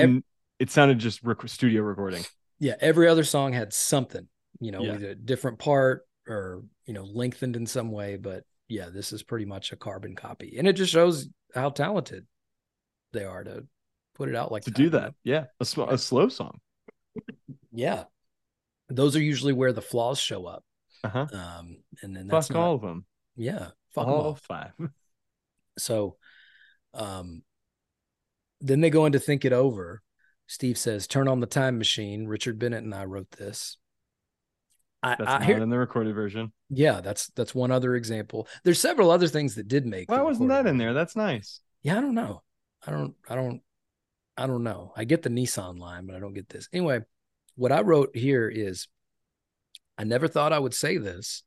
it 0.60 0.70
sounded 0.70 1.00
just 1.00 1.24
rec- 1.24 1.48
studio 1.48 1.82
recording. 1.82 2.24
yeah, 2.60 2.76
every 2.80 3.08
other 3.08 3.24
song 3.24 3.54
had 3.54 3.74
something, 3.74 4.28
you 4.60 4.72
know, 4.72 4.84
Yeah. 4.84 4.94
a 5.10 5.16
different 5.16 5.58
part 5.60 6.06
or, 6.32 6.64
you 6.86 6.94
know, 6.94 7.04
lengthened 7.04 7.56
in 7.56 7.66
some 7.66 7.92
way. 7.92 8.16
But 8.16 8.44
yeah, 8.68 8.90
this 8.90 9.14
is 9.14 9.22
pretty 9.22 9.46
much 9.46 9.72
a 9.72 9.76
carbon 9.76 10.16
copy. 10.16 10.56
And 10.58 10.68
it 10.68 10.74
just 10.74 10.92
shows 10.92 11.28
how 11.54 11.70
talented 11.70 12.26
they 13.14 13.26
are 13.26 13.44
to 13.44 13.66
put 14.16 14.30
it 14.30 14.36
out 14.36 14.52
like 14.52 14.64
to 14.64 14.72
that, 14.72 14.78
do 14.78 14.90
that. 14.92 15.14
Yeah, 15.24 15.46
a, 15.60 15.82
a 15.90 15.98
slow 15.98 16.30
song. 16.30 16.60
Yeah. 17.72 18.06
Those 18.90 19.16
are 19.16 19.22
usually 19.22 19.54
where 19.54 19.74
the 19.74 19.82
flaws 19.82 20.20
show 20.20 20.46
up. 20.46 20.64
Uh 21.04 21.10
huh. 21.10 21.28
Um, 21.34 21.78
and 22.02 22.16
then 22.16 22.28
that's 22.28 22.48
Fuck 22.48 22.56
not, 22.56 22.64
all 22.64 22.76
of 22.76 22.82
them. 22.82 23.06
yeah, 23.36 23.68
fuck 23.96 24.08
all. 24.08 24.36
five. 24.36 24.72
So, 25.80 26.18
um, 26.94 27.44
then 28.60 28.82
they 28.82 28.90
go 28.90 29.06
into 29.06 29.20
think 29.20 29.46
it 29.46 29.54
over. 29.54 30.02
Steve 30.48 30.78
says, 30.78 31.08
"Turn 31.08 31.28
on 31.28 31.40
the 31.40 31.48
time 31.48 31.78
machine." 31.78 32.28
Richard 32.28 32.60
Bennett 32.60 32.84
and 32.84 32.94
I 32.94 33.06
wrote 33.06 33.32
this. 33.32 33.78
I, 35.04 35.16
That's 35.16 35.30
I 35.32 35.48
not 35.48 35.62
in 35.64 35.70
the 35.70 35.80
recorded 35.80 36.14
version. 36.14 36.52
yeah, 36.70 37.02
that's 37.02 37.28
that's 37.30 37.56
one 37.56 37.72
other 37.72 37.96
example. 37.96 38.48
There's 38.64 38.80
several 38.80 39.10
other 39.10 39.28
things 39.28 39.56
that 39.56 39.68
did 39.68 39.86
make. 39.86 40.12
Why 40.12 40.22
wasn't 40.22 40.50
that 40.50 40.68
in 40.68 40.78
there? 40.78 40.94
That's 40.94 41.16
nice. 41.16 41.60
Yeah, 41.82 41.98
I 41.98 42.02
don't 42.02 42.14
know. 42.14 42.44
I 42.86 42.92
don't. 42.92 43.16
I 43.28 43.36
don't. 43.36 43.62
I 44.38 44.46
don't 44.48 44.64
know. 44.64 44.94
I 44.96 45.04
get 45.06 45.24
the 45.24 45.30
Nissan 45.30 45.80
line, 45.80 46.06
but 46.06 46.16
I 46.16 46.20
don't 46.20 46.34
get 46.34 46.50
this. 46.50 46.70
Anyway, 46.72 47.00
what 47.56 47.72
I 47.72 47.82
wrote 47.82 48.16
here 48.16 48.48
is, 48.48 48.88
I 49.98 50.04
never 50.04 50.28
thought 50.28 50.54
I 50.54 50.60
would 50.60 50.74
say 50.76 50.98
this, 50.98 51.44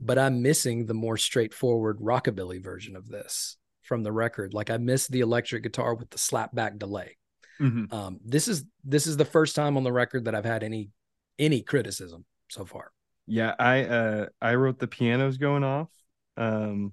but 0.00 0.18
I'm 0.18 0.42
missing 0.42 0.86
the 0.86 0.94
more 0.94 1.16
straightforward 1.16 2.00
rockabilly 2.00 2.62
version 2.62 2.96
of 2.96 3.08
this 3.08 3.56
from 3.82 4.02
the 4.02 4.12
record. 4.12 4.54
Like 4.54 4.70
I 4.70 4.76
miss 4.76 5.06
the 5.06 5.20
electric 5.20 5.62
guitar 5.62 5.94
with 5.94 6.10
the 6.10 6.18
slapback 6.18 6.78
delay. 6.78 7.16
Mhm. 7.60 7.92
Um, 7.92 8.18
this 8.24 8.48
is 8.48 8.64
this 8.84 9.06
is 9.06 9.16
the 9.16 9.24
first 9.24 9.54
time 9.54 9.76
on 9.76 9.84
the 9.84 9.92
record 9.92 10.24
that 10.24 10.34
I've 10.34 10.44
had 10.44 10.62
any 10.64 10.90
any 11.38 11.62
criticism 11.62 12.24
so 12.50 12.64
far. 12.64 12.92
Yeah, 13.26 13.54
I 13.58 13.84
uh 13.84 14.26
I 14.40 14.54
wrote 14.54 14.78
the 14.78 14.86
pianos 14.88 15.38
going 15.38 15.64
off. 15.64 15.88
Um 16.36 16.92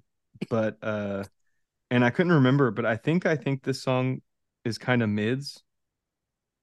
but 0.49 0.77
uh 0.81 1.23
and 1.89 2.03
I 2.05 2.09
couldn't 2.09 2.33
remember, 2.33 2.71
but 2.71 2.85
I 2.85 2.95
think 2.97 3.25
I 3.25 3.35
think 3.35 3.63
this 3.63 3.81
song 3.81 4.21
is 4.65 4.77
kind 4.77 5.01
of 5.01 5.09
mids. 5.09 5.63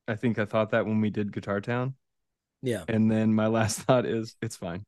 I 0.07 0.16
think 0.16 0.38
I 0.38 0.45
thought 0.45 0.70
that 0.70 0.86
when 0.86 1.01
we 1.01 1.11
did 1.11 1.32
Guitar 1.32 1.61
Town. 1.61 1.95
Yeah, 2.62 2.84
And 2.88 3.11
then 3.11 3.34
my 3.34 3.47
last 3.59 3.80
thought 3.80 4.07
is 4.07 4.36
it's 4.42 4.57
fine. 4.57 4.84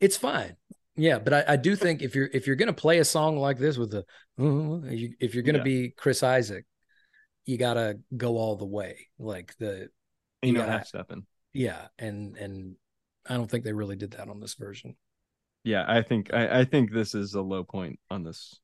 it's 0.00 0.16
fine. 0.16 0.56
Yeah, 0.96 1.18
but 1.18 1.32
I, 1.32 1.44
I 1.48 1.56
do 1.56 1.76
think 1.76 2.02
if 2.02 2.14
you're 2.14 2.28
if 2.32 2.46
you're 2.46 2.56
gonna 2.56 2.72
play 2.72 2.98
a 2.98 3.04
song 3.04 3.38
like 3.38 3.58
this 3.58 3.78
with 3.78 3.94
"Uh," 3.94 4.02
if 4.38 5.34
you're 5.34 5.42
gonna 5.42 5.58
Yeah. 5.58 5.64
be 5.64 5.90
Chris 5.90 6.22
Isaak, 6.22 6.64
you 7.46 7.56
gotta 7.56 8.00
go 8.16 8.36
all 8.36 8.56
the 8.56 8.66
way. 8.66 9.08
Like 9.18 9.54
the 9.58 9.88
Ain't 10.42 10.54
no 10.56 10.62
Yeah. 10.62 10.72
half 10.72 10.86
stepping. 10.86 11.26
yeah, 11.52 11.88
and 11.98 12.36
and 12.36 12.76
I 13.30 13.34
don't 13.36 13.50
think 13.50 13.64
they 13.64 13.72
really 13.72 13.96
did 13.96 14.10
that 14.12 14.28
on 14.28 14.40
this 14.40 14.54
version. 14.54 14.96
Yeah, 15.64 15.84
I 15.86 16.02
think 16.02 16.34
I, 16.34 16.60
I 16.60 16.64
think 16.64 16.92
this 16.92 17.14
is 17.14 17.34
a 17.34 17.40
low 17.40 17.64
point 17.64 17.98
on 18.10 18.24
this 18.24 18.60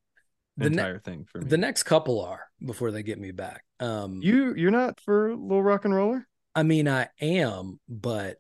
The 0.57 0.69
ne- 0.71 0.77
entire 0.77 0.99
thing 0.99 1.25
for 1.25 1.39
me. 1.39 1.47
The 1.49 1.57
next 1.57 1.85
couple 1.85 2.23
are 2.23 2.43
before 2.65 2.91
they 2.91 3.03
get 3.03 3.19
me 3.19 3.31
back. 3.31 3.65
Um, 3.81 4.21
you 4.23 4.55
you're 4.55 4.71
not 4.71 5.01
for 5.01 5.35
little 5.35 5.63
rock 5.63 5.85
and 5.85 5.95
roller? 5.95 6.27
I 6.55 6.63
mean, 6.63 6.89
I 6.89 7.09
am, 7.21 7.81
but 7.89 8.39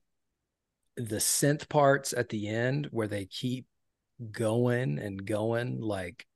the 0.96 1.16
synth 1.16 1.68
parts 1.68 2.12
at 2.12 2.30
the 2.30 2.48
end 2.48 2.88
where 2.90 3.06
they 3.06 3.26
keep 3.26 3.66
going 4.32 4.98
and 4.98 5.24
going, 5.26 5.80
like 5.80 6.26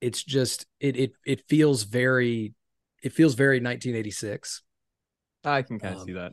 it's 0.00 0.22
just 0.24 0.66
it 0.80 0.96
it 0.96 1.12
it 1.26 1.42
feels 1.48 1.82
very 1.82 2.54
it 3.02 3.12
feels 3.12 3.34
very 3.34 3.60
1986. 3.60 4.62
I 5.44 5.62
can 5.62 5.78
kind 5.78 5.94
of 5.94 6.00
Um, 6.00 6.06
see 6.06 6.14
that. 6.14 6.32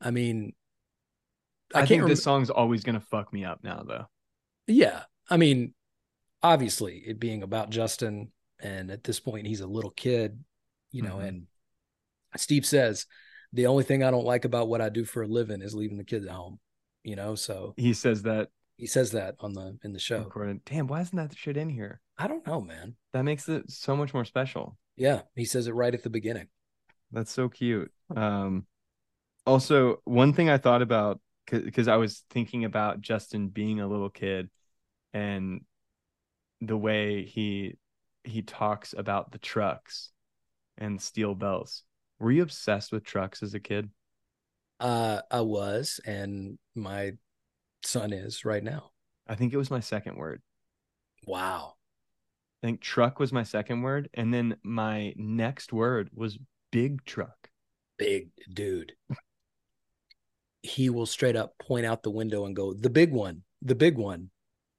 I 0.00 0.10
mean, 0.10 0.52
I, 1.74 1.78
I, 1.78 1.80
can't 1.80 1.88
think 1.88 2.00
rem- 2.02 2.10
this 2.10 2.22
song's 2.22 2.50
always 2.50 2.84
gonna 2.84 3.00
fuck 3.00 3.32
me 3.32 3.44
up 3.44 3.62
now 3.62 3.82
though. 3.86 4.06
Yeah, 4.66 5.02
I 5.28 5.36
mean, 5.36 5.74
obviously, 6.42 6.98
it 7.06 7.18
being 7.20 7.42
about 7.42 7.70
Justin, 7.70 8.32
and 8.60 8.90
at 8.90 9.04
this 9.04 9.20
point, 9.20 9.46
he's 9.46 9.60
a 9.60 9.66
little 9.66 9.90
kid, 9.90 10.42
you 10.90 11.02
know. 11.02 11.16
Mhm. 11.16 11.28
And 11.28 11.46
Steve 12.36 12.66
says 12.66 13.06
the 13.52 13.66
only 13.66 13.84
thing 13.84 14.02
I 14.02 14.10
don't 14.10 14.24
like 14.24 14.44
about 14.44 14.68
what 14.68 14.80
I 14.80 14.88
do 14.88 15.04
for 15.04 15.22
a 15.22 15.26
living 15.26 15.62
is 15.62 15.74
leaving 15.74 15.98
the 15.98 16.04
kids 16.04 16.26
at 16.26 16.32
home, 16.32 16.60
you 17.02 17.16
know. 17.16 17.34
So 17.34 17.74
He 17.76 17.94
says 17.94 18.22
that 18.22 18.50
he 18.76 18.86
says 18.86 19.12
that 19.12 19.36
on 19.40 19.54
the 19.54 19.78
in 19.82 19.92
the 19.92 19.98
show. 19.98 20.18
recorded. 20.18 20.64
Damn, 20.64 20.86
why 20.86 21.00
isn't 21.00 21.16
that 21.16 21.36
shit 21.36 21.56
in 21.56 21.68
here? 21.68 22.00
I 22.18 22.26
don't 22.28 22.46
know, 22.46 22.60
man. 22.60 22.96
That 23.12 23.22
makes 23.22 23.48
it 23.48 23.70
so 23.70 23.96
much 23.96 24.12
more 24.12 24.24
special. 24.24 24.76
Yeah, 24.96 25.22
he 25.34 25.44
says 25.44 25.66
it 25.66 25.72
right 25.72 25.94
at 25.94 26.02
the 26.02 26.10
beginning. 26.10 26.48
That's 27.12 27.30
so 27.30 27.48
cute. 27.48 27.92
Um, 28.14 28.66
also, 29.46 30.00
one 30.04 30.32
thing 30.32 30.48
I 30.48 30.58
thought 30.58 30.82
about 30.82 31.20
because 31.50 31.88
I 31.88 31.96
was 31.96 32.24
thinking 32.30 32.64
about 32.64 33.00
Justin 33.00 33.48
being 33.48 33.80
a 33.80 33.86
little 33.86 34.10
kid 34.10 34.50
and 35.12 35.62
the 36.60 36.76
way 36.76 37.24
he 37.24 37.76
he 38.24 38.42
talks 38.42 38.94
about 38.96 39.30
the 39.30 39.38
trucks 39.38 40.10
and 40.78 41.00
steel 41.00 41.34
belts. 41.34 41.84
Were 42.18 42.32
you 42.32 42.42
obsessed 42.42 42.92
with 42.92 43.04
trucks 43.04 43.42
as 43.42 43.54
a 43.54 43.60
kid? 43.60 43.90
Uh, 44.80 45.22
I 45.30 45.40
was, 45.40 46.00
and 46.04 46.58
my 46.74 47.12
son 47.82 48.12
is 48.12 48.44
right 48.44 48.62
now. 48.62 48.90
I 49.26 49.34
think 49.34 49.52
it 49.52 49.58
was 49.58 49.70
my 49.70 49.80
second 49.80 50.16
word. 50.16 50.42
Wow. 51.26 51.74
I 52.62 52.66
think 52.66 52.80
truck 52.80 53.18
was 53.18 53.32
my 53.32 53.42
second 53.42 53.82
word, 53.82 54.08
and 54.14 54.32
then 54.32 54.56
my 54.62 55.14
next 55.16 55.72
word 55.72 56.10
was 56.14 56.38
big 56.72 57.04
truck. 57.04 57.48
big 57.98 58.30
dude. 58.52 58.92
He 60.62 60.90
will 60.90 61.06
straight 61.06 61.36
up 61.36 61.58
point 61.58 61.86
out 61.86 62.02
the 62.02 62.10
window 62.10 62.44
and 62.44 62.56
go, 62.56 62.74
"The 62.74 62.90
big 62.90 63.12
one, 63.12 63.42
the 63.62 63.74
big 63.74 63.96
one," 63.96 64.30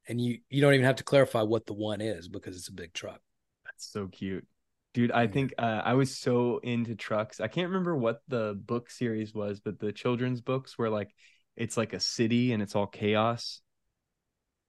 and 0.08 0.20
you 0.20 0.40
you 0.50 0.62
don't 0.62 0.74
even 0.74 0.86
have 0.86 0.98
to 0.98 1.04
clarify 1.04 1.42
what 1.44 1.66
the 1.66 1.74
one 1.74 2.02
is 2.02 2.28
because 2.28 2.58
it's 2.58 2.68
a 2.70 2.74
big 2.74 2.94
truck. 2.94 3.22
That's 3.66 3.86
so 3.92 4.08
cute. 4.08 4.46
Dude, 4.94 5.12
I 5.12 5.28
think 5.28 5.54
uh, 5.58 5.82
I 5.84 5.94
was 5.94 6.16
so 6.18 6.58
into 6.60 6.96
trucks. 6.96 7.40
I 7.40 7.48
can't 7.48 7.68
remember 7.70 7.96
what 7.96 8.22
the 8.28 8.60
book 8.66 8.90
series 8.90 9.34
was, 9.34 9.60
but 9.60 9.80
the 9.80 9.92
children's 9.92 10.42
books 10.42 10.78
were 10.78 10.90
like 10.90 11.14
it's 11.56 11.78
like 11.78 11.94
a 11.94 12.00
city 12.00 12.52
and 12.52 12.62
it's 12.62 12.76
all 12.76 12.88
chaos. 12.88 13.62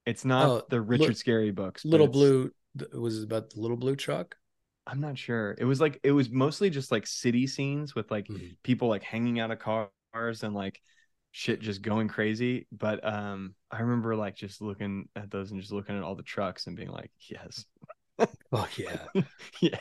It's 0.07 0.25
not 0.25 0.47
Oh, 0.47 0.63
the 0.69 0.81
Richard 0.81 1.17
Scarry 1.17 1.55
books. 1.55 1.85
Little 1.85 2.07
blue 2.07 2.51
was 2.93 3.23
about 3.23 3.51
the 3.51 3.61
little 3.61 3.77
blue 3.77 3.97
truck. 3.97 4.37
I'm 4.87 5.01
not 5.01 5.19
sure. 5.19 5.55
It 5.59 5.65
was 5.65 5.81
like 5.81 6.01
it 6.03 6.13
was 6.13 6.31
mostly 6.31 6.71
just 6.71 6.91
like 6.91 7.07
city 7.07 7.47
scenes 7.47 7.95
with 7.95 8.11
like 8.11 8.27
Mhm. 8.29 8.57
people 8.63 8.89
like 8.89 9.03
hanging 9.03 9.39
out 9.39 9.51
of 9.51 9.59
cars 9.59 10.43
and 10.43 10.55
like 10.55 10.81
shit 11.39 11.61
just 11.61 11.83
going 11.83 12.09
crazy. 12.09 12.67
But 12.73 13.07
um 13.07 13.55
I 13.71 13.81
remember 13.81 14.17
like 14.17 14.35
just 14.35 14.61
looking 14.61 15.09
at 15.15 15.31
those 15.31 15.53
and 15.53 15.61
just 15.61 15.73
looking 15.73 15.97
at 15.97 16.03
all 16.03 16.17
the 16.17 16.23
trucks 16.25 16.67
and 16.67 16.77
being 16.77 16.91
like, 16.91 17.13
yes. 17.31 17.65
Oh 18.51 18.67
yeah, 18.77 19.05
yeah. 19.61 19.79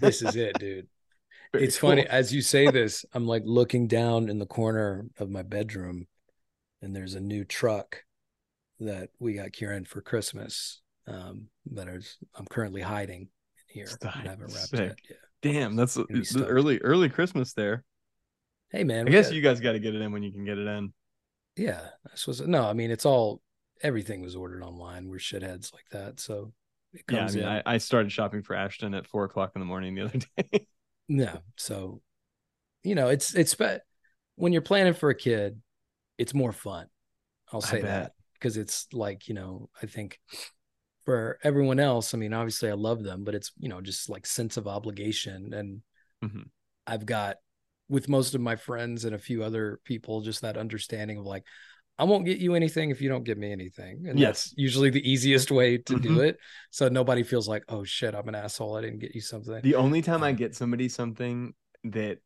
this 0.00 0.22
is 0.22 0.36
it, 0.36 0.56
dude. 0.60 0.86
Very 1.52 1.64
it's 1.64 1.76
funny 1.76 2.06
as 2.06 2.32
you 2.32 2.40
say 2.42 2.70
this. 2.70 3.04
I'm 3.12 3.26
like 3.26 3.42
looking 3.44 3.88
down 3.88 4.28
in 4.28 4.38
the 4.38 4.46
corner 4.46 5.06
of 5.18 5.28
my 5.28 5.42
bedroom, 5.42 6.06
and 6.80 6.94
there's 6.94 7.16
a 7.16 7.20
new 7.20 7.44
truck 7.44 8.04
that 8.78 9.08
we 9.18 9.32
got 9.34 9.50
Kieran 9.50 9.84
for 9.86 10.00
Christmas. 10.00 10.80
Um, 11.08 11.48
that 11.72 11.88
is 11.88 12.16
I'm 12.36 12.46
currently 12.46 12.82
hiding 12.82 13.22
in 13.22 13.28
here. 13.66 13.88
I 14.04 14.10
haven't 14.28 14.54
wrapped 14.54 14.68
sick. 14.68 14.80
it. 14.80 15.00
Yeah. 15.10 15.52
Damn, 15.52 15.74
that's 15.74 15.96
be 15.96 16.04
the 16.20 16.24
stoked. 16.24 16.46
early 16.48 16.78
early 16.82 17.08
Christmas 17.08 17.52
there. 17.54 17.82
Hey 18.70 18.84
man, 18.84 19.08
I 19.08 19.10
guess 19.10 19.26
got- 19.26 19.34
you 19.34 19.42
guys 19.42 19.58
got 19.58 19.72
to 19.72 19.80
get 19.80 19.96
it 19.96 20.00
in 20.00 20.12
when 20.12 20.22
you 20.22 20.30
can 20.30 20.44
get 20.44 20.58
it 20.58 20.68
in. 20.68 20.92
Yeah, 21.60 21.80
this 22.10 22.26
was 22.26 22.40
no. 22.40 22.64
I 22.64 22.72
mean, 22.72 22.90
it's 22.90 23.04
all 23.04 23.42
everything 23.82 24.22
was 24.22 24.34
ordered 24.34 24.62
online. 24.62 25.08
We're 25.08 25.18
shitheads 25.18 25.72
like 25.74 25.88
that, 25.90 26.18
so 26.18 26.52
it 26.94 27.02
Yeah, 27.10 27.26
I 27.26 27.30
mean. 27.30 27.44
I, 27.44 27.62
I 27.66 27.78
started 27.78 28.10
shopping 28.10 28.42
for 28.42 28.54
Ashton 28.56 28.94
at 28.94 29.06
four 29.06 29.24
o'clock 29.24 29.52
in 29.54 29.60
the 29.60 29.66
morning 29.66 29.94
the 29.94 30.02
other 30.02 30.18
day. 30.52 30.66
No, 31.08 31.40
so 31.56 32.00
you 32.82 32.94
know, 32.94 33.08
it's 33.08 33.34
it's 33.34 33.50
spe- 33.50 33.82
when 34.36 34.52
you're 34.54 34.62
planning 34.62 34.94
for 34.94 35.10
a 35.10 35.14
kid, 35.14 35.60
it's 36.16 36.32
more 36.32 36.52
fun. 36.52 36.86
I'll 37.52 37.60
say 37.60 37.82
that. 37.82 38.12
because 38.34 38.56
it's 38.56 38.86
like 38.92 39.28
you 39.28 39.34
know 39.34 39.68
I 39.82 39.86
think 39.86 40.18
for 41.04 41.38
everyone 41.42 41.80
else, 41.80 42.14
I 42.14 42.18
mean, 42.18 42.32
obviously 42.32 42.70
I 42.70 42.74
love 42.74 43.02
them, 43.02 43.24
but 43.24 43.34
it's 43.34 43.52
you 43.58 43.68
know 43.68 43.82
just 43.82 44.08
like 44.08 44.26
sense 44.26 44.56
of 44.56 44.66
obligation, 44.66 45.52
and 45.52 45.82
Mhm. 46.24 46.48
I've 46.86 47.04
got 47.04 47.36
with 47.90 48.08
most 48.08 48.34
of 48.34 48.40
my 48.40 48.56
friends 48.56 49.04
and 49.04 49.14
a 49.14 49.18
few 49.18 49.42
other 49.44 49.80
people 49.84 50.22
just 50.22 50.40
that 50.42 50.56
understanding 50.56 51.18
of 51.18 51.26
like 51.26 51.44
I 51.98 52.04
won't 52.04 52.24
get 52.24 52.38
you 52.38 52.54
anything 52.54 52.88
if 52.88 53.02
you 53.02 53.10
don't 53.10 53.24
give 53.24 53.36
me 53.36 53.52
anything. 53.52 54.06
And 54.08 54.18
Yes. 54.18 54.44
that's 54.44 54.54
usually 54.56 54.88
the 54.88 55.06
easiest 55.06 55.50
way 55.50 55.76
to 55.76 56.00
do 56.00 56.16
Mhm. 56.16 56.28
it. 56.28 56.38
So 56.70 56.88
nobody 56.88 57.22
feels 57.22 57.46
like, 57.46 57.62
oh 57.68 57.84
shit, 57.84 58.14
I'm 58.14 58.26
an 58.26 58.34
asshole. 58.34 58.74
I 58.76 58.80
didn't 58.80 59.00
get 59.00 59.14
you 59.14 59.20
something. 59.20 59.60
The 59.62 59.74
only 59.74 60.00
time 60.00 60.22
I 60.22 60.30
Uh, 60.30 60.32
get 60.32 60.54
somebody 60.54 60.88
something 60.88 61.52
that 61.84 62.20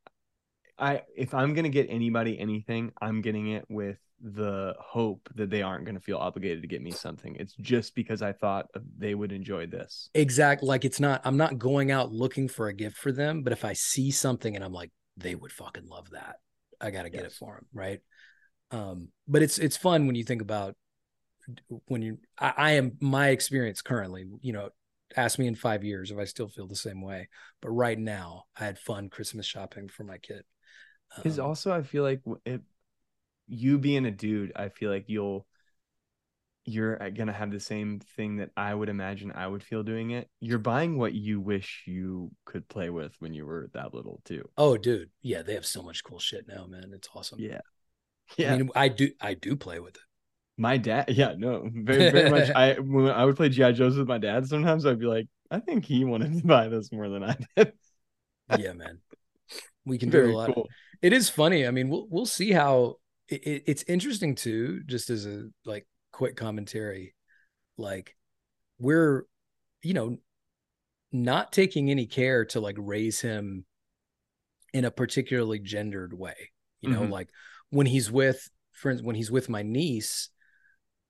I 0.78 1.02
if 1.16 1.34
I'm 1.34 1.54
gonna 1.54 1.68
get 1.70 1.86
anybody 1.90 2.38
anything, 2.38 2.92
I'm 3.00 3.20
getting 3.20 3.48
it 3.48 3.64
with 3.68 3.98
the 4.20 4.74
hope 4.78 5.28
that 5.34 5.50
they 5.50 5.62
aren't 5.62 5.84
gonna 5.86 6.00
feel 6.00 6.18
obligated 6.18 6.62
to 6.62 6.68
get 6.68 6.82
me 6.82 6.92
something. 6.92 7.34
It's 7.36 7.54
just 7.54 7.94
because 7.96 8.22
I 8.22 8.32
thought 8.32 8.66
they 8.98 9.14
would 9.14 9.32
enjoy 9.32 9.66
this. 9.66 10.10
exact 10.14 10.62
like 10.62 10.84
it's 10.84 11.00
not 11.00 11.20
i'm 11.24 11.36
not 11.36 11.58
going 11.58 11.90
out 11.90 12.12
looking 12.12 12.46
for 12.48 12.68
a 12.68 12.72
gift 12.72 12.96
for 12.96 13.10
them 13.10 13.42
but 13.42 13.52
if 13.52 13.64
i 13.64 13.72
see 13.72 14.10
something 14.12 14.54
and 14.54 14.64
i'm 14.64 14.72
like 14.72 14.90
they 15.16 15.34
would 15.34 15.52
fucking 15.52 15.86
love 15.88 16.10
that. 16.10 16.36
I 16.80 16.90
gotta 16.90 17.10
get 17.10 17.24
it 17.24 17.32
for 17.32 17.54
them 17.54 17.66
right? 17.72 18.00
Um 18.70 19.08
but 19.28 19.42
it's 19.42 19.58
it's 19.58 19.76
fun 19.76 20.06
when 20.06 20.16
you 20.16 20.24
think 20.24 20.42
about 20.42 20.74
when 21.86 22.02
you 22.02 22.18
I, 22.38 22.54
I 22.56 22.70
am 22.72 22.96
my 23.00 23.28
experience 23.28 23.82
currently 23.82 24.24
you 24.40 24.52
know 24.52 24.70
ask 25.16 25.38
me 25.38 25.46
in 25.46 25.54
five 25.54 25.84
years 25.84 26.10
if 26.10 26.18
i 26.18 26.24
still 26.24 26.48
feel 26.48 26.66
the 26.66 26.74
same 26.74 27.02
way 27.02 27.28
but 27.60 27.70
right 27.70 27.98
now 27.98 28.44
i 28.58 28.64
had 28.64 28.78
fun 28.78 29.08
christmas 29.08 29.46
shopping 29.46 29.88
for 29.88 30.04
my 30.04 30.18
kid. 30.18 30.42
Because 31.16 31.38
Um, 31.38 31.46
also 31.46 31.72
I 31.72 31.82
feel 31.82 32.02
like 32.02 32.22
it, 32.44 32.62
you 33.46 33.78
being 33.78 34.06
a 34.06 34.10
dude, 34.10 34.52
I 34.56 34.68
feel 34.68 34.90
like 34.90 35.04
you'll 35.08 35.46
you're 36.64 37.02
uh, 37.02 37.10
gonna 37.10 37.32
have 37.32 37.50
the 37.50 37.60
same 37.60 38.00
thing 38.16 38.36
that 38.36 38.50
I 38.56 38.74
would 38.74 38.88
imagine 38.88 39.32
I 39.34 39.46
would 39.46 39.62
feel 39.62 39.82
doing 39.82 40.10
it. 40.10 40.28
You're 40.40 40.58
buying 40.58 40.96
what 40.98 41.12
you 41.14 41.40
wish 41.40 41.82
you 41.86 42.30
could 42.46 42.68
play 42.68 42.90
with 42.90 43.14
when 43.18 43.34
you 43.34 43.44
were 43.46 43.68
that 43.74 43.92
little 43.94 44.20
too. 44.24 44.48
oh 44.56 44.76
dude 44.76 45.10
yeah 45.22 45.42
they 45.42 45.54
have 45.54 45.66
so 45.66 45.82
much 45.82 46.02
cool 46.04 46.18
shit 46.18 46.46
now 46.48 46.66
man 46.66 46.90
it's 46.94 47.08
awesome 47.14 47.38
Yeah. 47.40 47.60
Yeah. 48.38 48.54
i 48.54 48.58
mean 48.58 48.70
i 48.74 48.88
do 48.88 49.10
i 49.20 49.34
do 49.34 49.56
play 49.56 49.78
with 49.80 49.96
it 49.96 50.02
My 50.56 50.76
dad, 50.78 51.06
yeah, 51.10 51.34
no, 51.36 51.68
very, 51.72 52.10
very 52.12 52.30
much. 52.30 52.48
I 52.54 52.74
when 52.78 53.08
I 53.10 53.24
would 53.24 53.36
play 53.36 53.48
GI 53.48 53.72
Joes 53.72 53.96
with 53.98 54.06
my 54.06 54.18
dad, 54.18 54.46
sometimes 54.46 54.86
I'd 54.86 55.00
be 55.00 55.06
like, 55.06 55.26
I 55.50 55.58
think 55.58 55.84
he 55.84 56.04
wanted 56.04 56.32
to 56.40 56.46
buy 56.56 56.68
this 56.68 56.92
more 56.92 57.08
than 57.08 57.24
I 57.24 57.36
did. 57.56 57.72
yeah 58.58 58.72
man 58.72 59.00
we 59.84 59.98
can 59.98 60.10
do 60.10 60.24
a 60.24 60.32
lot 60.32 60.54
cool. 60.54 60.68
it 61.02 61.12
is 61.12 61.28
funny. 61.28 61.66
I 61.66 61.70
mean, 61.70 61.88
we'll 61.90 62.06
we'll 62.08 62.24
see 62.40 62.52
how 62.52 62.96
it- 63.28 63.64
it's 63.66 63.82
interesting 63.88 64.34
too. 64.34 64.80
Just 64.86 65.10
as 65.10 65.26
a 65.26 65.48
like 65.64 65.86
quick 66.14 66.36
commentary, 66.36 67.14
like 67.76 68.16
we're 68.78 69.24
you 69.82 69.94
know 69.94 70.16
not 71.10 71.52
taking 71.52 71.90
any 71.90 72.06
care 72.06 72.44
to 72.44 72.60
like 72.60 72.76
raise 72.78 73.20
him 73.20 73.64
in 74.72 74.84
a 74.84 74.90
particularly 74.90 75.58
gendered 75.58 76.12
way. 76.12 76.50
You 76.80 76.90
know, 76.90 77.02
Mhm. 77.02 77.10
like 77.10 77.30
when 77.70 77.86
he's 77.86 78.10
with 78.10 78.48
friends, 78.72 79.02
when 79.02 79.16
he's 79.16 79.30
with 79.30 79.48
my 79.48 79.62
niece, 79.62 80.30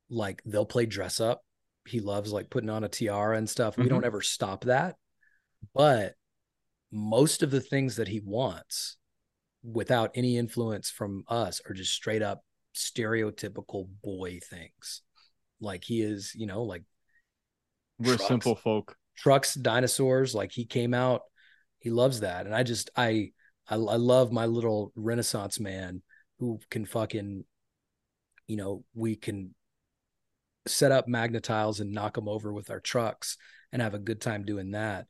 like 0.09 0.43
they'll 0.44 0.66
play 0.66 0.86
dress 0.86 1.20
up. 1.20 1.44
He 1.86 2.01
loves 2.01 2.32
like 2.32 2.51
putting 2.51 2.70
on 2.70 2.85
a 2.85 2.89
tiara 2.89 3.36
and 3.36 3.48
stuff. 3.48 3.76
We 3.76 3.85
Mhm. 3.85 3.89
don't 3.90 4.05
ever 4.05 4.22
stop 4.22 4.64
that, 4.64 4.97
but 5.74 6.14
most 6.90 7.43
of 7.43 7.51
the 7.51 7.60
things 7.60 7.97
that 7.97 8.09
he 8.09 8.20
wants 8.20 8.97
without 9.62 10.12
any 10.14 10.39
influence 10.39 10.90
from 10.90 11.24
us 11.28 11.60
are 11.66 11.74
just 11.74 11.93
straight 11.93 12.22
up 12.22 12.43
stereotypical 12.74 13.88
boy 14.02 14.40
things. 14.42 15.02
Like 15.60 15.84
he 15.84 16.02
is, 16.02 16.32
you 16.34 16.46
know, 16.46 16.64
like 16.64 16.82
We're 17.98 18.16
trucks. 18.16 18.28
simple 18.28 18.55
folk. 18.56 18.96
trucks, 19.16 19.55
dinosaurs. 19.55 20.34
Like 20.34 20.52
he 20.52 20.64
came 20.64 20.92
out, 20.94 21.22
he 21.78 21.90
loves 21.90 22.20
that, 22.20 22.46
and 22.46 22.55
I 22.55 22.62
just 22.62 22.90
I 22.96 23.30
I, 23.68 23.76
I 23.76 23.96
love 23.96 24.32
my 24.32 24.46
little 24.46 24.92
Renaissance 24.94 25.59
man 25.59 26.02
who 26.38 26.59
can 26.70 26.84
fucking, 26.84 27.44
you 28.46 28.56
know, 28.56 28.84
we 28.94 29.16
can 29.16 29.55
set 30.66 30.92
up 30.92 31.06
Magna-Tiles 31.06 31.80
and 31.80 31.92
knock 31.92 32.14
them 32.14 32.28
over 32.28 32.52
with 32.52 32.70
our 32.70 32.80
trucks 32.80 33.36
and 33.72 33.80
have 33.80 33.94
a 33.94 33.98
good 33.98 34.20
time 34.20 34.44
doing 34.44 34.72
that, 34.72 35.06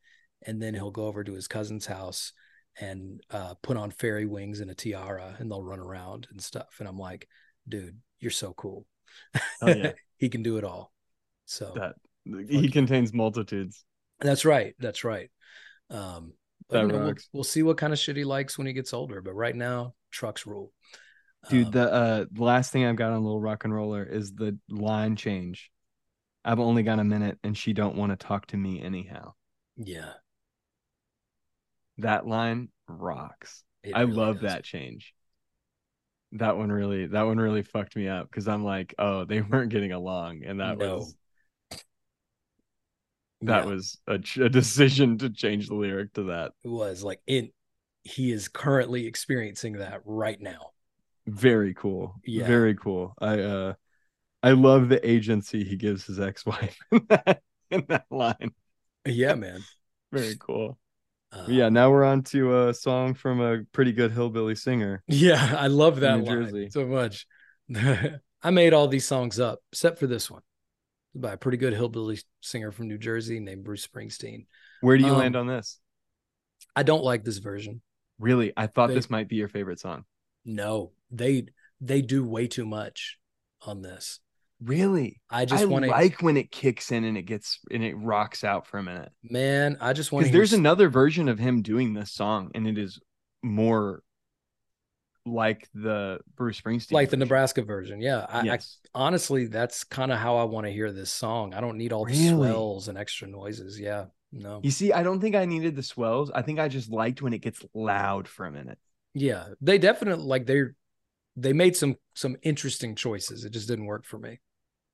and 0.47 0.61
then 0.63 0.75
he'll 0.75 0.91
go 0.91 1.07
over 1.07 1.25
to 1.25 1.35
his 1.35 1.49
cousin's 1.49 1.87
house 1.87 2.33
and 2.81 3.21
uh, 3.31 3.55
put 3.63 3.77
on 3.77 3.91
fairy 3.91 4.27
wings 4.27 4.61
and 4.61 4.71
a 4.71 4.75
tiara, 4.75 5.37
and 5.39 5.51
they'll 5.51 5.63
run 5.63 5.79
around 5.79 6.27
and 6.31 6.43
stuff, 6.43 6.77
and 6.79 6.89
I'm 6.89 6.99
like, 6.99 7.27
dude, 7.69 7.99
you're 8.21 8.31
so 8.31 8.53
cool. 8.55 8.87
Oh, 9.61 9.71
yeah. 9.71 9.93
he 10.17 10.29
can 10.29 10.43
do 10.43 10.57
it 10.57 10.65
all. 10.65 10.93
So 11.47 11.73
That 11.75 11.97
he 12.49 12.69
contains 12.71 13.13
multitudes. 13.13 13.85
that's 14.21 14.45
right. 14.45 14.75
That's 14.79 15.05
right. 15.05 15.31
Um, 15.91 16.35
but 16.69 16.87
know, 16.87 16.99
we'll, 16.99 17.15
we'll 17.33 17.45
see 17.45 17.63
what 17.63 17.77
kind 17.77 17.93
of 17.93 17.99
shit 17.99 18.17
he 18.17 18.25
likes 18.25 18.57
when 18.57 18.67
he 18.67 18.73
gets 18.73 18.95
older. 18.95 19.21
But 19.21 19.35
right 19.35 19.55
now, 19.55 19.95
trucks 20.11 20.47
rule. 20.47 20.73
Dude, 21.49 21.67
Um, 21.67 21.73
the 21.73 21.93
uh 21.93 22.25
the 22.33 22.43
last 22.43 22.73
thing 22.73 22.85
I've 22.87 22.97
got 22.97 23.13
on 23.13 23.23
Little 23.23 23.41
Rock 23.41 23.65
and 23.65 23.75
Roller 23.75 24.03
is 24.05 24.33
the 24.35 24.59
line 24.71 25.17
change. 25.17 25.71
I've 26.45 26.61
only 26.61 26.83
got 26.83 26.99
a 27.01 27.05
minute 27.05 27.39
and 27.45 27.57
she 27.57 27.73
don't 27.73 27.97
want 27.97 28.13
to 28.13 28.17
talk 28.17 28.47
to 28.49 28.57
me 28.57 28.83
anyhow. 28.83 29.35
yeah, 29.77 30.15
That 31.99 32.27
line 32.27 32.69
rocks. 32.89 33.65
it 33.83 33.93
I 33.93 34.03
really 34.03 34.13
love 34.17 34.41
does. 34.41 34.43
that 34.43 34.65
change. 34.65 35.14
That 36.35 36.57
one 36.57 36.71
really 36.71 37.07
that 37.07 37.23
one 37.23 37.39
really 37.39 37.63
fucked 37.63 37.97
me 37.97 38.09
up 38.09 38.29
because 38.29 38.49
I'm 38.49 38.65
like, 38.65 38.95
oh, 38.99 39.25
they 39.25 39.41
weren't 39.43 39.71
getting 39.71 39.93
along. 39.93 40.45
And 40.45 40.61
that 40.61 40.79
No. 40.79 40.79
was 40.79 41.17
that 43.43 43.65
Yeah, 43.65 43.65
was 43.65 43.99
a, 44.07 44.15
a 44.41 44.49
decision 44.49 45.19
to 45.19 45.31
change 45.31 45.69
the 45.69 45.75
lyric 45.75 46.13
to 46.15 46.25
that. 46.25 46.53
it 46.65 46.69
was 46.69 47.03
like 47.03 47.21
it. 47.27 47.53
He 48.05 48.33
is 48.33 48.49
currently 48.49 49.07
experiencing 49.07 49.75
that 49.75 50.03
right 50.05 50.41
now. 50.41 50.71
Very 51.27 51.75
cool. 51.75 52.21
Yeah. 52.25 52.59
Very 52.59 52.75
cool. 52.75 53.15
I 53.19 53.41
uh 53.41 53.75
I 54.43 54.53
love 54.53 54.89
the 54.91 55.07
agency 55.09 55.65
he 55.65 55.77
gives 55.77 56.07
his 56.07 56.21
ex-wife 56.21 56.79
in 56.93 57.07
that, 57.11 57.43
in 57.71 57.87
that 57.89 58.07
line. 58.11 58.55
Yeah, 59.07 59.35
man. 59.35 59.67
Very 60.13 60.37
cool. 60.39 60.79
Uh, 61.35 61.45
yeah, 61.49 61.69
now 61.69 61.91
we're 61.91 62.05
on 62.05 62.23
to 62.23 62.69
a 62.69 62.75
song 62.75 63.15
from 63.15 63.41
a 63.41 63.65
pretty 63.73 63.93
good 63.93 64.13
hillbilly 64.13 64.55
singer. 64.55 65.03
yeah. 65.09 65.57
I 65.59 65.67
love 65.67 66.01
that 66.01 66.21
New 66.21 66.25
line 66.27 66.45
Jersey. 66.45 66.71
so 66.71 66.87
much. 66.87 67.27
I 68.43 68.51
made 68.51 68.73
all 68.75 68.89
these 68.89 69.07
songs 69.07 69.41
up 69.41 69.59
except 69.73 69.99
for 69.99 70.07
this 70.07 70.31
one 70.31 70.43
by 71.15 71.33
a 71.33 71.37
pretty 71.37 71.57
good 71.59 71.73
hillbilly 71.73 72.19
singer 72.41 72.71
from 72.73 72.89
New 72.89 72.99
Jersey 72.99 73.41
named 73.41 73.65
Bruce 73.65 73.87
Springsteen. 73.87 74.47
Where 74.81 74.97
do 74.99 75.05
you 75.05 75.13
Um, 75.13 75.19
land 75.19 75.37
on 75.37 75.47
this? 75.47 75.81
I 76.77 76.83
don't 76.83 77.03
like 77.05 77.25
this 77.25 77.39
version. 77.39 77.81
Really? 78.19 78.53
I 78.57 78.67
thought 78.67 78.89
they- 78.89 78.95
this 78.95 79.11
might 79.11 79.29
be 79.29 79.37
your 79.37 79.49
favorite 79.49 79.81
song. 79.81 80.05
No, 80.45 80.93
they 81.11 81.47
they 81.81 82.03
do 82.03 82.25
way 82.25 82.47
too 82.47 82.67
much 82.67 83.19
on 83.63 83.83
this. 83.83 84.21
Really? 84.65 85.21
I 85.31 85.45
just 85.45 85.67
want 85.67 85.85
to, 85.85 85.91
like 85.91 86.23
when 86.23 86.37
it 86.37 86.51
kicks 86.51 86.91
in 86.93 87.05
and 87.05 87.17
it 87.19 87.23
gets 87.23 87.59
and 87.71 87.85
it 87.85 87.95
rocks 87.95 88.45
out 88.45 88.67
for 88.67 88.79
a 88.79 88.83
minute. 88.83 89.13
man. 89.23 89.77
I 89.81 89.93
just 89.93 90.11
want 90.13 90.23
Because 90.25 90.33
to. 90.33 90.39
there's 90.39 90.53
another 90.53 90.89
version 90.89 91.29
of 91.29 91.39
him 91.39 91.63
doing 91.63 91.93
this 91.95 92.13
song, 92.13 92.51
and 92.55 92.67
it 92.67 92.79
is 92.79 92.99
more 93.43 94.03
like 95.27 95.69
the 95.75 96.19
Bruce 96.37 96.61
Springsteen, 96.61 96.93
like 96.93 97.11
the. 97.11 97.17
Nebraska 97.17 97.63
version. 97.63 98.01
Yeah, 98.01 98.27
I, 98.29 98.43
Yes. 98.43 98.79
I 98.95 99.05
honestly, 99.07 99.47
that's 99.47 99.85
kind 99.85 100.13
of 100.13 100.19
how 100.19 100.37
I 100.37 100.45
want 100.45 100.67
to 100.67 100.73
hear 100.73 100.93
this 100.93 101.11
song. 101.11 101.55
I 101.55 101.61
don't 101.61 101.79
need 101.79 101.93
all 101.93 102.05
the 102.05 102.13
Really? 102.13 102.29
swells 102.49 102.89
and 102.89 102.99
extra 102.99 103.27
noises. 103.29 103.79
Yeah, 103.81 104.07
no. 104.33 104.61
You 104.63 104.71
see, 104.71 104.93
I 104.93 105.03
don't 105.03 105.21
think 105.21 105.35
I 105.35 105.47
needed 105.47 105.77
the 105.77 105.83
swells. 105.83 106.31
I 106.31 106.43
think 106.43 106.59
I 106.59 106.69
just 106.69 106.91
liked 106.91 107.23
when 107.23 107.33
it 107.33 107.39
gets 107.41 107.65
loud 107.75 108.29
for 108.29 108.45
a 108.47 108.53
minute. 108.53 108.79
Yeah, 109.15 109.47
they 109.61 109.79
definitely 109.79 110.25
like 110.25 110.45
they're 110.47 110.75
they 111.37 111.53
made 111.53 111.77
some 111.77 111.97
some 112.15 112.37
interesting 112.43 112.95
choices. 112.95 113.45
It 113.45 113.51
just 113.51 113.67
didn't 113.69 113.87
work 113.87 114.05
for 114.05 114.19
me. 114.19 114.41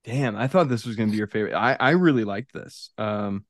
Damn, 0.04 0.36
I 0.36 0.46
thought 0.46 0.68
this 0.68 0.86
was 0.86 0.96
gonna 0.96 1.10
be 1.10 1.18
your 1.18 1.26
favorite. 1.26 1.54
I 1.54 1.76
I 1.78 1.90
really 1.90 2.24
liked 2.24 2.52
this. 2.52 2.90
Um, 2.96 3.44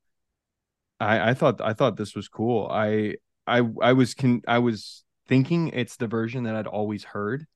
I 0.98 1.30
I 1.30 1.34
thought 1.34 1.60
I 1.60 1.72
thought 1.74 1.96
this 1.96 2.14
was 2.14 2.28
cool. 2.28 2.68
I 2.70 3.16
I 3.46 3.58
I 3.82 3.92
was 3.92 4.14
con 4.14 4.42
I 4.48 4.58
was 4.58 5.04
thinking 5.28 5.68
it's 5.68 5.96
the 5.96 6.08
version 6.08 6.44
that 6.44 6.56
I'd 6.56 6.66
always 6.66 7.04
heard, 7.04 7.46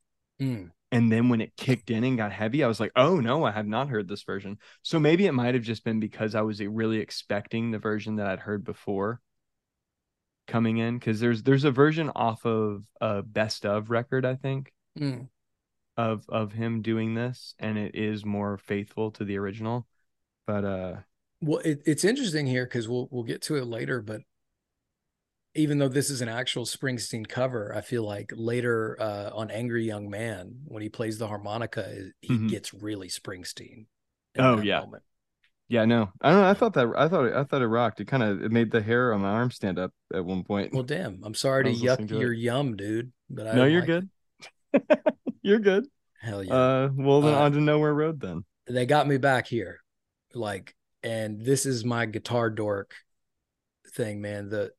Mm. 0.40 0.70
and 0.92 1.10
then 1.10 1.28
when 1.28 1.40
it 1.40 1.56
kicked 1.56 1.90
in 1.90 2.04
and 2.04 2.16
got 2.16 2.30
heavy, 2.32 2.62
I 2.62 2.68
was 2.68 2.78
like, 2.78 2.92
oh 2.94 3.18
no, 3.20 3.44
I 3.44 3.50
have 3.50 3.66
not 3.66 3.88
heard 3.88 4.06
this 4.08 4.22
version. 4.22 4.58
So 4.82 5.00
maybe 5.00 5.26
it 5.26 5.32
might 5.32 5.54
have 5.54 5.64
just 5.64 5.84
been 5.84 5.98
because 6.00 6.34
I 6.36 6.42
was 6.42 6.60
really 6.60 6.98
expecting 6.98 7.70
the 7.72 7.78
version 7.80 8.16
that 8.16 8.28
I'd 8.28 8.40
heard 8.40 8.64
before 8.64 9.20
coming 10.46 10.76
in 10.78 10.98
because 10.98 11.20
there's 11.20 11.42
there's 11.42 11.64
a 11.64 11.70
version 11.70 12.10
off 12.14 12.44
of 12.44 12.84
a 13.00 13.22
best 13.22 13.64
of 13.66 13.90
record 13.90 14.24
I 14.24 14.36
think 14.36 14.72
Mm. 14.98 15.28
Of 15.96 16.24
of 16.28 16.52
him 16.52 16.82
doing 16.82 17.14
this 17.14 17.54
and 17.58 17.78
it 17.78 17.94
is 17.94 18.24
more 18.24 18.58
faithful 18.58 19.10
to 19.12 19.24
the 19.24 19.38
original 19.38 19.86
but 20.46 20.64
uh 20.64 20.94
Well, 21.40 21.60
it, 21.64 21.82
it's 21.86 22.04
interesting 22.04 22.46
here 22.46 22.64
because 22.64 22.88
we'll 22.88 23.08
we'll 23.10 23.22
get 23.24 23.42
to 23.42 23.56
it 23.56 23.64
later, 23.66 24.00
but 24.02 24.22
even 25.54 25.78
though 25.78 25.88
this 25.88 26.10
is 26.10 26.20
an 26.20 26.28
actual 26.28 26.64
Springsteen 26.64 27.28
cover, 27.28 27.72
I 27.74 27.80
feel 27.80 28.02
like 28.02 28.32
later 28.34 28.96
uh, 29.00 29.30
on 29.32 29.50
Angry 29.52 29.84
Young 29.84 30.10
Man, 30.10 30.62
when 30.64 30.82
he 30.82 30.88
plays 30.88 31.18
the 31.18 31.28
harmonica, 31.28 32.10
he 32.20 32.34
Mhm. 32.34 32.48
gets 32.50 32.74
really 32.74 33.08
Springsteen. 33.08 33.86
Oh, 34.36 34.60
yeah. 34.60 34.80
moment. 34.80 35.04
Yeah, 35.68 35.84
no, 35.84 36.10
I 36.20 36.30
don't 36.30 36.40
know. 36.42 36.48
I 36.48 36.54
thought 36.54 36.74
that 36.74 36.92
I 36.96 37.08
thought 37.08 37.26
it, 37.26 37.34
I 37.34 37.44
thought 37.44 37.62
it 37.62 37.68
rocked. 37.68 38.00
It 38.00 38.06
kind 38.06 38.22
of 38.22 38.42
it 38.42 38.50
made 38.52 38.70
the 38.70 38.82
hair 38.82 39.14
on 39.14 39.22
my 39.22 39.30
arm 39.30 39.50
stand 39.50 39.78
up 39.78 39.92
at 40.12 40.24
one 40.24 40.44
point. 40.44 40.74
Well, 40.74 40.82
damn. 40.82 41.20
I'm 41.24 41.34
sorry 41.34 41.64
to 41.64 41.70
yuck 41.70 42.06
to 42.08 42.16
it. 42.16 42.20
your 42.20 42.32
yum, 42.32 42.76
dude. 42.76 43.12
But 43.30 43.46
I 43.46 43.54
no, 43.54 43.64
you're 43.64 43.80
like 43.80 43.86
good. 43.86 44.10
you're 45.44 45.60
good. 45.60 45.86
Hell 46.20 46.42
yeah. 46.42 46.54
Uh, 46.54 46.90
well 46.96 47.20
then 47.20 47.34
Uh, 47.34 47.38
on 47.38 47.52
to 47.52 47.60
nowhere 47.60 47.94
road 47.94 48.18
then. 48.20 48.44
they 48.66 48.86
got 48.86 49.06
me 49.06 49.18
back 49.18 49.46
here 49.46 49.80
like 50.34 50.74
and 51.02 51.44
this 51.44 51.66
is 51.66 51.84
my 51.84 52.06
guitar 52.06 52.50
dork 52.50 52.94
thing 53.94 54.20
man 54.20 54.48
the 54.48 54.72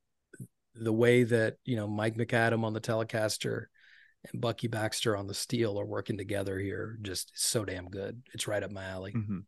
the 0.73 0.91
way 0.91 1.23
that 1.23 1.55
you 1.63 1.75
know 1.77 1.87
mike 1.87 2.17
mcadam 2.17 2.63
on 2.65 2.73
the 2.73 2.81
telecaster 2.81 3.67
and 4.29 4.41
bucky 4.41 4.67
baxter 4.67 5.15
on 5.15 5.27
the 5.27 5.33
steel 5.33 5.79
are 5.79 5.85
working 5.85 6.17
together 6.17 6.57
here 6.59 6.97
just 7.03 7.31
so 7.35 7.63
damn 7.63 7.87
good 7.89 8.21
it's 8.33 8.47
right 8.47 8.63
up 8.63 8.71
my 8.71 8.83
alley 8.83 9.13
Mhm. 9.13 9.43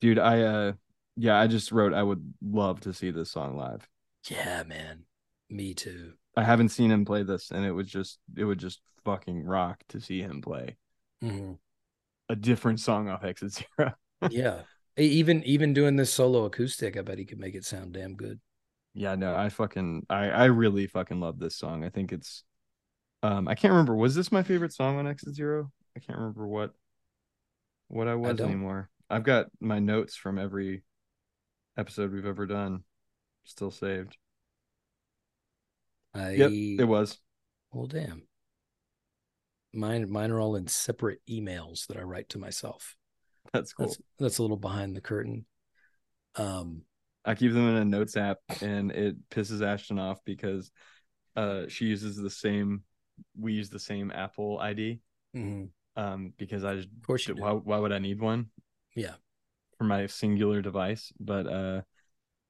Dude, 0.00 0.18
I 0.18 0.40
uh, 0.40 0.72
yeah, 1.16 1.38
I 1.38 1.46
just 1.46 1.70
wrote 1.72 1.92
I 1.92 2.02
would 2.02 2.32
love 2.42 2.80
to 2.80 2.94
see 2.94 3.10
this 3.10 3.30
song 3.30 3.54
live. 3.56 3.86
yeah 4.30 4.62
man 4.66 5.04
me 5.50 5.74
too 5.74 6.14
I 6.36 6.44
haven't 6.44 6.70
seen 6.70 6.90
him 6.90 7.04
play 7.04 7.22
this, 7.22 7.50
and 7.50 7.64
it 7.64 7.72
was 7.72 7.88
just 7.88 8.18
it 8.36 8.44
would 8.44 8.58
just 8.58 8.80
fucking 9.04 9.44
rock 9.44 9.82
to 9.88 10.00
see 10.00 10.20
him 10.20 10.40
play 10.42 10.76
Mhm. 11.22 11.58
a 12.28 12.36
different 12.36 12.80
song 12.80 13.08
off 13.08 13.24
Exit 13.24 13.52
Zero. 13.78 13.94
yeah 14.30 14.62
even 14.96 15.42
even 15.44 15.72
doing 15.72 15.96
this 15.96 16.12
solo 16.12 16.44
acoustic 16.44 16.96
i 16.96 17.00
bet 17.02 17.16
he 17.18 17.24
could 17.24 17.38
make 17.40 17.54
it 17.54 17.64
sound 17.64 17.92
damn 17.94 18.14
good 18.16 18.38
Yeah, 18.94 19.14
no, 19.14 19.34
I 19.36 19.48
fucking 19.48 20.06
I 20.10 20.28
I 20.30 20.44
really 20.46 20.86
fucking 20.86 21.20
love 21.20 21.38
this 21.38 21.56
song. 21.56 21.84
I 21.84 21.90
think 21.90 22.12
it's 22.12 22.44
um 23.22 23.48
I 23.48 23.54
can't 23.54 23.72
remember 23.72 23.94
was 23.96 24.14
this 24.14 24.32
my 24.32 24.42
favorite 24.42 24.72
song 24.74 24.98
on 24.98 25.06
Exit 25.06 25.34
Zero? 25.34 25.70
I 25.96 26.00
can't 26.00 26.18
remember 26.18 26.46
what 26.46 26.72
what 27.88 28.08
I 28.08 28.14
was 28.16 28.36
don't. 28.36 28.48
anymore. 28.48 28.90
I've 29.08 29.24
got 29.24 29.46
my 29.60 29.78
notes 29.80 30.16
from 30.16 30.38
every 30.38 30.82
episode 31.76 32.12
we've 32.12 32.26
ever 32.26 32.46
done 32.46 32.84
still 33.44 33.70
saved. 33.70 34.16
I 36.14 36.30
Yep, 36.32 36.50
it 36.50 36.88
was. 36.88 37.18
well 37.72 37.86
damn 37.86 38.22
mine 39.72 40.10
mine 40.10 40.30
are 40.30 40.40
all 40.40 40.56
in 40.56 40.66
separate 40.66 41.20
emails 41.28 41.86
that 41.86 41.96
i 41.96 42.02
write 42.02 42.28
to 42.28 42.38
myself 42.38 42.96
That's 43.52 43.72
cool. 43.72 43.86
That's 43.86 44.00
that's 44.18 44.38
a 44.38 44.42
little 44.42 44.56
behind 44.56 44.94
the 44.96 45.00
curtain. 45.00 45.46
Um, 46.36 46.82
I 47.24 47.34
keep 47.34 47.52
them 47.52 47.68
in 47.68 47.76
a 47.76 47.84
notes 47.84 48.16
app 48.16 48.38
and 48.62 48.92
it 48.92 49.16
pisses 49.30 49.60
Ashton 49.62 49.98
off 49.98 50.20
because 50.24 50.70
uh 51.36 51.62
she 51.68 51.86
uses 51.86 52.16
the 52.16 52.30
same 52.30 52.82
we 53.38 53.52
use 53.52 53.68
the 53.70 53.78
same 53.78 54.10
Apple 54.10 54.58
ID 54.58 55.00
mhm, 55.36 55.68
um 55.96 56.32
because 56.38 56.64
I 56.64 56.76
just 56.76 56.88
of 56.88 57.06
course 57.06 57.26
why 57.28 57.52
why 57.52 57.78
would 57.78 57.92
I 57.92 57.98
need 57.98 58.20
one? 58.20 58.50
Yeah. 58.94 59.14
For 59.78 59.84
my 59.84 60.06
singular 60.06 60.62
device, 60.62 61.12
but 61.18 61.46
uh 61.46 61.82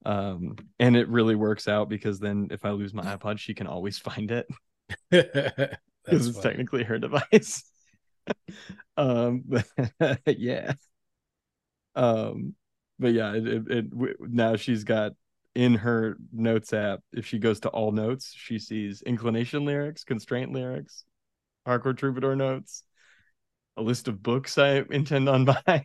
um 0.07 0.57
and 0.79 0.97
it 0.97 1.09
really 1.09 1.35
works 1.35 1.69
out 1.69 1.89
because 1.89 2.19
then 2.19 2.49
if 2.51 2.65
I 2.65 2.71
lose 2.71 2.95
my 2.95 3.05
iPod 3.17 3.39
she 3.39 3.55
can 3.55 3.67
always 3.67 3.99
find 3.99 4.31
it 4.31 4.47
because 5.11 6.29
it's 6.29 6.39
funny. 6.39 6.41
technically 6.41 6.85
her 6.85 6.99
device. 6.99 7.65
um 8.97 9.45
but 9.47 10.39
yeah. 10.39 10.75
Um 11.95 12.55
but 12.99 13.13
yeah, 13.15 13.33
it, 13.35 13.47
it, 13.47 13.65
it 13.71 14.17
now 14.21 14.57
she's 14.57 14.85
got 14.85 15.13
in 15.55 15.75
her 15.75 16.17
notes 16.33 16.73
app. 16.73 17.01
If 17.13 17.27
she 17.27 17.39
goes 17.39 17.61
to 17.61 17.69
all 17.71 17.93
notes, 17.93 18.33
she 18.37 18.59
sees 18.59 19.03
inclination 19.03 19.65
lyrics, 19.65 20.05
constraint 20.05 20.53
lyrics, 20.53 21.05
hardcore 21.67 21.97
troubadour 21.97 22.37
notes, 22.37 22.85
a 23.77 23.83
list 23.83 24.09
of 24.09 24.23
books 24.23 24.59
I 24.59 24.85
intend 24.91 25.29
on 25.29 25.45
buying. 25.47 25.85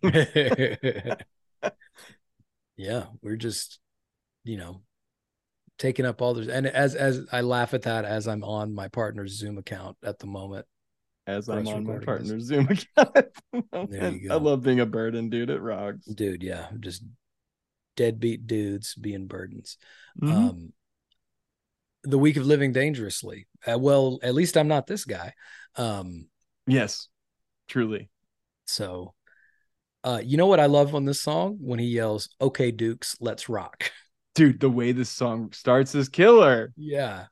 yeah, 2.77 3.05
we're 3.21 3.37
just, 3.37 3.79
you 4.45 4.55
know, 4.55 4.81
taking 5.77 6.05
up 6.05 6.21
all 6.21 6.33
those. 6.33 6.47
And 6.47 6.65
as 6.67 6.95
as 6.95 7.25
I 7.31 7.41
laugh 7.41 7.73
at 7.73 7.81
that 7.81 8.05
as 8.05 8.27
I'm 8.27 8.43
on 8.43 8.73
my 8.73 8.87
partner's 8.87 9.33
Zoom 9.33 9.57
account 9.57 9.97
at 10.03 10.19
the 10.19 10.27
moment. 10.27 10.65
As 11.27 11.49
I'm 11.49 11.67
on 11.67 11.83
my 11.83 11.97
partner's 11.97 12.43
Zoom 12.43 12.67
account. 12.69 13.27
the 13.51 13.87
There 13.89 14.11
you 14.11 14.31
I 14.31 14.35
love 14.35 14.63
being 14.63 14.79
a 14.79 14.85
burden, 14.85 15.29
dude. 15.29 15.49
It 15.49 15.59
rocks. 15.59 16.05
Dude, 16.05 16.43
yeah, 16.43 16.67
just 16.79 17.03
deadbeat 17.95 18.47
dudes 18.47 18.95
being 18.95 19.27
burdens. 19.27 19.77
Mhm. 20.21 20.31
Um, 20.31 20.73
the 22.03 22.19
week 22.19 22.37
of 22.37 22.45
living 22.45 22.71
dangerously. 22.71 23.47
Uh, 23.65 23.79
well, 23.79 24.19
at 24.21 24.35
least 24.35 24.57
I'm 24.57 24.67
not 24.67 24.85
this 24.85 25.05
guy. 25.05 25.33
Um, 25.75 26.27
yes, 26.67 27.07
truly. 27.67 28.09
So, 28.67 29.15
uh, 30.03 30.21
you 30.23 30.37
know 30.37 30.45
what 30.45 30.59
I 30.59 30.67
love 30.67 30.93
on 30.93 31.05
this 31.05 31.21
song 31.21 31.57
when 31.59 31.79
he 31.79 31.87
yells, 31.87 32.29
"Okay, 32.39 32.69
Dukes, 32.71 33.17
let's 33.19 33.49
rock." 33.49 33.91
Dude, 34.35 34.59
the 34.59 34.69
way 34.69 34.91
this 34.91 35.09
song 35.09 35.51
starts 35.53 35.95
is 35.95 36.09
killer. 36.09 36.73
yeah, 36.75 37.25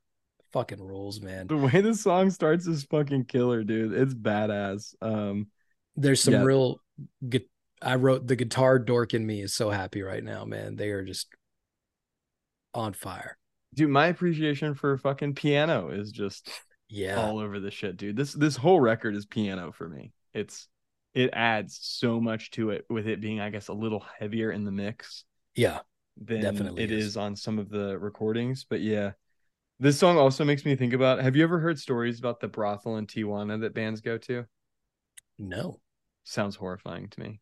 fucking 0.53 0.81
rules, 0.81 1.21
man. 1.21 1.47
The 1.47 1.57
way 1.57 1.81
this 1.81 2.01
song 2.01 2.29
starts 2.31 2.65
is 2.65 2.83
fucking 2.85 3.25
killer, 3.25 3.63
dude. 3.63 3.93
It's 3.93 4.13
badass. 4.13 4.95
Um, 5.01 5.47
There's 5.95 6.21
some 6.23 6.33
Yeah. 6.35 6.43
real. 6.43 6.81
gu- 7.27 7.39
I 7.81 7.95
wrote 7.95 8.25
the 8.25 8.35
guitar 8.37 8.79
dork 8.79 9.13
in 9.13 9.25
me 9.25 9.41
is 9.41 9.53
so 9.53 9.69
happy 9.69 10.01
right 10.01 10.23
now, 10.23 10.45
man. 10.45 10.75
They 10.77 10.89
are 10.91 11.03
just 11.03 11.27
on 12.73 12.93
fire. 12.93 13.37
dude, 13.75 13.89
my 13.89 14.07
appreciation 14.07 14.75
for 14.75 14.97
fucking 14.97 15.33
piano 15.35 15.89
is 15.89 16.11
just 16.11 16.49
Yeah, 16.89 17.19
all 17.19 17.39
over 17.39 17.59
the 17.59 17.71
shit, 17.71 17.97
dude. 17.97 18.15
This 18.15 18.33
this 18.33 18.55
whole 18.55 18.79
record 18.79 19.15
is 19.15 19.25
piano 19.25 19.71
for 19.71 19.89
me. 19.89 20.13
It's 20.33 20.67
it 21.13 21.31
adds 21.33 21.77
so 21.81 22.19
much 22.21 22.51
to 22.51 22.69
it 22.71 22.85
with 22.89 23.07
it 23.07 23.19
being, 23.21 23.39
I 23.39 23.49
guess, 23.49 23.67
a 23.67 23.73
little 23.73 24.03
heavier 24.19 24.51
in 24.51 24.63
the 24.63 24.71
mix 24.71 25.25
yeah, 25.55 25.79
than 26.17 26.41
Definitely 26.41 26.83
it 26.83 26.91
is. 26.91 27.05
is 27.07 27.17
on 27.17 27.35
some 27.35 27.59
of 27.59 27.69
the 27.69 27.97
recordings. 27.99 28.65
But 28.69 28.81
yeah. 28.81 29.13
This 29.79 29.99
song 29.99 30.17
also 30.17 30.45
makes 30.45 30.65
me 30.65 30.75
think 30.75 30.93
about 30.93 31.21
have 31.21 31.35
you 31.35 31.43
ever 31.43 31.59
heard 31.59 31.79
stories 31.79 32.19
about 32.19 32.39
the 32.39 32.47
brothel 32.47 32.97
in 32.97 33.07
Tijuana 33.07 33.59
that 33.61 33.73
bands 33.73 34.01
go 34.01 34.17
to? 34.19 34.45
no. 35.37 35.79
Sounds 36.23 36.55
horrifying 36.55 37.09
to 37.09 37.19
me. 37.19 37.39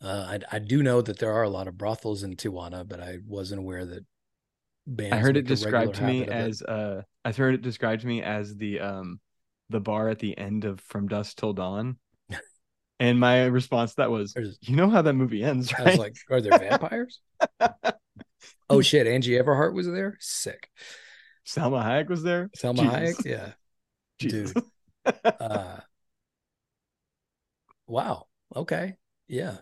Uh, 0.00 0.38
I 0.50 0.56
I 0.56 0.58
do 0.58 0.82
know 0.82 1.02
that 1.02 1.18
there 1.18 1.32
are 1.32 1.42
a 1.42 1.50
lot 1.50 1.68
of 1.68 1.76
brothels 1.76 2.22
in 2.22 2.36
Tijuana, 2.36 2.86
but 2.88 3.00
I 3.00 3.18
wasn't 3.26 3.60
aware 3.60 3.84
that 3.86 4.04
bands. 4.86 5.12
I 5.12 5.18
heard 5.18 5.36
it 5.36 5.46
described 5.46 5.96
to 5.96 6.04
me 6.04 6.24
habit 6.24 6.28
of 6.28 6.38
it. 6.40 6.50
as 6.50 6.62
uh 6.62 7.02
I 7.24 7.32
heard 7.32 7.54
it 7.54 7.62
described 7.62 8.02
to 8.02 8.08
me 8.08 8.22
as 8.22 8.56
the 8.56 8.80
um 8.80 9.20
the 9.68 9.80
bar 9.80 10.08
at 10.08 10.18
the 10.18 10.36
end 10.38 10.64
of 10.64 10.80
From 10.80 11.08
Dusk 11.08 11.36
Till 11.36 11.52
Dawn. 11.52 11.98
And 13.00 13.18
my 13.18 13.46
response 13.46 13.92
to 13.92 13.96
that 14.02 14.10
was, 14.10 14.34
There's- 14.34 14.58
you 14.60 14.76
know 14.76 14.88
how 14.90 15.02
that 15.02 15.14
movie 15.14 15.42
ends, 15.42 15.72
I 15.76 15.82
right? 15.82 15.90
was 15.92 15.98
like, 15.98 16.16
"Are 16.30 16.40
there 16.40 16.58
vampires?" 16.58 17.20
oh 18.70 18.82
shit, 18.82 19.06
Angie 19.06 19.32
Everhart 19.32 19.72
was 19.72 19.86
there. 19.86 20.16
Sick. 20.20 20.68
Salma 21.46 21.82
Hayek 21.82 22.08
was 22.08 22.22
there. 22.22 22.50
Selma 22.54 22.82
Jesus. 22.82 22.94
Hayek. 22.94 23.24
Yeah. 23.24 23.52
Jesus. 24.18 24.52
Dude. 24.52 24.64
Uh, 25.24 25.80
wow. 27.86 28.26
Okay. 28.54 28.96
Yeah. 29.28 29.56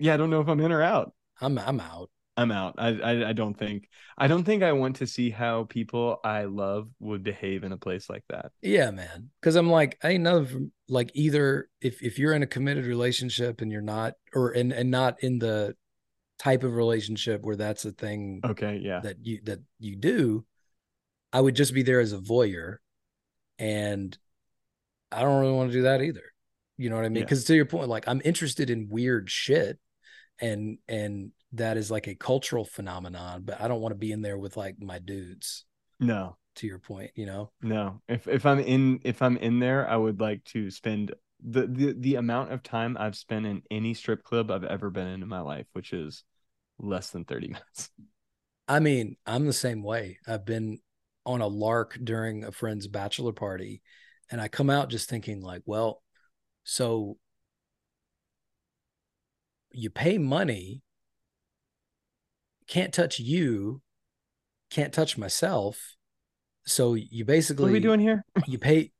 yeah, 0.00 0.14
I 0.14 0.16
don't 0.16 0.30
know 0.30 0.40
if 0.40 0.48
I'm 0.48 0.60
in 0.60 0.72
or 0.72 0.82
out. 0.82 1.12
I'm 1.40 1.56
I'm 1.58 1.80
out. 1.80 2.10
I'm 2.36 2.50
out. 2.50 2.74
I, 2.78 2.88
I 2.88 3.28
I 3.28 3.32
don't 3.32 3.56
think 3.56 3.88
I 4.18 4.26
don't 4.26 4.44
think 4.44 4.62
I 4.62 4.72
want 4.72 4.96
to 4.96 5.06
see 5.06 5.30
how 5.30 5.64
people 5.64 6.18
I 6.24 6.44
love 6.44 6.88
would 6.98 7.22
behave 7.22 7.62
in 7.62 7.72
a 7.72 7.76
place 7.76 8.10
like 8.10 8.24
that. 8.28 8.50
Yeah, 8.60 8.90
man. 8.90 9.30
Because 9.40 9.54
I'm 9.54 9.70
like, 9.70 9.98
I 10.02 10.16
know 10.16 10.46
like 10.88 11.12
either 11.14 11.68
if 11.80 12.02
if 12.02 12.18
you're 12.18 12.34
in 12.34 12.42
a 12.42 12.46
committed 12.46 12.86
relationship 12.86 13.60
and 13.60 13.70
you're 13.70 13.80
not, 13.80 14.14
or 14.34 14.50
and 14.50 14.72
and 14.72 14.90
not 14.90 15.22
in 15.22 15.38
the 15.38 15.76
type 16.38 16.64
of 16.64 16.74
relationship 16.74 17.42
where 17.42 17.56
that's 17.56 17.84
a 17.84 17.92
thing 17.92 18.40
Okay, 18.44 18.80
yeah. 18.82 19.00
that 19.00 19.24
you 19.24 19.40
that 19.44 19.60
you 19.78 19.94
do, 19.94 20.44
I 21.32 21.40
would 21.40 21.54
just 21.54 21.72
be 21.72 21.82
there 21.82 22.00
as 22.00 22.12
a 22.12 22.18
voyeur, 22.18 22.78
and 23.60 24.16
I 25.12 25.22
don't 25.22 25.40
really 25.40 25.52
want 25.52 25.70
to 25.70 25.76
do 25.76 25.82
that 25.82 26.02
either. 26.02 26.32
You 26.76 26.90
know 26.90 26.96
what 26.96 27.04
I 27.04 27.08
mean? 27.08 27.18
Yeah. 27.18 27.24
Because 27.24 27.44
to 27.44 27.54
your 27.54 27.66
point, 27.66 27.88
like 27.88 28.08
I'm 28.08 28.20
interested 28.24 28.70
in 28.70 28.88
weird 28.90 29.30
shit, 29.30 29.78
and 30.40 30.78
and 30.88 31.30
that 31.54 31.76
is 31.76 31.90
like 31.90 32.06
a 32.06 32.14
cultural 32.14 32.64
phenomenon, 32.64 33.42
but 33.44 33.60
I 33.60 33.68
don't 33.68 33.80
want 33.80 33.92
to 33.92 33.98
be 33.98 34.12
in 34.12 34.22
there 34.22 34.38
with 34.38 34.56
like 34.56 34.80
my 34.80 34.98
dudes. 34.98 35.64
No. 36.00 36.36
To 36.56 36.66
your 36.66 36.78
point, 36.78 37.10
you 37.14 37.26
know. 37.26 37.50
No. 37.62 38.00
If 38.08 38.28
if 38.28 38.46
I'm 38.46 38.60
in 38.60 39.00
if 39.04 39.22
I'm 39.22 39.36
in 39.36 39.58
there, 39.58 39.88
I 39.88 39.96
would 39.96 40.20
like 40.20 40.44
to 40.46 40.70
spend 40.70 41.14
the 41.44 41.66
the, 41.66 41.94
the 41.98 42.14
amount 42.16 42.52
of 42.52 42.62
time 42.62 42.96
I've 42.98 43.16
spent 43.16 43.46
in 43.46 43.62
any 43.70 43.94
strip 43.94 44.22
club 44.22 44.50
I've 44.50 44.64
ever 44.64 44.90
been 44.90 45.08
in 45.08 45.22
in 45.22 45.28
my 45.28 45.40
life, 45.40 45.66
which 45.72 45.92
is 45.92 46.24
less 46.78 47.10
than 47.10 47.24
30 47.24 47.48
minutes. 47.48 47.90
I 48.66 48.80
mean, 48.80 49.16
I'm 49.26 49.46
the 49.46 49.52
same 49.52 49.82
way. 49.82 50.18
I've 50.26 50.44
been 50.44 50.78
on 51.26 51.40
a 51.40 51.46
lark 51.46 51.98
during 52.02 52.44
a 52.44 52.52
friend's 52.52 52.86
bachelor 52.86 53.32
party, 53.32 53.82
and 54.30 54.40
I 54.40 54.48
come 54.48 54.70
out 54.70 54.90
just 54.90 55.08
thinking, 55.08 55.40
like, 55.42 55.62
well, 55.66 56.02
so 56.62 57.18
you 59.72 59.90
pay 59.90 60.18
money, 60.18 60.83
can't 62.68 62.92
touch 62.92 63.18
you, 63.18 63.80
can't 64.70 64.92
touch 64.92 65.16
myself. 65.18 65.96
So 66.66 66.94
you 66.94 67.24
basically 67.24 67.64
What 67.64 67.70
are 67.70 67.72
we 67.74 67.80
doing 67.80 68.00
here? 68.00 68.24
you 68.46 68.58
pay 68.58 68.90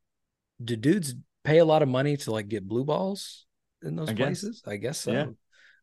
do 0.62 0.76
dudes 0.76 1.14
pay 1.42 1.58
a 1.58 1.64
lot 1.64 1.82
of 1.82 1.88
money 1.88 2.16
to 2.16 2.30
like 2.30 2.48
get 2.48 2.66
blue 2.68 2.84
balls 2.84 3.46
in 3.82 3.96
those 3.96 4.08
I 4.08 4.12
guess. 4.12 4.24
places? 4.26 4.62
I 4.66 4.76
guess 4.76 5.00
so. 5.00 5.12
Yeah. 5.12 5.26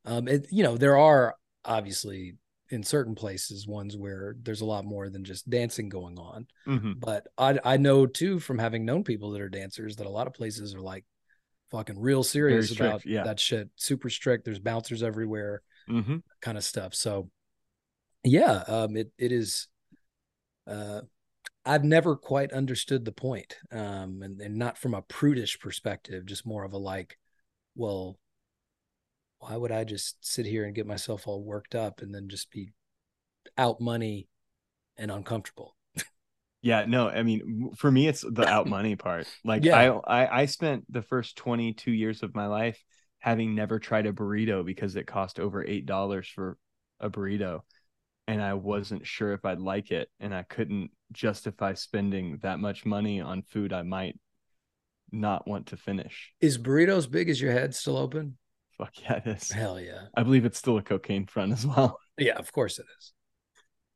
Um 0.06 0.28
it 0.28 0.48
you 0.52 0.64
know, 0.64 0.78
there 0.78 0.98
are 0.98 1.36
obviously 1.66 2.36
in 2.70 2.84
certain 2.84 3.16
places 3.16 3.68
ones 3.68 3.98
where 3.98 4.36
there's 4.42 4.62
a 4.62 4.66
lot 4.66 4.86
more 4.86 5.10
than 5.10 5.24
just 5.26 5.50
dancing 5.50 5.90
going 5.90 6.18
on. 6.18 6.48
Mhm. 6.68 7.00
But 7.00 7.28
I 7.38 7.60
I 7.66 7.78
know 7.78 8.06
too 8.06 8.40
from 8.40 8.60
having 8.60 8.86
known 8.86 9.04
people 9.04 9.32
that 9.32 9.42
are 9.42 9.50
dancers 9.50 9.96
that 9.98 10.08
a 10.08 10.10
lot 10.10 10.28
of 10.28 10.34
places 10.34 10.74
are 10.76 10.82
like 10.82 11.04
fucking 11.72 12.00
real 12.00 12.24
serious 12.24 12.72
about 12.72 13.06
yeah. 13.06 13.24
that 13.24 13.40
shit. 13.40 13.70
Super 13.76 14.10
strict. 14.10 14.46
There's 14.46 14.60
bouncers 14.60 15.02
everywhere, 15.04 15.62
Mhm. 15.90 16.22
kind 16.42 16.58
of 16.58 16.64
stuff. 16.64 16.94
So 16.94 17.30
yeah, 18.24 18.64
um 18.68 18.96
it 18.96 19.12
it 19.18 19.32
is 19.32 19.68
uh 20.68 21.02
I've 21.66 21.84
never 21.86 22.16
quite 22.18 22.54
understood 22.54 23.06
the 23.06 23.12
point. 23.14 23.58
Um 23.72 24.22
and, 24.24 24.42
and 24.42 24.58
not 24.58 24.78
from 24.78 24.94
a 24.96 25.04
prudish 25.04 25.60
perspective, 25.60 26.26
just 26.26 26.46
more 26.46 26.64
of 26.66 26.74
a 26.74 26.78
like, 26.80 27.18
well, 27.76 28.20
why 29.40 29.58
would 29.58 29.72
I 29.72 29.84
just 29.84 30.24
sit 30.26 30.46
here 30.46 30.64
and 30.66 30.76
get 30.76 30.86
myself 30.88 31.28
all 31.28 31.44
worked 31.44 31.76
up 31.76 32.02
and 32.02 32.14
then 32.14 32.30
just 32.30 32.52
be 32.52 32.72
out 33.58 33.82
money 33.82 34.30
and 34.98 35.12
uncomfortable? 35.12 35.76
Yeah, 36.62 36.86
no, 36.86 37.10
I 37.10 37.24
mean, 37.24 37.72
for 37.76 37.92
me, 37.92 38.08
it's 38.08 38.22
the 38.22 38.46
out 38.48 38.68
money 38.68 38.96
part. 38.96 39.28
Like, 39.44 39.64
Yeah. 39.64 39.76
I, 39.76 39.88
I, 39.88 40.42
I 40.42 40.46
spent 40.46 40.92
the 40.92 41.02
first 41.02 41.36
22 41.36 41.92
years 41.92 42.22
of 42.22 42.36
my 42.36 42.46
life 42.46 42.84
having 43.20 43.56
never 43.56 43.80
tried 43.80 44.06
a 44.06 44.14
burrito 44.14 44.64
because 44.64 44.96
it 44.96 45.08
cost 45.08 45.40
over 45.40 45.66
eight 45.66 45.86
dollars 45.88 46.28
for 46.28 46.58
a 47.00 47.10
burrito, 47.10 47.62
and 48.32 48.42
I 48.42 48.54
wasn't 48.54 49.06
sure 49.06 49.34
if 49.34 49.44
I'd 49.44 49.60
like 49.60 49.92
it, 49.92 50.10
and 50.22 50.34
I 50.34 50.44
couldn't 50.44 50.92
justify 51.12 51.74
spending 51.74 52.38
that 52.44 52.60
much 52.62 52.86
money 52.86 53.20
on 53.20 53.42
food 53.42 53.74
I 53.74 53.82
might 53.82 54.18
not 55.12 55.46
want 55.46 55.68
to 55.68 55.78
finish. 55.78 56.32
Is 56.40 56.58
burritos 56.58 57.12
big 57.12 57.30
as 57.30 57.42
your 57.42 57.52
head 57.52 57.76
still 57.76 57.98
open? 57.98 58.38
Fuck 58.78 59.02
yeah, 59.02 59.16
it 59.18 59.28
is. 59.28 59.52
Hell 59.52 59.82
yeah. 59.82 60.04
I 60.16 60.24
believe 60.24 60.46
it's 60.46 60.58
still 60.58 60.78
a 60.78 60.82
cocaine 60.82 61.26
front 61.26 61.52
as 61.52 61.68
well. 61.68 62.00
Yeah, 62.18 62.38
of 62.38 62.52
course 62.52 62.78
it 62.78 62.86
is. 63.00 63.14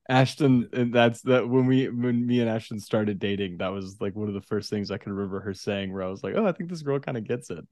Ashton, 0.10 0.68
and 0.74 0.92
that's 0.92 1.22
that 1.24 1.48
when 1.48 1.68
we 1.68 1.90
when 1.90 2.26
me 2.26 2.40
and 2.40 2.50
Ashton 2.50 2.80
started 2.80 3.20
dating, 3.20 3.58
that 3.58 3.68
was 3.68 3.98
like 4.02 4.16
one 4.16 4.28
of 4.28 4.34
the 4.34 4.42
first 4.42 4.70
things 4.70 4.90
I 4.90 4.98
can 4.98 5.14
remember 5.14 5.42
her 5.42 5.54
saying 5.54 5.94
where 5.94 6.02
I 6.02 6.08
was 6.08 6.24
like, 6.24 6.34
Oh, 6.36 6.48
I 6.48 6.52
think 6.52 6.72
this 6.72 6.82
girl 6.82 7.00
kind 7.00 7.18
of 7.18 7.28
gets 7.28 7.52
it. 7.52 7.64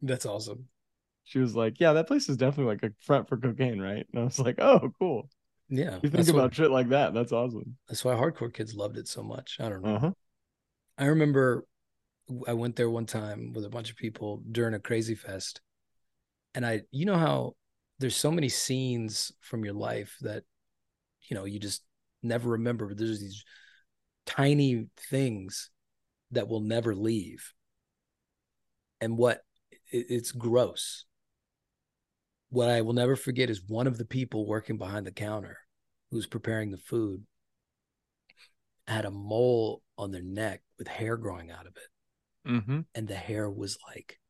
That's 0.00 0.26
awesome. 0.26 0.68
She 1.24 1.40
was 1.40 1.56
like, 1.56 1.80
Yeah, 1.80 1.94
that 1.94 2.06
place 2.06 2.28
is 2.28 2.36
definitely 2.36 2.72
like 2.72 2.84
a 2.84 2.94
front 3.04 3.28
for 3.28 3.36
cocaine, 3.36 3.80
right? 3.80 4.06
And 4.12 4.22
I 4.22 4.24
was 4.24 4.38
like, 4.38 4.60
Oh, 4.60 4.92
cool. 5.00 5.28
Yeah. 5.68 5.98
You 6.02 6.10
think 6.10 6.28
about 6.28 6.42
what, 6.42 6.54
shit 6.54 6.70
like 6.70 6.90
that. 6.90 7.14
That's 7.14 7.32
awesome. 7.32 7.76
that's 7.88 8.04
why 8.04 8.14
hardcore 8.14 8.52
kids 8.52 8.74
loved 8.74 8.98
it 8.98 9.08
so 9.08 9.22
much. 9.22 9.56
I 9.60 9.68
don't 9.68 9.82
know. 9.82 9.96
Uh-huh. 9.96 10.10
I 10.98 11.06
remember 11.06 11.66
I 12.46 12.52
went 12.54 12.76
there 12.76 12.90
one 12.90 13.06
time 13.06 13.52
with 13.52 13.64
a 13.64 13.70
bunch 13.70 13.90
of 13.90 13.96
people 13.96 14.42
during 14.50 14.74
a 14.74 14.78
Krazy 14.78 15.16
Fest. 15.16 15.60
And 16.54 16.64
I, 16.64 16.82
you 16.90 17.04
know 17.04 17.18
how 17.18 17.54
there's 17.98 18.16
so 18.16 18.30
many 18.30 18.48
scenes 18.48 19.32
from 19.40 19.64
your 19.64 19.74
life 19.74 20.16
that, 20.20 20.44
you 21.28 21.34
know, 21.34 21.44
you 21.44 21.58
just 21.58 21.82
never 22.22 22.50
remember, 22.50 22.86
but 22.86 22.98
there's 22.98 23.20
these 23.20 23.44
tiny 24.26 24.86
things 25.10 25.70
that 26.30 26.48
will 26.48 26.60
never 26.60 26.94
leave. 26.94 27.52
And 29.00 29.18
what 29.18 29.42
it, 29.90 30.06
it's 30.08 30.32
gross. 30.32 31.04
What 32.54 32.68
I 32.68 32.82
will 32.82 32.92
never 32.92 33.16
forget 33.16 33.50
is 33.50 33.60
one 33.66 33.88
of 33.88 33.98
the 33.98 34.04
people 34.04 34.46
working 34.46 34.78
behind 34.78 35.04
the 35.08 35.10
counter 35.10 35.58
who's 36.12 36.28
preparing 36.28 36.70
the 36.70 36.76
food 36.78 37.24
had 38.86 39.04
a 39.04 39.10
mole 39.10 39.82
on 39.98 40.12
their 40.12 40.22
neck 40.22 40.62
with 40.78 40.86
hair 40.86 41.16
growing 41.16 41.50
out 41.50 41.66
of 41.66 41.76
it 41.76 42.48
Mm-hmm. 42.48 42.80
and 42.94 43.08
the 43.08 43.14
hair 43.16 43.50
was 43.50 43.76
like 43.88 44.20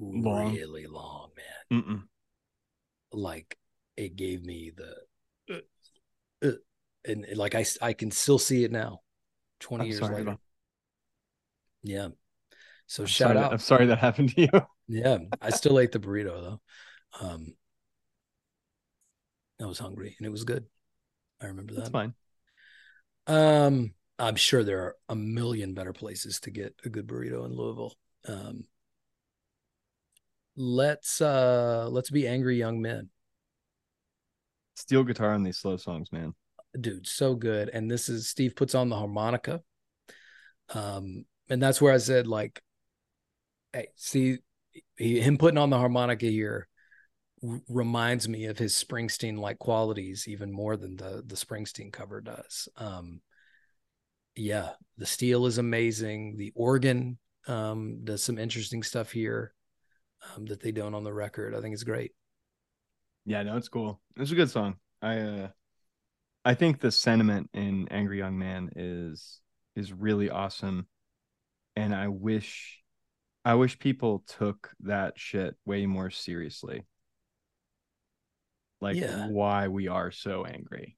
Long. 0.00 0.54
really 0.54 0.86
long, 0.88 1.30
man. 1.70 1.82
Mm-mm. 1.82 2.02
Like 3.12 3.56
it 3.96 4.16
gave 4.16 4.42
me 4.44 4.72
the, 4.76 5.54
uh, 5.54 6.48
uh, 6.48 6.52
and 7.06 7.26
like 7.36 7.54
I 7.54 7.92
can 7.92 8.10
still 8.10 8.38
see 8.40 8.64
it 8.64 8.72
now, 8.72 9.00
twenty 9.60 9.84
I'm 9.84 9.90
years 9.90 10.00
later. 10.02 10.16
about- 10.22 10.40
Yeah. 11.84 12.08
So 12.88 13.04
I'm 13.04 13.06
shout 13.06 13.28
sorry 13.28 13.34
that- 13.38 13.44
out. 13.44 13.52
I'm 13.52 13.58
sorry 13.58 13.86
that 13.86 13.98
happened 13.98 14.30
to 14.34 14.40
you. 14.42 14.50
Yeah, 14.88 15.18
I 15.40 15.50
still 15.50 15.78
ate 15.78 15.92
the 15.92 16.00
burrito 16.00 16.40
though. 16.42 16.60
Um, 17.20 17.54
I 19.60 19.66
was 19.66 19.78
hungry 19.78 20.14
and 20.18 20.26
it 20.26 20.30
was 20.30 20.44
good. 20.44 20.64
I 21.40 21.46
remember 21.46 21.74
that. 21.74 21.80
That's 21.80 21.90
that. 21.90 21.92
fine. 21.92 22.14
Um, 23.26 23.94
I'm 24.18 24.36
sure 24.36 24.64
there 24.64 24.80
are 24.80 24.96
a 25.08 25.16
million 25.16 25.74
better 25.74 25.92
places 25.92 26.40
to 26.40 26.50
get 26.50 26.74
a 26.84 26.88
good 26.88 27.06
burrito 27.06 27.44
in 27.44 27.54
Louisville. 27.54 27.94
Um, 28.28 28.64
let's 30.56 31.20
uh 31.20 31.86
let's 31.90 32.10
be 32.10 32.26
angry 32.26 32.56
young 32.56 32.80
men. 32.80 33.10
Steel 34.74 35.04
guitar 35.04 35.32
on 35.32 35.42
these 35.42 35.58
slow 35.58 35.76
songs, 35.76 36.12
man. 36.12 36.34
Dude, 36.78 37.06
so 37.06 37.34
good. 37.34 37.70
And 37.70 37.90
this 37.90 38.08
is 38.08 38.28
Steve 38.28 38.54
puts 38.54 38.74
on 38.74 38.88
the 38.88 38.96
harmonica. 38.96 39.62
Um, 40.74 41.24
and 41.48 41.62
that's 41.62 41.80
where 41.80 41.94
I 41.94 41.98
said, 41.98 42.26
like, 42.26 42.60
hey, 43.72 43.88
see 43.96 44.38
he, 44.96 45.20
him 45.20 45.38
putting 45.38 45.58
on 45.58 45.70
the 45.70 45.78
harmonica 45.78 46.26
here 46.26 46.68
reminds 47.68 48.28
me 48.28 48.46
of 48.46 48.58
his 48.58 48.74
Springsteen 48.74 49.38
like 49.38 49.58
qualities 49.58 50.26
even 50.28 50.52
more 50.52 50.76
than 50.76 50.96
the 50.96 51.22
the 51.26 51.36
Springsteen 51.36 51.92
cover 51.92 52.20
does. 52.20 52.68
Um, 52.76 53.20
yeah, 54.34 54.70
the 54.98 55.06
steel 55.06 55.46
is 55.46 55.58
amazing. 55.58 56.36
The 56.36 56.52
organ 56.54 57.18
um, 57.46 58.00
does 58.04 58.22
some 58.22 58.38
interesting 58.38 58.82
stuff 58.82 59.12
here 59.12 59.54
um, 60.34 60.46
that 60.46 60.60
they 60.60 60.72
don't 60.72 60.94
on 60.94 61.04
the 61.04 61.12
record. 61.12 61.54
I 61.54 61.60
think 61.60 61.74
it's 61.74 61.84
great. 61.84 62.12
Yeah, 63.24 63.42
no, 63.42 63.56
it's 63.56 63.68
cool. 63.68 64.00
It's 64.16 64.30
a 64.30 64.36
good 64.36 64.50
song. 64.50 64.76
I 65.02 65.18
uh 65.18 65.48
I 66.44 66.54
think 66.54 66.80
the 66.80 66.92
sentiment 66.92 67.50
in 67.54 67.88
Angry 67.90 68.18
Young 68.18 68.38
Man 68.38 68.70
is 68.76 69.40
is 69.74 69.92
really 69.92 70.30
awesome. 70.30 70.86
And 71.74 71.94
I 71.94 72.08
wish 72.08 72.80
I 73.44 73.54
wish 73.54 73.78
people 73.78 74.24
took 74.26 74.70
that 74.80 75.18
shit 75.18 75.56
way 75.64 75.86
more 75.86 76.10
seriously. 76.10 76.84
Like 78.80 78.96
Yeah. 78.96 79.28
why 79.28 79.68
we 79.68 79.88
are 79.88 80.10
so 80.10 80.44
angry. 80.44 80.96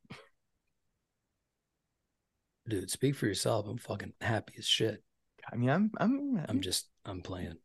Dude, 2.68 2.90
speak 2.90 3.14
for 3.14 3.26
yourself. 3.26 3.66
I'm 3.66 3.78
fucking 3.78 4.12
happy 4.20 4.54
as 4.58 4.66
shit. 4.66 5.02
I 5.50 5.56
mean, 5.56 5.70
I'm 5.70 5.90
I'm 5.98 6.44
I'm 6.48 6.60
just 6.60 6.88
I'm 7.04 7.22
playing. 7.22 7.56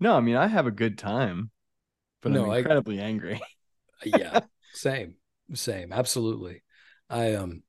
No, 0.00 0.14
I 0.16 0.20
mean, 0.20 0.36
I 0.36 0.46
have 0.48 0.66
a 0.66 0.70
good 0.70 0.98
time, 0.98 1.50
but 2.20 2.32
No, 2.32 2.44
I'm 2.44 2.50
I- 2.50 2.58
incredibly 2.58 3.00
angry. 3.00 3.40
yeah 4.04 4.40
same 4.72 5.14
same 5.52 5.92
absolutely 5.92 6.62
i 7.10 7.34
um 7.34 7.62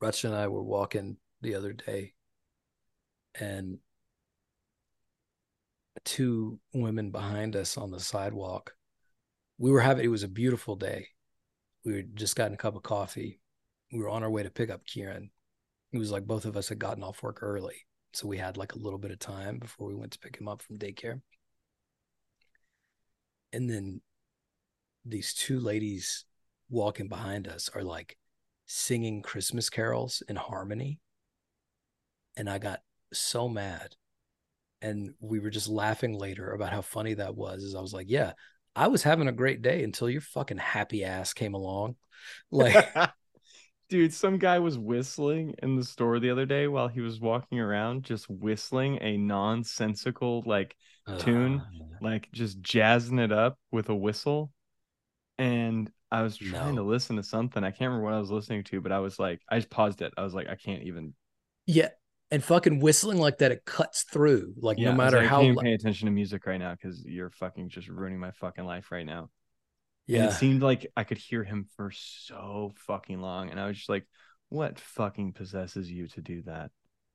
Rutch 0.00 0.24
and 0.24 0.34
i 0.34 0.48
were 0.48 0.62
walking 0.62 1.16
the 1.40 1.54
other 1.54 1.72
day 1.72 2.12
and 3.38 3.78
two 6.04 6.58
women 6.74 7.10
behind 7.10 7.56
us 7.56 7.78
on 7.78 7.90
the 7.90 8.00
sidewalk 8.00 8.74
we 9.60 9.70
were 9.70 9.80
having 9.80 10.04
it 10.04 10.08
was 10.08 10.24
a 10.24 10.28
beautiful 10.28 10.74
day 10.74 11.06
we 11.84 11.94
had 11.94 12.16
just 12.16 12.34
gotten 12.34 12.54
a 12.54 12.56
cup 12.56 12.74
of 12.74 12.82
coffee 12.82 13.40
we 13.92 14.00
were 14.00 14.08
on 14.08 14.24
our 14.24 14.30
way 14.30 14.42
to 14.42 14.50
pick 14.50 14.70
up 14.70 14.84
kieran 14.84 15.30
it 15.92 15.98
was 15.98 16.10
like 16.10 16.26
both 16.26 16.44
of 16.44 16.56
us 16.56 16.68
had 16.68 16.78
gotten 16.78 17.04
off 17.04 17.22
work 17.22 17.38
early 17.42 17.86
so 18.12 18.26
we 18.26 18.38
had 18.38 18.56
like 18.56 18.74
a 18.74 18.78
little 18.78 18.98
bit 18.98 19.12
of 19.12 19.18
time 19.20 19.58
before 19.58 19.86
we 19.86 19.94
went 19.94 20.10
to 20.10 20.18
pick 20.18 20.36
him 20.36 20.48
up 20.48 20.60
from 20.60 20.78
daycare 20.78 21.20
and 23.52 23.70
then 23.70 24.00
these 25.04 25.34
two 25.34 25.60
ladies 25.60 26.24
walking 26.68 27.08
behind 27.08 27.48
us 27.48 27.68
are 27.74 27.82
like 27.82 28.16
singing 28.66 29.22
Christmas 29.22 29.68
carols 29.68 30.22
in 30.28 30.36
harmony. 30.36 31.00
And 32.36 32.48
I 32.48 32.58
got 32.58 32.80
so 33.12 33.48
mad. 33.48 33.96
And 34.82 35.10
we 35.20 35.40
were 35.40 35.50
just 35.50 35.68
laughing 35.68 36.18
later 36.18 36.52
about 36.52 36.72
how 36.72 36.80
funny 36.80 37.14
that 37.14 37.34
was. 37.34 37.64
As 37.64 37.74
I 37.74 37.80
was 37.80 37.92
like, 37.92 38.06
yeah, 38.08 38.32
I 38.80 38.88
was 38.88 39.02
having 39.02 39.28
a 39.28 39.32
great 39.32 39.60
day 39.62 39.84
until 39.84 40.08
your 40.08 40.22
fucking 40.22 40.56
happy 40.58 41.04
ass 41.04 41.32
came 41.34 41.54
along. 41.54 41.96
Like, 42.50 42.76
Dude, 43.88 44.14
some 44.14 44.38
guy 44.38 44.58
was 44.60 44.78
whistling 44.78 45.54
in 45.62 45.74
the 45.76 45.84
store 45.84 46.20
the 46.20 46.30
other 46.30 46.46
day 46.46 46.68
while 46.68 46.86
he 46.88 47.00
was 47.00 47.20
walking 47.20 47.58
around, 47.58 48.04
just 48.04 48.30
whistling 48.30 48.98
a 49.02 49.16
nonsensical, 49.16 50.42
like, 50.46 50.76
Tune. 51.18 51.60
uh, 51.60 51.96
like 52.00 52.30
just 52.32 52.60
jazzing 52.60 53.18
it 53.18 53.32
up 53.32 53.58
with 53.72 53.88
a 53.88 53.94
whistle. 53.94 54.52
And 55.38 55.90
I 56.10 56.22
was 56.22 56.36
trying 56.36 56.76
No. 56.76 56.82
to 56.82 56.82
listen 56.82 57.16
to 57.16 57.22
something. 57.22 57.64
I 57.64 57.70
can't 57.72 57.90
remember 57.90 58.04
what 58.04 58.14
I 58.14 58.20
was 58.20 58.30
listening 58.30 58.64
to, 58.64 58.80
but 58.80 58.92
I 58.92 59.00
was 59.00 59.18
like, 59.18 59.40
I 59.50 59.58
just 59.58 59.70
paused 59.70 60.02
it. 60.02 60.14
I 60.16 60.22
was 60.22 60.34
like, 60.34 60.48
I 60.48 60.56
can't 60.56 60.84
even. 60.84 61.14
yeah. 61.66 61.90
And 62.32 62.44
fucking 62.44 62.78
whistling 62.80 63.18
like 63.18 63.38
that, 63.38 63.50
it 63.50 63.64
cuts 63.64 64.04
through. 64.04 64.54
Like, 64.56 64.78
Yeah, 64.78 64.90
no 64.90 64.96
matter 64.96 65.16
like, 65.16 65.26
I 65.26 65.28
how, 65.28 65.40
can't 65.42 65.58
pay 65.58 65.72
attention 65.72 66.06
to 66.06 66.12
music 66.12 66.46
right 66.46 66.58
now 66.60 66.72
because 66.72 67.04
you're 67.04 67.30
fucking 67.30 67.70
just 67.70 67.88
ruining 67.88 68.20
my 68.20 68.30
fucking 68.32 68.64
life 68.64 68.92
right 68.92 69.04
now. 69.06 69.30
And 70.08 70.16
Yeah. 70.16 70.26
it 70.26 70.32
seemed 70.32 70.62
like 70.62 70.86
I 70.96 71.04
could 71.04 71.18
hear 71.18 71.42
him 71.42 71.66
for 71.76 71.90
so 71.90 72.72
fucking 72.86 73.20
long. 73.20 73.50
And 73.50 73.58
I 73.58 73.66
was 73.66 73.76
just 73.76 73.88
like, 73.88 74.06
what 74.48 74.78
fucking 74.78 75.32
possesses 75.32 75.90
you 75.90 76.06
to 76.08 76.20
do 76.20 76.42
that? 76.42 76.70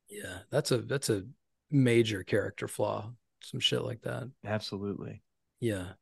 Yeah. 0.10 0.40
That's 0.52 0.72
a 0.72 0.78
that's 0.80 1.10
a 1.10 1.24
major 1.72 2.24
character 2.24 2.68
flaw. 2.68 3.12
Some 3.42 3.60
shit 3.60 3.84
like 3.84 4.02
that. 4.02 4.30
Absolutely. 4.46 5.22
Yeah. 5.60 5.94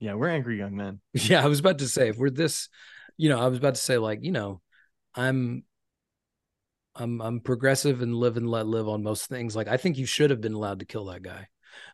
Yeah, 0.00 0.14
we're 0.14 0.28
angry 0.28 0.58
young 0.58 0.76
men. 0.76 1.00
Yeah, 1.14 1.42
I 1.42 1.48
was 1.48 1.60
about 1.60 1.78
to 1.78 1.88
say 1.88 2.08
if 2.08 2.18
we're 2.18 2.30
this, 2.30 2.68
you 3.16 3.28
know, 3.28 3.40
I 3.40 3.48
was 3.48 3.58
about 3.58 3.74
to 3.76 3.80
say 3.80 3.96
like, 3.96 4.22
you 4.22 4.32
know, 4.32 4.60
I'm 5.14 5.64
I'm 6.96 7.20
I'm 7.20 7.40
progressive 7.40 8.02
and 8.02 8.14
live 8.14 8.36
and 8.36 8.48
let 8.48 8.66
live 8.66 8.88
on 8.88 9.02
most 9.02 9.26
things. 9.26 9.56
Like 9.56 9.68
I 9.68 9.76
think 9.76 9.98
you 9.98 10.06
should 10.06 10.30
have 10.30 10.40
been 10.40 10.54
allowed 10.54 10.80
to 10.80 10.84
kill 10.86 11.06
that 11.06 11.22
guy. 11.22 11.48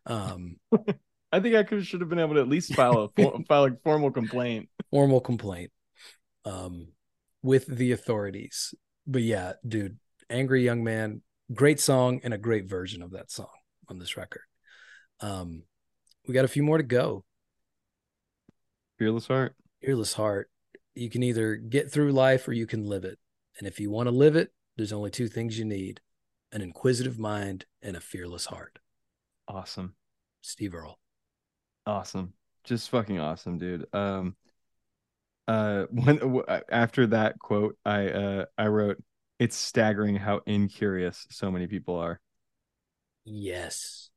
Um 0.07 0.57
I 1.33 1.41
think 1.41 1.55
I 1.55 1.63
could 1.63 1.87
should 1.87 2.01
have 2.01 2.11
been 2.11 2.19
able 2.19 2.35
to 2.35 2.41
at 2.41 2.49
least 2.49 2.75
file 2.75 3.11
a 3.17 3.45
file 3.49 3.65
a 3.65 3.71
formal 3.85 4.11
complaint. 4.11 4.69
formal 4.91 5.21
complaint 5.21 5.71
um 6.45 6.89
with 7.43 7.67
the 7.67 7.93
authorities. 7.93 8.75
But 9.07 9.23
yeah, 9.23 9.55
dude, 9.67 9.99
Angry 10.29 10.65
Young 10.65 10.85
Man, 10.85 11.23
great 11.53 11.81
song 11.81 12.21
and 12.23 12.35
a 12.35 12.39
great 12.39 12.69
version 12.69 13.03
of 13.03 13.13
that 13.13 13.31
song 13.31 13.49
on 13.89 13.99
this 13.99 14.17
record. 14.17 14.43
Um 15.21 15.63
we 16.27 16.35
got 16.35 16.45
a 16.45 16.49
few 16.49 16.63
more 16.63 16.77
to 16.77 16.85
go. 16.85 17.25
Fearless 18.99 19.29
heart. 19.29 19.55
fearless 19.81 20.13
heart 20.13 20.51
you 20.95 21.09
can 21.09 21.23
either 21.23 21.57
get 21.57 21.91
through 21.91 22.13
life 22.13 22.47
or 22.49 22.53
you 22.53 22.67
can 22.67 22.85
live 22.85 23.05
it 23.05 23.19
and 23.59 23.67
if 23.67 23.81
you 23.81 23.91
want 23.91 24.07
to 24.09 24.15
live 24.15 24.37
it 24.37 24.53
there's 24.77 24.93
only 24.93 25.11
two 25.11 25.29
things 25.29 25.59
you 25.59 25.65
need 25.65 26.01
an 26.53 26.63
inquisitive 26.63 27.19
mind 27.19 27.67
and 27.83 27.97
a 27.97 28.01
fearless 28.01 28.47
heart 28.47 28.79
Awesome. 29.49 29.97
steve 30.43 30.75
earle 30.75 30.99
Awesome. 31.87 32.35
Just 32.65 32.91
fucking 32.91 33.19
awesome, 33.19 33.59
dude. 33.59 33.87
Um 33.95 34.37
uh 35.49 35.85
when 35.91 36.17
w- 36.19 36.45
after 36.71 37.07
that 37.09 37.39
quote, 37.39 37.77
I 37.85 38.09
uh 38.09 38.45
I 38.59 38.67
wrote 38.69 39.03
it's 39.39 39.57
staggering 39.57 40.17
how 40.17 40.41
incurious 40.47 41.27
so 41.31 41.51
many 41.51 41.67
people 41.67 41.97
are. 41.97 42.21
yes 43.25 44.11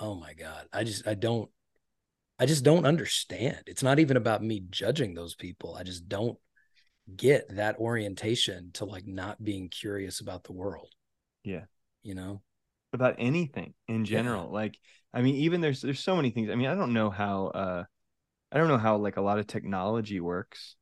oh 0.00 0.14
my 0.14 0.32
god 0.34 0.66
i 0.72 0.84
just 0.84 1.06
i 1.06 1.14
don't 1.14 1.50
i 2.38 2.46
just 2.46 2.64
don't 2.64 2.86
understand 2.86 3.58
it's 3.66 3.84
not 3.84 3.98
even 3.98 4.16
about 4.16 4.42
me 4.42 4.62
judging 4.70 5.14
those 5.14 5.34
people 5.36 5.76
i 5.76 5.82
just 5.82 6.08
don't 6.08 6.38
get 7.16 7.48
that 7.56 7.76
orientation 7.78 8.70
to 8.74 8.84
like 8.84 9.06
not 9.06 9.42
being 9.42 9.68
curious 9.68 10.20
about 10.20 10.44
the 10.44 10.52
world 10.52 10.90
Yeah. 11.44 11.64
you 12.02 12.14
know 12.14 12.42
About 12.92 13.14
anything 13.18 13.72
in 13.88 14.04
general. 14.04 14.50
Like 14.50 14.78
I 15.14 15.22
mean 15.22 15.36
even 15.36 15.60
there's 15.62 15.80
there's 15.80 16.00
so 16.00 16.14
many 16.16 16.30
things. 16.30 16.50
I 16.50 16.54
mean, 16.56 16.66
I 16.68 16.74
don't 16.74 16.92
know 16.92 17.10
how 17.10 17.46
uh 17.48 17.84
I 18.52 18.58
don't 18.58 18.68
know 18.68 18.78
how 18.78 18.96
like 18.98 19.16
a 19.18 19.22
lot 19.22 19.38
of 19.40 19.46
technology 19.48 20.20
works. 20.20 20.76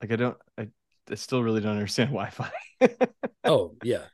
Like 0.00 0.12
I 0.12 0.16
don't 0.16 0.36
I, 0.56 0.68
I 1.10 1.14
still 1.14 1.42
really 1.42 1.60
don't 1.60 1.72
understand 1.76 2.10
Wi-Fi. 2.12 2.50
oh 3.44 3.76
yeah 3.82 4.06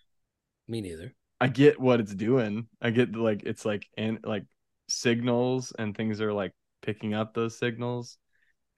me 0.69 0.81
neither 0.83 1.15
I 1.41 1.49
get 1.49 1.79
what 1.81 2.01
it's 2.01 2.15
doing. 2.15 2.69
I 2.81 2.91
get 2.91 3.15
like 3.15 3.43
it's 3.45 3.65
like 3.65 3.87
and 3.97 4.19
like 4.25 4.45
signals 4.89 5.73
and 5.79 5.97
things 5.97 6.21
are 6.21 6.33
like 6.33 6.53
picking 6.83 7.15
up 7.15 7.35
those 7.35 7.59
signals 7.59 8.19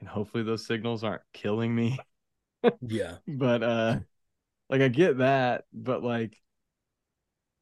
and 0.01 0.09
hopefully 0.09 0.43
those 0.45 0.67
signals 0.67 1.05
aren't 1.05 1.23
killing 1.33 1.75
me. 1.75 2.07
yeah 2.81 3.19
But 3.27 3.63
uh 3.63 4.01
like 4.71 4.83
I 4.83 4.89
get 4.89 5.19
that, 5.19 5.65
but 5.73 6.03
like 6.03 6.39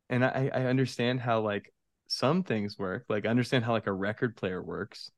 and 0.09 0.25
I 0.25 0.51
I 0.53 0.65
understand 0.67 1.21
how 1.21 1.41
like 1.41 1.73
some 2.09 2.43
things 2.43 2.79
work. 2.79 3.05
Like 3.09 3.27
I 3.27 3.31
understand 3.31 3.65
how 3.65 3.73
like 3.73 3.87
a 3.87 3.93
record 3.93 4.37
player 4.37 4.63
works. 4.63 5.11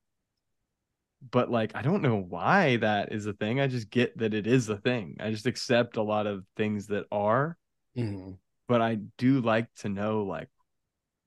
But 1.31 1.51
like 1.51 1.75
I 1.75 1.83
don't 1.83 2.03
know 2.03 2.17
why 2.17 2.77
that 2.79 3.13
is 3.13 3.27
a 3.27 3.33
thing. 3.33 3.61
I 3.61 3.67
just 3.67 3.91
get 3.91 4.17
that 4.19 4.35
it 4.35 4.47
is 4.47 4.69
a 4.69 4.77
thing. 4.77 5.17
I 5.21 5.31
just 5.31 5.47
accept 5.47 5.97
a 5.97 6.03
lot 6.03 6.27
of 6.27 6.45
things 6.57 6.87
that 6.89 7.07
are 7.11 7.57
Mhm. 7.95 8.37
but 8.69 8.81
I 8.81 8.97
do 9.19 9.41
like 9.41 9.73
to 9.77 9.89
know 9.89 10.23
like 10.25 10.49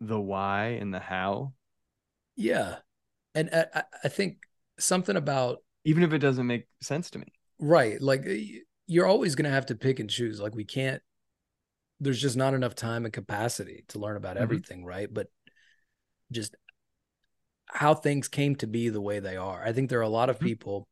the 0.02 0.20
why 0.20 0.68
and 0.82 0.94
the 0.94 1.00
how, 1.00 1.54
Yeah. 2.36 2.78
And 3.36 3.50
I, 3.54 3.68
I- 3.76 3.84
I 4.06 4.08
think 4.10 4.48
something 4.80 5.16
about, 5.16 5.64
even 5.90 6.04
if 6.04 6.14
it 6.14 6.20
doesn't 6.20 6.46
make 6.46 6.68
sense 6.82 7.10
to 7.10 7.20
me. 7.20 7.26
right, 7.58 8.00
like 8.00 8.26
you're 8.86 9.08
always 9.08 9.36
going 9.36 9.46
to 9.50 9.52
have 9.52 9.66
to 9.66 9.76
pick 9.76 10.00
and 10.00 10.10
choose. 10.10 10.40
Like 10.40 10.56
we 10.56 10.64
can't, 10.64 11.02
there's 12.00 12.22
just 12.22 12.38
not 12.38 12.54
enough 12.54 12.76
time 12.76 13.06
and 13.06 13.14
capacity 13.14 13.84
to 13.90 14.00
learn 14.00 14.16
about 14.16 14.38
Mhm. 14.38 14.42
everything, 14.42 14.86
right? 14.86 15.12
But 15.12 15.28
just 16.32 16.56
how 17.68 17.94
things 17.96 18.28
came 18.28 18.56
to 18.58 18.68
be 18.68 18.90
the 18.90 19.02
way 19.02 19.20
they 19.20 19.36
are. 19.36 19.64
I 19.64 19.74
think 19.74 19.90
there 19.90 20.00
are 20.00 20.04
a 20.04 20.10
lot 20.10 20.30
of 20.30 20.38
Mhm. 20.38 20.46
people 20.46 20.88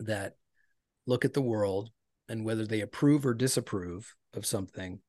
that 0.00 0.36
look 1.06 1.24
at 1.24 1.34
the 1.34 1.42
world 1.42 1.90
and 2.28 2.44
whether 2.44 2.66
they 2.66 2.80
approve 2.80 3.24
or 3.24 3.32
disapprove 3.32 4.14
of 4.34 4.44
something, 4.44 5.00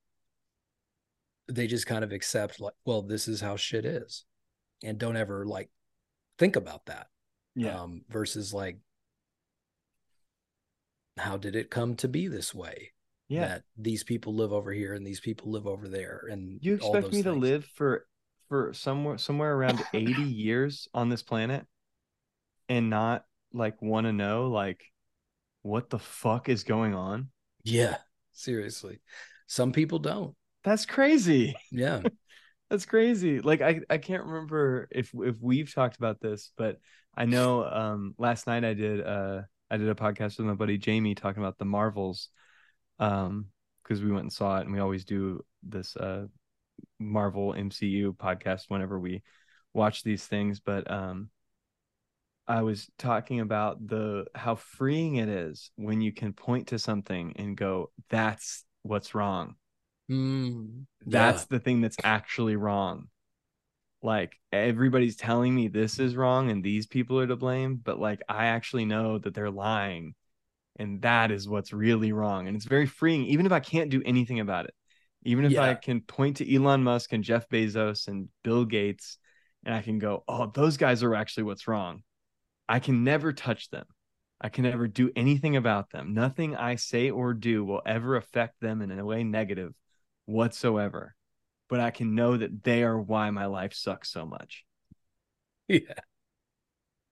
they 1.47 1.67
just 1.67 1.85
kind 1.87 2.03
of 2.03 2.11
accept, 2.11 2.59
like, 2.59 2.75
well, 2.85 3.01
this 3.01 3.27
is 3.27 3.41
how 3.41 3.55
shit 3.57 3.83
is. 3.85 4.25
And 4.83 4.97
don't 4.97 5.17
ever 5.17 5.45
like 5.45 5.69
think 6.37 6.55
about 6.55 6.85
that. 6.85 7.07
Um, 7.67 8.01
versus 8.09 8.53
like 8.53 8.77
how 11.17 11.37
did 11.37 11.55
it 11.55 11.69
come 11.69 11.95
to 11.95 12.07
be 12.07 12.27
this 12.27 12.53
way 12.53 12.91
yeah. 13.27 13.47
that 13.47 13.63
these 13.77 14.03
people 14.03 14.33
live 14.33 14.53
over 14.53 14.71
here 14.71 14.93
and 14.93 15.05
these 15.05 15.19
people 15.19 15.51
live 15.51 15.67
over 15.67 15.87
there 15.87 16.23
and 16.29 16.59
you 16.61 16.75
expect 16.75 17.11
me 17.11 17.21
to 17.23 17.31
live 17.31 17.65
for 17.75 18.05
for 18.47 18.73
somewhere 18.73 19.17
somewhere 19.17 19.53
around 19.53 19.83
80 19.93 20.23
years 20.23 20.87
on 20.93 21.09
this 21.09 21.23
planet 21.23 21.65
and 22.69 22.89
not 22.89 23.25
like 23.53 23.81
want 23.81 24.05
to 24.05 24.13
know 24.13 24.49
like 24.49 24.81
what 25.61 25.89
the 25.89 25.99
fuck 25.99 26.49
is 26.49 26.63
going 26.63 26.95
on? 26.95 27.29
yeah 27.65 27.97
seriously 28.31 29.01
some 29.47 29.73
people 29.73 29.99
don't 29.99 30.35
That's 30.63 30.85
crazy. 30.85 31.55
yeah 31.71 32.01
That's 32.69 32.85
crazy. 32.85 33.39
Like 33.39 33.61
I, 33.61 33.81
I 33.89 33.97
can't 33.97 34.25
remember 34.25 34.87
if 34.91 35.11
if 35.13 35.41
we've 35.41 35.73
talked 35.73 35.97
about 35.97 36.21
this, 36.21 36.51
but 36.55 36.77
I 37.19 37.25
know 37.25 37.65
um 37.65 38.15
last 38.17 38.47
night 38.47 38.63
I 38.63 38.73
did 38.73 39.05
uh 39.05 39.41
I 39.69 39.77
did 39.77 39.89
a 39.89 39.95
podcast 39.95 40.37
with 40.37 40.47
my 40.47 40.55
buddy 40.55 40.77
Jamie 40.77 41.15
talking 41.15 41.43
about 41.43 41.57
the 41.57 41.65
Marvels. 41.65 42.29
Um 42.97 43.47
because 43.83 44.01
we 44.03 44.11
went 44.11 44.23
and 44.23 44.33
saw 44.33 44.57
it 44.59 44.65
and 44.65 44.73
we 44.73 44.79
always 44.79 45.05
do 45.05 45.43
this 45.63 45.95
uh 45.97 46.27
Marvel 46.99 47.53
MCU 47.53 48.13
podcast 48.13 48.63
whenever 48.69 48.99
we 48.99 49.21
watch 49.73 50.03
these 50.03 50.25
things. 50.25 50.61
But 50.61 50.89
um 50.89 51.29
I 52.47 52.63
was 52.63 52.89
talking 52.97 53.41
about 53.41 53.85
the 53.85 54.25
how 54.33 54.55
freeing 54.55 55.17
it 55.17 55.29
is 55.29 55.71
when 55.75 56.01
you 56.01 56.11
can 56.11 56.33
point 56.33 56.69
to 56.69 56.79
something 56.79 57.33
and 57.35 57.55
go, 57.55 57.91
that's 58.09 58.65
what's 58.81 59.13
wrong 59.13 59.55
Mm, 60.09 60.85
that's 61.05 61.45
the 61.45 61.59
thing 61.59 61.81
that's 61.81 61.97
actually 62.03 62.55
wrong 62.55 63.09
like 64.01 64.33
everybody's 64.51 65.15
telling 65.15 65.53
me 65.53 65.67
this 65.67 65.99
is 65.99 66.15
wrong 66.15 66.49
and 66.49 66.63
these 66.63 66.87
people 66.87 67.19
are 67.19 67.27
to 67.27 67.35
blame 67.35 67.75
but 67.75 67.99
like 67.99 68.21
i 68.29 68.45
actually 68.45 68.85
know 68.85 69.17
that 69.17 69.33
they're 69.33 69.51
lying. 69.51 70.15
And 70.77 71.01
that 71.01 71.29
is 71.29 71.49
what's 71.49 71.73
really 71.73 72.13
wrong. 72.13 72.47
And 72.47 72.55
it's 72.55 72.65
very 72.65 72.85
freeing 72.85 73.25
even 73.25 73.45
if 73.45 73.51
i 73.51 73.59
can't 73.59 73.89
do 73.89 74.01
anything 74.05 74.39
about 74.39 74.65
it. 74.65 74.73
Even 75.23 75.45
if 75.45 75.57
i 75.59 75.73
can 75.73 76.01
point 76.01 76.37
to 76.37 76.55
elon 76.55 76.83
musk 76.83 77.11
and 77.11 77.23
jeff 77.23 77.49
bezos 77.49 78.07
and 78.07 78.29
bill 78.43 78.63
gates 78.63 79.17
and 79.65 79.75
i 79.75 79.81
can 79.81 79.99
go 79.99 80.23
oh 80.29 80.49
those 80.53 80.77
guys 80.77 81.03
are 81.03 81.15
actually 81.15 81.43
what's 81.43 81.67
wrong. 81.67 82.03
I 82.69 82.79
can 82.79 83.03
never 83.03 83.33
touch 83.33 83.69
them. 83.69 83.85
I 84.39 84.47
can 84.47 84.63
never 84.63 84.87
do 84.87 85.11
anything 85.15 85.57
about 85.57 85.89
them. 85.89 86.13
Nothing 86.13 86.55
i 86.55 86.75
say 86.75 87.09
or 87.09 87.33
do 87.33 87.65
will 87.65 87.81
ever 87.85 88.15
affect 88.15 88.61
them 88.61 88.81
in 88.81 88.97
a 88.97 89.03
way 89.03 89.23
negative 89.23 89.73
whatsoever 90.25 91.15
but 91.69 91.79
i 91.79 91.91
can 91.91 92.15
know 92.15 92.35
that 92.35 92.63
they 92.63 92.83
are 92.83 92.99
why 92.99 93.29
my 93.29 93.45
life 93.45 93.73
sucks 93.73 94.11
so 94.11 94.25
much. 94.25 94.65
Yeah. 95.67 95.93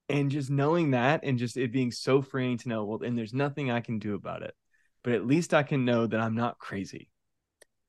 And 0.10 0.32
just 0.32 0.50
knowing 0.50 0.92
that 0.92 1.20
and 1.24 1.38
just 1.38 1.58
it 1.58 1.72
being 1.72 1.92
so 1.92 2.24
freeing 2.24 2.58
to 2.58 2.70
know 2.70 2.86
well 2.86 3.04
and 3.04 3.16
there's 3.16 3.34
nothing 3.34 3.70
i 3.70 3.82
can 3.82 4.00
do 4.00 4.16
about 4.16 4.42
it 4.42 4.56
but 5.04 5.14
at 5.14 5.28
least 5.28 5.54
i 5.54 5.62
can 5.62 5.86
know 5.86 6.08
that 6.08 6.20
i'm 6.20 6.34
not 6.34 6.58
crazy. 6.58 7.12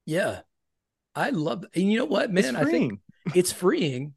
Yeah. 0.04 0.40
I 1.14 1.30
love 1.30 1.64
and 1.74 1.90
you 1.90 1.98
know 1.98 2.04
what 2.04 2.30
man? 2.30 2.44
It's 2.44 2.54
i 2.54 2.64
think 2.64 2.68
freeing. 2.68 3.00
it's 3.34 3.52
freeing. 3.52 4.14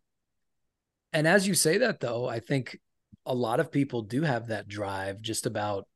And 1.14 1.26
as 1.26 1.48
you 1.48 1.54
say 1.54 1.78
that 1.78 2.02
though 2.02 2.28
i 2.28 2.40
think 2.40 2.78
a 3.26 3.34
lot 3.34 3.62
of 3.62 3.72
people 3.72 4.02
do 4.02 4.24
have 4.24 4.48
that 4.48 4.68
drive 4.68 5.22
just 5.22 5.46
about 5.46 5.88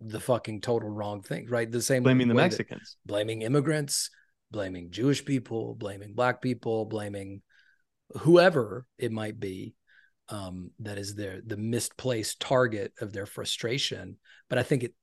the 0.00 0.20
fucking 0.20 0.60
total 0.60 0.88
wrong 0.88 1.22
thing 1.22 1.48
right? 1.48 1.70
The 1.70 1.82
same 1.82 2.02
blaming 2.02 2.28
the 2.28 2.34
mexicans. 2.34 2.96
blaming 3.06 3.42
immigrants, 3.42 4.10
blaming 4.50 4.90
Jewish 4.90 5.24
people, 5.24 5.74
blaming 5.74 6.14
black 6.14 6.40
people, 6.40 6.84
blaming 6.84 7.42
whoever 8.20 8.86
it 8.98 9.10
might 9.12 9.40
be 9.40 9.74
um, 10.28 10.70
that 10.80 10.98
is 10.98 11.14
their 11.14 11.40
the 11.44 11.56
misplaced 11.56 12.40
target 12.40 12.92
of 13.00 13.12
their 13.12 13.26
frustration. 13.26 14.16
But 14.48 14.58
I 14.58 14.62
think 14.62 14.84
it 14.84 14.94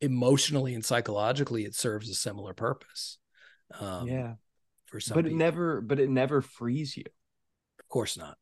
emotionally 0.00 0.74
and 0.74 0.84
psychologically 0.84 1.64
it 1.64 1.74
serves 1.74 2.08
a 2.08 2.14
similar 2.14 2.54
purpose. 2.54 3.18
Um, 3.78 4.08
yeah 4.08 4.34
for 4.86 5.00
some 5.00 5.14
but 5.16 5.26
it 5.26 5.34
never 5.34 5.82
but 5.82 5.98
it 6.00 6.08
never 6.08 6.40
frees 6.40 6.96
you 6.96 7.04
of 7.80 7.88
course 7.88 8.16
not. 8.16 8.38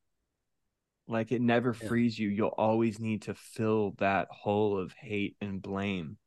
Like 1.08 1.32
it 1.32 1.40
never 1.40 1.74
Yeah. 1.80 1.88
frees 1.88 2.18
you. 2.18 2.28
You'll 2.28 2.48
always 2.48 2.98
need 3.00 3.22
to 3.22 3.34
fill 3.34 3.92
that 3.98 4.28
hole 4.30 4.78
of 4.78 4.92
hate 4.92 5.36
and 5.40 5.60
blame 5.62 6.18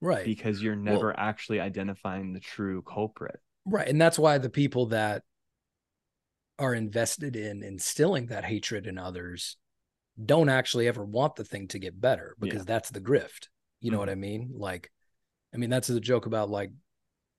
right 0.00 0.24
because 0.24 0.62
you're 0.62 0.74
Well- 0.74 0.82
never 0.94 1.18
actually 1.18 1.60
identifying 1.60 2.32
the 2.32 2.40
true 2.40 2.82
culprit. 2.82 3.40
Right 3.66 3.88
and 3.88 4.00
that's 4.00 4.18
why 4.18 4.38
the 4.38 4.48
people 4.50 4.86
that 4.86 5.22
are 6.58 6.74
invested 6.74 7.36
in 7.36 7.62
instilling 7.62 8.26
that 8.26 8.44
hatred 8.44 8.86
in 8.86 8.96
others 8.96 9.56
don't 10.24 10.48
actually 10.48 10.88
ever 10.88 11.04
want 11.04 11.36
the 11.36 11.44
thing 11.44 11.68
to 11.68 11.78
get 11.78 12.00
better 12.00 12.34
because 12.40 12.64
that's 12.64 12.90
the 12.90 13.00
grift 13.00 13.48
you 13.80 13.90
know 13.90 13.98
what 13.98 14.08
i 14.08 14.14
mean 14.14 14.50
like 14.54 14.90
i 15.54 15.58
mean 15.58 15.68
that's 15.68 15.88
the 15.88 16.00
joke 16.00 16.24
about 16.24 16.48
like 16.48 16.70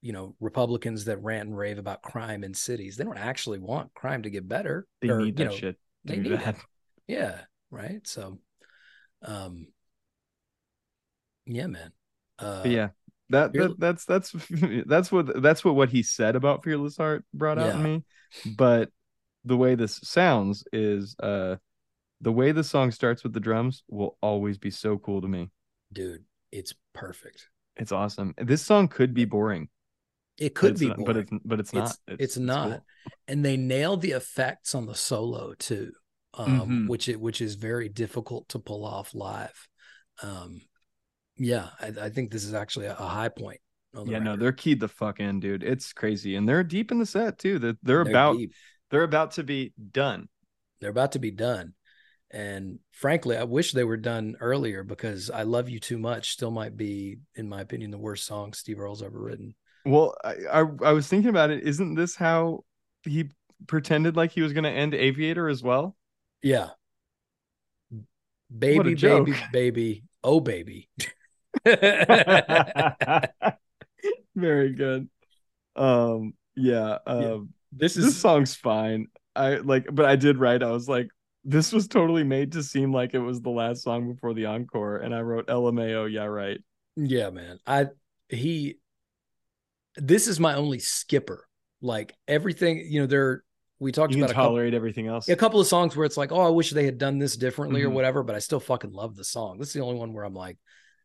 you 0.02 0.14
know 0.14 0.36
republicans 0.40 1.06
that 1.06 1.22
rant 1.24 1.50
and 1.50 1.58
rave 1.58 1.80
about 1.80 2.04
crime 2.04 2.44
in 2.44 2.54
cities 2.54 2.96
they 2.96 3.04
don't 3.04 3.18
actually 3.18 3.58
want 3.58 3.92
crime 3.96 4.22
to 4.22 4.30
get 4.30 4.48
better 4.48 4.86
They 5.02 5.10
or, 5.10 5.22
need 5.22 5.38
that 5.38 5.46
know, 5.46 5.52
shit. 5.56 5.78
they 6.06 6.18
need 6.18 6.34
that. 6.34 6.56
it. 6.56 6.62
yeah 7.08 7.40
right 7.72 8.06
so 8.08 8.38
um 9.24 9.68
yeah 11.48 11.66
man 11.68 11.92
uh 12.38 12.62
yeah, 12.66 12.90
that, 13.30 13.54
that 13.54 13.76
that's 13.80 14.06
that's 14.06 14.32
that's 14.86 15.12
what 15.12 15.42
that's 15.42 15.64
what 15.66 15.76
what 15.76 15.90
he 15.90 16.04
said 16.04 16.36
about 16.36 16.64
fearless 16.64 16.98
heart 16.98 17.26
brought 17.34 17.58
out 17.60 17.76
in 17.76 17.84
me. 17.84 18.04
But 18.56 18.90
the 19.46 19.58
way 19.58 19.76
this 19.76 20.00
sounds 20.04 20.64
is 20.74 21.16
uh 21.22 21.56
the 22.22 22.32
way 22.32 22.52
the 22.52 22.64
song 22.64 22.92
starts 22.92 23.24
with 23.24 23.34
the 23.34 23.40
drums 23.40 23.84
will 23.88 24.18
always 24.22 24.58
be 24.58 24.72
so 24.72 24.98
cool 24.98 25.22
to 25.22 25.28
me. 25.28 25.50
dude 25.94 26.24
it's 26.52 26.74
perfect 26.94 27.50
It's 27.76 27.92
awesome. 27.92 28.34
This 28.38 28.62
song 28.66 28.88
could 28.88 29.14
be 29.14 29.26
boring. 29.26 29.70
it 30.38 30.56
could 30.56 30.72
it's 30.72 30.80
be 30.80 30.88
not- 30.88 30.98
boring. 30.98 31.14
but 31.14 31.18
it's 31.18 31.32
but 31.46 31.60
it's 31.60 31.74
not. 31.74 31.98
it's, 32.08 32.24
it's 32.24 32.38
not 32.38 32.70
cool. 32.70 32.84
and 33.28 33.44
they 33.46 33.58
nailed 33.58 34.02
the 34.02 34.12
effects 34.12 34.74
on 34.76 34.86
the 34.86 34.96
solo 34.96 35.54
too 35.60 35.92
um 36.34 36.60
Mhm. 36.62 36.88
which 36.90 37.08
it 37.10 37.20
which 37.20 37.42
is 37.42 37.56
very 37.56 37.90
difficult 37.90 38.48
to 38.50 38.60
pull 38.60 38.84
off 38.86 39.14
live 39.14 39.68
um 40.24 40.62
yeah 41.38 41.70
i, 41.80 41.88
I 42.02 42.10
think 42.10 42.32
this 42.32 42.44
is 42.44 42.54
actually 42.54 42.88
a, 42.88 42.94
a 42.94 43.08
high 43.08 43.30
point 43.30 43.60
Yeah, 44.06 44.20
no, 44.20 44.36
they're 44.36 44.52
keyed 44.52 44.80
the 44.80 44.88
fuck 44.88 45.20
in, 45.20 45.40
dude. 45.40 45.64
It's 45.64 45.92
crazy, 45.92 46.36
and 46.36 46.48
they're 46.48 46.64
deep 46.64 46.92
in 46.92 47.00
the 47.00 47.06
set 47.06 47.40
too. 47.40 47.58
That 47.58 47.78
they're, 47.82 48.04
They're 48.04 48.12
about 48.12 48.38
deep. 48.38 48.54
they're 48.92 49.04
about 49.04 49.32
to 49.32 49.44
be 49.44 49.74
done. 49.92 50.30
they're 50.80 50.92
about 50.92 51.14
to 51.14 51.20
be 51.20 51.32
done 51.32 51.74
and 52.30 52.80
frankly 52.92 53.38
i 53.38 53.44
wish 53.44 53.72
they 53.72 53.86
were 53.86 53.96
done 53.98 54.36
earlier 54.42 54.84
because 54.84 55.32
i 55.32 55.44
love 55.44 55.70
you 55.70 55.80
too 55.80 55.98
much 55.98 56.32
still 56.32 56.52
might 56.52 56.76
be 56.76 57.18
in 57.36 57.48
my 57.48 57.62
opinion 57.62 57.90
the 57.90 57.98
worst 57.98 58.26
song 58.26 58.52
steve 58.52 58.80
earle's 58.82 59.02
ever 59.02 59.18
written 59.18 59.56
Well, 59.86 60.14
I, 60.24 60.34
I 60.52 60.60
I 60.60 60.92
was 60.92 61.08
thinking 61.08 61.30
about 61.30 61.50
it. 61.50 61.64
Isn't 61.64 61.96
this 61.96 62.16
how 62.18 62.66
he 63.04 63.30
pretended 63.66 64.18
like 64.18 64.32
he 64.32 64.42
was 64.42 64.52
going 64.52 64.66
to 64.66 64.70
end 64.70 64.94
Aviator 64.94 65.48
as 65.48 65.64
well? 65.64 65.96
yeah 66.44 66.72
baby 68.52 68.96
baby 68.96 69.34
baby 69.54 70.04
oh 70.24 70.40
baby 70.40 70.90
Very 74.36 74.74
good. 74.74 75.10
Um, 75.76 76.34
yeah. 76.56 76.98
Um, 77.06 77.50
this 77.72 77.96
this 77.96 78.06
is 78.06 78.18
song's 78.18 78.56
fine. 78.56 79.08
I 79.36 79.56
like, 79.58 79.88
but 79.92 80.06
I 80.06 80.16
did 80.16 80.38
write. 80.38 80.64
I 80.64 80.72
was 80.72 80.88
like, 80.88 81.10
this 81.44 81.72
was 81.72 81.88
totally 81.88 82.24
made 82.24 82.54
to 82.54 82.64
seem 82.64 82.94
like 82.94 83.14
it 83.14 83.20
was 83.20 83.42
the 83.42 83.50
last 83.50 83.84
song 83.84 84.14
before 84.14 84.34
the 84.34 84.46
encore, 84.46 84.98
and 84.98 85.14
I 85.14 85.22
wrote 85.22 85.48
LMAO. 85.48 86.12
Yeah, 86.12 86.26
right. 86.26 86.60
Yeah, 86.96 87.30
man. 87.30 87.60
I 87.66 87.88
he 88.30 88.78
this 89.96 90.28
is 90.28 90.40
my 90.40 90.56
only 90.56 90.80
skipper. 90.80 91.48
Like 91.82 92.14
everything, 92.28 92.86
you 92.90 93.02
know, 93.02 93.08
there 93.08 93.44
we 93.80 93.92
talked 93.92 94.14
You 94.14 94.20
about 94.20 94.32
a 94.32 94.34
couple, 94.34 94.50
tolerate 94.50 94.74
everything 94.74 95.08
else. 95.08 95.30
a 95.30 95.36
couple 95.36 95.60
of 95.60 95.68
songs 95.68 95.96
where 95.96 96.06
it's 96.06 96.18
like, 96.18 96.32
oh, 96.32 96.42
I 96.42 96.50
wish 96.50 96.72
they 96.72 96.86
had 96.86 96.98
done 96.98 97.20
this 97.20 97.38
differently 97.38 97.84
or 97.84 97.90
Mhm. 97.90 97.94
whatever, 97.94 98.24
but 98.24 98.36
I 98.36 98.40
still 98.40 98.60
fucking 98.60 98.92
love 98.92 99.16
the 99.16 99.24
song. 99.24 99.60
This 99.60 99.70
is 99.70 99.74
the 99.76 99.82
only 99.82 100.00
one 100.00 100.14
where 100.14 100.26
I'm 100.26 100.34
like, 100.34 100.58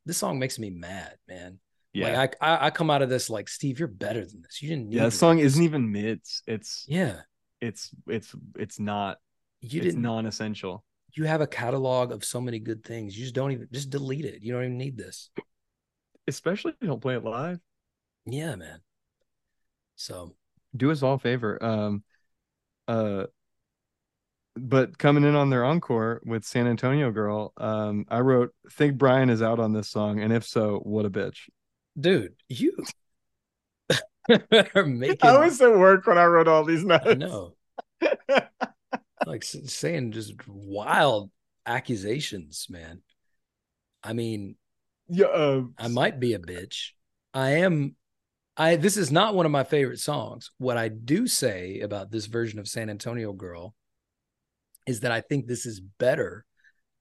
this 0.07 0.17
song 0.19 0.39
makes 0.39 0.59
me 0.59 0.71
mad, 0.71 1.17
man. 1.29 1.59
yeah. 1.93 2.19
Like 2.19 2.37
I, 2.41 2.47
I 2.55 2.67
I 2.67 2.71
come 2.71 2.91
out 2.91 3.03
of 3.03 3.09
this 3.09 3.29
like, 3.31 3.49
Steve, 3.49 3.79
you're 3.79 3.89
better 3.89 4.25
than 4.25 4.43
this. 4.43 4.61
You 4.63 4.69
didn't 4.69 4.89
need 4.89 4.97
yeah, 4.97 5.05
the 5.05 5.11
song 5.11 5.37
this. 5.37 5.47
isn't 5.47 5.63
even 5.65 5.91
mids. 5.93 6.43
It's 6.47 6.85
Yeah. 6.89 7.21
it's 7.61 7.91
it's 8.09 8.35
it's 8.57 8.79
not 8.81 9.19
You 9.61 9.79
it's 9.79 9.87
didn't 9.87 10.03
non-essential. 10.03 10.85
you 11.15 11.25
have 11.25 11.41
a 11.41 11.47
catalog 11.47 12.11
of 12.13 12.25
so 12.25 12.41
many 12.41 12.59
good 12.59 12.83
things. 12.85 13.17
You 13.17 13.25
just 13.25 13.35
don't 13.35 13.53
even 13.53 13.69
just 13.73 13.91
delete 13.91 14.25
it. 14.25 14.43
You 14.43 14.53
don't 14.53 14.65
even 14.65 14.79
need 14.79 14.97
this. 14.97 15.31
Especially 16.27 16.73
if 16.73 16.77
you 16.81 16.89
don't 16.89 17.01
play 17.03 17.15
it 17.17 17.25
live. 17.25 17.59
Yeah, 18.27 18.55
man. 18.57 18.81
So 19.97 20.35
Do 20.75 20.91
us 20.91 21.03
all 21.03 21.15
a 21.15 21.19
favor. 21.19 21.63
Um 21.63 22.03
uh 22.89 23.25
but 24.57 24.99
coming 24.99 25.25
in 25.25 25.35
on 25.35 25.51
their 25.51 25.65
encore 25.65 26.21
with 26.25 26.45
San 26.45 26.67
Antonio 26.67 27.11
Girl, 27.11 27.53
um, 27.57 28.05
I 28.09 28.21
wrote 28.21 28.55
think 28.71 28.99
Brian 28.99 29.31
is 29.31 29.43
out 29.43 29.59
on 29.59 29.73
this 29.73 29.89
song, 29.89 30.21
and 30.21 30.33
if 30.33 30.45
so, 30.45 30.81
what 30.83 31.07
a 31.07 31.11
bitch. 31.11 31.49
dude, 31.99 32.35
you 32.49 32.77
are 34.75 34.85
making 34.87 35.29
I 35.29 35.39
was 35.39 35.61
at 35.61 35.71
work 35.73 36.07
when 36.07 36.19
I 36.19 36.25
wrote 36.25 36.49
all 36.49 36.65
these 36.65 36.85
notes. 36.85 37.05
I 37.07 37.15
know. 37.15 37.55
like 39.27 39.45
saying 39.45 40.13
just 40.13 40.35
wild 40.47 41.31
accusations, 41.67 42.67
man. 42.69 43.03
I 44.03 44.13
mean, 44.13 44.57
Yeah, 45.09 45.27
uh, 45.27 45.63
I 45.79 45.89
might 45.89 46.21
be 46.21 46.35
a 46.35 46.39
bitch. 46.39 46.91
I 47.33 47.51
am. 47.59 47.97
I 48.57 48.77
this 48.77 48.99
is 48.99 49.11
not 49.11 49.35
one 49.35 49.47
of 49.47 49.53
my 49.53 49.65
favorite 49.65 50.01
songs. 50.01 50.51
What 50.59 50.77
I 50.77 50.89
do 50.89 51.27
say 51.27 51.81
about 51.81 52.11
this 52.11 52.27
version 52.27 52.59
of 52.59 52.69
San 52.69 52.91
Antonio 52.91 53.33
Girl 53.33 53.75
is 54.87 55.01
that 55.01 55.13
I 55.13 55.21
think 55.21 55.47
this 55.47 55.67
is 55.67 55.81
better 55.81 56.45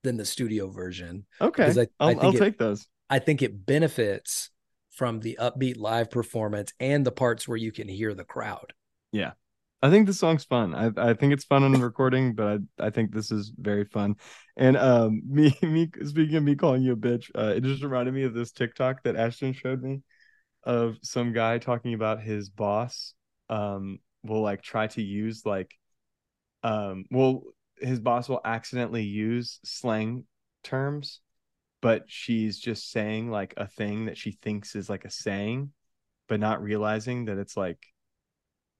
than 0.03 0.17
the 0.17 0.25
studio 0.25 0.69
version. 0.69 1.25
okay. 1.39 1.63
because 1.63 1.77
I- 1.77 1.81
I 1.81 1.87
I'll, 1.99 2.07
think 2.09 2.23
I'll 2.23 2.35
it- 2.35 2.39
take 2.39 2.57
those. 2.57 2.87
I 3.09 3.19
think 3.19 3.41
it 3.41 3.65
benefits 3.65 4.49
from 4.91 5.19
the 5.19 5.37
upbeat 5.39 5.77
live 5.77 6.09
performance 6.11 6.73
and 6.79 7.05
the 7.05 7.11
parts 7.11 7.47
where 7.47 7.57
you 7.57 7.71
can 7.71 7.87
hear 7.87 8.13
the 8.13 8.23
crowd. 8.23 8.73
Yeah. 9.11 9.31
I 9.83 9.89
think 9.89 10.05
the 10.05 10.13
song's 10.13 10.43
fun. 10.43 10.75
I 10.75 10.91
I 11.09 11.13
think 11.15 11.33
it's 11.33 11.43
fun 11.45 11.63
on 11.63 11.71
the 11.71 11.79
recording, 11.79 12.35
but 12.35 12.59
I 12.79 12.85
I 12.87 12.89
think 12.91 13.11
this 13.11 13.31
is 13.31 13.51
very 13.57 13.83
fun. 13.85 14.15
And 14.55 14.77
um 14.77 15.21
me 15.27 15.53
me 15.63 15.89
speaking 16.05 16.35
of 16.35 16.43
me 16.43 16.55
calling 16.55 16.83
you 16.83 16.93
a 16.93 16.95
bitch, 16.95 17.31
uh, 17.35 17.53
it 17.55 17.63
just 17.63 17.81
reminded 17.83 18.13
me 18.13 18.23
of 18.23 18.33
this 18.35 18.51
TikTok 18.51 19.01
that 19.03 19.15
Ashton 19.15 19.53
showed 19.53 19.81
me 19.81 20.01
of 20.63 20.97
some 21.01 21.33
guy 21.33 21.57
talking 21.57 21.95
about 21.95 22.21
his 22.21 22.49
boss 22.49 23.13
um 23.49 23.97
will 24.23 24.41
like 24.41 24.61
try 24.61 24.85
to 24.87 25.01
use 25.01 25.45
like 25.47 25.73
um 26.63 27.05
well 27.09 27.41
his 27.81 27.99
boss 27.99 28.29
will 28.29 28.41
accidentally 28.45 29.03
use 29.03 29.59
slang 29.63 30.25
terms 30.63 31.19
but 31.81 32.03
she's 32.07 32.59
just 32.59 32.91
saying 32.91 33.31
like 33.31 33.53
a 33.57 33.67
thing 33.67 34.05
that 34.05 34.17
she 34.17 34.31
thinks 34.31 34.75
is 34.75 34.89
like 34.89 35.05
a 35.05 35.09
saying 35.09 35.71
but 36.27 36.39
not 36.39 36.61
realizing 36.61 37.25
that 37.25 37.37
it's 37.37 37.57
like 37.57 37.85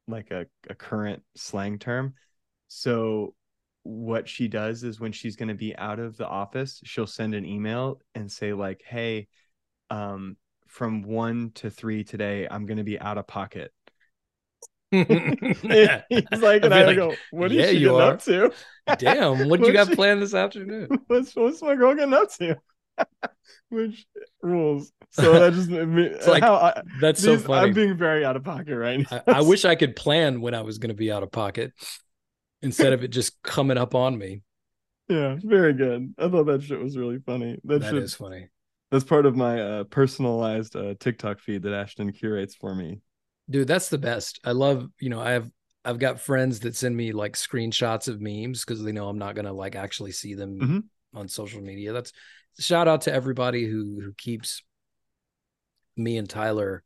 like 0.08 0.32
a, 0.32 0.46
a 0.70 0.76
current 0.76 1.24
slang 1.36 1.80
term. 1.80 2.14
So 2.68 3.34
what 3.84 4.30
she 4.30 4.48
does 4.48 4.84
is 4.84 5.00
when 5.00 5.12
she's 5.12 5.36
going 5.36 5.50
to 5.50 5.56
be 5.56 5.76
out 5.76 5.98
of 5.98 6.16
the 6.16 6.28
office 6.28 6.80
she'll 6.84 7.08
send 7.08 7.34
an 7.34 7.44
email 7.44 8.00
and 8.14 8.32
say 8.32 8.54
like 8.54 8.80
hey 8.86 9.28
um 9.90 10.38
from 10.68 11.02
1 11.02 11.50
to 11.56 11.72
3 11.72 12.04
today 12.04 12.48
i'm 12.52 12.68
going 12.68 12.78
to 12.78 12.84
be 12.84 13.00
out 13.00 13.18
of 13.18 13.26
pocket 13.26 13.72
he's 14.92 16.42
like 16.42 16.64
and 16.64 16.74
I 16.74 16.84
like, 16.86 16.96
go 16.98 17.16
what 17.32 17.52
yeah, 17.52 17.68
she 17.68 17.78
you 17.78 17.90
getting 17.90 18.02
are. 18.02 18.12
up 18.14 18.24
to 18.24 18.52
Damn, 18.98 19.48
what 19.48 19.62
you 19.62 19.72
got 19.72 19.88
she- 19.88 19.96
planned 19.96 20.22
this 20.22 20.34
afternoon? 20.34 20.90
what's 21.08 21.36
what's 21.36 21.62
my 21.62 21.76
girl 21.76 21.96
getting 21.96 22.14
up 22.14 22.32
to 22.36 22.58
which 23.70 24.06
rules 24.42 24.92
so 25.12 25.32
that 25.34 25.54
just 25.54 25.70
It's 25.72 26.28
like, 26.28 26.44
how 26.44 26.56
I, 26.56 26.82
That's 27.00 27.22
so 27.22 27.38
funny. 27.38 27.70
i'm 27.70 27.74
being 27.74 27.98
very 27.98 28.24
out 28.26 28.36
of 28.36 28.44
pocket 28.44 28.78
right 28.78 29.00
now 29.00 29.22
I, 29.28 29.38
I 29.38 29.42
wish 29.42 29.66
I 29.66 29.76
could 29.76 29.96
plan 29.96 30.42
when 30.42 30.54
I 30.54 30.62
was 30.62 30.78
going 30.78 30.90
to 30.90 30.96
be 30.96 31.12
out 31.12 31.24
of 31.24 31.32
pocket 31.32 31.74
instead 32.62 32.94
of 32.94 33.04
it 33.04 33.08
just 33.10 33.42
coming 33.42 33.78
up 33.78 33.96
on 33.96 34.18
me. 34.18 34.44
yeah 35.10 35.38
very 35.42 35.74
good 35.74 36.14
i 36.20 36.28
thought 36.28 36.44
that 36.46 36.64
shit 36.64 36.80
was 36.82 36.98
really 36.98 37.20
funny 37.26 37.60
that, 37.64 37.80
That 37.82 37.90
should 37.90 38.04
is 38.04 38.14
funny. 38.14 38.50
That's 38.92 39.06
part 39.06 39.26
of 39.26 39.38
my 39.38 39.62
uh, 39.62 39.84
personalized 39.86 40.76
uh, 40.76 40.96
TikTok 41.00 41.40
feed 41.40 41.64
that 41.64 41.74
Ashton 41.74 42.12
curates 42.12 42.56
for 42.56 42.76
me. 42.76 43.00
Dude, 43.50 43.68
that's 43.68 43.90
the 43.90 43.98
best. 43.98 44.40
I 44.44 44.52
love, 44.52 44.88
you 45.00 45.10
know, 45.10 45.20
I 45.22 45.32
have 45.32 45.50
I've 45.84 46.00
got 46.00 46.20
friends 46.20 46.60
that 46.62 46.76
send 46.76 46.96
me 46.96 47.12
like 47.12 47.34
screenshots 47.34 48.08
of 48.08 48.22
memes 48.22 48.64
because 48.64 48.84
they 48.84 48.92
know 48.92 49.10
I'm 49.10 49.18
not 49.18 49.36
gonna 49.36 49.52
like 49.54 49.76
actually 49.76 50.12
see 50.12 50.36
them 50.36 50.60
Mhm. 50.60 50.84
on 51.14 51.28
social 51.28 51.62
media. 51.62 51.92
That's 51.92 52.14
shout 52.60 52.88
out 52.88 53.02
to 53.02 53.14
everybody 53.14 53.66
who 53.66 54.00
who 54.02 54.14
keeps 54.14 54.62
me 55.98 56.18
and 56.18 56.30
Tyler 56.30 56.84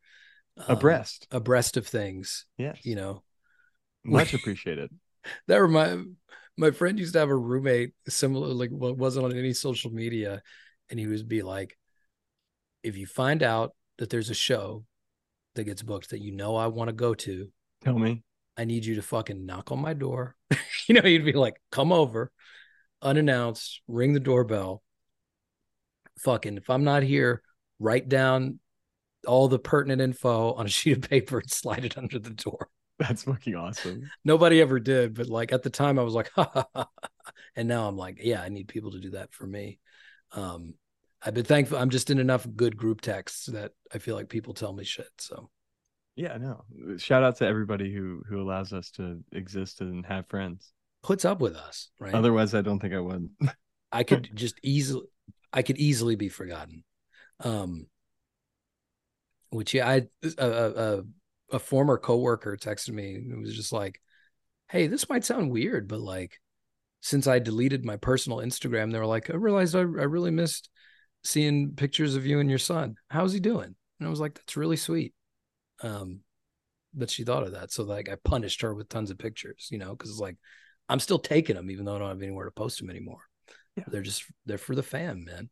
um, 0.58 0.78
Abreast. 0.78 1.28
abreast 1.32 1.76
of 1.78 1.86
things. 1.86 2.46
Yes. 2.58 2.80
You 2.86 2.96
know, 2.96 3.24
Much 4.04 4.34
appreciated. 4.34 4.90
that 5.48 5.62
remind 5.62 6.16
my 6.58 6.72
friend 6.72 6.98
used 6.98 7.14
to 7.14 7.20
have 7.20 7.30
a 7.30 7.36
roommate 7.36 7.94
similar 8.08 8.48
like 8.48 8.70
what 8.72 8.98
wasn't 8.98 9.26
on 9.26 9.38
any 9.38 9.52
social 9.52 9.92
media, 9.92 10.42
and 10.90 10.98
he 10.98 11.06
would 11.08 11.28
be 11.28 11.42
like, 11.42 11.78
if 12.82 12.96
you 12.96 13.06
find 13.06 13.44
out 13.44 13.76
that 13.98 14.10
there's 14.10 14.30
a 14.30 14.34
show 14.36 14.86
that 15.56 15.64
gets 15.64 15.82
booked 15.82 16.12
that 16.12 16.22
you 16.22 16.32
know 16.32 16.56
I 16.56 16.68
want 16.68 16.90
to 16.90 16.94
go 16.94 17.14
to, 17.14 17.50
Tell 17.84 17.98
me. 17.98 18.24
I 18.58 18.66
need 18.66 18.86
you 18.86 18.96
to 18.96 19.02
fucking 19.02 19.46
knock 19.46 19.72
on 19.72 19.80
my 19.80 19.94
door. 19.94 20.36
you 20.88 20.96
know, 20.96 21.08
you'd 21.08 21.26
be 21.26 21.34
like, 21.34 21.62
come 21.72 21.92
over. 21.92 22.32
unannounced, 23.02 23.82
ring 23.88 24.14
the 24.14 24.20
doorbell. 24.20 24.82
Fucking, 26.20 26.58
if 26.58 26.70
I'm 26.70 26.84
not 26.84 27.04
here, 27.04 27.42
write 27.80 28.08
down 28.08 28.60
all 29.28 29.48
the 29.48 29.60
pertinent 29.60 30.02
info 30.02 30.54
on 30.54 30.66
a 30.66 30.70
sheet 30.70 30.98
of 30.98 31.10
paper 31.10 31.40
and 31.40 31.52
slide 31.52 31.86
it 31.86 31.98
under 31.98 32.20
the 32.20 32.30
door. 32.32 32.70
That's 32.98 33.24
fucking 33.24 33.56
awesome. 33.56 34.10
Nobody 34.24 34.62
ever 34.62 34.80
did, 34.80 35.16
but 35.16 35.28
like 35.28 35.52
at 35.52 35.64
the 35.64 35.70
time 35.70 36.00
I 36.00 36.04
was 36.04 36.14
like, 36.14 36.32
ha, 36.36 36.50
ha, 36.54 36.66
ha, 36.74 36.88
ha. 36.96 37.32
and 37.56 37.68
now 37.68 37.88
I'm 37.88 37.98
like, 37.98 38.20
yeah, 38.22 38.42
I 38.42 38.50
need 38.50 38.68
people 38.68 38.92
to 38.92 39.00
do 39.00 39.12
that 39.12 39.34
for 39.34 39.46
me. 39.46 39.80
Um, 40.32 40.76
I've 41.26 41.34
been 41.34 41.44
thankful. 41.46 41.78
I'm 41.80 41.90
just 41.90 42.10
in 42.12 42.20
enough 42.20 42.48
good 42.56 42.78
group 42.78 43.02
texts 43.02 43.48
that 43.48 43.72
I 43.94 43.98
feel 43.98 44.16
like 44.16 44.30
people 44.30 44.54
tell 44.54 44.74
me 44.74 44.84
shit. 44.84 45.10
So 45.18 45.50
Yeah, 46.16 46.38
no. 46.38 46.64
Shout 46.98 47.24
out 47.24 47.38
to 47.38 47.48
everybody 47.48 47.92
who 47.94 48.22
who 48.30 48.40
allows 48.42 48.72
us 48.74 48.92
to 48.92 49.20
exist 49.32 49.82
and 49.82 50.06
have 50.06 50.28
friends. 50.28 50.72
puts 51.04 51.26
up 51.26 51.42
with 51.42 51.56
us, 51.56 51.90
right? 52.00 52.14
Otherwise, 52.14 52.54
I 52.54 52.62
don't 52.62 52.80
think 52.80 52.94
I 52.94 53.00
would. 53.00 53.30
I 53.92 54.04
could 54.04 54.30
just 54.36 54.60
easily, 54.64 55.06
I 55.52 55.62
could 55.64 55.78
easily 55.78 56.16
be 56.16 56.30
forgotten. 56.30 56.84
Um, 57.44 57.88
which 59.50 59.74
yeah, 59.74 59.90
I 59.90 60.08
a, 60.38 60.46
a, 60.48 60.98
a- 61.00 61.04
a 61.52 61.60
former 61.60 61.98
coworker 62.00 62.58
texted 62.58 62.90
me 62.90 63.14
and 63.16 63.32
it 63.32 63.38
was 63.40 63.56
just 63.56 63.72
like, 63.72 64.02
"Hey, 64.70 64.88
this 64.88 65.08
might 65.10 65.24
sound 65.24 65.52
weird, 65.52 65.88
but 65.88 66.00
like, 66.00 66.40
since 67.02 67.28
I 67.28 67.38
deleted 67.38 67.86
my 67.86 67.98
personal 67.98 68.40
Instagram, 68.40 68.92
they 68.92 68.98
were 69.00 69.06
like, 69.06 69.30
I 69.30 69.36
realized 69.36 69.76
I, 69.76 69.80
I 69.82 69.84
really 69.84 70.32
missed 70.32 70.70
seeing 71.26 71.74
pictures 71.76 72.16
of 72.16 72.26
you 72.26 72.40
and 72.40 72.50
your 72.50 72.60
son. 72.60 72.96
How's 73.10 73.34
he 73.34 73.40
doing?" 73.42 73.76
And 74.00 74.08
I 74.08 74.10
was 74.10 74.20
like, 74.22 74.36
"That's 74.36 74.56
really 74.58 74.78
sweet." 74.78 75.14
Um, 75.82 76.22
that 76.94 77.10
she 77.10 77.26
thought 77.26 77.44
of 77.44 77.52
that. 77.52 77.72
So 77.74 77.84
like, 77.84 78.08
I 78.10 78.16
punished 78.24 78.62
her 78.62 78.74
with 78.74 78.88
tons 78.88 79.12
of 79.12 79.18
pictures, 79.18 79.68
you 79.70 79.78
know, 79.78 79.90
because 79.92 80.10
it's 80.10 80.20
like, 80.20 80.38
I'm 80.88 81.02
still 81.02 81.20
taking 81.20 81.58
them 81.58 81.70
even 81.70 81.84
though 81.84 81.96
I 81.98 82.00
don't 82.00 82.08
have 82.08 82.22
anywhere 82.22 82.46
to 82.46 82.52
post 82.52 82.80
them 82.80 82.90
anymore. 82.90 83.20
Yeah. 83.76 83.84
They're 83.88 84.02
just 84.02 84.24
they're 84.46 84.58
for 84.58 84.76
the 84.76 84.84
fam, 84.84 85.26
man. 85.26 85.50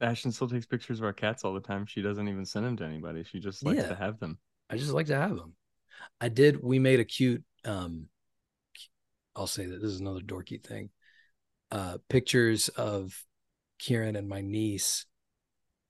Ashton 0.00 0.32
still 0.32 0.48
takes 0.48 0.66
pictures 0.66 0.98
of 0.98 1.04
our 1.04 1.12
cats 1.12 1.44
all 1.44 1.54
the 1.54 1.60
time. 1.60 1.86
She 1.86 2.02
doesn't 2.02 2.26
even 2.28 2.44
send 2.44 2.66
them 2.66 2.76
to 2.78 2.84
anybody. 2.84 3.22
She 3.22 3.38
just 3.38 3.64
likes 3.64 3.78
Yeah. 3.78 3.88
to 3.90 3.94
have 3.94 4.18
them. 4.18 4.38
I 4.68 4.76
just 4.76 4.90
like 4.92 5.06
to 5.06 5.14
have 5.16 5.36
them. 5.36 5.54
I 6.20 6.28
did. 6.28 6.60
We 6.62 6.78
made 6.80 6.98
a 7.00 7.04
cute. 7.04 7.44
um 7.64 8.08
I'll 9.36 9.46
say 9.46 9.66
that 9.66 9.80
this 9.80 9.92
is 9.92 10.00
another 10.00 10.20
dorky 10.20 10.60
thing. 10.62 10.90
Uh 11.70 11.98
Pictures 12.08 12.68
of 12.70 13.14
Kieran 13.78 14.16
and 14.16 14.28
my 14.28 14.40
niece. 14.40 15.06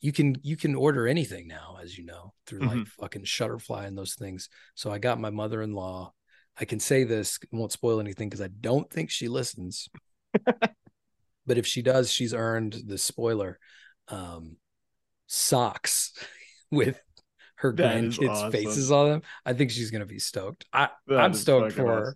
You 0.01 0.13
can 0.13 0.37
you 0.43 0.57
can 0.57 0.75
order 0.75 1.07
anything 1.07 1.49
now, 1.49 1.79
as 1.83 1.97
you 1.97 2.05
know, 2.05 2.35
through 2.47 2.61
like 2.67 2.79
Mhm. 2.79 2.89
fucking 3.01 3.25
Shutterfly 3.25 3.87
and 3.87 3.97
those 3.97 4.15
things. 4.15 4.49
So 4.75 4.91
I 4.91 4.99
got 4.99 5.21
my 5.21 5.31
mother 5.31 5.63
in 5.63 5.73
law. 5.73 6.13
I 6.59 6.65
can 6.65 6.81
say 6.81 7.05
this 7.05 7.39
won't 7.53 7.73
spoil 7.73 8.01
anything 8.01 8.29
because 8.29 8.41
I 8.41 8.49
don't 8.49 8.89
think 8.91 9.11
she 9.11 9.29
listens. 9.29 9.89
but 11.47 11.59
if 11.59 11.67
she 11.67 11.83
does, 11.83 12.11
she's 12.11 12.35
earned 12.35 12.83
the 12.87 12.99
spoiler. 12.99 13.59
Um, 14.09 14.57
socks 15.27 16.13
with 16.71 17.01
her 17.57 17.73
That 17.73 17.97
grandkids' 17.97 18.29
awesome. 18.31 18.51
faces 18.53 18.93
on 18.93 19.09
them. 19.09 19.23
I 19.45 19.53
think 19.55 19.71
she's 19.71 19.91
gonna 19.91 20.07
be 20.07 20.19
stoked. 20.19 20.67
I 20.73 20.91
That 21.07 21.21
I'm 21.21 21.35
stoked 21.35 21.73
for 21.73 21.85
her. 21.85 22.15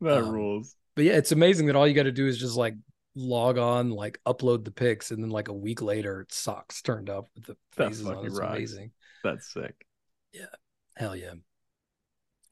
That 0.00 0.22
Um, 0.22 0.32
rules. 0.32 0.74
But 0.94 1.04
yeah, 1.06 1.14
it's 1.14 1.32
amazing 1.32 1.66
that 1.66 1.76
all 1.76 1.88
you 1.88 1.94
got 1.94 2.02
to 2.02 2.12
do 2.12 2.26
is 2.26 2.38
just 2.38 2.56
like 2.56 2.74
log 3.14 3.58
on, 3.58 3.90
like 3.90 4.18
upload 4.26 4.64
the 4.64 4.70
pics, 4.70 5.10
and 5.10 5.22
then 5.22 5.30
like 5.30 5.48
a 5.48 5.52
week 5.52 5.82
later, 5.82 6.26
socks 6.30 6.82
turned 6.82 7.10
up 7.10 7.28
with 7.34 7.44
the 7.46 7.56
faces 7.72 8.06
on. 8.06 8.24
It's 8.26 8.38
rocks. 8.38 8.56
amazing. 8.56 8.90
That's 9.24 9.52
sick. 9.52 9.86
Yeah, 10.32 10.46
hell 10.96 11.14
yeah. 11.16 11.34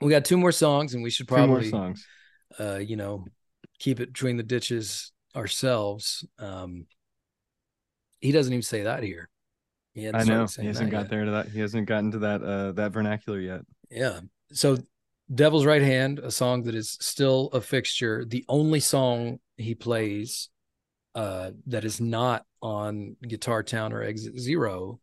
We 0.01 0.11
got 0.11 0.25
two 0.25 0.37
more 0.39 0.53
songs, 0.53 0.95
and 0.95 1.03
we 1.03 1.11
should 1.11 1.29
Two 1.29 1.37
more 1.37 1.47
probably, 1.47 1.71
songs. 1.71 2.07
uh, 2.59 2.77
you 2.79 2.97
know, 2.97 3.27
keep 3.79 4.01
it 4.01 4.13
between 4.13 4.37
the 4.37 4.43
ditches 4.43 5.13
ourselves. 5.37 6.25
Um, 6.39 6.87
he 8.21 8.33
doesn't 8.33 8.53
even 8.53 8.63
say 8.63 8.83
that 8.83 9.03
here. 9.03 9.29
He 9.95 10.09
I 10.09 10.23
know 10.25 10.47
he 10.47 10.67
hasn't 10.67 10.91
got 10.91 11.03
yet. 11.03 11.11
there 11.11 11.25
to 11.25 11.31
that. 11.33 11.49
He 11.49 11.61
hasn't 11.61 11.87
gotten 11.89 12.13
to 12.13 12.19
that 12.21 12.43
uh 12.43 12.73
that 12.73 12.93
vernacular 12.93 13.41
yet. 13.41 13.63
Yeah. 13.91 14.21
So 14.53 14.77
Devil's 15.35 15.65
Right 15.67 15.83
Hand, 15.83 16.19
a 16.21 16.31
song 16.31 16.63
that 16.65 16.75
is 16.75 16.97
still 17.01 17.51
a 17.53 17.61
fixture, 17.61 18.25
the 18.25 18.45
only 18.49 18.81
song 18.81 19.39
he 19.61 19.75
plays 19.75 20.49
uh 21.15 21.51
that 21.67 21.85
is 21.85 22.01
not 22.01 22.45
on 22.63 23.17
Guitar 23.27 23.63
Town 23.63 23.93
or 23.93 24.03
Exit 24.03 24.39
Zero, 24.39 25.01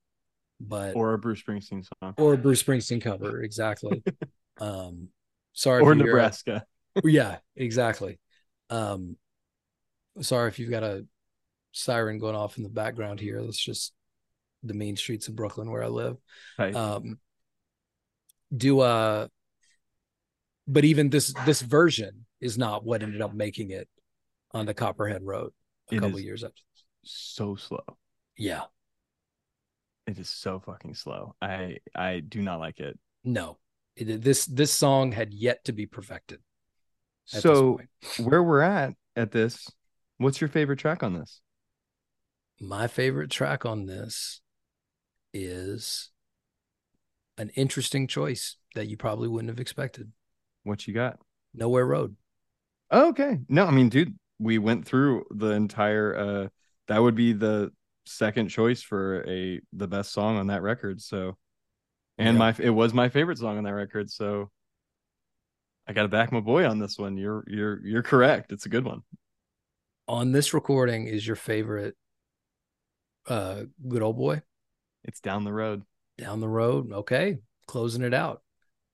but 0.59 0.95
or, 0.95 1.13
a 1.13 1.17
Bruce 1.17 1.41
Springsteen 1.41 1.85
song. 2.01 2.13
Or 2.17 2.33
a 2.33 2.37
Bruce 2.37 2.63
Springsteen 2.63 3.01
cover, 3.01 3.41
exactly. 3.41 4.03
um 4.59 5.09
sorry 5.53 5.81
Or 5.83 5.91
if 5.91 5.97
you 5.97 6.03
a- 6.03 6.07
Nebraska. 6.07 6.65
yeah, 7.03 7.37
exactly. 7.55 8.19
Um 8.69 9.17
sorry 10.21 10.47
if 10.49 10.59
you've 10.59 10.71
got 10.71 10.83
a 10.83 11.05
siren 11.73 12.17
going 12.19 12.35
off 12.35 12.57
in 12.57 12.63
the 12.63 12.69
background 12.69 13.19
here. 13.19 13.41
That's 13.43 13.59
just 13.59 13.93
the 14.63 14.73
main 14.73 14.95
streets 14.95 15.27
of 15.27 15.35
Brooklyn 15.35 15.69
where 15.69 15.83
I 15.83 15.87
live. 15.87 16.17
Right. 16.57 16.75
um 16.75 17.19
do 18.55 18.79
uh 18.79 19.27
but 20.67 20.85
even 20.85 21.09
this 21.09 21.33
this 21.45 21.61
version 21.61 22.25
is 22.39 22.57
not 22.57 22.85
what 22.85 23.03
ended 23.03 23.21
up 23.21 23.33
making 23.33 23.71
it 23.71 23.87
on 24.51 24.65
the 24.65 24.73
copperhead 24.73 25.23
road 25.23 25.51
a 25.89 25.95
It 25.95 26.01
couple 26.01 26.19
years 26.19 26.43
after 26.43 26.61
so 27.03 27.55
slow. 27.55 27.83
yeah 28.37 28.63
It 30.07 30.17
is 30.19 30.29
so 30.29 30.59
fucking 30.59 30.95
slow. 30.95 31.35
I 31.41 31.79
I 31.93 32.21
do 32.21 32.41
not 32.41 32.59
like 32.59 32.79
it. 32.79 32.97
no 33.23 33.57
it, 33.95 34.21
this 34.21 34.45
this 34.45 34.71
song 34.73 35.11
had 35.11 35.33
yet 35.33 35.63
to 35.65 35.71
be 35.71 35.85
perfected 35.85 36.39
So 37.25 37.79
where 38.17 38.41
we're 38.43 38.61
at 38.61 38.95
at 39.15 39.31
this, 39.31 39.69
what's 40.17 40.41
your 40.41 40.47
favorite 40.49 40.79
track 40.79 41.03
on 41.03 41.13
this? 41.13 41.41
my 42.59 42.87
favorite 42.87 43.29
track 43.31 43.65
on 43.65 43.85
this 43.85 44.41
is 45.33 46.09
an 47.37 47.49
interesting 47.49 48.07
choice 48.07 48.57
that 48.75 48.87
you 48.87 48.97
probably 48.97 49.27
wouldn't 49.27 49.49
have 49.49 49.59
expected 49.59 50.11
What 50.63 50.87
you 50.87 50.93
got? 50.93 51.19
nowhere 51.53 51.85
road 51.85 52.15
oh, 52.91 53.09
Okay. 53.09 53.39
No, 53.49 53.65
I 53.65 53.71
mean, 53.71 53.89
dude, 53.89 54.17
we 54.39 54.57
went 54.57 54.85
through 54.85 55.25
the 55.31 55.47
entire 55.51 56.15
uh 56.15 56.47
that 56.87 56.99
would 56.99 57.15
be 57.15 57.33
the 57.33 57.71
second 58.05 58.47
choice 58.49 58.81
for 58.81 59.27
a 59.27 59.59
the 59.73 59.87
best 59.87 60.11
song 60.13 60.37
on 60.37 60.47
that 60.47 60.61
record. 60.61 61.01
So 61.01 61.37
and 62.17 62.35
Yeah. 62.35 62.39
my 62.39 62.55
it 62.59 62.69
was 62.69 62.93
my 62.93 63.09
favorite 63.09 63.37
song 63.39 63.57
on 63.57 63.63
that 63.65 63.73
record. 63.73 64.09
So 64.11 64.49
I 65.87 65.93
gotta 65.93 66.07
back 66.09 66.31
my 66.31 66.39
boy 66.39 66.67
on 66.67 66.79
this 66.79 66.97
one. 66.97 67.17
You're 67.17 67.43
you're 67.47 67.85
you're 67.85 68.03
correct. 68.03 68.51
It's 68.51 68.65
a 68.65 68.69
good 68.69 68.85
one. 68.85 69.01
on 70.07 70.31
this 70.31 70.53
recording 70.53 71.07
is 71.07 71.25
your 71.27 71.35
favorite 71.35 71.95
uh 73.27 73.63
good 73.87 74.01
old 74.01 74.17
boy 74.17 74.41
It's 75.03 75.19
down 75.19 75.43
the 75.43 75.51
road. 75.53 75.83
down 76.17 76.39
the 76.39 76.47
road 76.47 76.91
okay 76.91 77.37
closing 77.67 78.01
it 78.03 78.13
out 78.13 78.41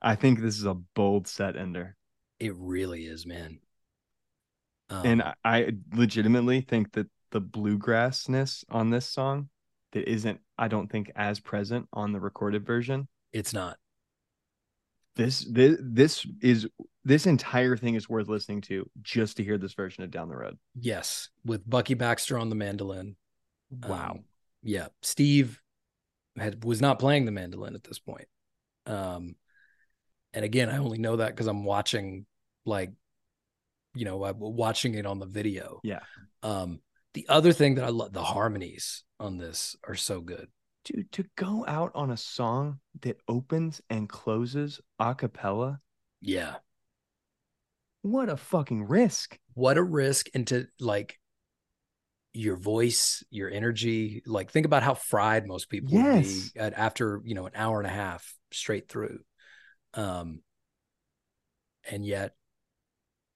I 0.01 0.15
think 0.15 0.39
this 0.41 0.57
is 0.57 0.65
a 0.65 0.73
bold 0.73 1.27
set 1.27 1.55
ender. 1.55 1.95
It 2.39 2.53
really 2.55 3.05
is, 3.05 3.25
man. 3.25 3.59
Um, 4.93 5.05
and 5.05 5.21
I, 5.21 5.33
I 5.43 5.71
legitimately 5.93 6.61
think 6.61 6.91
that 6.93 7.07
the 7.31 7.41
bluegrassness 7.41 8.63
on 8.69 8.89
this 8.89 9.05
song 9.07 9.49
that 9.93 10.09
isn't 10.09 10.39
I 10.57 10.67
don't 10.67 10.91
think 10.91 11.11
as 11.15 11.39
present 11.39 11.87
on 11.93 12.11
the 12.11 12.19
recorded 12.19 12.65
version. 12.65 13.07
it's 13.31 13.53
not. 13.53 13.77
This 15.15 15.45
this 15.49 15.77
this 15.79 16.25
is 16.41 16.67
this 17.03 17.27
entire 17.27 17.77
thing 17.77 17.95
is 17.95 18.09
worth 18.09 18.27
listening 18.27 18.61
to 18.61 18.89
just 19.01 19.37
to 19.37 19.43
hear 19.43 19.57
this 19.57 19.73
version 19.73 20.03
of 20.03 20.11
Down 20.11 20.29
the 20.29 20.35
Road. 20.35 20.57
Yes, 20.79 21.29
with 21.45 21.67
Bucky 21.69 21.93
Baxter 21.93 22.37
on 22.37 22.49
the 22.49 22.55
mandolin. 22.55 23.15
Wow. 23.87 24.11
Um, 24.11 24.23
yeah, 24.63 24.87
Steve 25.01 25.61
had 26.37 26.63
was 26.63 26.81
not 26.81 26.99
playing 26.99 27.25
the 27.25 27.31
mandolin 27.31 27.75
at 27.75 27.83
this 27.83 27.99
point. 27.99 28.27
Um, 28.85 29.35
and 30.33 30.43
again, 30.43 30.69
I 30.69 30.77
only 30.77 30.97
know 30.97 31.17
that 31.17 31.29
because 31.29 31.47
I'm 31.47 31.63
watching, 31.63 32.25
like, 32.65 32.91
you 33.95 34.05
know, 34.05 34.17
watching 34.37 34.95
it 34.95 35.05
on 35.05 35.19
the 35.19 35.25
video. 35.25 35.79
Yeah. 35.83 35.99
Um, 36.41 36.79
the 37.13 37.27
other 37.29 37.53
thing 37.53 37.75
that 37.75 37.85
I 37.85 37.89
love, 37.89 38.11
the 38.13 38.23
harmonies 38.23 39.03
on 39.19 39.37
this 39.37 39.75
are 39.87 39.95
so 39.95 40.19
good. 40.21 40.47
Dude, 40.85 41.11
to 41.13 41.25
go 41.37 41.63
out 41.67 41.91
on 41.95 42.11
a 42.11 42.17
song 42.17 42.79
that 43.01 43.17
opens 43.27 43.81
and 43.89 44.09
closes 44.09 44.81
a 44.99 45.15
cappella, 45.15 45.79
Yeah, 46.21 46.55
what 48.01 48.29
a 48.29 48.35
fucking 48.37 48.85
risk. 48.87 49.37
what 49.53 49.77
a 49.77 49.83
risk 49.83 50.27
into 50.33 50.67
like 50.79 51.19
your 52.33 52.57
voice, 52.57 53.23
your 53.29 53.49
energy. 53.49 54.23
Like 54.25 54.51
think 54.51 54.65
about 54.65 54.83
how 54.83 54.95
fried 54.95 55.47
most 55.47 55.69
people 55.69 55.93
would 55.93 56.23
be 56.23 56.59
after 56.59 57.21
you 57.23 57.35
know 57.35 57.45
an 57.45 57.53
hour 57.55 57.77
and 57.79 57.87
a 57.87 57.93
half 57.93 58.33
straight 58.51 58.89
through. 58.89 59.19
Um, 59.93 60.41
and 61.89 62.05
yet 62.05 62.33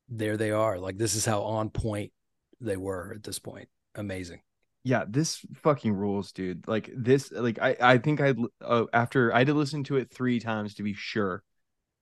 there 0.10 0.38
they 0.38 0.52
are. 0.52 0.80
Like 0.80 0.98
this 0.98 1.16
is 1.16 1.26
how 1.26 1.42
on 1.44 1.70
point 1.70 2.12
they 2.60 2.78
were 2.78 3.14
at 3.16 3.24
this 3.24 3.40
point. 3.40 3.70
Amazing. 3.96 4.42
Yeah, 4.84 5.04
this 5.08 5.42
fucking 5.56 5.94
rules, 5.94 6.32
dude. 6.32 6.68
Like 6.68 6.90
this, 6.96 7.32
like 7.32 7.60
I, 7.60 7.76
I 7.80 7.98
think 7.98 8.22
I, 8.22 8.34
uh, 8.62 8.86
after 8.94 9.34
I 9.34 9.40
had 9.40 9.48
to 9.48 9.54
listen 9.54 9.84
to 9.86 9.98
it 9.98 10.12
three 10.14 10.40
times 10.40 10.76
to 10.76 10.84
be 10.84 10.94
sure 10.94 11.44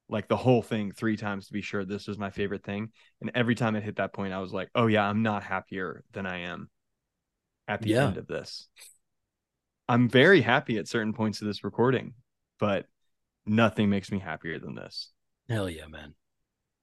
like 0.09 0.27
the 0.27 0.37
whole 0.37 0.61
thing 0.61 0.91
three 0.91 1.17
times 1.17 1.47
to 1.47 1.53
be 1.53 1.61
sure 1.61 1.83
this 1.83 2.07
was 2.07 2.17
my 2.17 2.29
favorite 2.29 2.63
thing. 2.63 2.91
And 3.21 3.31
every 3.33 3.55
time 3.55 3.75
it 3.75 3.83
hit 3.83 3.95
that 3.97 4.13
point, 4.13 4.33
I 4.33 4.39
was 4.39 4.53
like, 4.53 4.69
oh 4.75 4.87
yeah, 4.87 5.03
I'm 5.07 5.23
not 5.23 5.43
happier 5.43 6.03
than 6.13 6.25
I 6.27 6.39
am 6.39 6.69
at 7.67 7.81
the 7.81 7.91
Yeah. 7.91 8.05
end 8.05 8.17
of 8.17 8.27
this. 8.27 8.67
I'm 9.87 10.09
very 10.09 10.41
happy 10.41 10.77
at 10.77 10.87
certain 10.87 11.13
points 11.13 11.41
of 11.41 11.47
this 11.47 11.63
recording, 11.63 12.13
but 12.59 12.87
nothing 13.45 13.89
makes 13.89 14.11
me 14.11 14.19
happier 14.19 14.59
than 14.59 14.75
this. 14.75 15.11
Hell 15.49 15.69
yeah, 15.69 15.87
man. 15.87 16.13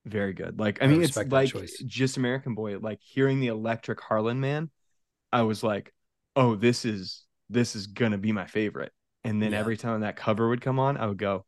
Very 0.05 0.33
good. 0.33 0.59
Like 0.59 0.83
I 0.83 0.87
I 0.87 0.89
mean, 0.89 1.03
it's 1.03 1.17
like 1.17 1.31
choice. 1.49 1.79
just 1.87 2.17
American 2.17 2.55
Boy. 2.55 2.79
Like 2.79 3.01
hearing 3.03 3.41
the 3.41 3.47
Electric 3.49 4.01
Harlan 4.01 4.41
Man, 4.41 4.71
I 5.33 5.43
was 5.43 5.63
like, 5.63 5.93
oh, 6.35 6.57
this 6.57 6.85
is 6.85 7.25
this 7.51 7.77
is 7.77 7.87
gonna 7.87 8.19
be 8.19 8.33
my 8.33 8.47
favorite. 8.47 8.93
And 9.25 9.41
then 9.41 9.53
Yeah. 9.53 9.61
every 9.61 9.77
time 9.77 10.01
that 10.01 10.17
cover 10.17 10.49
would 10.49 10.61
come 10.61 10.79
on, 10.81 10.97
I 10.97 11.07
would 11.07 11.19
go, 11.19 11.45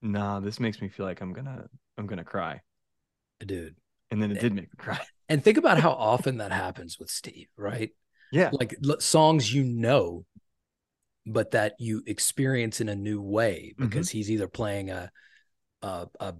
nah, 0.00 0.40
this 0.40 0.58
makes 0.58 0.80
me 0.80 0.88
feel 0.88 1.04
like 1.04 1.20
I'm 1.20 1.32
gonna 1.34 1.66
I'm 1.98 2.06
gonna 2.06 2.24
cry. 2.24 2.62
Dude. 3.44 3.76
And 4.10 4.22
then 4.22 4.30
it 4.32 4.40
did 4.40 4.54
make 4.54 4.64
me 4.64 4.76
cry. 4.78 5.00
And 5.28 5.44
think 5.44 5.58
about 5.58 5.78
how 5.78 5.90
often 5.92 6.38
that 6.38 6.50
happens 6.50 6.98
with 6.98 7.08
Steve, 7.08 7.46
right? 7.56 7.90
Yeah. 8.32 8.50
Like 8.52 8.74
l- 8.84 8.98
songs 8.98 9.52
you 9.54 9.62
know, 9.62 10.24
but 11.24 11.52
that 11.52 11.74
you 11.78 12.02
experience 12.06 12.80
in 12.80 12.88
a 12.88 12.96
new 12.96 13.20
way 13.22 13.74
Mm-hmm. 13.78 13.84
because 13.88 14.08
he's 14.10 14.28
either 14.30 14.48
playing 14.48 14.90
a, 14.90 15.12
a 15.82 16.08
a 16.18 16.34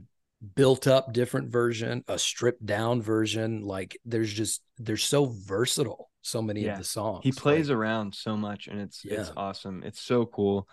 built 0.55 0.87
up 0.87 1.12
different 1.12 1.51
version, 1.51 2.03
a 2.09 2.19
stripped 2.19 2.65
down 2.65 3.03
version. 3.03 3.62
Like 3.62 3.99
there's 4.05 4.33
just 4.33 4.62
they're 4.79 4.97
so 4.97 5.27
versatile. 5.27 6.09
So 6.23 6.43
many 6.43 6.65
Yeah. 6.65 6.73
of 6.73 6.79
the 6.79 6.85
songs. 6.85 7.21
He 7.25 7.33
plays 7.33 7.71
Like, 7.71 7.77
around 7.79 8.15
so 8.15 8.37
much 8.37 8.69
and 8.69 8.81
it's 8.81 9.03
it's 9.05 9.33
awesome. 9.37 9.83
It's 9.83 10.01
so 10.01 10.27
cool. 10.27 10.69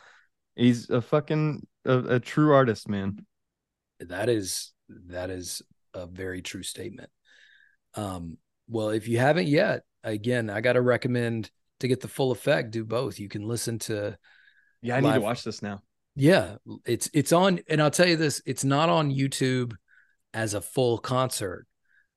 He's 0.55 0.89
a 0.89 1.01
fucking 1.01 1.65
a, 1.85 1.97
a 2.15 2.19
true 2.19 2.53
artist, 2.53 2.89
man. 2.89 3.25
that 3.99 4.27
is 4.29 4.73
that 4.89 5.29
is 5.29 5.61
a 5.93 6.05
very 6.05 6.41
true 6.41 6.63
statement. 6.63 7.09
Um, 7.93 8.37
well, 8.67 8.89
if 8.89 9.07
you 9.07 9.19
haven't 9.19 9.47
yet, 9.47 9.83
again, 10.03 10.49
I 10.49 10.61
got 10.61 10.73
to 10.73 10.81
recommend 10.81 11.49
to 11.79 11.87
get 11.87 12.01
the 12.01 12.07
full 12.07 12.31
effect. 12.31 12.71
Do 12.71 12.83
both. 12.83 13.19
You 13.19 13.29
can 13.29 13.47
listen 13.47 13.79
to 13.79 14.17
Yeah, 14.81 14.97
I 14.97 14.99
need 14.99 15.13
to 15.13 15.21
watch 15.21 15.43
this 15.43 15.61
now. 15.61 15.81
Yeah, 16.19 16.55
it's 16.83 17.09
it's 17.13 17.31
on, 17.31 17.59
and 17.69 17.79
I'll 17.81 17.91
tell 17.91 18.07
you 18.07 18.17
this: 18.17 18.41
it's 18.45 18.63
not 18.63 18.89
on 18.89 19.11
YouTube 19.13 19.75
as 20.33 20.55
a 20.55 20.61
full 20.61 20.97
concert. 20.97 21.67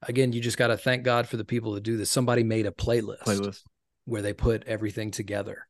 Again, 0.02 0.32
you 0.32 0.40
just 0.40 0.56
got 0.56 0.68
to 0.68 0.78
thank 0.78 1.04
God 1.04 1.28
for 1.28 1.36
the 1.36 1.44
people 1.44 1.72
that 1.72 1.82
do 1.82 1.98
this. 1.98 2.10
Somebody 2.10 2.42
made 2.42 2.64
a 2.64 2.70
playlist, 2.70 3.24
Playlist. 3.24 3.60
where 4.06 4.22
they 4.22 4.32
put 4.32 4.64
everything 4.64 5.10
together. 5.10 5.66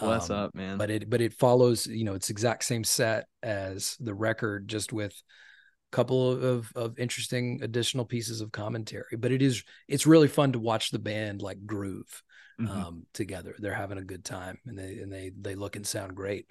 Bless 0.00 0.30
Um, 0.30 0.36
up, 0.36 0.54
man. 0.54 0.78
But 0.78 0.90
it 0.90 1.10
but 1.10 1.20
it 1.20 1.34
follows, 1.34 1.86
you 1.86 2.04
know, 2.04 2.14
it's 2.14 2.30
exact 2.30 2.64
same 2.64 2.84
set 2.84 3.26
as 3.42 3.96
the 4.00 4.14
record, 4.14 4.66
just 4.66 4.92
with 4.92 5.12
a 5.12 5.94
couple 5.96 6.30
of 6.42 6.72
of 6.74 6.98
interesting 6.98 7.60
additional 7.62 8.06
pieces 8.06 8.40
of 8.40 8.50
commentary. 8.50 9.16
But 9.18 9.30
it 9.30 9.42
is 9.42 9.62
it's 9.86 10.06
really 10.06 10.28
fun 10.28 10.52
to 10.52 10.58
watch 10.58 10.90
the 10.90 10.98
band 10.98 11.42
like 11.42 11.66
groove 11.66 12.22
Mhm. 12.58 12.70
um, 12.70 13.06
together. 13.12 13.54
They're 13.58 13.74
having 13.74 13.98
a 13.98 14.04
good 14.04 14.24
time, 14.24 14.58
and 14.64 14.78
they 14.78 14.98
and 15.00 15.12
they 15.12 15.30
they 15.38 15.54
look 15.54 15.76
and 15.76 15.86
sound 15.86 16.16
great. 16.16 16.50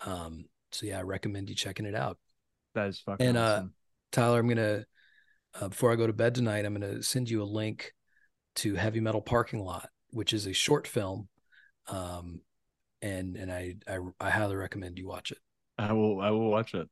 Um, 0.00 0.46
so 0.74 0.86
yeah, 0.86 0.98
I 0.98 1.02
recommend 1.02 1.48
you 1.48 1.54
checking 1.54 1.86
it 1.86 1.94
out. 1.94 2.18
that 2.74 2.88
is 2.88 3.00
fucking 3.00 3.26
and, 3.26 3.38
uh, 3.38 3.40
awesome. 3.40 3.74
Tyler, 4.10 4.40
I'm 4.40 4.48
gonna 4.48 4.84
uh, 5.60 5.68
before 5.68 5.92
I 5.92 5.96
go 5.96 6.06
to 6.06 6.12
bed 6.12 6.34
tonight, 6.34 6.64
I'm 6.64 6.74
gonna 6.74 7.02
send 7.02 7.30
you 7.30 7.42
a 7.42 7.44
link 7.44 7.92
to 8.56 8.74
Heavy 8.74 9.00
Metal 9.00 9.22
Parking 9.22 9.64
Lot, 9.64 9.88
which 10.10 10.32
is 10.32 10.46
a 10.46 10.52
short 10.52 10.86
film, 10.86 11.28
um, 11.88 12.40
and 13.00 13.36
and 13.36 13.50
I, 13.50 13.76
I 13.86 13.98
I 14.20 14.30
highly 14.30 14.56
recommend 14.56 14.98
you 14.98 15.06
watch 15.06 15.30
it. 15.32 15.38
I 15.78 15.92
will 15.92 16.20
I 16.20 16.30
will 16.30 16.50
watch 16.50 16.74
it. 16.74 16.88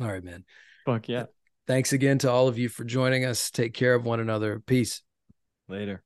All 0.00 0.08
right, 0.08 0.24
man. 0.24 0.44
Fuck 0.86 1.08
yeah. 1.08 1.26
Thanks 1.66 1.92
again 1.92 2.18
to 2.18 2.30
all 2.30 2.48
of 2.48 2.58
you 2.58 2.68
for 2.68 2.84
joining 2.84 3.24
us. 3.24 3.50
Take 3.50 3.74
care 3.74 3.94
of 3.94 4.04
one 4.04 4.20
another. 4.20 4.60
Peace. 4.60 5.02
Later. 5.68 6.02